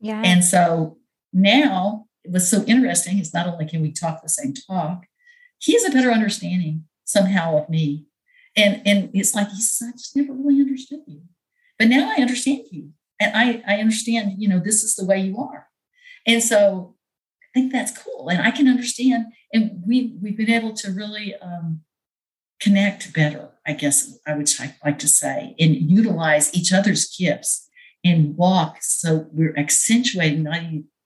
yeah. 0.00 0.22
And 0.24 0.44
so 0.44 0.98
now 1.32 2.06
it 2.24 2.30
was 2.30 2.50
so 2.50 2.64
interesting. 2.64 3.18
It's 3.18 3.34
not 3.34 3.46
only 3.46 3.66
can 3.66 3.82
we 3.82 3.92
talk 3.92 4.22
the 4.22 4.28
same 4.28 4.54
talk, 4.54 5.04
he 5.58 5.72
has 5.74 5.84
a 5.84 5.90
better 5.90 6.10
understanding 6.10 6.84
somehow 7.04 7.58
of 7.58 7.68
me. 7.68 8.06
And 8.56 8.82
and 8.84 9.10
it's 9.14 9.34
like 9.34 9.50
he 9.50 9.60
says, 9.60 9.88
I 9.88 9.92
just 9.92 10.16
never 10.16 10.32
really 10.32 10.60
understood 10.60 11.00
you. 11.06 11.22
But 11.78 11.88
now 11.88 12.10
I 12.10 12.20
understand 12.20 12.64
you. 12.70 12.90
And 13.20 13.36
I, 13.36 13.62
I 13.66 13.80
understand, 13.80 14.34
you 14.38 14.48
know, 14.48 14.58
this 14.58 14.82
is 14.82 14.96
the 14.96 15.04
way 15.04 15.20
you 15.20 15.38
are. 15.38 15.66
And 16.26 16.42
so 16.42 16.96
I 17.42 17.60
think 17.60 17.72
that's 17.72 17.96
cool. 17.96 18.28
And 18.28 18.40
I 18.40 18.50
can 18.50 18.66
understand. 18.66 19.26
And 19.52 19.82
we 19.86 20.16
we've 20.20 20.36
been 20.36 20.50
able 20.50 20.72
to 20.74 20.90
really 20.90 21.34
um, 21.36 21.82
connect 22.60 23.12
better, 23.12 23.50
I 23.66 23.72
guess 23.72 24.18
I 24.26 24.34
would 24.36 24.50
like 24.84 24.98
to 24.98 25.08
say, 25.08 25.54
and 25.58 25.74
utilize 25.74 26.54
each 26.54 26.72
other's 26.72 27.14
gifts 27.16 27.68
and 28.04 28.36
walk 28.36 28.78
so 28.80 29.26
we're 29.32 29.56
accentuating 29.56 30.42
not 30.42 30.62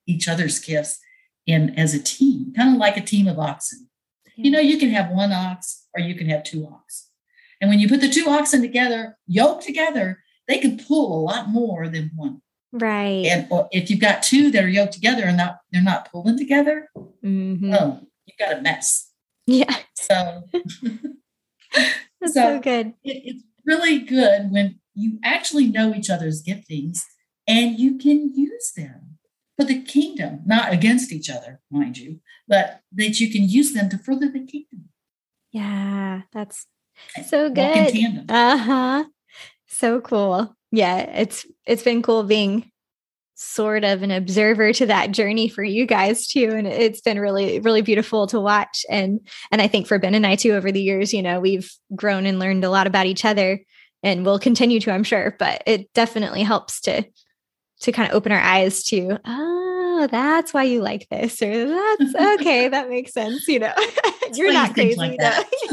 each 0.06 0.28
other's 0.28 0.58
gifts 0.58 1.00
and 1.46 1.78
as 1.78 1.94
a 1.94 2.02
team, 2.02 2.52
kind 2.56 2.74
of 2.74 2.80
like 2.80 2.96
a 2.96 3.02
team 3.02 3.28
of 3.28 3.38
oxen. 3.38 3.88
You 4.36 4.50
know, 4.50 4.60
you 4.60 4.78
can 4.78 4.90
have 4.90 5.10
one 5.10 5.32
ox 5.32 5.86
or 5.94 6.00
you 6.00 6.14
can 6.14 6.28
have 6.28 6.42
two 6.42 6.66
ox. 6.66 7.08
And 7.60 7.70
when 7.70 7.78
you 7.78 7.88
put 7.88 8.00
the 8.00 8.08
two 8.08 8.28
oxen 8.28 8.60
together, 8.62 9.16
yoked 9.26 9.64
together, 9.64 10.22
they 10.48 10.58
can 10.58 10.78
pull 10.78 11.18
a 11.18 11.22
lot 11.22 11.48
more 11.48 11.88
than 11.88 12.10
one. 12.14 12.40
Right. 12.72 13.26
And 13.26 13.46
if 13.70 13.90
you've 13.90 14.00
got 14.00 14.22
two 14.22 14.50
that 14.50 14.64
are 14.64 14.68
yoked 14.68 14.92
together 14.92 15.24
and 15.24 15.36
not 15.36 15.58
they're 15.70 15.82
not 15.82 16.10
pulling 16.10 16.36
together, 16.36 16.88
mm-hmm. 16.96 17.72
oh, 17.72 18.00
you've 18.26 18.38
got 18.38 18.58
a 18.58 18.60
mess. 18.60 19.10
Yeah. 19.46 19.76
So 19.94 20.42
That's 22.20 22.34
so, 22.34 22.56
so 22.56 22.60
good. 22.60 22.94
It, 23.02 23.22
it's 23.24 23.44
really 23.64 23.98
good 24.00 24.50
when 24.50 24.80
you 24.94 25.18
actually 25.24 25.66
know 25.66 25.94
each 25.94 26.10
other's 26.10 26.42
giftings 26.42 26.98
and 27.46 27.78
you 27.78 27.98
can 27.98 28.32
use 28.34 28.72
them 28.76 29.18
for 29.56 29.64
the 29.64 29.82
kingdom, 29.82 30.40
not 30.46 30.72
against 30.72 31.12
each 31.12 31.30
other, 31.30 31.60
mind 31.70 31.98
you, 31.98 32.20
but 32.48 32.80
that 32.92 33.20
you 33.20 33.30
can 33.30 33.48
use 33.48 33.72
them 33.72 33.88
to 33.90 33.98
further 33.98 34.28
the 34.28 34.44
kingdom. 34.44 34.88
Yeah, 35.52 36.22
that's 36.32 36.66
so 37.26 37.48
good. 37.48 38.24
Uh 38.28 38.56
huh. 38.56 39.04
So 39.66 40.00
cool. 40.00 40.54
Yeah, 40.72 40.98
it's 40.98 41.46
it's 41.66 41.82
been 41.82 42.02
cool 42.02 42.24
being 42.24 42.70
sort 43.34 43.84
of 43.84 44.02
an 44.02 44.10
observer 44.10 44.72
to 44.72 44.86
that 44.86 45.10
journey 45.10 45.48
for 45.48 45.64
you 45.64 45.86
guys 45.86 46.26
too. 46.26 46.50
And 46.52 46.66
it's 46.66 47.00
been 47.00 47.18
really 47.18 47.60
really 47.60 47.82
beautiful 47.82 48.26
to 48.28 48.40
watch. 48.40 48.84
And 48.88 49.20
and 49.50 49.62
i 49.62 49.68
think 49.68 49.86
for 49.86 49.98
ben 49.98 50.14
and 50.14 50.26
i 50.26 50.36
too 50.36 50.52
over 50.52 50.70
the 50.72 50.82
years 50.82 51.12
you 51.12 51.22
know 51.22 51.40
we've 51.40 51.70
grown 51.94 52.26
and 52.26 52.38
learned 52.38 52.64
a 52.64 52.70
lot 52.70 52.86
about 52.86 53.06
each 53.06 53.24
other 53.24 53.60
and 54.02 54.24
we'll 54.24 54.38
continue 54.38 54.80
to 54.80 54.90
i'm 54.90 55.04
sure 55.04 55.36
but 55.38 55.62
it 55.66 55.92
definitely 55.94 56.42
helps 56.42 56.80
to 56.80 57.02
to 57.80 57.92
kind 57.92 58.08
of 58.08 58.14
open 58.14 58.32
our 58.32 58.40
eyes 58.40 58.82
to 58.84 59.18
oh 59.24 60.08
that's 60.10 60.52
why 60.52 60.64
you 60.64 60.82
like 60.82 61.08
this 61.08 61.40
or 61.40 61.68
that's 61.68 62.14
okay 62.40 62.68
that 62.68 62.88
makes 62.88 63.12
sense 63.12 63.46
you 63.48 63.58
know. 63.58 63.72
You're 64.34 64.52
not 64.52 64.68
you 64.70 64.74
crazy 64.74 64.96
like 64.96 65.18
that. 65.18 65.44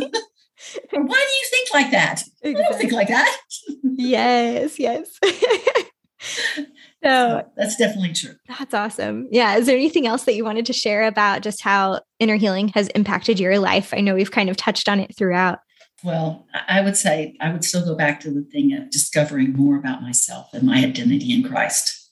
why 0.92 0.92
do 0.92 1.00
you 1.02 1.48
think 1.50 1.74
like 1.74 1.92
that? 1.92 2.24
Exactly. 2.44 2.56
i 2.56 2.70
don't 2.70 2.78
think 2.78 2.92
like 2.92 3.08
that. 3.08 3.38
Yes 3.84 4.78
yes 4.78 5.20
so 7.04 7.44
that's 7.58 7.76
definitely 7.78 8.14
true. 8.14 8.36
That's 8.48 8.74
awesome. 8.74 9.28
Yeah. 9.32 9.56
Is 9.58 9.66
there 9.66 9.76
anything 9.76 10.08
else 10.08 10.24
that 10.26 10.36
you 10.36 10.44
wanted 10.44 10.66
to 10.68 10.74
share 10.74 11.04
about 11.06 11.42
just 11.42 11.62
how 11.62 12.02
inner 12.20 12.36
healing 12.36 12.70
has 12.70 12.88
impacted 12.90 13.40
your 13.40 13.58
life? 13.60 13.94
I 13.94 14.02
know 14.02 14.16
we've 14.16 14.32
kind 14.32 14.50
of 14.50 14.58
touched 14.58 14.88
on 14.88 15.00
it 15.00 15.16
throughout. 15.18 15.60
Well, 16.04 16.48
I 16.68 16.82
would 16.82 16.98
say 16.98 17.36
I 17.40 17.52
would 17.52 17.64
still 17.64 17.86
go 17.86 17.96
back 17.96 18.20
to 18.22 18.32
the 18.32 18.42
thing 18.42 18.74
of 18.74 18.90
discovering 18.90 19.54
more 19.54 19.78
about 19.78 20.02
myself 20.02 20.48
and 20.54 20.64
my 20.64 20.78
identity 20.78 21.32
in 21.34 21.44
Christ. 21.44 22.10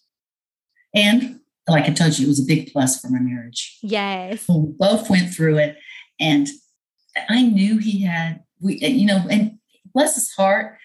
And 0.94 1.40
like 1.68 1.86
I 1.86 1.94
told 1.94 2.18
you, 2.18 2.26
it 2.26 2.30
was 2.30 2.44
a 2.44 2.48
big 2.48 2.72
plus 2.72 3.00
for 3.00 3.10
my 3.10 3.20
marriage. 3.20 3.78
Yes. 3.82 4.46
We 4.48 4.74
both 4.78 5.10
went 5.10 5.34
through 5.34 5.58
it. 5.58 5.78
And 6.20 6.48
I 7.30 7.44
knew 7.44 7.78
he 7.78 8.04
had, 8.04 8.44
we, 8.60 8.78
you 8.78 9.06
know, 9.06 9.26
and 9.30 9.58
bless 9.94 10.16
his 10.16 10.32
heart, 10.32 10.78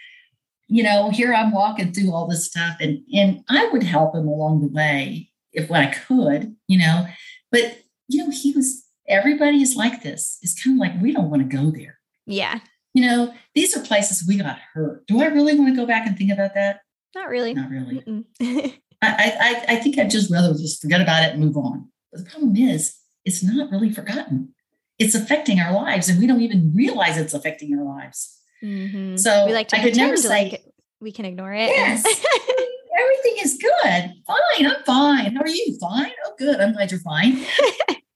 you 0.68 0.82
know, 0.82 1.10
here 1.10 1.34
I'm 1.34 1.52
walking 1.52 1.92
through 1.92 2.12
all 2.12 2.26
this 2.26 2.46
stuff 2.46 2.76
and 2.80 3.02
and 3.12 3.44
I 3.48 3.68
would 3.68 3.82
help 3.82 4.14
him 4.14 4.26
along 4.26 4.60
the 4.60 4.68
way 4.68 5.30
if 5.52 5.70
I 5.70 5.86
could, 5.86 6.56
you 6.66 6.78
know. 6.78 7.06
But 7.50 7.78
you 8.08 8.24
know, 8.24 8.30
he 8.30 8.52
was 8.52 8.84
everybody 9.08 9.62
is 9.62 9.76
like 9.76 10.02
this. 10.02 10.38
It's 10.42 10.62
kind 10.62 10.76
of 10.76 10.80
like 10.80 11.00
we 11.02 11.12
don't 11.12 11.30
want 11.30 11.48
to 11.48 11.56
go 11.56 11.70
there. 11.70 11.98
Yeah. 12.26 12.60
You 12.94 13.04
know, 13.06 13.34
these 13.54 13.76
are 13.76 13.82
places 13.82 14.24
we 14.26 14.36
got 14.36 14.58
hurt. 14.72 15.06
Do 15.06 15.20
I 15.20 15.26
really 15.26 15.58
want 15.58 15.74
to 15.74 15.80
go 15.80 15.86
back 15.86 16.06
and 16.06 16.16
think 16.16 16.30
about 16.30 16.54
that? 16.54 16.80
Not 17.14 17.28
really. 17.28 17.54
Not 17.54 17.70
really. 17.70 18.02
I, 19.02 19.64
I, 19.68 19.74
I 19.74 19.76
think 19.76 19.98
I'd 19.98 20.10
just 20.10 20.30
rather 20.30 20.52
just 20.52 20.80
forget 20.80 21.00
about 21.00 21.24
it 21.24 21.32
and 21.32 21.40
move 21.40 21.56
on. 21.56 21.88
But 22.12 22.24
the 22.24 22.30
problem 22.30 22.56
is, 22.56 22.96
it's 23.24 23.42
not 23.42 23.70
really 23.70 23.92
forgotten. 23.92 24.54
It's 24.98 25.14
affecting 25.14 25.58
our 25.58 25.72
lives, 25.72 26.08
and 26.08 26.20
we 26.20 26.26
don't 26.26 26.40
even 26.40 26.72
realize 26.74 27.16
it's 27.16 27.34
affecting 27.34 27.76
our 27.76 27.84
lives. 27.84 28.33
Mm-hmm. 28.64 29.16
So 29.16 29.46
we 29.46 29.52
like 29.52 29.68
to 29.68 29.76
I 29.76 29.82
could 29.82 29.96
never 29.96 30.16
say, 30.16 30.28
like 30.28 30.64
we 31.00 31.12
can 31.12 31.24
ignore 31.24 31.52
it. 31.52 31.68
yes, 31.68 32.04
everything 32.98 33.34
is 33.42 33.58
good. 33.60 34.12
Fine, 34.26 34.66
I'm 34.66 34.84
fine. 34.84 35.36
How 35.36 35.42
are 35.42 35.48
you? 35.48 35.76
Fine. 35.80 36.12
Oh, 36.26 36.34
good. 36.38 36.60
I'm 36.60 36.72
glad 36.72 36.90
you're 36.90 37.00
fine. 37.00 37.44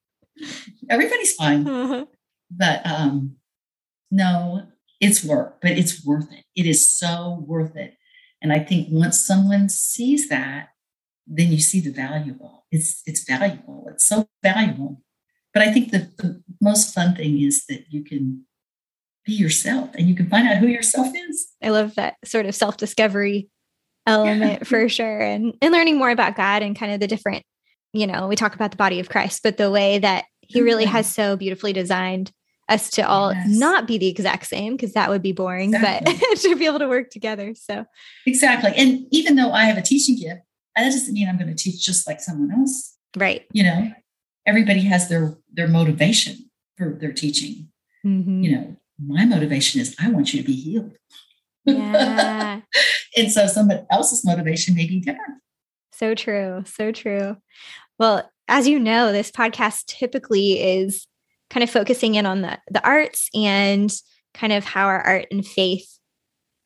Everybody's 0.91 1.35
fine. 1.35 1.67
Uh-huh. 1.67 2.07
But 2.51 2.87
um, 2.87 3.37
no, 4.11 4.63
it's 5.01 5.25
work, 5.25 5.61
but 5.61 5.73
it's 5.73 6.05
worth 6.05 6.33
it. 6.33 6.45
It 6.57 6.67
is 6.67 6.89
so 6.89 7.45
worth 7.47 7.77
it. 7.77 7.95
And 8.41 8.53
I 8.53 8.61
think 8.61 8.89
once 8.91 9.25
someone 9.25 9.69
sees 9.69 10.29
that, 10.29 10.69
then 11.27 11.53
you 11.53 11.61
see 11.61 11.81
the 11.81 11.91
valuable. 11.91 12.67
It's 12.71 13.03
it's 13.07 13.25
valuable. 13.25 13.87
It's 13.91 14.07
so 14.07 14.29
valuable. 14.43 15.03
But 15.53 15.63
I 15.63 15.73
think 15.73 15.91
the, 15.91 16.11
the 16.19 16.43
most 16.61 16.95
fun 16.95 17.17
thing 17.17 17.41
is 17.41 17.65
that 17.67 17.87
you 17.91 18.05
can 18.05 18.45
be 19.29 19.35
yourself 19.35 19.91
and 19.95 20.09
you 20.09 20.15
can 20.15 20.27
find 20.29 20.49
out 20.49 20.57
who 20.57 20.67
yourself 20.67 21.09
is. 21.29 21.49
I 21.63 21.69
love 21.69 21.95
that 21.97 22.17
sort 22.25 22.47
of 22.47 22.55
self 22.55 22.79
discovery 22.79 23.49
element 24.07 24.67
for 24.67 24.89
sure. 24.89 25.21
And, 25.21 25.55
and 25.61 25.71
learning 25.71 25.99
more 25.99 26.09
about 26.11 26.35
God 26.35 26.63
and 26.63 26.75
kind 26.77 26.93
of 26.93 26.99
the 27.01 27.07
different, 27.07 27.45
you 27.93 28.07
know, 28.07 28.27
we 28.27 28.37
talk 28.37 28.55
about 28.55 28.71
the 28.71 28.79
body 28.79 29.01
of 29.01 29.11
Christ, 29.11 29.43
but 29.43 29.59
the 29.59 29.71
way 29.71 29.99
that 29.99 30.25
he 30.41 30.63
really 30.63 30.87
Mhm. 30.87 30.93
has 30.93 31.13
so 31.13 31.37
beautifully 31.37 31.75
designed 31.75 32.33
us 32.71 32.89
to 32.93 33.03
all 33.03 33.33
Yes. 33.35 33.49
not 33.51 33.87
be 33.87 33.99
the 33.99 34.09
exact 34.09 34.47
same 34.47 34.77
because 34.77 34.95
that 34.95 35.11
would 35.11 35.21
be 35.23 35.33
boring, 35.33 35.73
but 35.73 36.07
to 36.41 36.57
be 36.57 36.65
able 36.65 36.79
to 36.79 36.89
work 36.89 37.11
together. 37.11 37.55
So, 37.55 37.85
Exactly. 38.27 38.73
And 38.79 39.07
even 39.11 39.37
though 39.37 39.53
I 39.53 39.65
have 39.65 39.77
a 39.77 39.83
teaching 39.83 40.17
gift, 40.17 40.41
that 40.75 40.85
doesn't 40.85 41.13
mean 41.13 41.29
I'm 41.29 41.37
going 41.37 41.55
to 41.55 41.63
teach 41.63 41.85
just 41.85 42.07
like 42.07 42.21
someone 42.21 42.51
else. 42.51 42.97
right. 43.17 43.45
You 43.53 43.65
know, 43.65 43.93
everybody 44.47 44.81
has 44.81 45.11
their 45.11 45.37
their 45.53 45.69
motivation 45.69 46.49
for 46.79 46.97
their 46.99 47.13
teaching. 47.13 47.69
Mhm. 48.07 48.43
You 48.45 48.53
know, 48.53 48.77
my 48.99 49.25
motivation 49.25 49.81
is 49.81 49.95
I 50.01 50.11
want 50.11 50.33
you 50.33 50.41
to 50.41 50.47
be 50.47 50.55
healed. 50.55 50.97
Yeah. 51.65 52.61
and 53.17 53.31
so 53.31 53.47
somebody 53.47 53.83
else's 53.91 54.25
motivation 54.25 54.75
may 54.75 54.87
be 54.87 55.01
different. 55.01 55.41
So 55.93 56.15
true. 56.15 56.63
So 56.67 56.93
true. 56.93 57.37
Well, 57.99 58.31
as 58.47 58.69
you 58.69 58.79
know, 58.79 59.13
this 59.13 59.31
podcast 59.31 59.87
typically 59.87 60.61
is 60.61 61.07
kind 61.51 61.65
of 61.65 61.71
focusing 61.71 62.15
in 62.15 62.27
on 62.27 62.43
the, 62.43 62.59
the 62.71 62.85
arts 62.87 63.29
and 63.35 63.93
kind 64.35 64.53
of 64.53 64.65
how 64.65 64.87
our 64.87 65.01
art 65.01 65.27
and 65.31 65.47
faith 65.47 65.99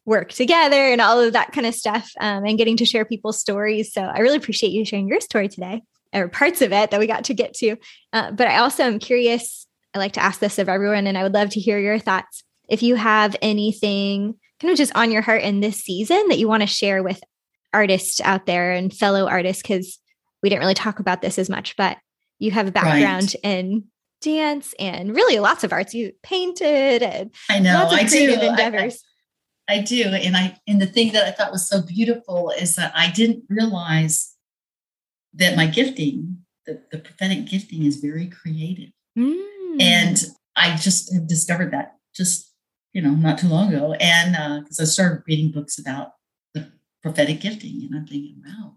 work 0.04 0.32
together 0.32 0.76
and 0.76 1.00
all 1.00 1.20
of 1.20 1.32
that 1.32 1.52
kind 1.52 1.66
of 1.66 1.74
stuff 1.74 2.10
um, 2.20 2.44
and 2.44 2.58
getting 2.58 2.76
to 2.76 2.84
share 2.84 3.04
people's 3.04 3.40
stories. 3.40 3.92
So 3.92 4.02
I 4.02 4.18
really 4.18 4.36
appreciate 4.36 4.72
you 4.72 4.84
sharing 4.84 5.08
your 5.08 5.20
story 5.20 5.48
today 5.48 5.82
or 6.12 6.28
parts 6.28 6.60
of 6.60 6.72
it 6.72 6.90
that 6.90 7.00
we 7.00 7.06
got 7.06 7.24
to 7.24 7.34
get 7.34 7.54
to. 7.54 7.76
Uh, 8.12 8.32
but 8.32 8.48
I 8.48 8.58
also 8.58 8.82
am 8.82 8.98
curious. 8.98 9.66
I 9.95 9.99
like 9.99 10.12
to 10.12 10.22
ask 10.22 10.40
this 10.40 10.59
of 10.59 10.68
everyone, 10.68 11.07
and 11.07 11.18
I 11.18 11.22
would 11.22 11.34
love 11.34 11.51
to 11.51 11.61
hear 11.61 11.78
your 11.78 11.99
thoughts. 11.99 12.43
If 12.68 12.82
you 12.82 12.95
have 12.95 13.36
anything 13.43 14.34
kind 14.61 14.70
of 14.70 14.78
just 14.78 14.95
on 14.95 15.11
your 15.11 15.22
heart 15.22 15.43
in 15.43 15.61
this 15.61 15.82
season 15.82 16.28
that 16.28 16.38
you 16.38 16.49
want 16.49 16.62
to 16.62 16.66
share 16.66 17.03
with 17.03 17.20
artists 17.74 18.20
out 18.20 18.47
there 18.47 18.72
and 18.72 18.93
fellow 18.93 19.26
artists 19.28 19.62
because 19.62 19.99
we 20.43 20.49
didn't 20.49 20.61
really 20.61 20.74
talk 20.74 21.01
about 21.01 21.20
this 21.22 21.38
as 21.38 21.49
much 21.49 21.74
but 21.76 21.97
you 22.38 22.51
have 22.51 22.68
a 22.68 22.72
background 22.72 23.34
in 23.43 23.84
dance 24.20 24.74
and 24.78 25.16
really 25.16 25.38
lots 25.38 25.64
of 25.64 25.72
arts 25.72 25.95
you 25.95 26.12
painted 26.22 27.03
and 27.03 27.34
I 27.51 27.59
know. 27.59 27.74
lots 27.74 27.93
of 27.95 27.99
I 27.99 28.05
creative 28.05 28.40
do. 28.40 28.47
I- 28.47 28.51
endeavors 28.51 29.03
I 29.68 29.78
do. 29.80 30.03
And 30.05 30.36
I 30.36 30.59
and 30.66 30.80
the 30.82 30.86
thing 30.86 31.12
that 31.12 31.26
I 31.26 31.30
thought 31.30 31.53
was 31.53 31.68
so 31.68 31.82
beautiful 31.82 32.51
is 32.51 32.74
that 32.74 32.93
I 32.95 33.11
didn't 33.11 33.45
realize 33.49 34.34
that 35.34 35.57
my 35.57 35.66
gifting, 35.66 36.38
the, 36.66 36.82
the 36.90 36.99
prophetic 36.99 37.47
gifting 37.47 37.84
is 37.84 37.97
very 37.97 38.26
creative. 38.26 38.90
Mm. 39.18 39.47
And 39.80 40.18
hmm. 40.18 40.26
I 40.56 40.76
just 40.76 41.12
have 41.14 41.26
discovered 41.26 41.72
that 41.72 41.96
just, 42.14 42.52
you 42.92 43.02
know, 43.02 43.10
not 43.10 43.38
too 43.38 43.48
long 43.48 43.72
ago. 43.72 43.94
And 43.94 44.36
uh, 44.36 44.60
because 44.60 44.80
I 44.80 44.84
started 44.84 45.22
reading 45.26 45.50
books 45.50 45.78
about 45.78 46.12
the 46.54 46.70
prophetic 47.02 47.40
gifting, 47.40 47.82
and 47.82 47.94
I'm 47.94 48.06
thinking, 48.06 48.42
wow, 48.46 48.76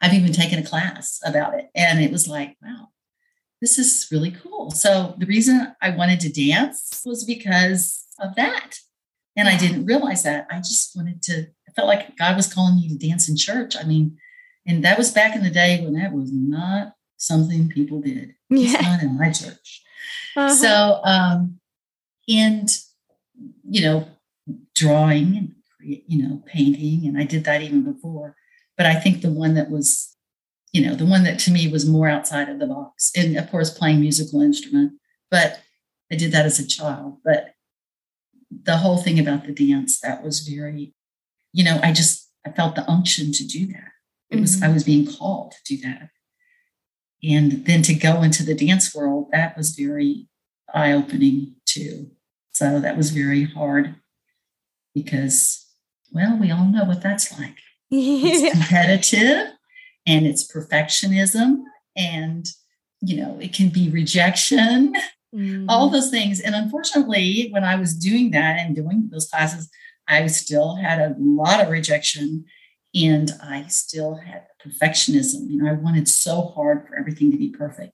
I've 0.00 0.14
even 0.14 0.32
taken 0.32 0.58
a 0.58 0.66
class 0.66 1.20
about 1.24 1.54
it. 1.58 1.70
And 1.74 2.00
it 2.00 2.12
was 2.12 2.28
like, 2.28 2.56
wow, 2.62 2.88
this 3.60 3.78
is 3.78 4.08
really 4.12 4.30
cool. 4.30 4.70
So 4.70 5.14
the 5.18 5.26
reason 5.26 5.74
I 5.82 5.90
wanted 5.90 6.20
to 6.20 6.32
dance 6.32 7.02
was 7.04 7.24
because 7.24 8.04
of 8.20 8.34
that. 8.36 8.76
And 9.36 9.48
I 9.48 9.56
didn't 9.56 9.86
realize 9.86 10.24
that. 10.24 10.46
I 10.50 10.58
just 10.58 10.96
wanted 10.96 11.22
to, 11.22 11.46
I 11.68 11.72
felt 11.72 11.88
like 11.88 12.16
God 12.16 12.36
was 12.36 12.52
calling 12.52 12.76
me 12.76 12.88
to 12.88 13.08
dance 13.08 13.28
in 13.28 13.36
church. 13.36 13.76
I 13.76 13.84
mean, 13.84 14.16
and 14.66 14.84
that 14.84 14.98
was 14.98 15.10
back 15.10 15.34
in 15.34 15.42
the 15.42 15.50
day 15.50 15.80
when 15.82 15.94
that 15.94 16.12
was 16.12 16.30
not 16.32 16.94
something 17.16 17.68
people 17.68 18.00
did. 18.00 18.34
It's 18.50 18.72
yeah 18.72 18.80
not 18.80 19.02
in 19.02 19.16
my 19.18 19.30
church. 19.30 19.82
Uh-huh. 20.36 20.54
So, 20.54 21.00
um, 21.04 21.60
and 22.28 22.68
you 23.68 23.82
know, 23.82 24.08
drawing 24.74 25.36
and 25.36 25.54
you 25.80 26.22
know, 26.22 26.42
painting, 26.46 27.06
and 27.06 27.18
I 27.18 27.24
did 27.24 27.44
that 27.44 27.62
even 27.62 27.82
before. 27.82 28.36
But 28.76 28.86
I 28.86 28.94
think 28.94 29.22
the 29.22 29.30
one 29.30 29.54
that 29.54 29.70
was, 29.70 30.16
you 30.72 30.84
know, 30.84 30.94
the 30.94 31.06
one 31.06 31.24
that 31.24 31.38
to 31.40 31.50
me 31.50 31.68
was 31.68 31.88
more 31.88 32.08
outside 32.08 32.48
of 32.48 32.58
the 32.58 32.66
box, 32.66 33.10
and 33.16 33.36
of 33.36 33.50
course, 33.50 33.76
playing 33.76 34.00
musical 34.00 34.40
instrument. 34.40 34.92
But 35.30 35.60
I 36.10 36.16
did 36.16 36.32
that 36.32 36.46
as 36.46 36.58
a 36.58 36.66
child. 36.66 37.18
But 37.24 37.54
the 38.50 38.78
whole 38.78 38.98
thing 38.98 39.18
about 39.18 39.44
the 39.44 39.52
dance 39.52 40.00
that 40.00 40.22
was 40.22 40.40
very, 40.40 40.94
you 41.52 41.64
know, 41.64 41.80
I 41.82 41.92
just 41.92 42.30
I 42.46 42.50
felt 42.50 42.76
the 42.76 42.88
unction 42.88 43.32
to 43.32 43.46
do 43.46 43.66
that. 43.68 43.92
It 44.30 44.40
was 44.40 44.62
I 44.62 44.68
was 44.68 44.84
being 44.84 45.06
called 45.06 45.52
to 45.52 45.76
do 45.76 45.82
that. 45.82 46.10
And 47.22 47.64
then 47.66 47.82
to 47.82 47.94
go 47.94 48.22
into 48.22 48.42
the 48.44 48.54
dance 48.54 48.94
world, 48.94 49.28
that 49.32 49.56
was 49.56 49.70
very 49.70 50.26
eye 50.72 50.92
opening 50.92 51.56
too. 51.66 52.10
So 52.52 52.80
that 52.80 52.96
was 52.96 53.10
very 53.10 53.44
hard 53.44 53.94
because, 54.94 55.66
well, 56.12 56.36
we 56.38 56.50
all 56.50 56.66
know 56.66 56.84
what 56.84 57.02
that's 57.02 57.38
like. 57.38 57.56
It's 57.90 58.52
competitive 58.56 59.52
and 60.06 60.26
it's 60.26 60.50
perfectionism 60.50 61.62
and, 61.96 62.46
you 63.00 63.16
know, 63.16 63.38
it 63.40 63.52
can 63.54 63.68
be 63.68 63.88
rejection, 63.90 64.94
Mhm. 65.34 65.66
all 65.68 65.90
those 65.90 66.08
things. 66.10 66.40
And 66.40 66.54
unfortunately, 66.54 67.48
when 67.50 67.62
I 67.62 67.76
was 67.76 67.94
doing 67.94 68.30
that 68.30 68.58
and 68.60 68.74
doing 68.74 69.08
those 69.12 69.28
classes, 69.28 69.68
I 70.08 70.26
still 70.28 70.76
had 70.76 70.98
a 71.00 71.14
lot 71.18 71.60
of 71.60 71.68
rejection 71.68 72.46
and 72.94 73.30
I 73.42 73.66
still 73.68 74.16
had 74.16 74.46
perfectionism. 74.64 75.48
You 75.48 75.62
know, 75.62 75.70
I 75.70 75.74
wanted 75.74 76.08
so 76.08 76.52
hard 76.54 76.86
for 76.86 76.96
everything 76.96 77.30
to 77.30 77.36
be 77.36 77.50
perfect. 77.50 77.92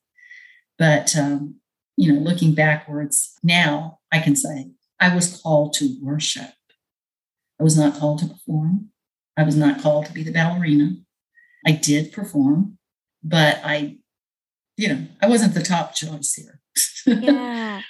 But, 0.79 1.17
um, 1.17 1.57
you 1.97 2.13
know, 2.13 2.21
looking 2.21 2.55
backwards 2.55 3.35
now, 3.43 3.99
I 4.13 4.19
can 4.21 4.37
say 4.37 4.71
I 5.01 5.15
was 5.15 5.41
called 5.41 5.75
to 5.75 5.97
worship. 6.03 6.51
I 7.61 7.63
was 7.63 7.79
not 7.79 7.99
called 7.99 8.21
to 8.21 8.27
perform. 8.27 8.91
I 9.37 9.45
was 9.45 9.57
not 9.57 9.81
called 9.81 10.07
to 10.07 10.13
be 10.13 10.23
the 10.23 10.33
ballerina. 10.33 10.97
I 11.67 11.73
did 11.73 12.13
perform, 12.13 12.79
but 13.23 13.61
I, 13.65 13.99
you 14.77 14.89
know, 14.89 15.07
I 15.23 15.29
wasn't 15.29 15.55
the 15.55 15.63
top 15.63 15.95
choice 15.95 16.35
here. 16.35 16.61
yeah 17.07 17.83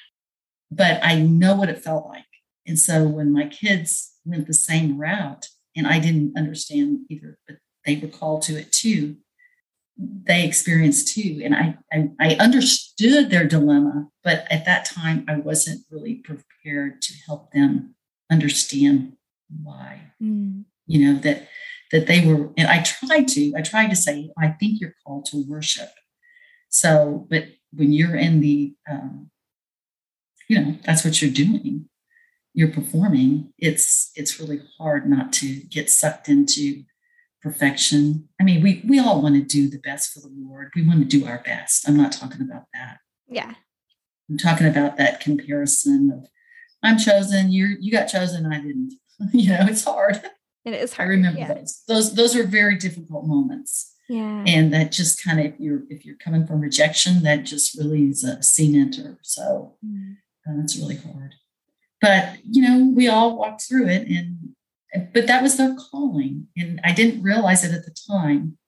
but 0.76 1.00
I 1.02 1.20
know 1.20 1.54
what 1.54 1.68
it 1.68 1.82
felt 1.82 2.06
like. 2.06 2.24
And 2.66 2.78
so 2.78 3.06
when 3.06 3.32
my 3.32 3.46
kids 3.46 4.12
went 4.24 4.46
the 4.46 4.54
same 4.54 4.98
route, 4.98 5.48
and 5.76 5.86
I 5.86 5.98
didn't 5.98 6.36
understand 6.36 7.00
either, 7.08 7.38
but 7.46 7.58
they 7.84 7.96
were 7.96 8.08
called 8.08 8.42
to 8.42 8.58
it 8.58 8.72
too, 8.72 9.16
they 9.96 10.44
experienced 10.44 11.14
too. 11.14 11.40
And 11.44 11.54
I, 11.54 11.76
I, 11.92 12.10
I 12.20 12.34
understood 12.36 13.30
their 13.30 13.46
dilemma, 13.46 14.08
but 14.22 14.46
at 14.50 14.64
that 14.64 14.84
time 14.84 15.24
I 15.28 15.36
wasn't 15.36 15.84
really 15.90 16.16
prepared 16.16 17.02
to 17.02 17.12
help 17.26 17.52
them 17.52 17.94
understand 18.30 19.16
why. 19.62 20.00
Mm. 20.22 20.64
You 20.86 21.12
know, 21.12 21.20
that 21.20 21.48
that 21.92 22.06
they 22.06 22.26
were, 22.26 22.50
and 22.56 22.68
I 22.68 22.82
tried 22.82 23.28
to, 23.28 23.54
I 23.56 23.62
tried 23.62 23.88
to 23.90 23.96
say, 23.96 24.30
I 24.36 24.48
think 24.48 24.80
you're 24.80 24.96
called 25.06 25.26
to 25.26 25.44
worship. 25.48 25.90
So, 26.68 27.26
but 27.30 27.44
when 27.72 27.92
you're 27.92 28.16
in 28.16 28.40
the 28.40 28.74
um, 28.90 29.30
you 30.48 30.60
know 30.60 30.76
that's 30.84 31.04
what 31.04 31.20
you're 31.20 31.30
doing 31.30 31.88
you're 32.54 32.70
performing 32.70 33.52
it's 33.58 34.10
it's 34.14 34.38
really 34.40 34.60
hard 34.78 35.08
not 35.08 35.32
to 35.32 35.60
get 35.64 35.90
sucked 35.90 36.28
into 36.28 36.84
perfection 37.42 38.28
i 38.40 38.44
mean 38.44 38.62
we 38.62 38.82
we 38.88 38.98
all 38.98 39.20
want 39.20 39.34
to 39.34 39.42
do 39.42 39.68
the 39.68 39.78
best 39.80 40.12
for 40.12 40.20
the 40.20 40.32
lord 40.34 40.70
we 40.74 40.86
want 40.86 40.98
to 41.00 41.04
do 41.04 41.26
our 41.26 41.42
best 41.44 41.86
i'm 41.88 41.96
not 41.96 42.12
talking 42.12 42.40
about 42.40 42.64
that 42.72 42.98
yeah 43.28 43.52
i'm 44.30 44.38
talking 44.38 44.66
about 44.66 44.96
that 44.96 45.20
comparison 45.20 46.10
of 46.14 46.26
i'm 46.82 46.96
chosen 46.98 47.52
you 47.52 47.76
you 47.80 47.92
got 47.92 48.06
chosen 48.06 48.46
i 48.46 48.56
didn't 48.60 48.94
you 49.32 49.50
know 49.50 49.58
it's 49.68 49.84
hard 49.84 50.22
it 50.64 50.72
is 50.72 50.94
i 50.98 51.02
remember 51.02 51.38
yeah. 51.40 51.52
those 51.52 51.82
those 51.86 52.14
those 52.14 52.34
are 52.34 52.44
very 52.46 52.76
difficult 52.76 53.26
moments 53.26 53.90
Yeah. 54.08 54.44
And 54.46 54.70
that 54.74 54.92
just 54.92 55.24
kind 55.24 55.40
of 55.40 55.46
if 55.46 55.54
you're 55.58 55.82
if 55.88 56.04
you're 56.04 56.20
coming 56.24 56.46
from 56.46 56.60
rejection, 56.60 57.22
that 57.22 57.44
just 57.52 57.74
really 57.78 58.02
is 58.12 58.22
a 58.22 58.42
cementer. 58.42 59.16
So 59.22 59.76
Mm. 59.82 60.16
uh, 60.46 60.60
it's 60.62 60.76
really 60.76 60.96
hard. 61.06 61.32
But 62.04 62.38
you 62.44 62.60
know, 62.62 62.92
we 62.94 63.08
all 63.08 63.38
walked 63.38 63.62
through 63.62 63.88
it 63.88 64.06
and 64.08 64.50
but 65.12 65.26
that 65.26 65.42
was 65.42 65.56
their 65.56 65.74
calling. 65.74 66.48
And 66.56 66.80
I 66.84 66.92
didn't 66.92 67.22
realize 67.22 67.64
it 67.64 67.72
at 67.72 67.84
the 67.84 67.96
time 68.08 68.58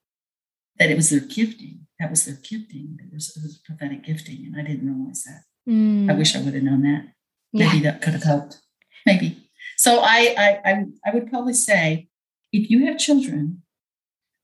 that 0.78 0.90
it 0.90 0.96
was 0.96 1.10
their 1.10 1.20
gifting. 1.20 1.86
That 2.00 2.10
was 2.10 2.24
their 2.24 2.34
gifting. 2.36 2.98
It 3.00 3.12
was, 3.12 3.36
it 3.36 3.42
was 3.42 3.58
prophetic 3.64 4.04
gifting. 4.04 4.44
And 4.46 4.56
I 4.60 4.62
didn't 4.68 4.86
realize 4.92 5.22
that. 5.24 5.42
Mm. 5.70 6.10
I 6.10 6.14
wish 6.14 6.34
I 6.34 6.40
would 6.42 6.54
have 6.54 6.62
known 6.62 6.82
that. 6.82 7.04
Yeah. 7.52 7.66
Maybe 7.66 7.80
that 7.84 8.02
could 8.02 8.14
have 8.14 8.22
helped. 8.24 8.58
Maybe. 9.04 9.48
So 9.76 10.00
I, 10.02 10.34
I 10.36 10.48
I 10.70 10.84
I 11.06 11.10
would 11.14 11.30
probably 11.30 11.52
say 11.54 12.08
if 12.52 12.70
you 12.70 12.86
have 12.86 12.98
children, 12.98 13.62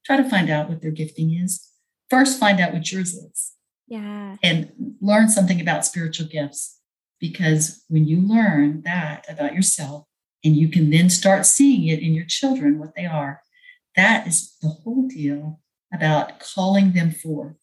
try 0.05 0.16
to 0.19 0.28
find 0.28 0.51
out 0.51 0.69
what 0.69 0.82
their 0.82 0.90
gifting 0.90 1.35
is. 1.35 1.69
First, 2.10 2.39
find 2.39 2.60
out 2.60 2.73
what 2.74 2.93
yours 2.93 3.14
is 3.14 3.52
Yeah. 3.89 4.36
and 4.43 4.70
learn 5.01 5.28
something 5.31 5.60
about 5.60 5.86
spiritual 5.86 6.27
gifts. 6.27 6.78
Because 7.22 7.84
when 7.88 8.08
you 8.08 8.20
learn 8.20 8.82
that 8.82 9.24
about 9.28 9.54
yourself, 9.54 10.06
and 10.44 10.56
you 10.56 10.68
can 10.68 10.90
then 10.90 11.08
start 11.08 11.46
seeing 11.46 11.86
it 11.86 12.00
in 12.00 12.14
your 12.14 12.24
children, 12.26 12.80
what 12.80 12.96
they 12.96 13.06
are, 13.06 13.42
that 13.94 14.26
is 14.26 14.56
the 14.60 14.68
whole 14.68 15.06
deal 15.06 15.60
about 15.94 16.40
calling 16.40 16.94
them 16.94 17.12
forth. 17.12 17.54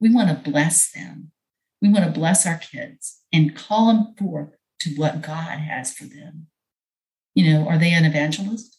We 0.00 0.12
want 0.12 0.30
to 0.30 0.50
bless 0.50 0.90
them. 0.90 1.32
We 1.82 1.90
want 1.90 2.06
to 2.06 2.10
bless 2.10 2.46
our 2.46 2.56
kids 2.56 3.20
and 3.30 3.54
call 3.54 3.88
them 3.88 4.14
forth 4.18 4.56
to 4.80 4.90
what 4.94 5.20
God 5.20 5.58
has 5.58 5.92
for 5.92 6.04
them. 6.04 6.46
You 7.34 7.52
know, 7.52 7.68
are 7.68 7.76
they 7.76 7.92
an 7.92 8.06
evangelist? 8.06 8.78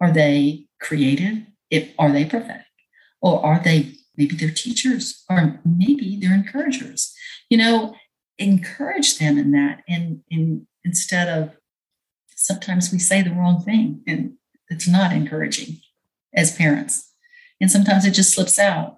Are 0.00 0.12
they 0.12 0.68
creative? 0.80 1.38
If 1.70 1.92
are 1.98 2.12
they 2.12 2.24
prophetic? 2.24 2.66
Or 3.20 3.44
are 3.44 3.58
they 3.58 3.94
maybe 4.16 4.36
they're 4.36 4.50
teachers 4.50 5.24
or 5.28 5.60
maybe 5.64 6.20
they're 6.20 6.34
encouragers? 6.34 7.12
You 7.50 7.58
know, 7.58 7.96
encourage 8.38 9.18
them 9.18 9.38
in 9.38 9.52
that 9.52 9.82
and, 9.88 10.20
and 10.30 10.66
instead 10.84 11.28
of 11.28 11.56
sometimes 12.34 12.92
we 12.92 12.98
say 12.98 13.22
the 13.22 13.30
wrong 13.30 13.62
thing 13.62 14.02
and 14.06 14.34
it's 14.68 14.88
not 14.88 15.12
encouraging 15.12 15.78
as 16.34 16.56
parents. 16.56 17.12
And 17.60 17.70
sometimes 17.70 18.04
it 18.04 18.10
just 18.10 18.34
slips 18.34 18.58
out. 18.58 18.96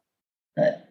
But 0.56 0.88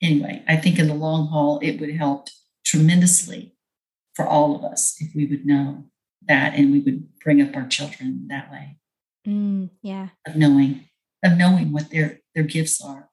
anyway, 0.00 0.44
I 0.46 0.56
think 0.56 0.78
in 0.78 0.86
the 0.86 0.94
long 0.94 1.28
haul, 1.28 1.58
it 1.60 1.80
would 1.80 1.94
help 1.96 2.28
tremendously 2.64 3.54
for 4.14 4.26
all 4.26 4.54
of 4.54 4.62
us 4.64 4.96
if 5.00 5.14
we 5.14 5.26
would 5.26 5.44
know 5.44 5.84
that 6.28 6.54
and 6.54 6.70
we 6.70 6.78
would 6.80 7.08
bring 7.20 7.42
up 7.42 7.56
our 7.56 7.66
children 7.66 8.26
that 8.28 8.50
way 8.50 8.76
Mm. 9.26 9.70
Yeah. 9.82 10.08
of 10.26 10.36
knowing 10.36 10.84
of 11.24 11.36
knowing 11.36 11.72
what 11.72 11.90
their 11.90 12.20
their 12.34 12.44
gifts 12.44 12.80
are. 12.80 13.07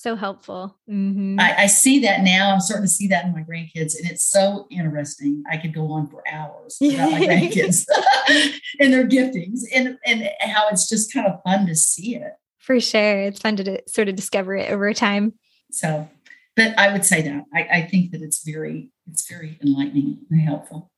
So 0.00 0.16
helpful. 0.16 0.78
hmm 0.88 1.36
I, 1.38 1.64
I 1.64 1.66
see 1.66 1.98
that 1.98 2.22
now. 2.22 2.50
I'm 2.50 2.60
starting 2.60 2.86
to 2.86 2.90
see 2.90 3.06
that 3.08 3.26
in 3.26 3.32
my 3.32 3.42
grandkids, 3.42 3.94
and 3.94 4.10
it's 4.10 4.24
so 4.24 4.66
interesting. 4.70 5.44
I 5.50 5.58
could 5.58 5.74
go 5.74 5.92
on 5.92 6.06
for 6.06 6.22
hours 6.26 6.78
about 6.80 7.10
my 7.10 7.20
grandkids 7.20 7.84
and 8.80 8.94
their 8.94 9.06
giftings, 9.06 9.60
and 9.74 9.98
and 10.06 10.26
how 10.40 10.68
it's 10.68 10.88
just 10.88 11.12
kind 11.12 11.26
of 11.26 11.42
fun 11.42 11.66
to 11.66 11.74
see 11.74 12.16
it. 12.16 12.32
For 12.56 12.80
sure. 12.80 13.24
It's 13.24 13.40
fun 13.40 13.56
to 13.56 13.62
d- 13.62 13.80
sort 13.88 14.08
of 14.08 14.16
discover 14.16 14.56
it 14.56 14.70
over 14.70 14.94
time. 14.94 15.34
So, 15.70 16.08
but 16.56 16.78
I 16.78 16.90
would 16.94 17.04
say 17.04 17.20
that 17.20 17.44
I, 17.54 17.68
I 17.80 17.82
think 17.82 18.12
that 18.12 18.22
it's 18.22 18.42
very 18.42 18.90
it's 19.06 19.28
very 19.28 19.58
enlightening 19.62 20.20
and 20.30 20.40
helpful. 20.40 20.90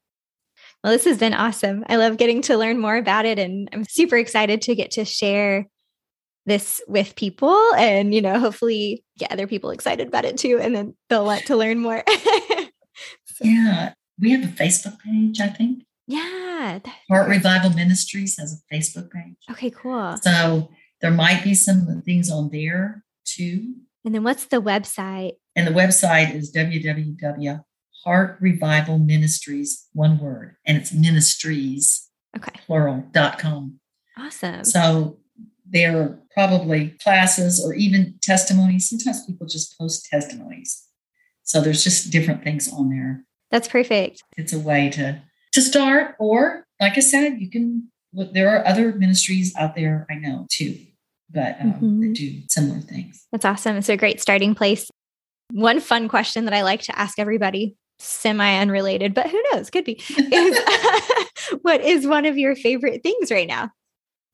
Well, 0.84 0.92
this 0.92 1.06
has 1.06 1.18
been 1.18 1.34
awesome. 1.34 1.84
I 1.88 1.96
love 1.96 2.18
getting 2.18 2.40
to 2.42 2.56
learn 2.56 2.78
more 2.78 2.96
about 2.96 3.24
it. 3.24 3.40
And 3.40 3.68
I'm 3.72 3.82
super 3.82 4.16
excited 4.16 4.62
to 4.62 4.76
get 4.76 4.92
to 4.92 5.04
share 5.04 5.66
this 6.46 6.80
with 6.88 7.14
people 7.16 7.56
and, 7.76 8.14
you 8.14 8.20
know, 8.20 8.38
hopefully 8.38 9.04
get 9.18 9.30
other 9.32 9.46
people 9.46 9.70
excited 9.70 10.08
about 10.08 10.24
it 10.24 10.36
too. 10.36 10.58
And 10.60 10.74
then 10.74 10.96
they'll 11.08 11.24
want 11.24 11.44
to 11.46 11.56
learn 11.56 11.78
more. 11.78 12.02
So, 13.24 13.44
Yeah, 13.46 13.94
we 14.20 14.30
have 14.32 14.44
a 14.44 14.48
Facebook 14.48 14.98
page. 15.00 15.40
I 15.40 15.48
think 15.48 15.84
yeah. 16.06 16.80
Heart 17.08 17.28
Revival 17.28 17.70
Ministries 17.70 18.36
has 18.38 18.52
a 18.52 18.74
Facebook 18.74 19.10
page. 19.10 19.36
Okay, 19.50 19.70
cool. 19.70 20.16
So 20.22 20.70
there 21.00 21.10
might 21.10 21.42
be 21.42 21.54
some 21.54 22.02
things 22.04 22.30
on 22.30 22.50
there 22.50 23.04
too. 23.24 23.74
And 24.04 24.14
then 24.14 24.22
what's 24.24 24.44
the 24.46 24.60
website? 24.60 25.32
And 25.56 25.66
the 25.66 25.70
website 25.72 26.34
is 26.34 26.52
www. 26.54 27.64
Heart 28.04 28.36
Revival 28.40 28.98
Ministries, 28.98 29.88
one 29.94 30.18
word, 30.18 30.56
and 30.66 30.76
it's 30.76 30.92
ministries, 30.92 32.08
Okay. 32.36 32.60
plural, 32.66 33.04
dot 33.12 33.38
com. 33.38 33.78
Awesome. 34.18 34.64
So 34.64 35.18
there 35.72 36.00
are 36.00 36.18
probably 36.34 36.90
classes 37.02 37.62
or 37.64 37.74
even 37.74 38.14
testimonies. 38.22 38.88
Sometimes 38.90 39.24
people 39.26 39.46
just 39.46 39.76
post 39.78 40.06
testimonies. 40.10 40.86
So 41.44 41.60
there's 41.60 41.82
just 41.82 42.10
different 42.10 42.44
things 42.44 42.72
on 42.72 42.90
there. 42.90 43.24
That's 43.50 43.68
perfect. 43.68 44.22
It's 44.36 44.52
a 44.52 44.58
way 44.58 44.90
to 44.90 45.22
to 45.52 45.60
start, 45.60 46.14
or 46.18 46.64
like 46.80 46.96
I 46.96 47.00
said, 47.00 47.38
you 47.40 47.50
can 47.50 47.90
look. 48.14 48.32
There 48.32 48.48
are 48.54 48.66
other 48.66 48.92
ministries 48.94 49.54
out 49.56 49.74
there 49.74 50.06
I 50.10 50.14
know 50.14 50.46
too, 50.50 50.78
but 51.30 51.60
um, 51.60 51.72
Mhm. 51.74 52.00
that 52.00 52.14
do 52.14 52.40
similar 52.48 52.80
things. 52.80 53.26
That's 53.32 53.44
awesome. 53.44 53.76
It's 53.76 53.88
a 53.90 53.96
great 53.96 54.20
starting 54.20 54.54
place. 54.54 54.88
One 55.52 55.80
fun 55.80 56.08
question 56.08 56.46
that 56.46 56.54
I 56.54 56.62
like 56.62 56.80
to 56.82 56.98
ask 56.98 57.18
everybody, 57.18 57.76
semi 57.98 58.58
unrelated, 58.58 59.12
but 59.12 59.28
who 59.28 59.42
knows, 59.52 59.68
could 59.68 59.84
be, 59.84 60.00
is 60.08 60.58
what 61.62 61.82
is 61.82 62.06
one 62.06 62.24
of 62.24 62.38
your 62.38 62.56
favorite 62.56 63.02
things 63.02 63.30
right 63.30 63.48
now? 63.48 63.70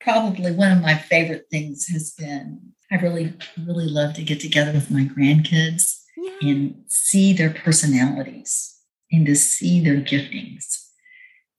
Probably 0.01 0.53
one 0.53 0.73
of 0.73 0.83
my 0.83 0.95
favorite 0.97 1.47
things 1.51 1.89
has 1.89 2.13
been 2.13 2.73
I 2.91 2.97
really 2.97 3.35
really 3.67 3.89
love 3.89 4.15
to 4.15 4.23
get 4.23 4.41
together 4.41 4.73
with 4.73 4.91
my 4.91 5.03
grandkids 5.05 6.03
Yeah. 6.17 6.49
and 6.51 6.75
see 6.89 7.33
their 7.33 7.51
personalities 7.51 8.77
and 9.13 9.27
to 9.27 9.35
see 9.37 9.83
their 9.85 10.01
giftings 10.01 10.87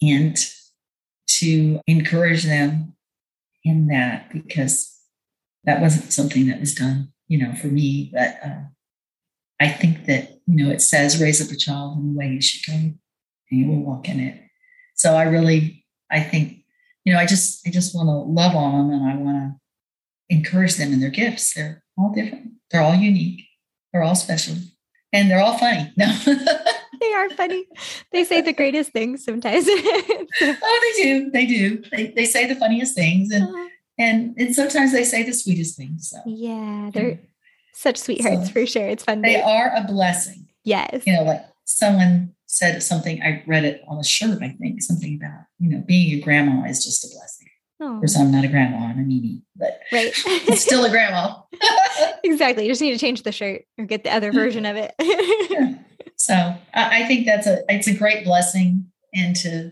and 0.01 0.35
to 1.39 1.79
encourage 1.87 2.43
them 2.45 2.95
in 3.63 3.87
that 3.87 4.31
because 4.31 4.97
that 5.65 5.81
wasn't 5.81 6.11
something 6.13 6.47
that 6.47 6.59
was 6.59 6.73
done 6.75 7.11
you 7.27 7.37
know 7.37 7.53
for 7.55 7.67
me 7.67 8.09
but 8.13 8.37
uh, 8.43 8.61
i 9.59 9.67
think 9.69 10.05
that 10.05 10.39
you 10.47 10.55
know 10.63 10.71
it 10.71 10.81
says 10.81 11.21
raise 11.21 11.41
up 11.45 11.51
a 11.51 11.57
child 11.57 11.97
in 11.97 12.13
the 12.13 12.17
way 12.19 12.27
you 12.27 12.41
should 12.41 12.65
go 12.65 12.73
and 12.77 12.99
you 13.49 13.67
will 13.67 13.83
walk 13.83 14.07
in 14.09 14.19
it 14.19 14.41
so 14.95 15.15
i 15.15 15.23
really 15.23 15.85
i 16.09 16.19
think 16.21 16.58
you 17.05 17.13
know 17.13 17.19
i 17.19 17.25
just 17.25 17.65
i 17.67 17.71
just 17.71 17.95
want 17.95 18.07
to 18.07 18.13
love 18.13 18.55
on 18.55 18.89
them 18.89 18.99
and 18.99 19.09
i 19.09 19.15
want 19.15 19.37
to 19.37 19.59
encourage 20.29 20.75
them 20.75 20.93
in 20.93 20.99
their 20.99 21.09
gifts. 21.09 21.53
They're 21.53 21.83
all 21.97 22.11
different. 22.13 22.51
They're 22.71 22.81
all 22.81 22.95
unique. 22.95 23.45
They're 23.91 24.03
all 24.03 24.15
special. 24.15 24.55
And 25.11 25.29
they're 25.29 25.41
all 25.41 25.57
funny. 25.57 25.91
No. 25.97 26.15
They 26.99 27.13
are 27.13 27.29
funny. 27.29 27.65
They 28.11 28.25
say 28.25 28.41
the 28.41 28.51
greatest 28.51 28.91
things 28.91 29.23
sometimes. 29.23 29.65
oh 29.69 30.93
they 30.97 31.01
do. 31.01 31.31
They 31.31 31.45
do. 31.45 31.81
They, 31.93 32.07
they 32.07 32.25
say 32.25 32.45
the 32.45 32.55
funniest 32.57 32.93
things 32.93 33.31
and 33.31 33.45
uh-huh. 33.45 33.69
and 33.97 34.35
and 34.37 34.53
sometimes 34.53 34.91
they 34.91 35.05
say 35.05 35.23
the 35.23 35.31
sweetest 35.31 35.77
things 35.77 36.09
so. 36.09 36.17
Yeah, 36.25 36.91
they're 36.93 37.17
such 37.71 37.95
sweethearts 37.95 38.47
So, 38.47 38.51
for 38.51 38.65
sure. 38.65 38.85
It's 38.85 39.05
fun. 39.05 39.21
they 39.21 39.41
are 39.41 39.71
a 39.77 39.85
blessing. 39.85 40.49
Yes. 40.65 41.03
you 41.07 41.13
know 41.13 41.23
like 41.23 41.45
someone 41.63 42.35
said 42.49 42.81
something 42.81 43.21
i 43.21 43.43
read 43.47 43.63
it 43.63 43.81
on 43.87 43.99
a 43.99 44.03
shirt 44.03 44.41
i 44.41 44.49
think 44.59 44.81
something 44.81 45.19
about 45.21 45.45
you 45.59 45.69
know 45.69 45.83
being 45.87 46.17
a 46.17 46.21
grandma 46.21 46.67
is 46.67 46.83
just 46.83 47.05
a 47.05 47.07
blessing 47.15 47.47
Oh, 47.81 47.93
of 47.93 47.99
course 47.99 48.17
i'm 48.17 48.31
not 48.31 48.43
a 48.43 48.49
grandma 48.49 48.77
i'm 48.77 48.99
a 48.99 49.03
meanie 49.03 49.41
but 49.55 49.79
right. 49.93 50.11
it's 50.25 50.61
still 50.61 50.83
a 50.83 50.89
grandma 50.89 51.35
exactly. 52.23 52.63
You 52.63 52.71
just 52.71 52.81
need 52.81 52.91
to 52.91 52.99
change 52.99 53.23
the 53.23 53.31
shirt 53.31 53.63
or 53.77 53.85
get 53.85 54.03
the 54.03 54.13
other 54.13 54.31
version 54.31 54.65
of 54.65 54.75
it. 54.75 54.93
Yeah. 55.49 55.75
so 56.15 56.55
I, 56.73 57.05
think 57.05 57.25
that's 57.25 57.47
a 57.47 57.63
it's 57.69 57.87
a 57.87 57.93
great 57.93 58.23
blessing 58.23 58.91
and 59.13 59.35
to 59.37 59.71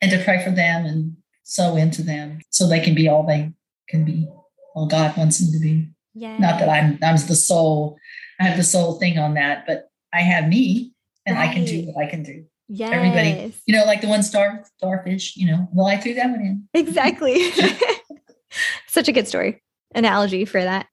and 0.00 0.10
to 0.10 0.22
pray 0.22 0.42
for 0.44 0.50
them 0.50 0.86
and 0.86 1.16
sow 1.42 1.76
into 1.76 2.02
them 2.02 2.40
so 2.50 2.68
they 2.68 2.80
can 2.80 2.94
be 2.94 3.08
all 3.08 3.26
they 3.26 3.52
can 3.88 4.04
be 4.04 4.28
all 4.74 4.86
god 4.86 5.16
wants 5.16 5.38
them 5.38 5.52
to 5.52 5.58
be 5.58 5.88
yeah. 6.14 6.38
not 6.38 6.60
that 6.60 6.68
i'm 6.68 6.96
i'm 7.02 7.16
the 7.16 7.34
sole 7.34 7.98
i 8.38 8.44
have 8.44 8.56
the 8.56 8.62
sole 8.62 9.00
thing 9.00 9.18
on 9.18 9.34
that 9.34 9.64
but 9.66 9.90
i 10.14 10.20
have 10.20 10.48
me 10.48 10.89
and 11.26 11.38
i 11.38 11.52
can 11.52 11.64
do 11.64 11.82
what 11.86 12.04
i 12.04 12.08
can 12.08 12.22
do 12.22 12.44
yes. 12.68 12.90
everybody- 12.92 13.54
you 13.66 13.76
know 13.76 13.84
like 13.84 14.00
the 14.00 14.08
one 14.08 14.22
star 14.22 14.64
starfish 14.78 15.36
you 15.36 15.46
know 15.46 15.68
well 15.72 15.86
i 15.86 15.96
threw 15.96 16.14
that 16.14 16.30
one 16.30 16.40
in 16.40 16.68
Exactly. 16.74 17.50
Such 18.88 19.08
a 19.08 19.12
good 19.12 19.28
story 19.28 19.62
analogy 19.94 20.44
for 20.44 20.62
that. 20.62 20.86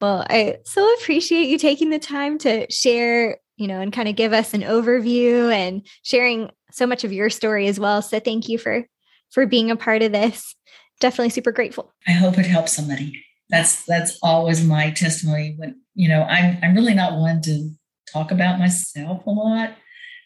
Well, 0.00 0.24
I 0.28 0.58
so 0.64 0.86
appreciate 0.94 1.48
you 1.48 1.58
taking 1.58 1.90
the 1.90 1.98
time 1.98 2.38
to 2.38 2.70
share, 2.70 3.38
you 3.56 3.66
know, 3.68 3.80
and 3.80 3.92
kind 3.92 4.08
of 4.08 4.16
give 4.16 4.32
us 4.32 4.54
an 4.54 4.62
overview 4.62 5.52
and 5.52 5.86
sharing 6.02 6.50
so 6.72 6.86
much 6.86 7.04
of 7.04 7.12
your 7.12 7.30
story 7.30 7.68
as 7.68 7.78
well. 7.78 8.02
So 8.02 8.18
thank 8.20 8.48
you 8.48 8.58
for 8.58 8.86
for 9.30 9.46
being 9.46 9.70
a 9.70 9.76
part 9.76 10.02
of 10.02 10.12
this. 10.12 10.54
Definitely 11.00 11.30
super 11.30 11.52
grateful. 11.52 11.92
i 12.08 12.12
hope 12.12 12.38
it 12.38 12.46
helps 12.46 12.72
somebody 12.72 13.22
that's 13.50 13.84
that's 13.84 14.18
always 14.22 14.64
my 14.64 14.90
testimony 14.90 15.54
when 15.58 15.78
you 15.94 16.08
know 16.08 16.22
i'm 16.22 16.58
i'm 16.62 16.74
really 16.74 16.94
not 16.94 17.18
one 17.18 17.40
to 17.42 17.70
talk 18.12 18.30
about 18.30 18.58
myself 18.58 19.26
a 19.26 19.30
lot 19.30 19.70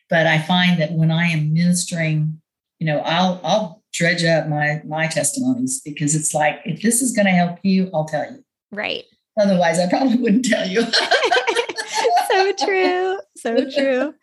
but 0.08 0.26
i 0.26 0.38
find 0.38 0.80
that 0.80 0.92
when 0.92 1.10
i 1.10 1.26
am 1.26 1.52
ministering 1.52 2.40
you 2.78 2.86
know 2.86 3.00
i'll 3.00 3.40
i'll 3.44 3.82
dredge 3.92 4.24
up 4.24 4.48
my 4.48 4.80
my 4.84 5.06
testimonies 5.06 5.80
because 5.84 6.14
it's 6.14 6.32
like 6.32 6.60
if 6.64 6.80
this 6.82 7.02
is 7.02 7.12
going 7.12 7.26
to 7.26 7.32
help 7.32 7.58
you 7.62 7.90
i'll 7.92 8.04
tell 8.04 8.30
you 8.30 8.44
Right. 8.72 9.04
Otherwise, 9.38 9.78
I 9.78 9.88
probably 9.88 10.16
wouldn't 10.16 10.44
tell 10.44 10.68
you. 10.68 10.82
so 12.30 12.52
true. 12.64 13.18
So 13.36 13.70
true. 13.70 14.14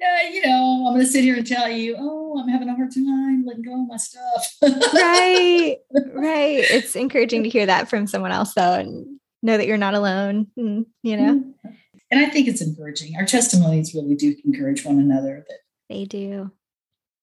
Yeah, 0.00 0.30
you 0.30 0.42
know, 0.46 0.84
I'm 0.86 0.94
going 0.94 1.04
to 1.04 1.10
sit 1.10 1.24
here 1.24 1.36
and 1.36 1.46
tell 1.46 1.68
you, 1.68 1.96
oh, 1.98 2.38
I'm 2.40 2.48
having 2.48 2.68
a 2.68 2.74
hard 2.74 2.94
time 2.94 3.44
letting 3.44 3.62
go 3.62 3.82
of 3.82 3.88
my 3.88 3.96
stuff. 3.96 4.54
right. 4.62 5.76
Right. 6.14 6.64
It's 6.70 6.94
encouraging 6.94 7.42
to 7.44 7.48
hear 7.48 7.66
that 7.66 7.88
from 7.88 8.06
someone 8.06 8.32
else, 8.32 8.54
though, 8.54 8.74
and 8.74 9.18
know 9.42 9.56
that 9.56 9.66
you're 9.66 9.76
not 9.76 9.94
alone, 9.94 10.48
and, 10.56 10.86
you 11.02 11.16
know? 11.16 11.34
Mm-hmm. 11.34 11.70
And 12.10 12.20
I 12.24 12.30
think 12.30 12.48
it's 12.48 12.62
encouraging. 12.62 13.16
Our 13.16 13.26
testimonies 13.26 13.94
really 13.94 14.14
do 14.14 14.34
encourage 14.44 14.84
one 14.84 14.98
another 14.98 15.44
that 15.48 15.58
they 15.88 16.04
do. 16.04 16.52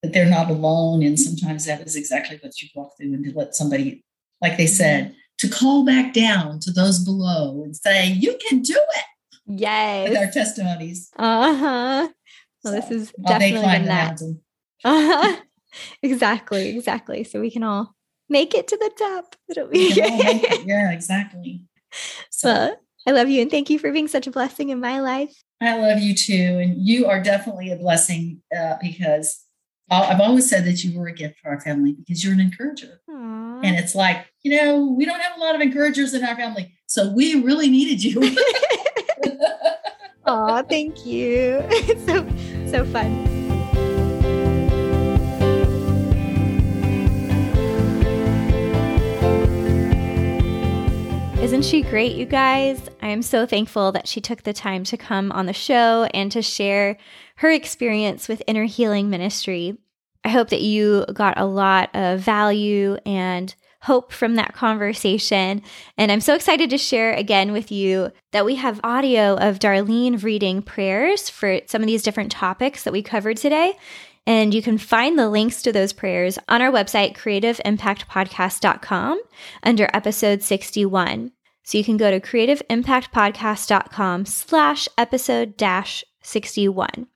That 0.04 0.14
they're 0.14 0.30
not 0.30 0.50
alone. 0.50 1.04
And 1.04 1.20
sometimes 1.20 1.66
that 1.66 1.82
is 1.82 1.96
exactly 1.96 2.38
what 2.42 2.62
you 2.62 2.70
walk 2.76 2.92
through 2.98 3.14
and 3.14 3.26
to 3.26 3.34
let 3.36 3.56
somebody, 3.56 4.04
like 4.42 4.58
they 4.58 4.68
said, 4.68 5.06
mm-hmm. 5.06 5.14
to 5.40 5.50
call 5.50 5.86
back 5.86 6.14
down 6.14 6.60
to 6.62 6.72
those 6.72 7.04
below 7.04 7.64
and 7.64 7.76
say, 7.76 8.08
you 8.08 8.38
can 8.48 8.62
do 8.62 8.78
it. 8.78 9.06
Yes. 9.48 10.10
With 10.10 10.18
our 10.18 10.32
testimonies. 10.32 11.10
Uh 11.18 11.56
huh. 11.56 12.10
Well, 12.64 12.64
so, 12.64 12.72
this 12.72 12.92
is 12.92 13.14
definitely 13.26 13.62
been 13.62 13.86
that. 13.86 14.22
Uh 14.84 15.24
huh. 15.24 15.42
exactly. 16.04 16.76
Exactly. 16.76 17.24
So 17.24 17.40
we 17.40 17.52
can 17.52 17.64
all 17.64 17.96
make 18.30 18.54
it 18.54 18.68
to 18.68 18.78
the 18.78 18.92
top. 18.98 19.36
It'll 19.50 19.68
be 19.68 19.94
yeah, 20.66 20.92
exactly. 20.92 21.64
So 22.30 22.76
I 23.06 23.12
love 23.12 23.30
you 23.30 23.42
and 23.42 23.52
thank 23.52 23.70
you 23.70 23.78
for 23.78 23.92
being 23.92 24.08
such 24.08 24.28
a 24.28 24.32
blessing 24.32 24.70
in 24.70 24.80
my 24.80 25.00
life. 25.00 25.32
I 25.62 25.78
love 25.78 26.00
you 26.00 26.16
too, 26.16 26.60
and 26.62 26.76
you 26.86 27.06
are 27.06 27.22
definitely 27.22 27.72
a 27.72 27.78
blessing 27.78 28.42
uh, 28.56 28.76
because 28.82 29.46
I've 29.90 30.20
always 30.20 30.50
said 30.50 30.66
that 30.66 30.84
you 30.84 30.98
were 30.98 31.08
a 31.08 31.14
gift 31.14 31.40
for 31.40 31.50
our 31.50 31.62
family 31.62 31.94
because 31.94 32.24
you're 32.24 32.34
an 32.34 32.40
encourager. 32.40 33.02
Aww. 33.10 33.64
And 33.64 33.78
it's 33.78 33.96
like, 33.96 34.26
you 34.44 34.58
know, 34.58 34.86
we 34.98 35.06
don't 35.06 35.20
have 35.20 35.38
a 35.38 35.40
lot 35.40 35.56
of 35.56 35.62
encouragers 35.62 36.14
in 36.14 36.24
our 36.24 36.36
family. 36.36 36.74
So 36.88 37.12
we 37.12 37.42
really 37.42 37.70
needed 37.70 38.04
you. 38.04 38.20
Aw, 40.26 40.64
thank 40.64 41.06
you. 41.06 41.64
It's 41.70 42.06
so 42.06 42.28
so 42.72 42.86
fun. 42.92 43.35
Isn't 51.56 51.72
she 51.72 51.84
great, 51.84 52.18
you 52.18 52.26
guys? 52.26 52.90
I 53.02 53.08
am 53.08 53.22
so 53.22 53.46
thankful 53.46 53.94
that 53.94 54.10
she 54.10 54.20
took 54.20 54.44
the 54.44 54.52
time 54.52 54.84
to 54.84 54.98
come 54.98 55.32
on 55.32 55.46
the 55.46 55.54
show 55.54 56.04
and 56.14 56.30
to 56.34 56.42
share 56.42 56.98
her 57.38 57.50
experience 57.50 58.28
with 58.28 58.44
Inner 58.46 58.66
Healing 58.66 59.10
Ministry. 59.10 59.78
I 60.26 60.30
hope 60.32 60.50
that 60.50 60.64
you 60.64 61.06
got 61.14 61.40
a 61.40 61.46
lot 61.46 61.96
of 61.96 62.20
value 62.20 62.98
and 63.06 63.56
hope 63.84 64.12
from 64.12 64.36
that 64.36 64.54
conversation. 64.54 65.62
And 65.98 66.12
I'm 66.12 66.20
so 66.20 66.36
excited 66.36 66.70
to 66.72 66.78
share 66.78 67.14
again 67.14 67.54
with 67.54 67.72
you 67.72 68.12
that 68.34 68.44
we 68.44 68.56
have 68.56 68.82
audio 68.84 69.38
of 69.38 69.58
Darlene 69.58 70.22
reading 70.22 70.62
prayers 70.62 71.30
for 71.30 71.62
some 71.68 71.82
of 71.82 71.88
these 71.88 72.04
different 72.04 72.34
topics 72.34 72.84
that 72.84 72.92
we 72.92 73.02
covered 73.02 73.38
today. 73.38 73.78
And 74.28 74.54
you 74.54 74.62
can 74.62 74.78
find 74.78 75.18
the 75.18 75.30
links 75.30 75.62
to 75.62 75.72
those 75.72 75.94
prayers 75.94 76.38
on 76.50 76.62
our 76.62 76.72
website, 76.72 77.16
creativeimpactpodcast.com, 77.16 79.22
under 79.64 79.90
episode 79.94 80.44
61. 80.44 81.32
So 81.66 81.78
you 81.80 81.84
can 81.84 81.98
go 81.98 82.12
to 82.12 82.22
creativeimpactpodcast.com 82.22 84.26
slash 84.26 84.88
episode 84.98 85.58
dash 85.58 86.06
61. 86.22 87.08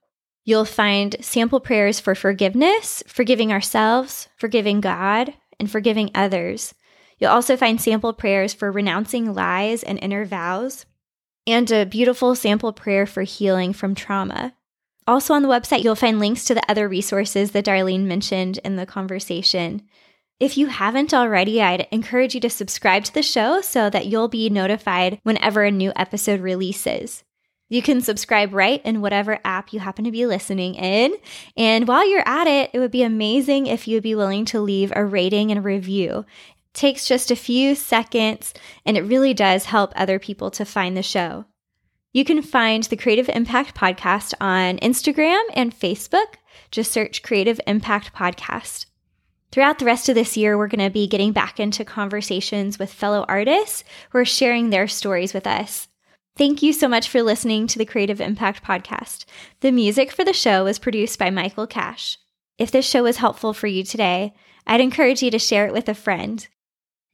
You'll 0.43 0.65
find 0.65 1.15
sample 1.21 1.59
prayers 1.59 1.99
for 1.99 2.15
forgiveness, 2.15 3.03
forgiving 3.05 3.51
ourselves, 3.51 4.27
forgiving 4.35 4.81
God, 4.81 5.35
and 5.59 5.69
forgiving 5.69 6.09
others. 6.15 6.73
You'll 7.19 7.29
also 7.29 7.55
find 7.55 7.79
sample 7.79 8.13
prayers 8.13 8.51
for 8.53 8.71
renouncing 8.71 9.35
lies 9.35 9.83
and 9.83 9.99
inner 10.01 10.25
vows, 10.25 10.87
and 11.45 11.69
a 11.69 11.85
beautiful 11.85 12.33
sample 12.33 12.73
prayer 12.73 13.05
for 13.05 13.21
healing 13.21 13.73
from 13.73 13.93
trauma. 13.93 14.55
Also 15.05 15.35
on 15.35 15.43
the 15.43 15.47
website, 15.47 15.83
you'll 15.83 15.93
find 15.95 16.19
links 16.19 16.45
to 16.45 16.55
the 16.55 16.63
other 16.67 16.87
resources 16.87 17.51
that 17.51 17.65
Darlene 17.65 18.05
mentioned 18.05 18.57
in 18.59 18.77
the 18.77 18.87
conversation. 18.87 19.83
If 20.39 20.57
you 20.57 20.67
haven't 20.67 21.13
already, 21.13 21.61
I'd 21.61 21.87
encourage 21.91 22.33
you 22.33 22.39
to 22.41 22.49
subscribe 22.49 23.03
to 23.03 23.13
the 23.13 23.21
show 23.21 23.59
so 23.59 23.89
that 23.89 24.05
you'll 24.05 24.29
be 24.29 24.49
notified 24.49 25.19
whenever 25.23 25.63
a 25.63 25.71
new 25.71 25.91
episode 25.97 26.39
releases. 26.39 27.25
You 27.67 27.81
can 27.81 27.99
subscribe 27.99 28.53
right 28.53 28.81
in 28.85 29.01
whatever 29.01 29.39
app 29.43 29.73
you 29.73 29.81
happen 29.81 30.05
to 30.05 30.11
be 30.11 30.25
listening 30.25 30.75
in. 30.75 31.13
And 31.57 31.87
while 31.87 32.09
you're 32.09 32.27
at 32.27 32.47
it, 32.47 32.71
it 32.73 32.79
would 32.79 32.89
be 32.89 33.03
amazing 33.03 33.67
if 33.67 33.85
you'd 33.85 34.01
be 34.01 34.15
willing 34.15 34.45
to 34.45 34.61
leave 34.61 34.93
a 34.95 35.03
rating 35.03 35.51
and 35.51 35.63
review. 35.63 36.19
It 36.19 36.73
takes 36.73 37.05
just 37.05 37.31
a 37.31 37.35
few 37.35 37.75
seconds 37.75 38.53
and 38.85 38.95
it 38.95 39.03
really 39.03 39.33
does 39.33 39.65
help 39.65 39.91
other 39.95 40.19
people 40.19 40.49
to 40.51 40.63
find 40.63 40.95
the 40.95 41.03
show. 41.03 41.45
You 42.13 42.23
can 42.23 42.41
find 42.41 42.83
the 42.85 42.97
Creative 42.97 43.29
Impact 43.29 43.75
Podcast 43.75 44.33
on 44.41 44.77
Instagram 44.79 45.43
and 45.53 45.77
Facebook. 45.77 46.35
Just 46.71 46.91
search 46.91 47.21
Creative 47.21 47.59
Impact 47.67 48.15
Podcast. 48.15 48.85
Throughout 49.51 49.79
the 49.79 49.85
rest 49.85 50.09
of 50.09 50.15
this 50.15 50.37
year, 50.37 50.57
we're 50.57 50.67
going 50.67 50.85
to 50.85 50.93
be 50.93 51.07
getting 51.07 51.31
back 51.31 51.59
into 51.59 51.83
conversations 51.83 52.77
with 52.77 52.93
fellow 52.93 53.25
artists 53.27 53.83
who 54.11 54.19
are 54.19 54.25
sharing 54.25 54.69
their 54.69 54.87
stories 54.87 55.33
with 55.33 55.47
us. 55.47 55.87
Thank 56.37 56.61
you 56.61 56.71
so 56.71 56.87
much 56.87 57.09
for 57.09 57.23
listening 57.23 57.67
to 57.67 57.79
the 57.79 57.85
Creative 57.85 58.21
Impact 58.21 58.63
Podcast. 58.63 59.25
The 59.61 59.71
music 59.71 60.11
for 60.11 60.23
the 60.23 60.33
show 60.33 60.63
was 60.63 60.79
produced 60.79 61.17
by 61.17 61.31
Michael 61.31 61.67
Cash. 61.67 62.17
If 62.57 62.71
this 62.71 62.87
show 62.87 63.03
was 63.03 63.17
helpful 63.17 63.53
for 63.53 63.67
you 63.67 63.83
today, 63.83 64.33
I'd 64.67 64.81
encourage 64.81 65.23
you 65.23 65.31
to 65.31 65.39
share 65.39 65.65
it 65.65 65.73
with 65.73 65.89
a 65.89 65.95
friend. 65.95 66.47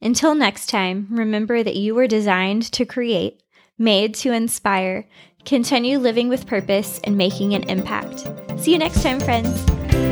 Until 0.02 0.34
next 0.34 0.68
time, 0.68 1.08
remember 1.10 1.62
that 1.62 1.76
you 1.76 1.94
were 1.94 2.06
designed 2.06 2.70
to 2.72 2.84
create, 2.84 3.42
made 3.78 4.14
to 4.16 4.32
inspire, 4.32 5.08
continue 5.46 5.98
living 5.98 6.28
with 6.28 6.46
purpose, 6.46 7.00
and 7.02 7.16
making 7.16 7.54
an 7.54 7.62
impact. 7.64 8.28
See 8.60 8.72
you 8.72 8.78
next 8.78 9.02
time, 9.02 9.20
friends. 9.20 10.05